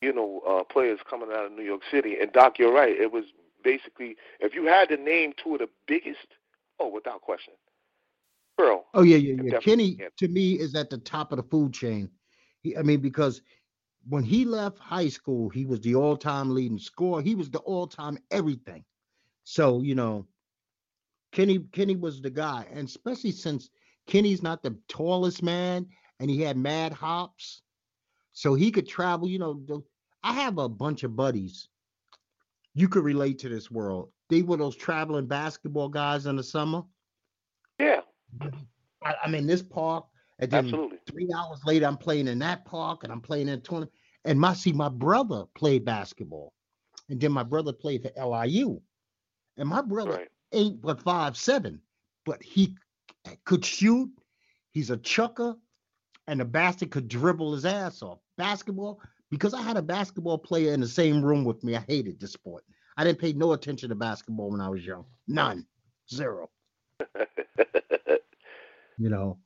you 0.00 0.12
know, 0.12 0.40
uh, 0.46 0.64
players 0.64 1.00
coming 1.08 1.30
out 1.30 1.46
of 1.46 1.52
New 1.52 1.62
York 1.62 1.82
City. 1.90 2.18
And 2.20 2.32
Doc, 2.32 2.58
you're 2.58 2.72
right. 2.72 2.96
It 2.98 3.12
was 3.12 3.24
basically 3.62 4.16
if 4.40 4.54
you 4.54 4.66
had 4.66 4.88
to 4.90 4.96
name 4.96 5.32
two 5.42 5.54
of 5.54 5.60
the 5.60 5.68
biggest, 5.86 6.26
oh, 6.80 6.88
without 6.88 7.22
question, 7.22 7.54
Pearl. 8.56 8.86
Oh 8.94 9.02
yeah, 9.02 9.16
yeah, 9.16 9.42
yeah. 9.42 9.58
Kenny 9.58 9.98
to 10.18 10.28
me 10.28 10.54
is 10.54 10.74
at 10.74 10.90
the 10.90 10.98
top 10.98 11.32
of 11.32 11.36
the 11.36 11.44
food 11.44 11.72
chain. 11.72 12.10
He, 12.62 12.76
I 12.76 12.82
mean, 12.82 13.00
because 13.00 13.42
when 14.08 14.24
he 14.24 14.44
left 14.44 14.78
high 14.78 15.08
school, 15.08 15.48
he 15.48 15.64
was 15.64 15.80
the 15.80 15.94
all-time 15.94 16.54
leading 16.54 16.78
scorer. 16.78 17.22
He 17.22 17.34
was 17.34 17.50
the 17.50 17.60
all-time 17.60 18.18
everything. 18.30 18.84
So 19.44 19.80
you 19.82 19.94
know, 19.94 20.26
Kenny 21.32 21.60
Kenny 21.72 21.96
was 21.96 22.20
the 22.20 22.30
guy, 22.30 22.66
and 22.72 22.86
especially 22.88 23.32
since 23.32 23.70
Kenny's 24.06 24.42
not 24.42 24.62
the 24.62 24.76
tallest 24.88 25.42
man, 25.42 25.86
and 26.20 26.30
he 26.30 26.40
had 26.40 26.56
mad 26.56 26.92
hops, 26.92 27.62
so 28.32 28.54
he 28.54 28.70
could 28.70 28.88
travel. 28.88 29.28
You 29.28 29.38
know, 29.38 29.84
I 30.22 30.32
have 30.32 30.58
a 30.58 30.68
bunch 30.68 31.02
of 31.02 31.16
buddies. 31.16 31.68
You 32.74 32.88
could 32.88 33.04
relate 33.04 33.38
to 33.40 33.48
this 33.48 33.70
world. 33.70 34.10
They 34.28 34.42
were 34.42 34.56
those 34.56 34.76
traveling 34.76 35.26
basketball 35.26 35.88
guys 35.88 36.26
in 36.26 36.36
the 36.36 36.42
summer. 36.42 36.82
Yeah. 37.78 38.00
I, 39.04 39.14
I'm 39.22 39.34
in 39.34 39.46
this 39.46 39.62
park, 39.62 40.06
and 40.38 40.50
then 40.50 40.64
Absolutely. 40.66 40.98
three 41.10 41.28
hours 41.36 41.60
later, 41.66 41.86
I'm 41.86 41.98
playing 41.98 42.28
in 42.28 42.38
that 42.38 42.64
park, 42.64 43.04
and 43.04 43.12
I'm 43.12 43.20
playing 43.20 43.48
in 43.48 43.54
a 43.54 43.60
tournament. 43.60 43.92
And 44.24 44.40
my 44.40 44.54
see, 44.54 44.72
my 44.72 44.88
brother 44.88 45.44
played 45.54 45.84
basketball, 45.84 46.52
and 47.08 47.20
then 47.20 47.32
my 47.32 47.42
brother 47.42 47.72
played 47.72 48.02
for 48.02 48.24
LIU, 48.24 48.80
and 49.56 49.68
my 49.68 49.82
brother 49.82 50.12
Right. 50.12 50.28
ain't 50.52 50.80
but 50.80 51.02
five 51.02 51.36
seven, 51.36 51.80
but 52.24 52.42
he 52.42 52.74
could 53.44 53.64
shoot. 53.64 54.10
He's 54.70 54.90
a 54.90 54.96
chucker, 54.96 55.54
and 56.26 56.40
the 56.40 56.44
bastard 56.44 56.90
could 56.90 57.08
dribble 57.08 57.54
his 57.54 57.64
ass 57.64 58.02
off. 58.02 58.18
Basketball, 58.38 59.00
because 59.30 59.54
I 59.54 59.62
had 59.62 59.76
a 59.76 59.82
basketball 59.82 60.38
player 60.38 60.72
in 60.72 60.80
the 60.80 60.88
same 60.88 61.22
room 61.22 61.44
with 61.44 61.62
me. 61.62 61.76
I 61.76 61.84
hated 61.86 62.20
this 62.20 62.32
sport. 62.32 62.64
I 62.96 63.04
didn't 63.04 63.20
pay 63.20 63.32
no 63.32 63.52
attention 63.52 63.88
to 63.88 63.94
basketball 63.94 64.50
when 64.50 64.60
I 64.60 64.68
was 64.68 64.84
young. 64.84 65.04
None. 65.26 65.66
Zero. 66.10 66.50
You 68.98 69.08
know. 69.08 69.38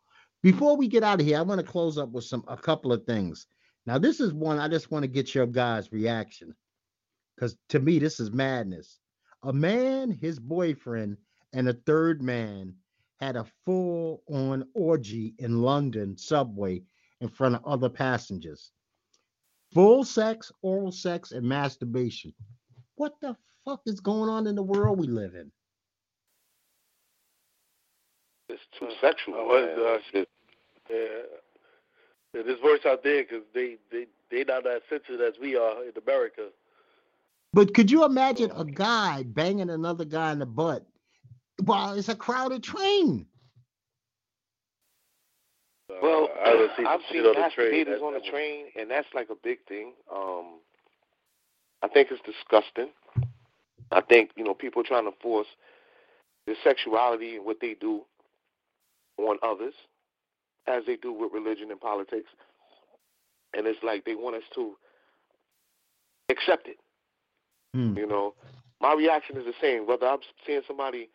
Before 0.43 0.77
we 0.77 0.87
get 0.87 1.03
out 1.03 1.21
of 1.21 1.27
here, 1.27 1.39
I 1.39 1.43
want 1.43 1.61
to 1.61 1.67
close 1.67 1.97
up 1.97 2.11
with 2.11 2.25
some 2.25 2.45
a 2.47 2.57
couple 2.57 2.93
of 2.93 3.05
things. 3.05 3.47
Now, 3.87 3.97
this 3.97 4.21
is 4.21 4.35
one 4.35 4.59
I 4.59 4.69
just 4.69 4.91
want 4.91 5.03
to 5.03 5.09
get 5.09 5.35
your 5.35 5.47
guys' 5.47 5.93
reaction. 5.93 6.55
Because 7.35 7.57
to 7.71 7.79
me, 7.79 7.99
this 7.99 8.21
is 8.21 8.31
madness. 8.33 8.99
A 9.45 9.53
man, 9.53 10.11
his 10.11 10.39
boyfriend, 10.39 11.17
and 11.53 11.69
a 11.69 11.73
third 11.73 12.23
man 12.23 12.75
had 13.21 13.37
a 13.37 13.47
full 13.65 14.23
on 14.29 14.67
orgy 14.75 15.35
in 15.39 15.63
London 15.63 16.17
subway 16.17 16.83
in 17.21 17.29
front 17.29 17.55
of 17.55 17.65
other 17.65 17.89
passengers. 17.89 18.71
Full 19.73 20.05
sex, 20.05 20.53
oral 20.63 20.93
sex, 20.93 21.33
and 21.33 21.47
masturbation. 21.47 22.35
What 22.97 23.15
the 23.21 23.37
fuck 23.65 23.81
is 23.87 24.01
going 24.01 24.29
on 24.31 24.47
in 24.47 24.55
the 24.55 24.63
world 24.63 24.99
we 24.99 25.07
live 25.07 25.35
in? 25.35 25.51
it's 28.49 28.63
too 28.79 28.89
sexual. 29.01 29.35
I 29.35 29.43
was, 29.43 29.79
uh, 29.79 29.93
It's 29.95 30.11
just- 30.13 30.29
Yeah. 30.89 31.23
yeah 32.33 32.43
there's 32.43 32.61
voice 32.61 32.87
out 32.87 33.03
there 33.03 33.25
because 33.25 33.43
they 33.53 33.77
they 33.91 34.07
they 34.31 34.45
not 34.45 34.63
that 34.65 34.83
sensitive 34.89 35.21
as 35.21 35.39
we 35.39 35.57
are 35.57 35.85
in 35.85 35.93
America. 35.97 36.51
But 37.53 37.75
could 37.75 37.91
you 37.91 38.05
imagine 38.05 38.51
a 38.53 38.65
guy 38.65 39.25
banging 39.25 39.71
another 39.71 40.05
guy 40.05 40.31
in 40.33 40.39
the 40.39 40.47
butt 40.47 40.87
while 41.65 41.95
it's 41.99 42.09
a 42.09 42.15
crowded 42.17 42.63
train? 42.63 43.27
Uh, 45.91 45.95
Well, 46.03 46.29
I 46.45 46.69
see 46.77 46.85
I've 46.85 47.01
seen 47.11 47.23
shit 47.23 47.27
on 47.27 47.43
the 47.43 47.51
train. 47.55 47.87
masturbators 47.87 48.03
on 48.03 48.13
the 48.15 48.21
train, 48.31 48.67
and 48.79 48.91
that's 48.91 49.09
like 49.15 49.31
a 49.31 49.35
big 49.43 49.59
thing. 49.69 49.93
Um, 50.15 50.59
I 51.83 51.89
think 51.89 52.09
it's 52.11 52.23
disgusting. 52.23 52.91
I 53.93 54.01
think 54.01 54.31
you 54.37 54.45
know 54.45 54.55
people 54.55 54.83
trying 54.83 55.05
to 55.05 55.13
force 55.23 55.47
their 56.47 56.57
sexuality 56.65 57.37
and 57.37 57.45
what 57.45 57.59
they 57.61 57.75
do 57.81 58.03
on 59.19 59.39
others, 59.43 59.75
as 60.67 60.85
they 60.87 60.97
do 60.97 61.13
with 61.13 61.33
religion 61.33 61.71
and 61.71 61.81
politics, 61.81 62.29
and 63.55 63.67
it's 63.67 63.83
like 63.83 64.05
they 64.05 64.15
want 64.15 64.37
us 64.37 64.43
to 64.55 64.77
accept 66.31 66.69
it. 66.69 66.77
Hmm. 67.75 67.97
You 67.97 68.07
know, 68.07 68.35
my 68.81 68.93
reaction 68.95 69.37
is 69.37 69.45
the 69.45 69.55
same. 69.61 69.87
Whether 69.87 70.07
I'm 70.07 70.19
seeing 70.47 70.63
somebody, 70.67 71.09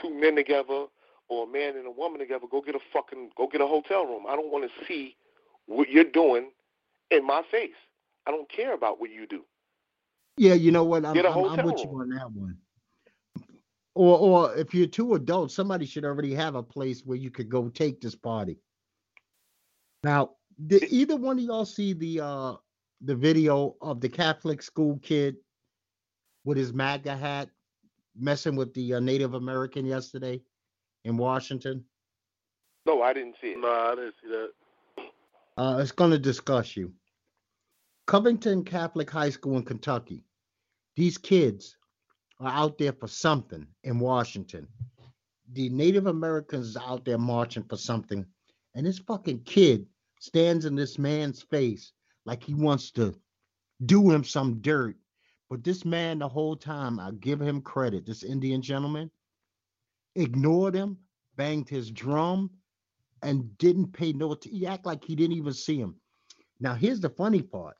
two 0.00 0.12
men 0.12 0.36
together, 0.36 0.86
or 1.28 1.44
a 1.44 1.46
man 1.46 1.76
and 1.76 1.86
a 1.86 1.90
woman 1.90 2.20
together, 2.20 2.46
go 2.50 2.60
get 2.60 2.74
a 2.74 2.80
fucking, 2.92 3.30
go 3.36 3.46
get 3.46 3.60
a 3.60 3.66
hotel 3.66 4.04
room. 4.06 4.24
I 4.28 4.36
don't 4.36 4.52
want 4.52 4.70
to 4.70 4.86
see 4.86 5.16
what 5.66 5.88
you're 5.90 6.04
doing 6.04 6.50
in 7.10 7.26
my 7.26 7.42
face. 7.50 7.74
I 8.26 8.30
don't 8.30 8.48
care 8.48 8.74
about 8.74 9.00
what 9.00 9.10
you 9.10 9.26
do. 9.26 9.44
Yeah, 10.36 10.54
you 10.54 10.70
know 10.70 10.84
what? 10.84 11.04
I'm, 11.04 11.16
I'm, 11.18 11.26
I'm 11.26 11.66
with 11.66 11.78
you 11.78 11.90
on 11.90 12.10
that 12.10 12.30
one. 12.32 12.56
Or, 13.94 14.18
or 14.18 14.56
if 14.56 14.74
you're 14.74 14.86
two 14.86 15.14
adults, 15.14 15.54
somebody 15.54 15.86
should 15.86 16.04
already 16.04 16.34
have 16.34 16.54
a 16.54 16.62
place 16.62 17.02
where 17.04 17.16
you 17.16 17.30
could 17.30 17.48
go 17.48 17.68
take 17.68 18.00
this 18.00 18.14
party. 18.14 18.58
Now, 20.04 20.32
did 20.66 20.84
either 20.84 21.16
one 21.16 21.38
of 21.38 21.44
y'all 21.44 21.64
see 21.64 21.92
the 21.92 22.20
uh 22.20 22.54
the 23.02 23.14
video 23.14 23.76
of 23.80 24.00
the 24.00 24.08
Catholic 24.08 24.62
school 24.62 24.98
kid 25.02 25.36
with 26.44 26.56
his 26.56 26.72
MAGA 26.72 27.16
hat 27.16 27.48
messing 28.18 28.56
with 28.56 28.72
the 28.74 28.94
uh, 28.94 29.00
Native 29.00 29.34
American 29.34 29.84
yesterday 29.84 30.40
in 31.04 31.16
Washington? 31.16 31.84
No, 32.86 33.02
I 33.02 33.12
didn't 33.12 33.36
see 33.40 33.48
it. 33.48 33.58
Nah, 33.58 33.92
I 33.92 33.94
didn't 33.94 34.14
see 34.22 34.28
that. 34.28 34.50
Uh, 35.56 35.78
it's 35.78 35.92
going 35.92 36.10
to 36.10 36.18
discuss 36.18 36.76
you. 36.76 36.92
Covington 38.06 38.64
Catholic 38.64 39.10
High 39.10 39.30
School 39.30 39.56
in 39.56 39.64
Kentucky. 39.64 40.22
These 40.94 41.18
kids 41.18 41.76
are 42.40 42.52
out 42.52 42.78
there 42.78 42.92
for 42.92 43.08
something 43.08 43.66
in 43.82 43.98
Washington. 43.98 44.68
The 45.52 45.68
Native 45.70 46.06
Americans 46.06 46.76
are 46.76 46.88
out 46.88 47.04
there 47.04 47.18
marching 47.18 47.64
for 47.64 47.76
something, 47.76 48.24
and 48.74 48.86
this 48.86 48.98
fucking 48.98 49.44
kid 49.44 49.86
stands 50.20 50.64
in 50.64 50.74
this 50.74 50.98
man's 50.98 51.42
face 51.42 51.92
like 52.24 52.42
he 52.42 52.54
wants 52.54 52.90
to 52.92 53.14
do 53.84 54.10
him 54.10 54.24
some 54.24 54.60
dirt. 54.60 54.96
But 55.48 55.62
this 55.62 55.84
man, 55.84 56.18
the 56.18 56.28
whole 56.28 56.56
time, 56.56 56.98
I 56.98 57.12
give 57.12 57.40
him 57.40 57.60
credit. 57.60 58.04
This 58.04 58.24
Indian 58.24 58.62
gentleman 58.62 59.10
ignored 60.14 60.74
him, 60.74 60.98
banged 61.36 61.68
his 61.68 61.90
drum, 61.90 62.50
and 63.22 63.56
didn't 63.58 63.92
pay 63.92 64.12
no 64.12 64.32
attention. 64.32 64.58
he 64.58 64.66
act 64.66 64.86
like 64.86 65.04
he 65.04 65.14
didn't 65.14 65.36
even 65.36 65.52
see 65.52 65.78
him. 65.78 65.96
Now 66.60 66.74
here's 66.74 67.00
the 67.00 67.10
funny 67.10 67.42
part. 67.42 67.76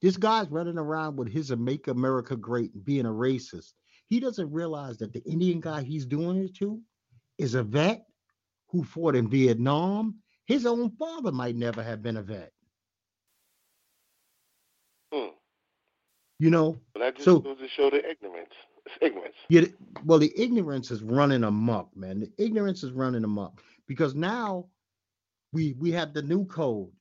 This 0.00 0.16
guy's 0.16 0.48
running 0.50 0.78
around 0.78 1.16
with 1.16 1.28
his 1.28 1.50
Make 1.56 1.88
America 1.88 2.36
Great 2.36 2.72
and 2.74 2.84
being 2.84 3.06
a 3.06 3.10
racist. 3.10 3.72
He 4.08 4.20
doesn't 4.20 4.52
realize 4.52 4.98
that 4.98 5.12
the 5.12 5.24
Indian 5.24 5.60
guy 5.60 5.82
he's 5.82 6.06
doing 6.06 6.44
it 6.44 6.54
to 6.56 6.80
is 7.38 7.54
a 7.54 7.62
vet 7.62 8.06
who 8.68 8.84
fought 8.84 9.16
in 9.16 9.28
Vietnam. 9.28 10.16
His 10.46 10.64
own 10.66 10.90
father 10.90 11.32
might 11.32 11.56
never 11.56 11.82
have 11.82 12.02
been 12.02 12.18
a 12.18 12.22
vet. 12.22 12.52
Hmm. 15.12 15.28
You 16.38 16.50
know, 16.50 16.78
And 16.94 17.02
that 17.02 17.14
just 17.14 17.24
So- 17.24 17.40
goes 17.40 17.58
to 17.58 17.68
show 17.68 17.88
the 17.90 18.08
ignorance. 18.08 18.52
It's 18.84 18.94
ignorance. 19.00 19.34
Yeah, 19.48 19.62
th- 19.62 19.74
well, 20.04 20.18
the 20.18 20.32
ignorance 20.40 20.90
is 20.90 21.02
running 21.02 21.44
amok, 21.44 21.96
man. 21.96 22.20
The 22.20 22.32
ignorance 22.38 22.84
is 22.84 22.92
running 22.92 23.24
amok 23.24 23.62
because 23.86 24.14
now 24.14 24.68
we 25.52 25.72
we 25.74 25.90
have 25.92 26.12
the 26.12 26.22
new 26.22 26.44
code. 26.46 26.92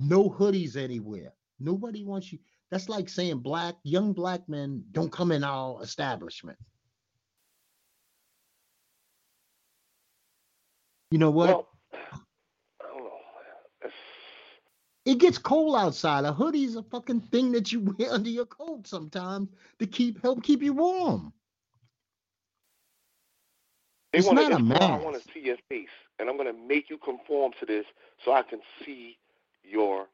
No 0.00 0.28
hoodies 0.30 0.76
anywhere. 0.76 1.32
Nobody 1.60 2.04
wants 2.04 2.32
you. 2.32 2.38
That's 2.70 2.88
like 2.88 3.08
saying 3.08 3.38
black 3.40 3.76
young 3.84 4.12
black 4.12 4.48
men 4.48 4.84
don't 4.92 5.12
come 5.12 5.30
in 5.30 5.44
our 5.44 5.80
establishment. 5.82 6.58
You 11.10 11.18
know 11.18 11.30
what? 11.30 11.48
Well, 11.48 11.68
I 12.80 12.86
don't 12.88 13.04
know. 13.04 13.10
It's, 13.82 13.94
it 15.04 15.18
gets 15.18 15.38
cold 15.38 15.76
outside. 15.76 16.24
A 16.24 16.32
hoodie's 16.32 16.76
a 16.76 16.82
fucking 16.82 17.20
thing 17.20 17.52
that 17.52 17.72
you 17.72 17.80
wear 17.80 18.10
under 18.12 18.30
your 18.30 18.46
coat 18.46 18.86
sometimes 18.86 19.48
to 19.78 19.86
keep 19.86 20.22
help 20.22 20.42
keep 20.42 20.62
you 20.62 20.72
warm. 20.74 21.32
They 24.12 24.20
It's 24.20 24.30
not 24.30 24.52
a 24.52 24.58
called, 24.58 24.90
I 24.90 24.96
want 24.96 25.16
to 25.22 25.32
see 25.32 25.40
your 25.40 25.56
face, 25.68 25.88
and 26.18 26.28
I'm 26.28 26.36
going 26.36 26.52
to 26.52 26.58
make 26.66 26.90
you 26.90 26.98
conform 26.98 27.52
to 27.60 27.66
this 27.66 27.86
so 28.24 28.32
I 28.32 28.42
can 28.42 28.60
see 28.84 29.18
your 29.62 30.06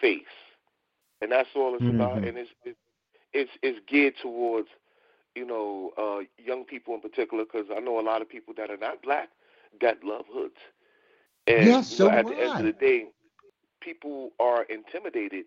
face, 0.00 0.22
and 1.20 1.30
that's 1.32 1.50
all 1.54 1.74
it's 1.76 1.88
about. 1.88 2.22
Mhm. 2.22 2.28
And 2.28 2.38
it's 2.38 2.50
it's 2.64 2.78
it's, 3.32 3.50
it's 3.62 3.78
geared 3.86 4.14
towards 4.22 4.68
you 5.34 5.46
know, 5.46 5.92
uh, 5.96 6.20
young 6.38 6.64
people 6.64 6.94
in 6.94 7.00
particular, 7.00 7.44
because 7.44 7.66
I 7.74 7.80
know 7.80 8.00
a 8.00 8.02
lot 8.02 8.22
of 8.22 8.28
people 8.28 8.54
that 8.56 8.70
are 8.70 8.76
not 8.76 9.02
black 9.02 9.30
that 9.80 10.02
love 10.04 10.26
hoods. 10.32 10.58
And 11.46 11.66
yes, 11.66 11.90
you 11.90 11.98
know, 11.98 12.08
so 12.08 12.10
at 12.10 12.26
the 12.28 12.38
end 12.40 12.58
of 12.58 12.64
the 12.64 12.72
day, 12.72 13.06
people 13.80 14.30
are 14.38 14.64
intimidated, 14.64 15.44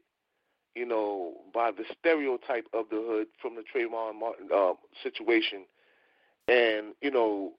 you 0.75 0.85
know, 0.85 1.33
by 1.53 1.71
the 1.71 1.83
stereotype 1.99 2.67
of 2.73 2.85
the 2.89 2.97
hood 3.07 3.27
from 3.41 3.55
the 3.55 3.63
Trayvon 3.63 4.19
Martin 4.19 4.49
uh, 4.53 4.73
situation. 5.03 5.65
And, 6.47 6.93
you 7.01 7.11
know, 7.11 7.53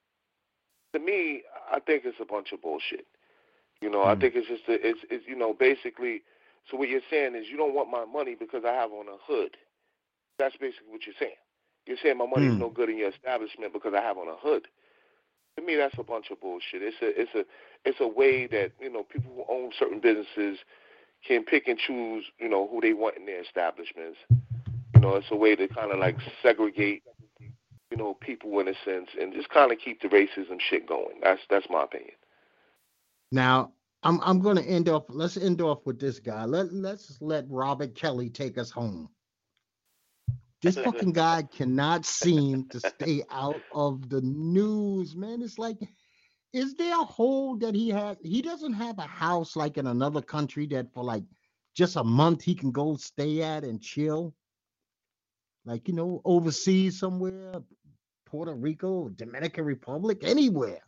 to 0.95 1.01
me, 1.01 1.43
I 1.73 1.81
think 1.81 2.05
it's 2.05 2.19
a 2.21 2.25
bunch 2.25 2.53
of 2.53 2.63
bullshit. 2.63 3.07
You 3.81 3.91
know, 3.91 4.05
I 4.05 4.15
Mm. 4.15 4.21
think 4.21 4.35
it's 4.37 4.49
just 4.49 4.63
a, 4.69 4.75
it's 4.87 5.01
it's 5.11 5.27
you 5.27 5.37
know 5.37 5.53
basically. 5.53 6.23
So 6.71 6.77
what 6.79 6.89
you're 6.89 7.03
saying 7.11 7.35
is 7.35 7.47
you 7.51 7.57
don't 7.59 7.75
want 7.75 7.91
my 7.91 8.05
money 8.07 8.35
because 8.35 8.65
I 8.65 8.73
have 8.73 8.93
on 8.93 9.07
a 9.09 9.19
hood. 9.27 9.57
That's 10.39 10.57
basically 10.57 10.89
what 10.89 11.05
you're 11.07 11.15
saying. 11.19 11.37
You're 11.87 11.99
saying 12.03 12.17
my 12.17 12.27
money's 12.27 12.55
Hmm. 12.55 12.59
no 12.59 12.71
good 12.71 12.89
in 12.89 12.97
your 12.99 13.11
establishment 13.11 13.73
because 13.73 13.93
I 13.95 14.01
have 14.01 14.17
on 14.17 14.29
a 14.29 14.37
hood. 14.37 14.67
To 15.57 15.63
me, 15.65 15.77
that's 15.77 15.95
a 15.99 16.03
bunch 16.03 16.31
of 16.31 16.41
bullshit. 16.41 16.83
It's 16.83 16.97
a 17.01 17.21
it's 17.21 17.35
a 17.35 17.45
it's 17.85 18.01
a 18.01 18.09
way 18.09 18.47
that 18.49 18.73
you 18.81 18.91
know 18.91 19.05
people 19.05 19.33
who 19.35 19.45
own 19.49 19.71
certain 19.79 20.01
businesses 20.01 20.59
can 21.27 21.45
pick 21.45 21.69
and 21.69 21.79
choose 21.79 22.25
you 22.39 22.49
know 22.49 22.69
who 22.69 22.81
they 22.81 22.93
want 22.93 23.17
in 23.17 23.27
their 23.27 23.41
establishments. 23.41 24.19
You 24.95 25.01
know, 25.01 25.17
it's 25.17 25.31
a 25.31 25.37
way 25.37 25.55
to 25.57 25.69
kind 25.69 25.93
of 25.93 25.99
like 25.99 26.17
segregate 26.43 27.03
you 27.91 27.97
know 27.97 28.15
people 28.15 28.59
in 28.59 28.69
a 28.69 28.75
sense 28.85 29.11
and 29.21 29.33
just 29.33 29.49
kind 29.51 29.71
of 29.71 29.79
keep 29.79 30.03
the 30.03 30.09
racism 30.09 30.59
shit 30.59 30.89
going. 30.89 31.21
That's 31.23 31.41
that's 31.49 31.67
my 31.71 31.85
opinion. 31.85 32.15
Now, 33.31 33.73
I'm 34.03 34.21
I'm 34.23 34.41
going 34.41 34.57
to 34.57 34.65
end 34.65 34.89
off. 34.89 35.05
Let's 35.09 35.37
end 35.37 35.61
off 35.61 35.81
with 35.85 36.01
this 36.01 36.19
guy. 36.19 36.45
Let 36.45 36.73
Let's 36.73 37.17
let 37.21 37.45
Robert 37.49 37.95
Kelly 37.95 38.29
take 38.29 38.59
us 38.59 38.71
home. 38.71 39.09
This 40.65 40.77
fucking 40.85 41.13
guy 41.13 41.43
cannot 41.43 42.07
seem 42.07 42.67
to 42.71 42.81
stay 42.81 43.23
out 43.31 43.61
of 43.75 44.09
the 44.09 44.23
news, 44.23 45.15
man. 45.15 45.43
It's 45.43 45.59
like, 45.59 45.77
is 46.55 46.75
there 46.75 46.99
a 46.99 47.05
hole 47.05 47.57
that 47.57 47.75
he 47.75 47.91
has? 47.91 48.17
He 48.23 48.41
doesn't 48.41 48.73
have 48.73 48.99
a 48.99 49.03
house 49.03 49.57
like 49.57 49.77
in 49.77 49.87
another 49.87 50.23
country 50.23 50.67
that 50.69 50.93
for 50.95 51.05
like 51.05 51.25
just 51.75 51.97
a 51.97 52.05
month 52.05 52.43
he 52.43 52.55
can 52.55 52.73
go 52.73 52.97
stay 52.97 53.43
at 53.43 53.63
and 53.63 53.81
chill. 53.83 54.35
Like, 55.67 55.87
you 55.87 55.95
know, 55.95 56.23
overseas 56.25 56.99
somewhere, 56.99 57.57
Puerto 58.25 58.55
Rico, 58.55 59.11
Dominican 59.11 59.67
Republic, 59.67 60.19
anywhere. 60.23 60.81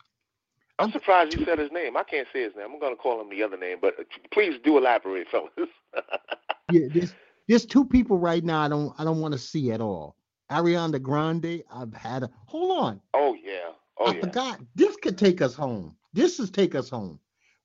I'm 0.79 0.91
surprised 0.91 1.37
you 1.37 1.45
said 1.45 1.59
his 1.59 1.71
name. 1.71 1.97
I 1.97 2.03
can't 2.03 2.27
say 2.33 2.43
his 2.43 2.55
name. 2.55 2.65
I'm 2.73 2.79
going 2.79 2.93
to 2.93 3.01
call 3.01 3.21
him 3.21 3.29
the 3.29 3.43
other 3.43 3.57
name, 3.57 3.77
but 3.81 3.95
please 4.31 4.59
do 4.63 4.77
elaborate, 4.77 5.27
fellas. 5.29 5.51
yeah, 6.71 6.87
there's 6.91 7.13
there's 7.47 7.65
two 7.65 7.85
people 7.85 8.17
right 8.17 8.43
now 8.43 8.61
I 8.61 8.67
don't 8.67 8.93
I 8.97 9.03
don't 9.03 9.21
want 9.21 9.33
to 9.33 9.37
see 9.39 9.71
at 9.71 9.81
all. 9.81 10.15
Ariana 10.51 11.01
Grande, 11.01 11.63
I've 11.73 11.93
had 11.93 12.23
a 12.23 12.29
hold 12.45 12.79
on. 12.79 13.01
oh 13.13 13.35
yeah. 13.35 13.71
Oh 13.99 14.07
I 14.11 14.15
yeah. 14.15 14.21
forgot. 14.21 14.59
This 14.75 14.95
could 14.97 15.17
take 15.17 15.41
us 15.41 15.53
home. 15.55 15.95
This 16.13 16.39
is 16.39 16.49
take 16.49 16.75
us 16.75 16.89
home. 16.89 17.19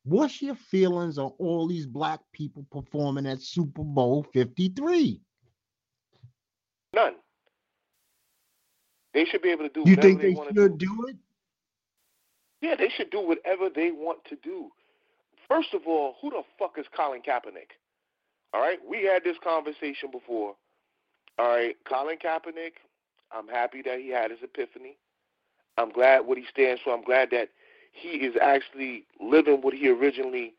What's 0.04 0.42
your 0.42 0.56
feelings 0.56 1.16
on 1.16 1.32
all 1.38 1.68
these 1.68 1.86
black 1.86 2.20
people 2.32 2.66
performing 2.72 3.26
at 3.26 3.40
Super 3.40 3.84
Bowl 3.84 4.26
53? 4.32 5.20
None. 6.94 7.14
They 9.14 9.24
should 9.26 9.42
be 9.42 9.50
able 9.50 9.68
to 9.68 9.72
do 9.72 9.88
You 9.88 9.96
think 9.96 10.20
they, 10.20 10.34
they 10.34 10.40
should 10.44 10.54
do. 10.54 10.86
do 10.86 11.06
it? 11.08 11.16
Yeah, 12.62 12.76
they 12.76 12.88
should 12.88 13.10
do 13.10 13.20
whatever 13.20 13.68
they 13.68 13.90
want 13.92 14.24
to 14.26 14.36
do. 14.36 14.70
First 15.48 15.74
of 15.74 15.82
all, 15.86 16.16
who 16.20 16.30
the 16.30 16.42
fuck 16.58 16.78
is 16.78 16.86
Colin 16.96 17.20
Kaepernick? 17.20 17.72
All 18.54 18.60
right, 18.60 18.78
we 18.88 19.04
had 19.04 19.24
this 19.24 19.36
conversation 19.42 20.10
before. 20.10 20.54
All 21.38 21.48
right, 21.48 21.76
Colin 21.88 22.18
Kaepernick. 22.18 22.74
I'm 23.30 23.48
happy 23.48 23.80
that 23.82 23.98
he 23.98 24.10
had 24.10 24.30
his 24.30 24.40
epiphany. 24.42 24.96
I'm 25.78 25.90
glad 25.90 26.26
what 26.26 26.36
he 26.36 26.44
stands 26.50 26.82
for. 26.82 26.94
I'm 26.94 27.04
glad 27.04 27.30
that 27.30 27.48
he 27.92 28.08
is 28.08 28.34
actually 28.40 29.04
living 29.20 29.62
what 29.62 29.74
he 29.74 29.88
originally 29.88 30.54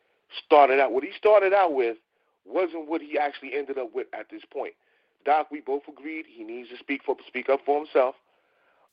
started 0.45 0.79
out. 0.79 0.91
What 0.91 1.03
he 1.03 1.11
started 1.15 1.53
out 1.53 1.73
with 1.73 1.97
wasn't 2.45 2.89
what 2.89 3.01
he 3.01 3.17
actually 3.17 3.53
ended 3.53 3.77
up 3.77 3.93
with 3.93 4.07
at 4.13 4.29
this 4.31 4.41
point. 4.51 4.73
Doc, 5.25 5.47
we 5.51 5.61
both 5.61 5.83
agreed 5.87 6.25
he 6.27 6.43
needs 6.43 6.69
to 6.69 6.77
speak 6.77 7.01
for 7.05 7.15
speak 7.27 7.49
up 7.49 7.61
for 7.65 7.77
himself. 7.77 8.15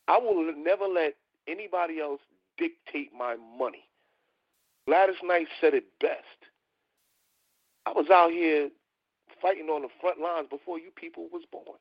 I 0.08 0.18
will 0.18 0.52
never 0.56 0.86
let 0.86 1.14
anybody 1.48 2.00
else 2.00 2.20
dictate 2.58 3.10
my 3.16 3.36
money. 3.58 3.84
Gladys 4.86 5.16
Knight 5.22 5.46
said 5.60 5.74
it 5.74 5.84
best. 6.00 6.24
I 7.86 7.92
was 7.92 8.06
out 8.10 8.30
here 8.30 8.70
fighting 9.40 9.68
on 9.68 9.82
the 9.82 9.88
front 10.00 10.20
lines 10.20 10.48
before 10.48 10.78
you 10.78 10.90
people 10.94 11.28
was 11.32 11.42
born. 11.50 11.78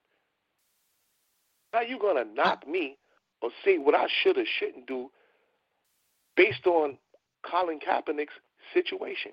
How 1.74 1.82
you 1.82 2.00
gonna 2.00 2.26
knock 2.26 2.68
me 2.68 2.98
or 3.42 3.52
say 3.64 3.78
what 3.78 3.96
I 3.96 4.08
should 4.22 4.38
or 4.38 4.46
shouldn't 4.46 4.88
do 4.88 5.12
based 6.36 6.66
on 6.66 6.98
Colin 7.44 7.80
Kaepernick's 7.80 8.34
situation? 8.74 9.32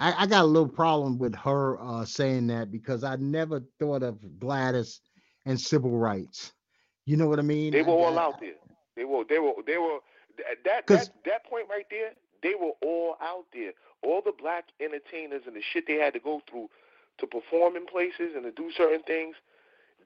I, 0.00 0.24
I 0.24 0.26
got 0.26 0.42
a 0.42 0.46
little 0.46 0.68
problem 0.68 1.18
with 1.18 1.34
her 1.36 1.80
uh, 1.80 2.04
saying 2.04 2.48
that 2.48 2.72
because 2.72 3.04
I 3.04 3.16
never 3.16 3.62
thought 3.78 4.02
of 4.02 4.18
Gladys 4.40 5.00
and 5.46 5.60
civil 5.60 5.96
rights. 5.96 6.52
You 7.04 7.16
know 7.16 7.28
what 7.28 7.38
I 7.38 7.42
mean? 7.42 7.72
They 7.72 7.82
were 7.82 7.92
all 7.92 8.18
I- 8.18 8.22
out 8.22 8.40
there. 8.40 8.54
They 8.96 9.04
were 9.04 9.24
they 9.28 9.38
were 9.38 9.52
they 9.66 9.78
were 9.78 9.98
at 10.50 10.64
that 10.64 10.86
that 10.88 11.10
that 11.24 11.46
point 11.46 11.66
right 11.70 11.86
there, 11.90 12.10
they 12.42 12.54
were 12.54 12.72
all 12.82 13.16
out 13.22 13.46
there. 13.52 13.72
All 14.02 14.20
the 14.24 14.32
black 14.36 14.64
entertainers 14.80 15.42
and 15.46 15.54
the 15.56 15.62
shit 15.62 15.86
they 15.86 15.94
had 15.94 16.12
to 16.14 16.20
go 16.20 16.42
through 16.50 16.68
to 17.18 17.26
perform 17.26 17.76
in 17.76 17.86
places 17.86 18.34
and 18.34 18.44
to 18.44 18.52
do 18.52 18.70
certain 18.72 19.02
things, 19.02 19.36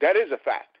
that 0.01 0.15
is 0.15 0.31
a 0.31 0.37
fact. 0.37 0.77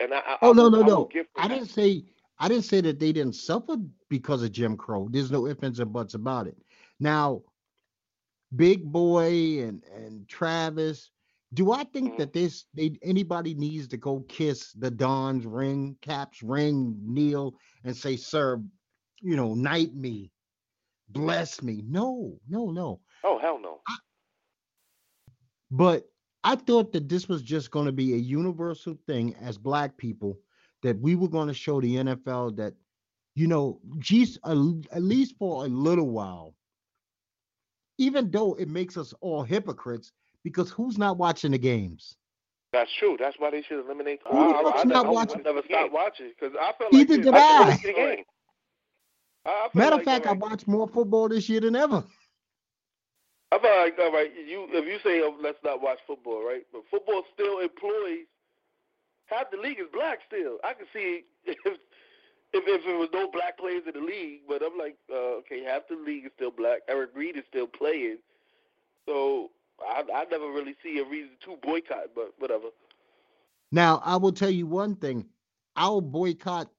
And 0.00 0.14
I, 0.14 0.18
I 0.18 0.38
Oh 0.42 0.52
no, 0.52 0.68
no, 0.68 0.82
I 0.82 0.86
no. 0.86 1.08
I 1.36 1.48
didn't 1.48 1.68
say 1.68 2.04
I 2.38 2.48
didn't 2.48 2.64
say 2.64 2.80
that 2.82 2.98
they 2.98 3.12
didn't 3.12 3.34
suffer 3.34 3.76
because 4.08 4.42
of 4.42 4.52
Jim 4.52 4.76
Crow. 4.76 5.08
There's 5.10 5.30
no 5.30 5.46
ifs 5.46 5.62
ands 5.62 5.80
and 5.80 5.92
buts 5.92 6.14
about 6.14 6.46
it. 6.46 6.56
Now, 7.00 7.42
Big 8.54 8.84
Boy 8.90 9.62
and 9.62 9.82
and 9.94 10.28
Travis, 10.28 11.10
do 11.52 11.72
I 11.72 11.84
think 11.84 12.12
Mhm. 12.12 12.18
that 12.18 12.32
this 12.32 12.66
they 12.74 12.98
anybody 13.02 13.54
needs 13.54 13.88
to 13.88 13.96
go 13.96 14.20
kiss 14.28 14.72
the 14.72 14.90
Don's 14.90 15.46
ring, 15.46 15.96
Cap's 16.00 16.42
ring, 16.42 16.96
kneel 17.02 17.54
and 17.84 17.96
say, 17.96 18.16
"Sir, 18.16 18.62
you 19.20 19.36
know, 19.36 19.54
knight 19.54 19.94
me, 19.94 20.30
bless 21.08 21.62
me." 21.62 21.82
No, 21.86 22.38
no, 22.48 22.70
no. 22.70 23.00
Oh 23.24 23.38
hell 23.38 23.58
no. 23.58 23.80
But 25.70 26.08
I 26.44 26.56
thought 26.56 26.92
that 26.92 27.08
this 27.08 27.28
was 27.28 27.42
just 27.42 27.70
going 27.70 27.86
to 27.86 27.92
be 27.92 28.14
a 28.14 28.18
universal 28.18 28.96
thing 29.06 29.34
as 29.40 29.58
black 29.58 29.96
people 29.96 30.38
that 30.82 30.98
we 31.00 31.14
were 31.14 31.28
going 31.28 31.48
to 31.48 31.54
show 31.54 31.80
the 31.80 31.96
NFL 31.96 32.56
that, 32.56 32.74
you 33.34 33.46
know, 33.46 33.80
geez, 33.98 34.38
at 34.44 34.56
least 35.02 35.34
for 35.38 35.64
a 35.64 35.68
little 35.68 36.08
while, 36.08 36.54
even 37.98 38.30
though 38.30 38.54
it 38.54 38.68
makes 38.68 38.96
us 38.96 39.12
all 39.20 39.42
hypocrites, 39.42 40.12
because 40.44 40.70
who's 40.70 40.96
not 40.96 41.18
watching 41.18 41.50
the 41.50 41.58
games? 41.58 42.16
That's 42.72 42.90
true. 42.98 43.16
That's 43.18 43.36
why 43.38 43.50
they 43.50 43.62
should 43.62 43.84
eliminate. 43.84 44.20
Who 44.26 44.36
the 44.36 44.38
I- 44.54 44.60
I- 44.60 44.62
fuck's 44.62 44.80
I 44.80 44.84
not 44.84 45.02
never- 45.02 45.10
watching? 45.12 45.40
I 45.40 45.42
never 45.42 45.62
stopped 45.64 45.92
watching 45.92 46.32
because 46.38 46.54
I 46.60 46.72
felt 46.78 46.92
like 46.92 47.08
did 47.08 47.22
this- 47.24 47.32
I. 47.34 47.76
the 47.82 47.92
game. 47.92 48.24
I, 49.46 49.50
I 49.50 49.68
Matter 49.74 49.94
of 49.94 49.98
like, 49.98 50.04
fact, 50.04 50.26
I 50.26 50.32
watched 50.32 50.68
more 50.68 50.86
football 50.86 51.28
this 51.28 51.48
year 51.48 51.60
than 51.60 51.74
ever. 51.74 52.04
I 53.50 53.58
felt 53.58 53.78
like 53.78 53.98
all 53.98 54.12
right. 54.12 54.30
You 54.46 54.68
if 54.70 54.84
you 54.84 54.98
say 55.02 55.20
oh, 55.22 55.36
let's 55.40 55.58
not 55.64 55.80
watch 55.80 55.98
football, 56.06 56.46
right? 56.46 56.66
But 56.72 56.82
football 56.90 57.24
still 57.34 57.60
employs 57.60 58.26
half 59.26 59.50
the 59.50 59.56
league 59.56 59.78
is 59.78 59.86
black 59.92 60.20
still. 60.26 60.58
I 60.64 60.74
can 60.74 60.86
see 60.92 61.24
if 61.44 61.78
if 62.52 62.64
if 62.66 62.84
there 62.84 62.98
was 62.98 63.08
no 63.12 63.30
black 63.30 63.58
players 63.58 63.82
in 63.86 64.00
the 64.00 64.06
league, 64.06 64.40
but 64.48 64.62
I'm 64.62 64.78
like, 64.78 64.96
uh, 65.10 65.40
okay, 65.40 65.62
half 65.64 65.82
the 65.88 65.96
league 65.96 66.26
is 66.26 66.32
still 66.36 66.50
black. 66.50 66.80
Eric 66.88 67.10
Reid 67.14 67.36
is 67.36 67.44
still 67.48 67.66
playing, 67.66 68.18
so 69.06 69.50
I 69.80 70.02
I 70.14 70.24
never 70.30 70.50
really 70.50 70.76
see 70.82 70.98
a 70.98 71.04
reason 71.04 71.32
to 71.44 71.56
boycott. 71.62 72.14
But 72.14 72.34
whatever. 72.38 72.68
Now, 73.70 74.00
I 74.04 74.16
will 74.16 74.32
tell 74.32 74.50
you 74.50 74.66
one 74.66 74.96
thing. 74.96 75.26
I'll 75.76 76.00
boycott 76.00 76.70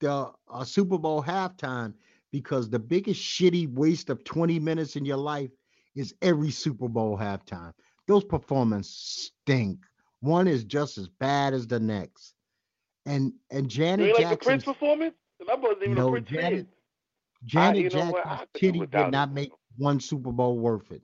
the 0.00 0.30
uh, 0.48 0.64
Super 0.64 0.98
Bowl 0.98 1.22
halftime 1.22 1.94
because 2.30 2.68
the 2.68 2.78
biggest 2.78 3.20
shitty 3.20 3.72
waste 3.72 4.10
of 4.10 4.22
20 4.24 4.60
minutes 4.60 4.94
in 4.94 5.04
your 5.04 5.16
life 5.16 5.50
is 5.98 6.14
every 6.22 6.50
Super 6.50 6.88
Bowl 6.88 7.16
halftime. 7.18 7.72
Those 8.06 8.24
performances 8.24 9.32
stink. 9.42 9.80
One 10.20 10.48
is 10.48 10.64
just 10.64 10.96
as 10.98 11.08
bad 11.08 11.52
as 11.54 11.66
the 11.66 11.78
next. 11.80 12.34
And 13.06 13.32
and 13.50 13.64
You 13.64 13.68
Janet 13.68 14.06
ain't 14.08 14.18
like 14.20 14.30
the 14.30 14.44
Prince 14.44 14.64
Jackson's 14.64 14.76
performance? 14.76 15.14
I 15.50 15.54
wasn't 15.54 15.82
even 15.84 15.94
No, 15.94 16.08
a 16.08 16.10
Prince 16.12 16.28
Janet- 16.30 16.52
fan. 16.52 16.66
Janet 17.44 17.78
you? 17.80 17.86
I 17.86 17.88
Jackson's 17.90 18.12
could 18.18 18.48
do 18.54 18.60
titty 18.60 18.78
without 18.80 19.04
would 19.06 19.12
not 19.12 19.28
it. 19.28 19.32
make 19.34 19.50
one 19.76 20.00
Super 20.00 20.32
Bowl 20.32 20.58
worth 20.58 20.90
it. 20.90 21.02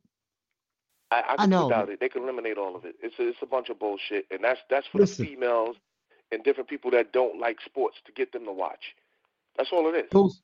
I, 1.10 1.20
I, 1.20 1.34
I 1.38 1.46
know. 1.46 1.66
without 1.66 1.90
it. 1.90 2.00
They 2.00 2.08
can 2.08 2.22
eliminate 2.24 2.58
all 2.58 2.74
of 2.74 2.84
it. 2.84 2.96
It's 3.00 3.14
a, 3.20 3.28
it's 3.28 3.38
a 3.42 3.46
bunch 3.46 3.68
of 3.68 3.78
bullshit, 3.78 4.26
and 4.30 4.42
that's 4.42 4.60
that's 4.68 4.86
for 4.88 4.98
Listen. 4.98 5.24
the 5.24 5.30
females 5.32 5.76
and 6.32 6.42
different 6.42 6.68
people 6.68 6.90
that 6.92 7.12
don't 7.12 7.38
like 7.38 7.58
sports 7.64 7.98
to 8.06 8.12
get 8.12 8.32
them 8.32 8.44
to 8.46 8.52
watch. 8.52 8.94
That's 9.56 9.70
all 9.72 9.88
it 9.94 9.96
is. 9.96 10.10
Those 10.10 10.42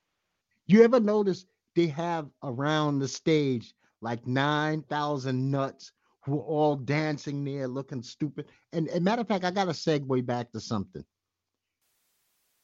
you 0.67 0.85
ever 0.85 1.01
notice 1.01 1.45
they 1.75 1.89
have 1.89 2.29
around 2.45 3.01
the 3.01 3.09
stage 3.09 3.75
like 4.03 4.27
9,000 4.27 5.51
nuts 5.51 5.93
who 6.25 6.39
are 6.39 6.43
all 6.43 6.77
dancing 6.77 7.45
there 7.45 7.69
looking 7.69 8.03
stupid. 8.03 8.47
And, 8.73 8.89
and 8.89 9.05
matter 9.05 9.23
of 9.23 9.29
fact, 9.29 9.45
I 9.45 9.51
got 9.51 9.65
to 9.67 9.71
segue 9.73 10.25
back 10.27 10.53
to 10.53 10.61
something. 10.61 11.05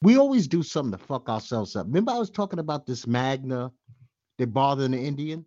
We 0.03 0.19
always 0.19 0.47
do 0.47 0.63
something 0.63 0.99
to 0.99 1.05
fuck 1.05 1.29
ourselves 1.29 1.75
up. 1.75 1.87
Remember, 1.87 2.13
I 2.13 2.19
was 2.19 2.31
talking 2.31 2.59
about 2.59 2.87
this 2.87 3.07
MAGA 3.07 3.71
that 4.39 4.47
bothered 4.53 4.91
the 4.93 4.99
Indian. 4.99 5.45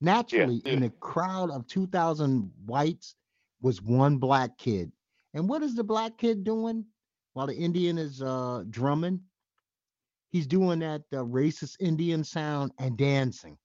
Naturally, 0.00 0.62
Yeah. 0.64 0.72
in 0.72 0.82
a 0.84 0.90
crowd 0.90 1.50
of 1.50 1.66
two 1.66 1.86
thousand 1.86 2.50
whites, 2.64 3.14
was 3.60 3.80
one 3.82 4.16
black 4.18 4.56
kid. 4.58 4.90
And 5.34 5.48
what 5.48 5.62
is 5.62 5.74
the 5.74 5.84
black 5.84 6.18
kid 6.18 6.42
doing 6.44 6.84
while 7.34 7.46
the 7.46 7.54
Indian 7.56 7.98
is 7.98 8.20
uh, 8.22 8.64
drumming? 8.70 9.20
He's 10.30 10.46
doing 10.46 10.80
that 10.80 11.02
uh, 11.12 11.18
racist 11.18 11.76
Indian 11.80 12.24
sound 12.24 12.72
and 12.78 12.96
dancing. 12.96 13.56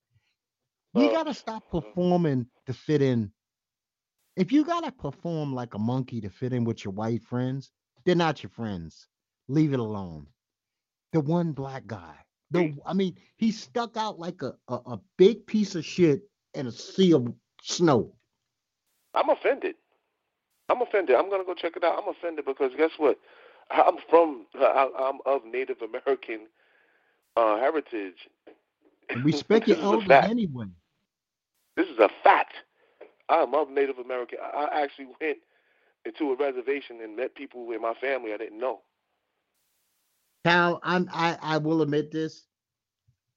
Oh. 1.06 1.12
gotta 1.12 1.34
stop 1.34 1.70
performing 1.70 2.48
to 2.66 2.74
fit 2.74 3.02
in. 3.02 3.32
If 4.36 4.52
you 4.52 4.64
gotta 4.64 4.92
perform 4.92 5.54
like 5.54 5.74
a 5.74 5.80
monkey 5.80 6.22
to 6.22 6.30
fit 6.30 6.54
in 6.54 6.64
with 6.64 6.86
your 6.86 6.94
white 6.94 7.24
friends, 7.24 7.72
they're 8.06 8.16
not 8.16 8.44
your 8.44 8.50
friends. 8.52 9.08
Leave 9.48 9.74
it 9.74 9.80
alone. 9.80 10.28
The 11.14 11.22
one 11.22 11.52
black 11.54 11.88
guy. 11.88 12.16
The 12.52 12.74
I 12.86 12.94
mean, 12.94 13.18
he 13.38 13.52
stuck 13.52 13.98
out 13.98 14.20
like 14.20 14.42
a, 14.42 14.54
a, 14.68 14.76
a 14.76 15.00
big 15.18 15.46
piece 15.46 15.76
of 15.76 15.84
shit 15.84 16.22
in 16.54 16.68
a 16.68 16.72
sea 16.72 17.14
of 17.14 17.34
snow. 17.62 18.14
I'm 19.14 19.30
offended. 19.30 19.76
I'm 20.70 20.82
offended. 20.82 21.16
I'm 21.16 21.30
gonna 21.30 21.44
go 21.44 21.54
check 21.54 21.76
it 21.76 21.84
out. 21.84 22.02
I'm 22.02 22.10
offended 22.10 22.46
because 22.46 22.72
guess 22.78 22.92
what? 22.98 23.20
I'm 23.72 23.98
from. 24.10 24.46
I- 24.56 24.92
I'm 24.98 25.20
of 25.26 25.46
Native 25.46 25.82
American 25.82 26.48
uh, 27.36 27.58
heritage. 27.58 28.30
Respect 29.24 29.68
your 29.68 29.78
elders 29.78 30.10
anyway. 30.10 30.68
This 31.78 31.88
is 31.88 32.00
a 32.00 32.10
fact. 32.24 32.54
I'm 33.30 33.54
of 33.54 33.70
Native 33.70 34.00
American. 34.00 34.40
I 34.42 34.68
actually 34.74 35.10
went 35.22 35.38
into 36.06 36.32
a 36.32 36.36
reservation 36.36 37.00
and 37.04 37.16
met 37.16 37.36
people 37.36 37.72
in 37.72 37.82
my 37.82 37.94
family 37.94 38.34
I 38.34 38.38
didn't 38.38 38.60
know. 38.60 38.82
Cal, 40.44 40.80
I'm 40.84 41.08
I, 41.14 41.38
I 41.42 41.58
will 41.58 41.82
admit 41.82 42.12
this. 42.12 42.48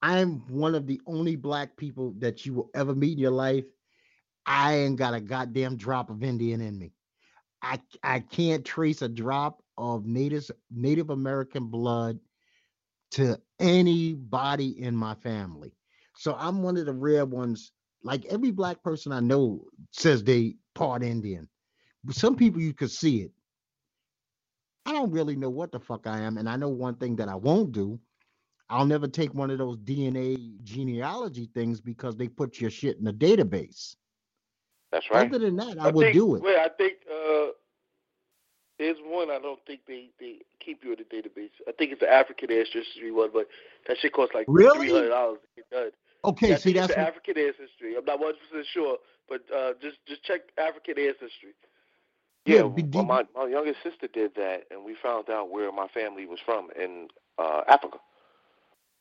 I'm 0.03 0.41
one 0.49 0.75
of 0.75 0.87
the 0.87 1.01
only 1.07 1.37
black 1.37 1.77
people 1.77 2.15
that 2.19 2.47
you 2.47 2.55
will 2.55 2.71
ever 2.75 2.95
meet 2.95 3.12
in 3.12 3.19
your 3.19 3.31
life. 3.31 3.67
I 4.47 4.75
ain't 4.77 4.97
got 4.97 5.15
a 5.15 5.21
goddamn 5.21 5.77
drop 5.77 6.09
of 6.09 6.23
Indian 6.23 6.62
in 6.62 6.79
me. 6.79 6.93
I 7.62 7.79
I 8.03 8.21
can't 8.21 8.65
trace 8.65 9.03
a 9.03 9.09
drop 9.09 9.62
of 9.77 10.07
Native 10.07 10.51
Native 10.71 11.11
American 11.11 11.67
blood 11.67 12.19
to 13.12 13.39
anybody 13.59 14.81
in 14.81 14.97
my 14.97 15.15
family. 15.17 15.73
So 16.17 16.35
I'm 16.39 16.62
one 16.62 16.79
of 16.79 16.87
the 16.87 16.93
rare 16.95 17.27
ones. 17.27 17.73
Like 18.02 18.24
every 18.27 18.51
black 18.51 18.82
person 18.82 19.12
I 19.12 19.20
know 19.20 19.64
says 19.93 20.22
they 20.22 20.56
part 20.74 21.02
Indian. 21.02 21.48
But 22.05 22.16
some 22.16 22.36
people 22.36 22.60
you 22.60 22.72
could 22.72 22.90
see 22.90 23.22
it. 23.22 23.32
I 24.86 24.93
don't 24.93 25.10
really 25.12 25.36
know 25.36 25.51
what 25.51 25.72
the 25.72 25.81
fuck 25.81 26.06
I 26.06 26.20
am, 26.20 26.39
and 26.39 26.48
I 26.48 26.56
know 26.56 26.68
one 26.68 26.94
thing 26.97 27.16
that 27.16 27.28
I 27.28 27.35
won't 27.35 27.72
do. 27.72 28.01
I'll 28.70 28.86
never 28.86 29.09
take 29.09 29.35
one 29.35 29.51
of 29.51 29.59
those 29.59 29.77
DNA 29.78 30.62
genealogy 30.62 31.51
things 31.52 31.81
because 31.81 32.16
they 32.16 32.28
put 32.28 32.60
your 32.60 32.70
shit 32.70 32.98
in 32.98 33.06
a 33.06 33.12
database. 33.12 33.97
That's 34.93 35.09
right. 35.10 35.28
Other 35.28 35.39
than 35.39 35.56
that, 35.56 35.78
I, 35.78 35.90
would 35.90 36.06
think, 36.06 36.14
do 36.14 36.36
it. 36.36 36.43
Wait, 36.43 36.56
I 36.56 36.68
think 36.68 36.94
uh, 37.09 37.48
there's 38.78 38.97
one. 39.05 39.31
I 39.31 39.39
don't 39.39 39.60
think 39.66 39.81
they, 39.86 40.10
they 40.18 40.39
keep 40.59 40.82
you 40.85 40.93
in 40.93 40.98
the 40.98 41.05
database. 41.05 41.51
I 41.68 41.72
think 41.72 41.93
it's 41.93 42.01
the 42.01 42.10
African 42.10 42.51
ancestry 42.51 43.10
one, 43.10 43.31
but 43.32 43.48
that 43.86 43.98
shit 43.98 44.12
costs 44.12 44.35
like 44.35 44.47
Really? 44.48 44.78
three 44.78 44.90
hundred 44.90 45.10
dollars 45.10 45.39
to 45.40 45.62
get 45.62 45.70
done. 45.70 45.90
Okay, 46.25 46.51
Yeah, 46.51 46.57
see 46.57 46.73
that's 46.73 46.89
what- 46.91 46.99
African 46.99 47.39
ancestry. 47.39 47.97
I'm 47.97 48.05
not 48.05 48.21
one 48.21 48.35
percent 48.37 48.67
sure, 48.67 48.99
but 49.29 49.43
uh, 49.55 49.73
just 49.81 49.99
just 50.07 50.23
check 50.23 50.41
African 50.59 50.99
ancestry. 50.99 51.55
Yeah, 52.47 52.57
Yeah, 52.57 52.63
well, 52.93 53.05
my 53.05 53.25
my 53.35 53.47
youngest 53.49 53.83
sister 53.83 54.07
did 54.09 54.35
that, 54.37 54.65
and 54.71 54.85
we 54.85 54.95
found 54.95 55.31
out 55.31 55.51
where 55.51 55.71
my 55.73 55.89
family 55.89 56.27
was 56.27 56.41
from 56.41 56.69
in 56.79 57.09
uh, 57.39 57.63
Africa. 57.69 57.99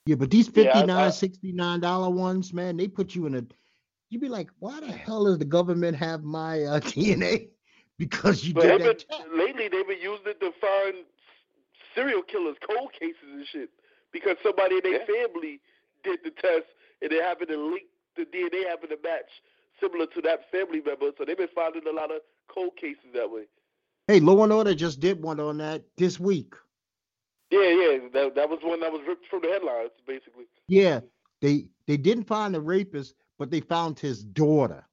yeah, 0.05 0.15
but 0.15 0.29
these 0.31 0.49
Yeah, 0.53 0.69
I- 0.71 0.73
59 0.73 0.97
I- 0.97 1.09
69 1.09 1.79
dollar 1.79 2.09
ones, 2.09 2.53
man, 2.53 2.77
they 2.77 2.87
put 2.87 3.15
you 3.15 3.25
in 3.25 3.35
a. 3.35 3.43
You'd 4.09 4.21
be 4.21 4.29
like, 4.29 4.49
why 4.59 4.79
the 4.79 4.91
hell 4.91 5.25
does 5.25 5.37
the 5.37 5.45
government 5.45 5.95
have 5.97 6.23
my 6.23 6.63
uh, 6.63 6.79
DNA? 6.91 7.49
Because 7.97 8.43
you 8.45 8.53
But 8.53 8.61
did 8.63 8.81
they've 8.81 8.87
that. 8.87 9.05
been, 9.29 9.37
lately 9.37 9.67
they've 9.67 9.87
been 9.87 10.01
using 10.01 10.25
it 10.27 10.39
to 10.39 10.51
find 10.59 11.05
serial 11.93 12.21
killers, 12.23 12.55
cold 12.65 12.91
cases 12.93 13.17
and 13.31 13.45
shit. 13.45 13.69
Because 14.11 14.37
somebody 14.41 14.75
in 14.77 14.81
their 14.83 15.01
Yeah. 15.01 15.05
family 15.27 15.59
did 16.03 16.19
the 16.23 16.31
test 16.31 16.65
and 17.01 17.11
they 17.11 17.17
happen 17.17 17.47
to 17.47 17.57
link 17.57 17.83
the 18.15 18.25
DNA 18.25 18.67
happen 18.67 18.89
to 18.89 18.97
match 19.03 19.29
similar 19.79 20.05
to 20.07 20.21
that 20.21 20.51
family 20.51 20.81
member. 20.81 21.11
So 21.17 21.25
they've 21.25 21.37
been 21.37 21.47
finding 21.55 21.83
a 21.87 21.91
lot 21.91 22.11
of 22.11 22.21
cold 22.53 22.75
cases 22.75 23.05
that 23.13 23.29
way. 23.31 23.43
Hey, 24.07 24.19
Law 24.19 24.43
and 24.43 24.51
Order 24.51 24.73
just 24.73 24.99
did 24.99 25.21
one 25.21 25.39
on 25.39 25.57
that 25.59 25.83
this 25.97 26.19
week. 26.19 26.53
Yeah, 27.51 27.69
yeah. 27.69 27.97
That 28.13 28.35
that 28.35 28.49
was 28.49 28.59
one 28.61 28.79
that 28.81 28.91
was 28.91 29.01
ripped 29.07 29.27
from 29.27 29.41
the 29.41 29.49
headlines, 29.49 29.91
basically. 30.05 30.45
Yeah, 30.67 31.01
they 31.41 31.67
they 31.87 31.97
didn't 31.97 32.25
find 32.25 32.53
the 32.53 32.61
rapist, 32.61 33.15
but 33.37 33.49
they 33.51 33.61
found 33.61 33.99
his 33.99 34.23
daughter. 34.23 34.85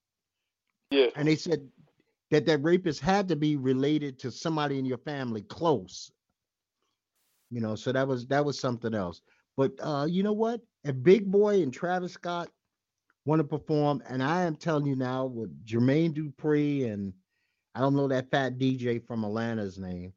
Yeah. 0.91 1.07
and 1.17 1.27
they 1.27 1.35
said 1.35 1.69
that 2.31 2.47
that 2.47 2.63
rapist 2.63 3.01
had 3.01 3.29
to 3.29 3.37
be 3.37 3.57
related 3.57 4.21
to 4.21 4.31
somebody 4.31 4.79
in 4.79 4.85
your 4.85 4.99
family 4.99 5.43
close 5.43 6.13
you 7.51 7.61
know 7.61 7.75
so 7.75 7.93
that 7.93 8.07
was 8.07 8.27
that 8.27 8.45
was 8.45 8.59
something 8.59 8.95
else 8.95 9.21
but 9.57 9.73
uh 9.81 10.07
you 10.09 10.23
know 10.23 10.33
what 10.33 10.61
if 10.87 11.03
big 11.03 11.31
boy 11.31 11.63
and 11.63 11.73
travis 11.73 12.13
scott 12.13 12.49
want 13.25 13.41
to 13.41 13.45
perform 13.45 14.03
and 14.09 14.23
i 14.23 14.43
am 14.43 14.55
telling 14.55 14.87
you 14.87 14.97
now 14.97 15.25
with 15.27 15.51
jermaine 15.67 16.15
dupri 16.15 16.91
and 16.93 17.13
i 17.75 17.81
don't 17.81 17.97
know 17.97 18.09
that 18.09 18.31
fat 18.31 18.57
dj 18.59 19.05
from 19.07 19.25
atlanta's 19.25 19.79
name 19.79 20.13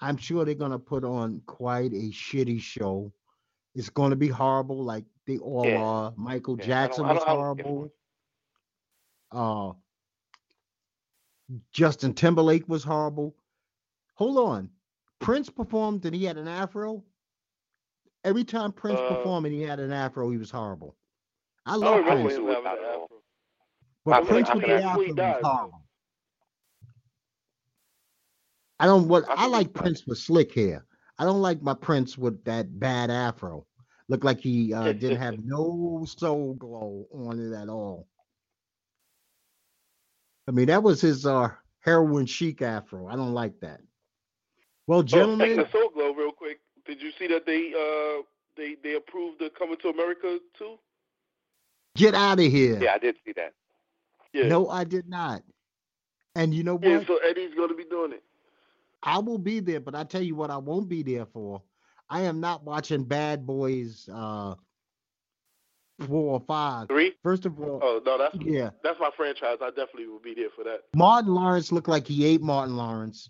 i'm 0.00 0.16
sure 0.16 0.44
they're 0.44 0.54
going 0.54 0.70
to 0.70 0.78
put 0.78 1.04
on 1.04 1.40
quite 1.46 1.92
a 1.92 2.10
shitty 2.10 2.60
show 2.60 3.12
it's 3.74 3.90
going 3.90 4.10
to 4.10 4.16
be 4.16 4.28
horrible 4.28 4.82
like 4.84 5.04
they 5.26 5.38
all 5.38 5.66
Yeah. 5.66 5.78
are 5.78 6.12
michael 6.16 6.56
Yeah, 6.58 6.66
jackson 6.66 7.04
I 7.04 7.12
was 7.12 7.24
don't- 7.24 7.28
I 7.28 7.34
don't 7.34 7.56
get 7.56 7.66
horrible 7.66 7.92
uh 9.32 9.72
Justin 11.72 12.14
Timberlake 12.14 12.66
was 12.66 12.82
horrible. 12.82 13.34
Hold 14.14 14.38
on. 14.38 14.70
Prince 15.18 15.50
performed 15.50 16.02
and 16.06 16.14
he 16.16 16.24
had 16.24 16.38
an 16.38 16.48
afro. 16.48 17.04
Every 18.24 18.44
time 18.44 18.72
Prince 18.72 19.00
Uh, 19.00 19.14
performed 19.16 19.46
and 19.46 19.54
he 19.54 19.62
had 19.62 19.80
an 19.80 19.92
afro, 19.92 20.30
he 20.30 20.36
was 20.38 20.50
horrible. 20.50 20.96
I 21.66 21.72
I 21.72 21.76
love 21.76 22.04
don't 22.04 22.06
Prince, 22.06 22.36
him 22.36 22.44
Prince. 22.44 22.54
having 22.54 22.64
Not 22.64 22.78
an 22.78 22.84
at 22.84 22.94
all. 22.94 23.04
afro. 23.04 23.16
but 24.04 24.12
I 24.14 24.20
Prince 24.24 24.54
with 24.54 24.64
the 24.64 24.82
afro 24.84 25.14
was 25.14 25.36
horrible. 25.42 25.82
I 28.80 28.86
don't 28.86 29.08
what 29.08 29.24
I 29.28 29.34
I, 29.44 29.46
like. 29.46 29.72
Prince 29.72 30.06
with 30.06 30.18
slick 30.18 30.54
hair. 30.54 30.86
I 31.18 31.24
don't 31.24 31.42
like 31.42 31.62
my 31.62 31.74
Prince 31.74 32.18
with 32.18 32.44
that 32.44 32.78
bad 32.80 33.10
afro. 33.10 33.66
Looked 34.08 34.24
like 34.24 34.40
he 34.40 34.74
uh, 34.74 34.92
didn't 34.92 35.18
have 35.20 35.38
no 35.44 36.04
soul 36.06 36.54
glow 36.54 37.06
on 37.14 37.38
it 37.40 37.52
at 37.56 37.68
all. 37.68 38.08
I 40.48 40.50
mean, 40.50 40.66
that 40.66 40.82
was 40.82 41.00
his 41.00 41.26
uh 41.26 41.50
heroin 41.80 42.26
chic 42.26 42.62
afro. 42.62 43.06
I 43.08 43.16
don't 43.16 43.34
like 43.34 43.58
that. 43.60 43.80
Well, 44.88 45.00
Oh, 45.00 45.02
gentlemen, 45.02 45.38
Soul 45.38 45.60
Glow, 45.60 45.70
real 45.72 45.90
quick, 45.90 45.91
did 46.86 47.00
you 47.00 47.10
see 47.18 47.26
that 47.28 47.46
they 47.46 47.72
uh 47.72 48.22
they 48.56 48.76
they 48.82 48.94
approved 48.96 49.38
the 49.40 49.50
Coming 49.58 49.76
to 49.82 49.88
America 49.88 50.38
too? 50.58 50.78
get 51.96 52.14
out 52.14 52.40
of 52.40 52.46
here. 52.46 52.82
Yeah, 52.82 52.94
I 52.94 52.98
did 52.98 53.16
see 53.24 53.32
that. 53.36 53.52
Yeah. 54.32 54.48
No, 54.48 54.68
I 54.68 54.84
did 54.84 55.08
not. 55.08 55.42
And 56.34 56.54
you 56.54 56.62
know 56.62 56.76
what? 56.76 56.88
Yeah, 56.88 57.04
so 57.06 57.18
Eddie's 57.18 57.54
gonna 57.54 57.74
be 57.74 57.84
doing 57.84 58.12
it. 58.12 58.22
I 59.02 59.18
will 59.18 59.38
be 59.38 59.60
there, 59.60 59.80
but 59.80 59.94
I 59.94 60.04
tell 60.04 60.22
you 60.22 60.34
what, 60.34 60.50
I 60.50 60.56
won't 60.56 60.88
be 60.88 61.02
there 61.02 61.26
for. 61.26 61.62
I 62.08 62.22
am 62.22 62.40
not 62.40 62.64
watching 62.64 63.04
Bad 63.04 63.46
Boys 63.46 64.08
uh 64.12 64.54
four 66.06 66.34
or 66.34 66.40
five. 66.40 66.88
Three? 66.88 67.12
First 67.22 67.46
of 67.46 67.60
all, 67.60 67.80
Oh 67.82 68.00
no, 68.04 68.18
that's 68.18 68.36
yeah, 68.40 68.70
that's 68.82 68.98
my 69.00 69.10
franchise. 69.16 69.58
I 69.60 69.68
definitely 69.68 70.06
will 70.06 70.20
be 70.20 70.34
there 70.34 70.50
for 70.56 70.64
that. 70.64 70.80
Martin 70.94 71.34
Lawrence 71.34 71.72
looked 71.72 71.88
like 71.88 72.06
he 72.06 72.24
ate 72.24 72.40
Martin 72.40 72.76
Lawrence, 72.76 73.28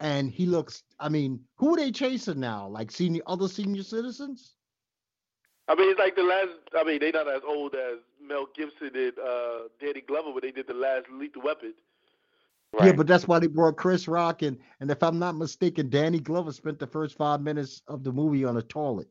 and 0.00 0.30
he 0.30 0.46
looks. 0.46 0.82
I 1.00 1.08
mean, 1.08 1.40
who 1.56 1.74
are 1.74 1.76
they 1.76 1.90
chasing 1.90 2.40
now? 2.40 2.68
Like 2.68 2.90
senior 2.90 3.22
other 3.26 3.48
senior 3.48 3.82
citizens? 3.82 4.54
I 5.68 5.74
mean, 5.74 5.90
it's 5.90 5.98
like 5.98 6.16
the 6.16 6.22
last. 6.22 6.50
I 6.76 6.84
mean, 6.84 7.00
they're 7.00 7.12
not 7.12 7.28
as 7.28 7.42
old 7.46 7.74
as 7.74 7.98
Mel 8.20 8.46
Gibson 8.54 8.90
and 8.94 9.18
uh, 9.18 9.58
Danny 9.80 10.00
Glover, 10.00 10.32
when 10.32 10.42
they 10.42 10.52
did 10.52 10.66
the 10.66 10.74
last 10.74 11.06
Lethal 11.10 11.42
Weapon. 11.42 11.74
Yeah, 12.84 12.92
but 12.92 13.06
that's 13.06 13.26
why 13.26 13.38
they 13.38 13.46
brought 13.46 13.76
Chris 13.76 14.06
Rock 14.06 14.42
and 14.42 14.58
And 14.80 14.90
if 14.90 15.02
I'm 15.02 15.18
not 15.18 15.36
mistaken, 15.36 15.88
Danny 15.88 16.20
Glover 16.20 16.52
spent 16.52 16.78
the 16.78 16.86
first 16.86 17.16
five 17.16 17.40
minutes 17.40 17.82
of 17.88 18.04
the 18.04 18.12
movie 18.12 18.44
on 18.44 18.56
a 18.56 18.62
toilet 18.62 19.08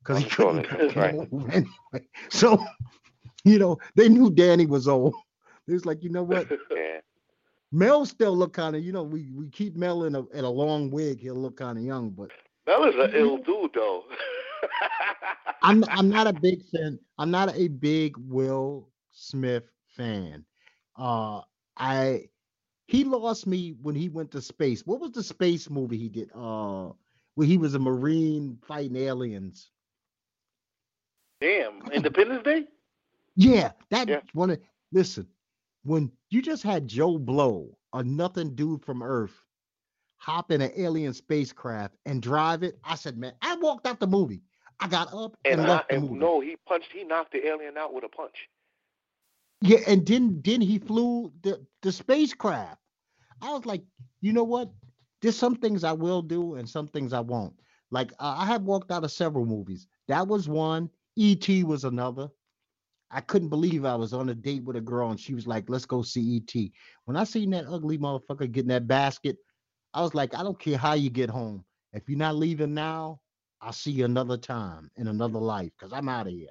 because 0.00 0.22
he 0.22 0.28
couldn't 0.28 0.64
toilet, 0.64 0.96
right. 0.96 1.14
anyway. 1.52 2.08
So, 2.30 2.62
you 3.44 3.58
know, 3.58 3.78
they 3.94 4.08
knew 4.08 4.30
Danny 4.30 4.66
was 4.66 4.88
old. 4.88 5.14
It 5.68 5.72
was 5.72 5.86
like, 5.86 6.02
you 6.02 6.10
know 6.10 6.24
what? 6.24 6.50
yeah. 6.70 7.00
Mel 7.72 8.04
still 8.06 8.36
look 8.36 8.52
kind 8.52 8.76
of, 8.76 8.84
you 8.84 8.92
know, 8.92 9.02
we, 9.02 9.30
we 9.34 9.48
keep 9.48 9.76
Mel 9.76 10.04
in 10.04 10.14
a 10.14 10.24
in 10.28 10.44
a 10.44 10.50
long 10.50 10.90
wig. 10.90 11.20
He'll 11.20 11.34
look 11.34 11.56
kind 11.56 11.78
of 11.78 11.84
young, 11.84 12.10
but 12.10 12.30
that 12.66 12.78
was 12.78 12.94
an 12.96 13.10
ill 13.14 13.38
dude, 13.38 13.72
though. 13.74 14.04
I'm 15.62 15.84
I'm 15.88 16.08
not 16.08 16.26
a 16.26 16.32
big 16.40 16.62
fan. 16.70 16.98
I'm 17.18 17.30
not 17.30 17.54
a 17.56 17.68
big 17.68 18.16
Will 18.18 18.88
Smith 19.12 19.64
fan. 19.88 20.44
Uh, 20.96 21.40
I 21.76 22.28
he 22.86 23.04
lost 23.04 23.46
me 23.46 23.74
when 23.82 23.94
he 23.94 24.08
went 24.08 24.30
to 24.32 24.40
space. 24.42 24.86
What 24.86 25.00
was 25.00 25.12
the 25.12 25.22
space 25.22 25.68
movie 25.70 25.96
he 25.98 26.08
did? 26.08 26.30
Uh, 26.34 26.90
where 27.34 27.46
he 27.46 27.58
was 27.58 27.74
a 27.74 27.78
Marine 27.78 28.58
fighting 28.66 28.96
aliens. 28.96 29.70
Damn, 31.40 31.82
Independence 31.92 32.42
Day. 32.44 32.66
Yeah, 33.36 33.72
that 33.90 34.08
Yeah. 34.08 34.20
one. 34.32 34.50
of- 34.50 34.60
Listen, 34.92 35.26
when 35.84 36.10
you 36.30 36.42
just 36.42 36.62
had 36.62 36.88
Joe 36.88 37.18
Blow, 37.18 37.76
a 37.92 38.02
nothing 38.02 38.54
dude 38.56 38.84
from 38.84 39.02
Earth, 39.02 39.34
hop 40.16 40.50
in 40.50 40.60
an 40.62 40.72
alien 40.76 41.12
spacecraft 41.14 41.94
and 42.06 42.22
drive 42.22 42.62
it, 42.62 42.78
I 42.84 42.96
said, 42.96 43.16
man, 43.18 43.34
I 43.42 43.56
walked 43.56 43.86
out 43.86 44.00
the 44.00 44.06
movie. 44.06 44.42
I 44.80 44.88
got 44.88 45.12
up 45.14 45.36
and, 45.44 45.60
And, 45.60 45.62
I, 45.62 45.68
left 45.68 45.88
the 45.90 45.96
and 45.96 46.04
movie. 46.04 46.18
no, 46.18 46.40
he 46.40 46.56
punched. 46.66 46.92
He 46.92 47.04
knocked 47.04 47.32
the 47.32 47.46
alien 47.46 47.76
out 47.78 47.94
with 47.94 48.04
a 48.04 48.08
punch. 48.08 48.48
Yeah, 49.60 49.78
and 49.86 50.06
then 50.06 50.42
then 50.44 50.60
he 50.60 50.78
flew 50.78 51.32
the 51.42 51.64
the 51.82 51.92
spacecraft. 51.92 52.80
I 53.40 53.52
was 53.52 53.64
like, 53.66 53.82
you 54.20 54.32
know 54.32 54.44
what? 54.44 54.70
There's 55.22 55.36
some 55.38 55.56
things 55.56 55.84
I 55.84 55.92
will 55.92 56.22
do 56.22 56.56
and 56.56 56.68
some 56.68 56.88
things 56.88 57.12
I 57.12 57.20
won't. 57.20 57.54
Like 57.90 58.12
uh, 58.18 58.34
I 58.38 58.46
have 58.46 58.62
walked 58.62 58.90
out 58.90 59.04
of 59.04 59.12
several 59.12 59.46
movies. 59.46 59.86
That 60.08 60.26
was 60.28 60.48
one. 60.48 60.90
E.T. 61.16 61.64
was 61.64 61.84
another. 61.84 62.28
I 63.14 63.20
couldn't 63.20 63.48
believe 63.48 63.84
I 63.84 63.94
was 63.94 64.12
on 64.12 64.28
a 64.28 64.34
date 64.34 64.64
with 64.64 64.76
a 64.76 64.80
girl 64.80 65.10
and 65.10 65.20
she 65.20 65.34
was 65.34 65.46
like, 65.46 65.70
"Let's 65.70 65.86
go 65.86 66.02
see 66.02 66.20
E.T." 66.20 66.72
When 67.04 67.16
I 67.16 67.22
seen 67.22 67.50
that 67.50 67.66
ugly 67.68 67.96
motherfucker 67.96 68.50
getting 68.50 68.70
that 68.70 68.88
basket, 68.88 69.36
I 69.94 70.02
was 70.02 70.14
like, 70.14 70.34
"I 70.34 70.42
don't 70.42 70.58
care 70.58 70.76
how 70.76 70.94
you 70.94 71.10
get 71.10 71.30
home. 71.30 71.64
If 71.92 72.08
you're 72.08 72.18
not 72.18 72.34
leaving 72.34 72.74
now, 72.74 73.20
I'll 73.60 73.72
see 73.72 73.92
you 73.92 74.04
another 74.04 74.36
time 74.36 74.90
in 74.96 75.06
another 75.06 75.38
life 75.38 75.70
because 75.78 75.92
I'm 75.92 76.08
out 76.08 76.26
of 76.26 76.32
here." 76.32 76.48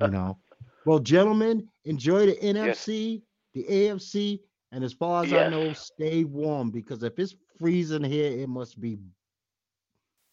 you 0.00 0.08
know. 0.08 0.36
Well, 0.84 0.98
gentlemen, 0.98 1.68
enjoy 1.84 2.26
the 2.26 2.36
NFC, 2.42 3.22
the 3.54 3.64
AFC, 3.68 4.40
and 4.72 4.82
as 4.82 4.92
far 4.92 5.22
as 5.22 5.32
I 5.32 5.44
know, 5.44 5.72
stay 5.72 6.24
warm 6.24 6.70
because 6.70 7.04
if 7.04 7.18
it's 7.20 7.36
freezing 7.56 8.02
here, 8.02 8.32
it 8.32 8.48
must 8.48 8.80
be 8.80 8.98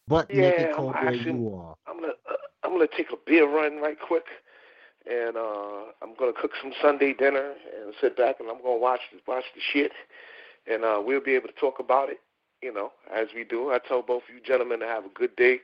butt 0.08 0.28
Yeah, 0.32 0.42
naked 0.42 0.72
cold 0.74 0.94
where 1.02 1.14
you 1.14 1.54
are. 1.54 1.76
I'm 1.86 2.00
gonna 2.00 2.12
I'm 2.68 2.74
gonna 2.74 2.86
take 2.94 3.10
a 3.12 3.16
beer 3.26 3.48
run 3.48 3.80
right 3.80 3.98
quick, 3.98 4.26
and 5.10 5.38
uh, 5.38 5.84
I'm 6.02 6.14
gonna 6.18 6.34
cook 6.38 6.50
some 6.60 6.72
Sunday 6.82 7.14
dinner 7.14 7.54
and 7.82 7.94
sit 7.98 8.14
back 8.14 8.40
and 8.40 8.50
I'm 8.50 8.62
gonna 8.62 8.76
watch 8.76 9.00
watch 9.26 9.44
the 9.54 9.60
shit, 9.72 9.92
and 10.70 10.84
uh, 10.84 11.00
we'll 11.02 11.22
be 11.22 11.34
able 11.34 11.48
to 11.48 11.54
talk 11.54 11.78
about 11.78 12.10
it, 12.10 12.20
you 12.60 12.74
know, 12.74 12.92
as 13.10 13.28
we 13.34 13.44
do. 13.44 13.70
I 13.70 13.78
tell 13.78 14.02
both 14.02 14.24
of 14.28 14.34
you 14.34 14.42
gentlemen 14.42 14.80
to 14.80 14.86
have 14.86 15.06
a 15.06 15.08
good 15.14 15.34
day. 15.36 15.60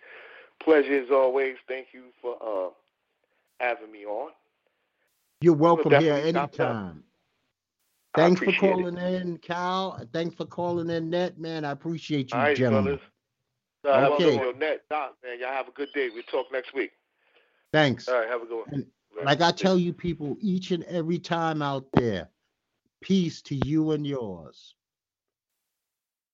Pleasure 0.63 1.03
as 1.03 1.11
always. 1.11 1.57
Thank 1.69 1.89
you 1.93 2.05
for 2.23 2.39
uh, 2.41 2.71
having 3.61 3.93
me 3.93 4.07
on. 4.07 4.31
You're 5.43 5.53
welcome 5.53 5.93
here 6.01 6.15
anytime. 6.15 7.05
Thanks 8.17 8.41
for 8.41 8.45
appreciate 8.45 8.71
it. 8.71 8.73
calling 8.73 8.97
in, 8.97 9.39
Cal. 9.39 10.01
Thanks 10.15 10.37
for 10.37 10.47
calling 10.47 10.89
in, 10.89 11.11
Net, 11.11 11.39
man. 11.39 11.67
I 11.67 11.73
appreciate 11.73 12.33
you, 12.33 12.39
right, 12.39 12.57
gentlemen. 12.57 12.97
fellas. 12.97 13.11
Right, 13.85 14.05
Okay. 14.05 14.37
have 14.37 14.41
a 14.41 14.53
good. 14.53 14.59
Net, 14.59 14.83
Doc, 14.91 15.17
man, 15.23 15.39
y'all 15.41 15.51
have 15.51 15.69
a 15.69 15.73
good 15.73 15.93
day. 15.95 16.11
We'll 16.11 16.23
talk 16.25 16.47
next 16.53 16.75
week. 16.75 16.93
Thanks. 17.73 18.09
All 18.09 18.15
right, 18.19 18.29
have 18.29 18.43
a 18.43 18.47
good 18.47 18.59
one. 18.59 18.67
And 18.73 18.87
Like 19.25 19.41
I 19.41 19.51
tell 19.53 19.79
you 19.79 19.93
people 19.93 20.37
each 20.41 20.71
and 20.71 20.85
every 20.85 21.19
time 21.19 21.63
out 21.63 21.87
there, 21.93 22.31
peace 23.03 23.43
to 23.43 23.55
you 23.55 23.93
and 23.93 24.07
yours. 24.07 24.75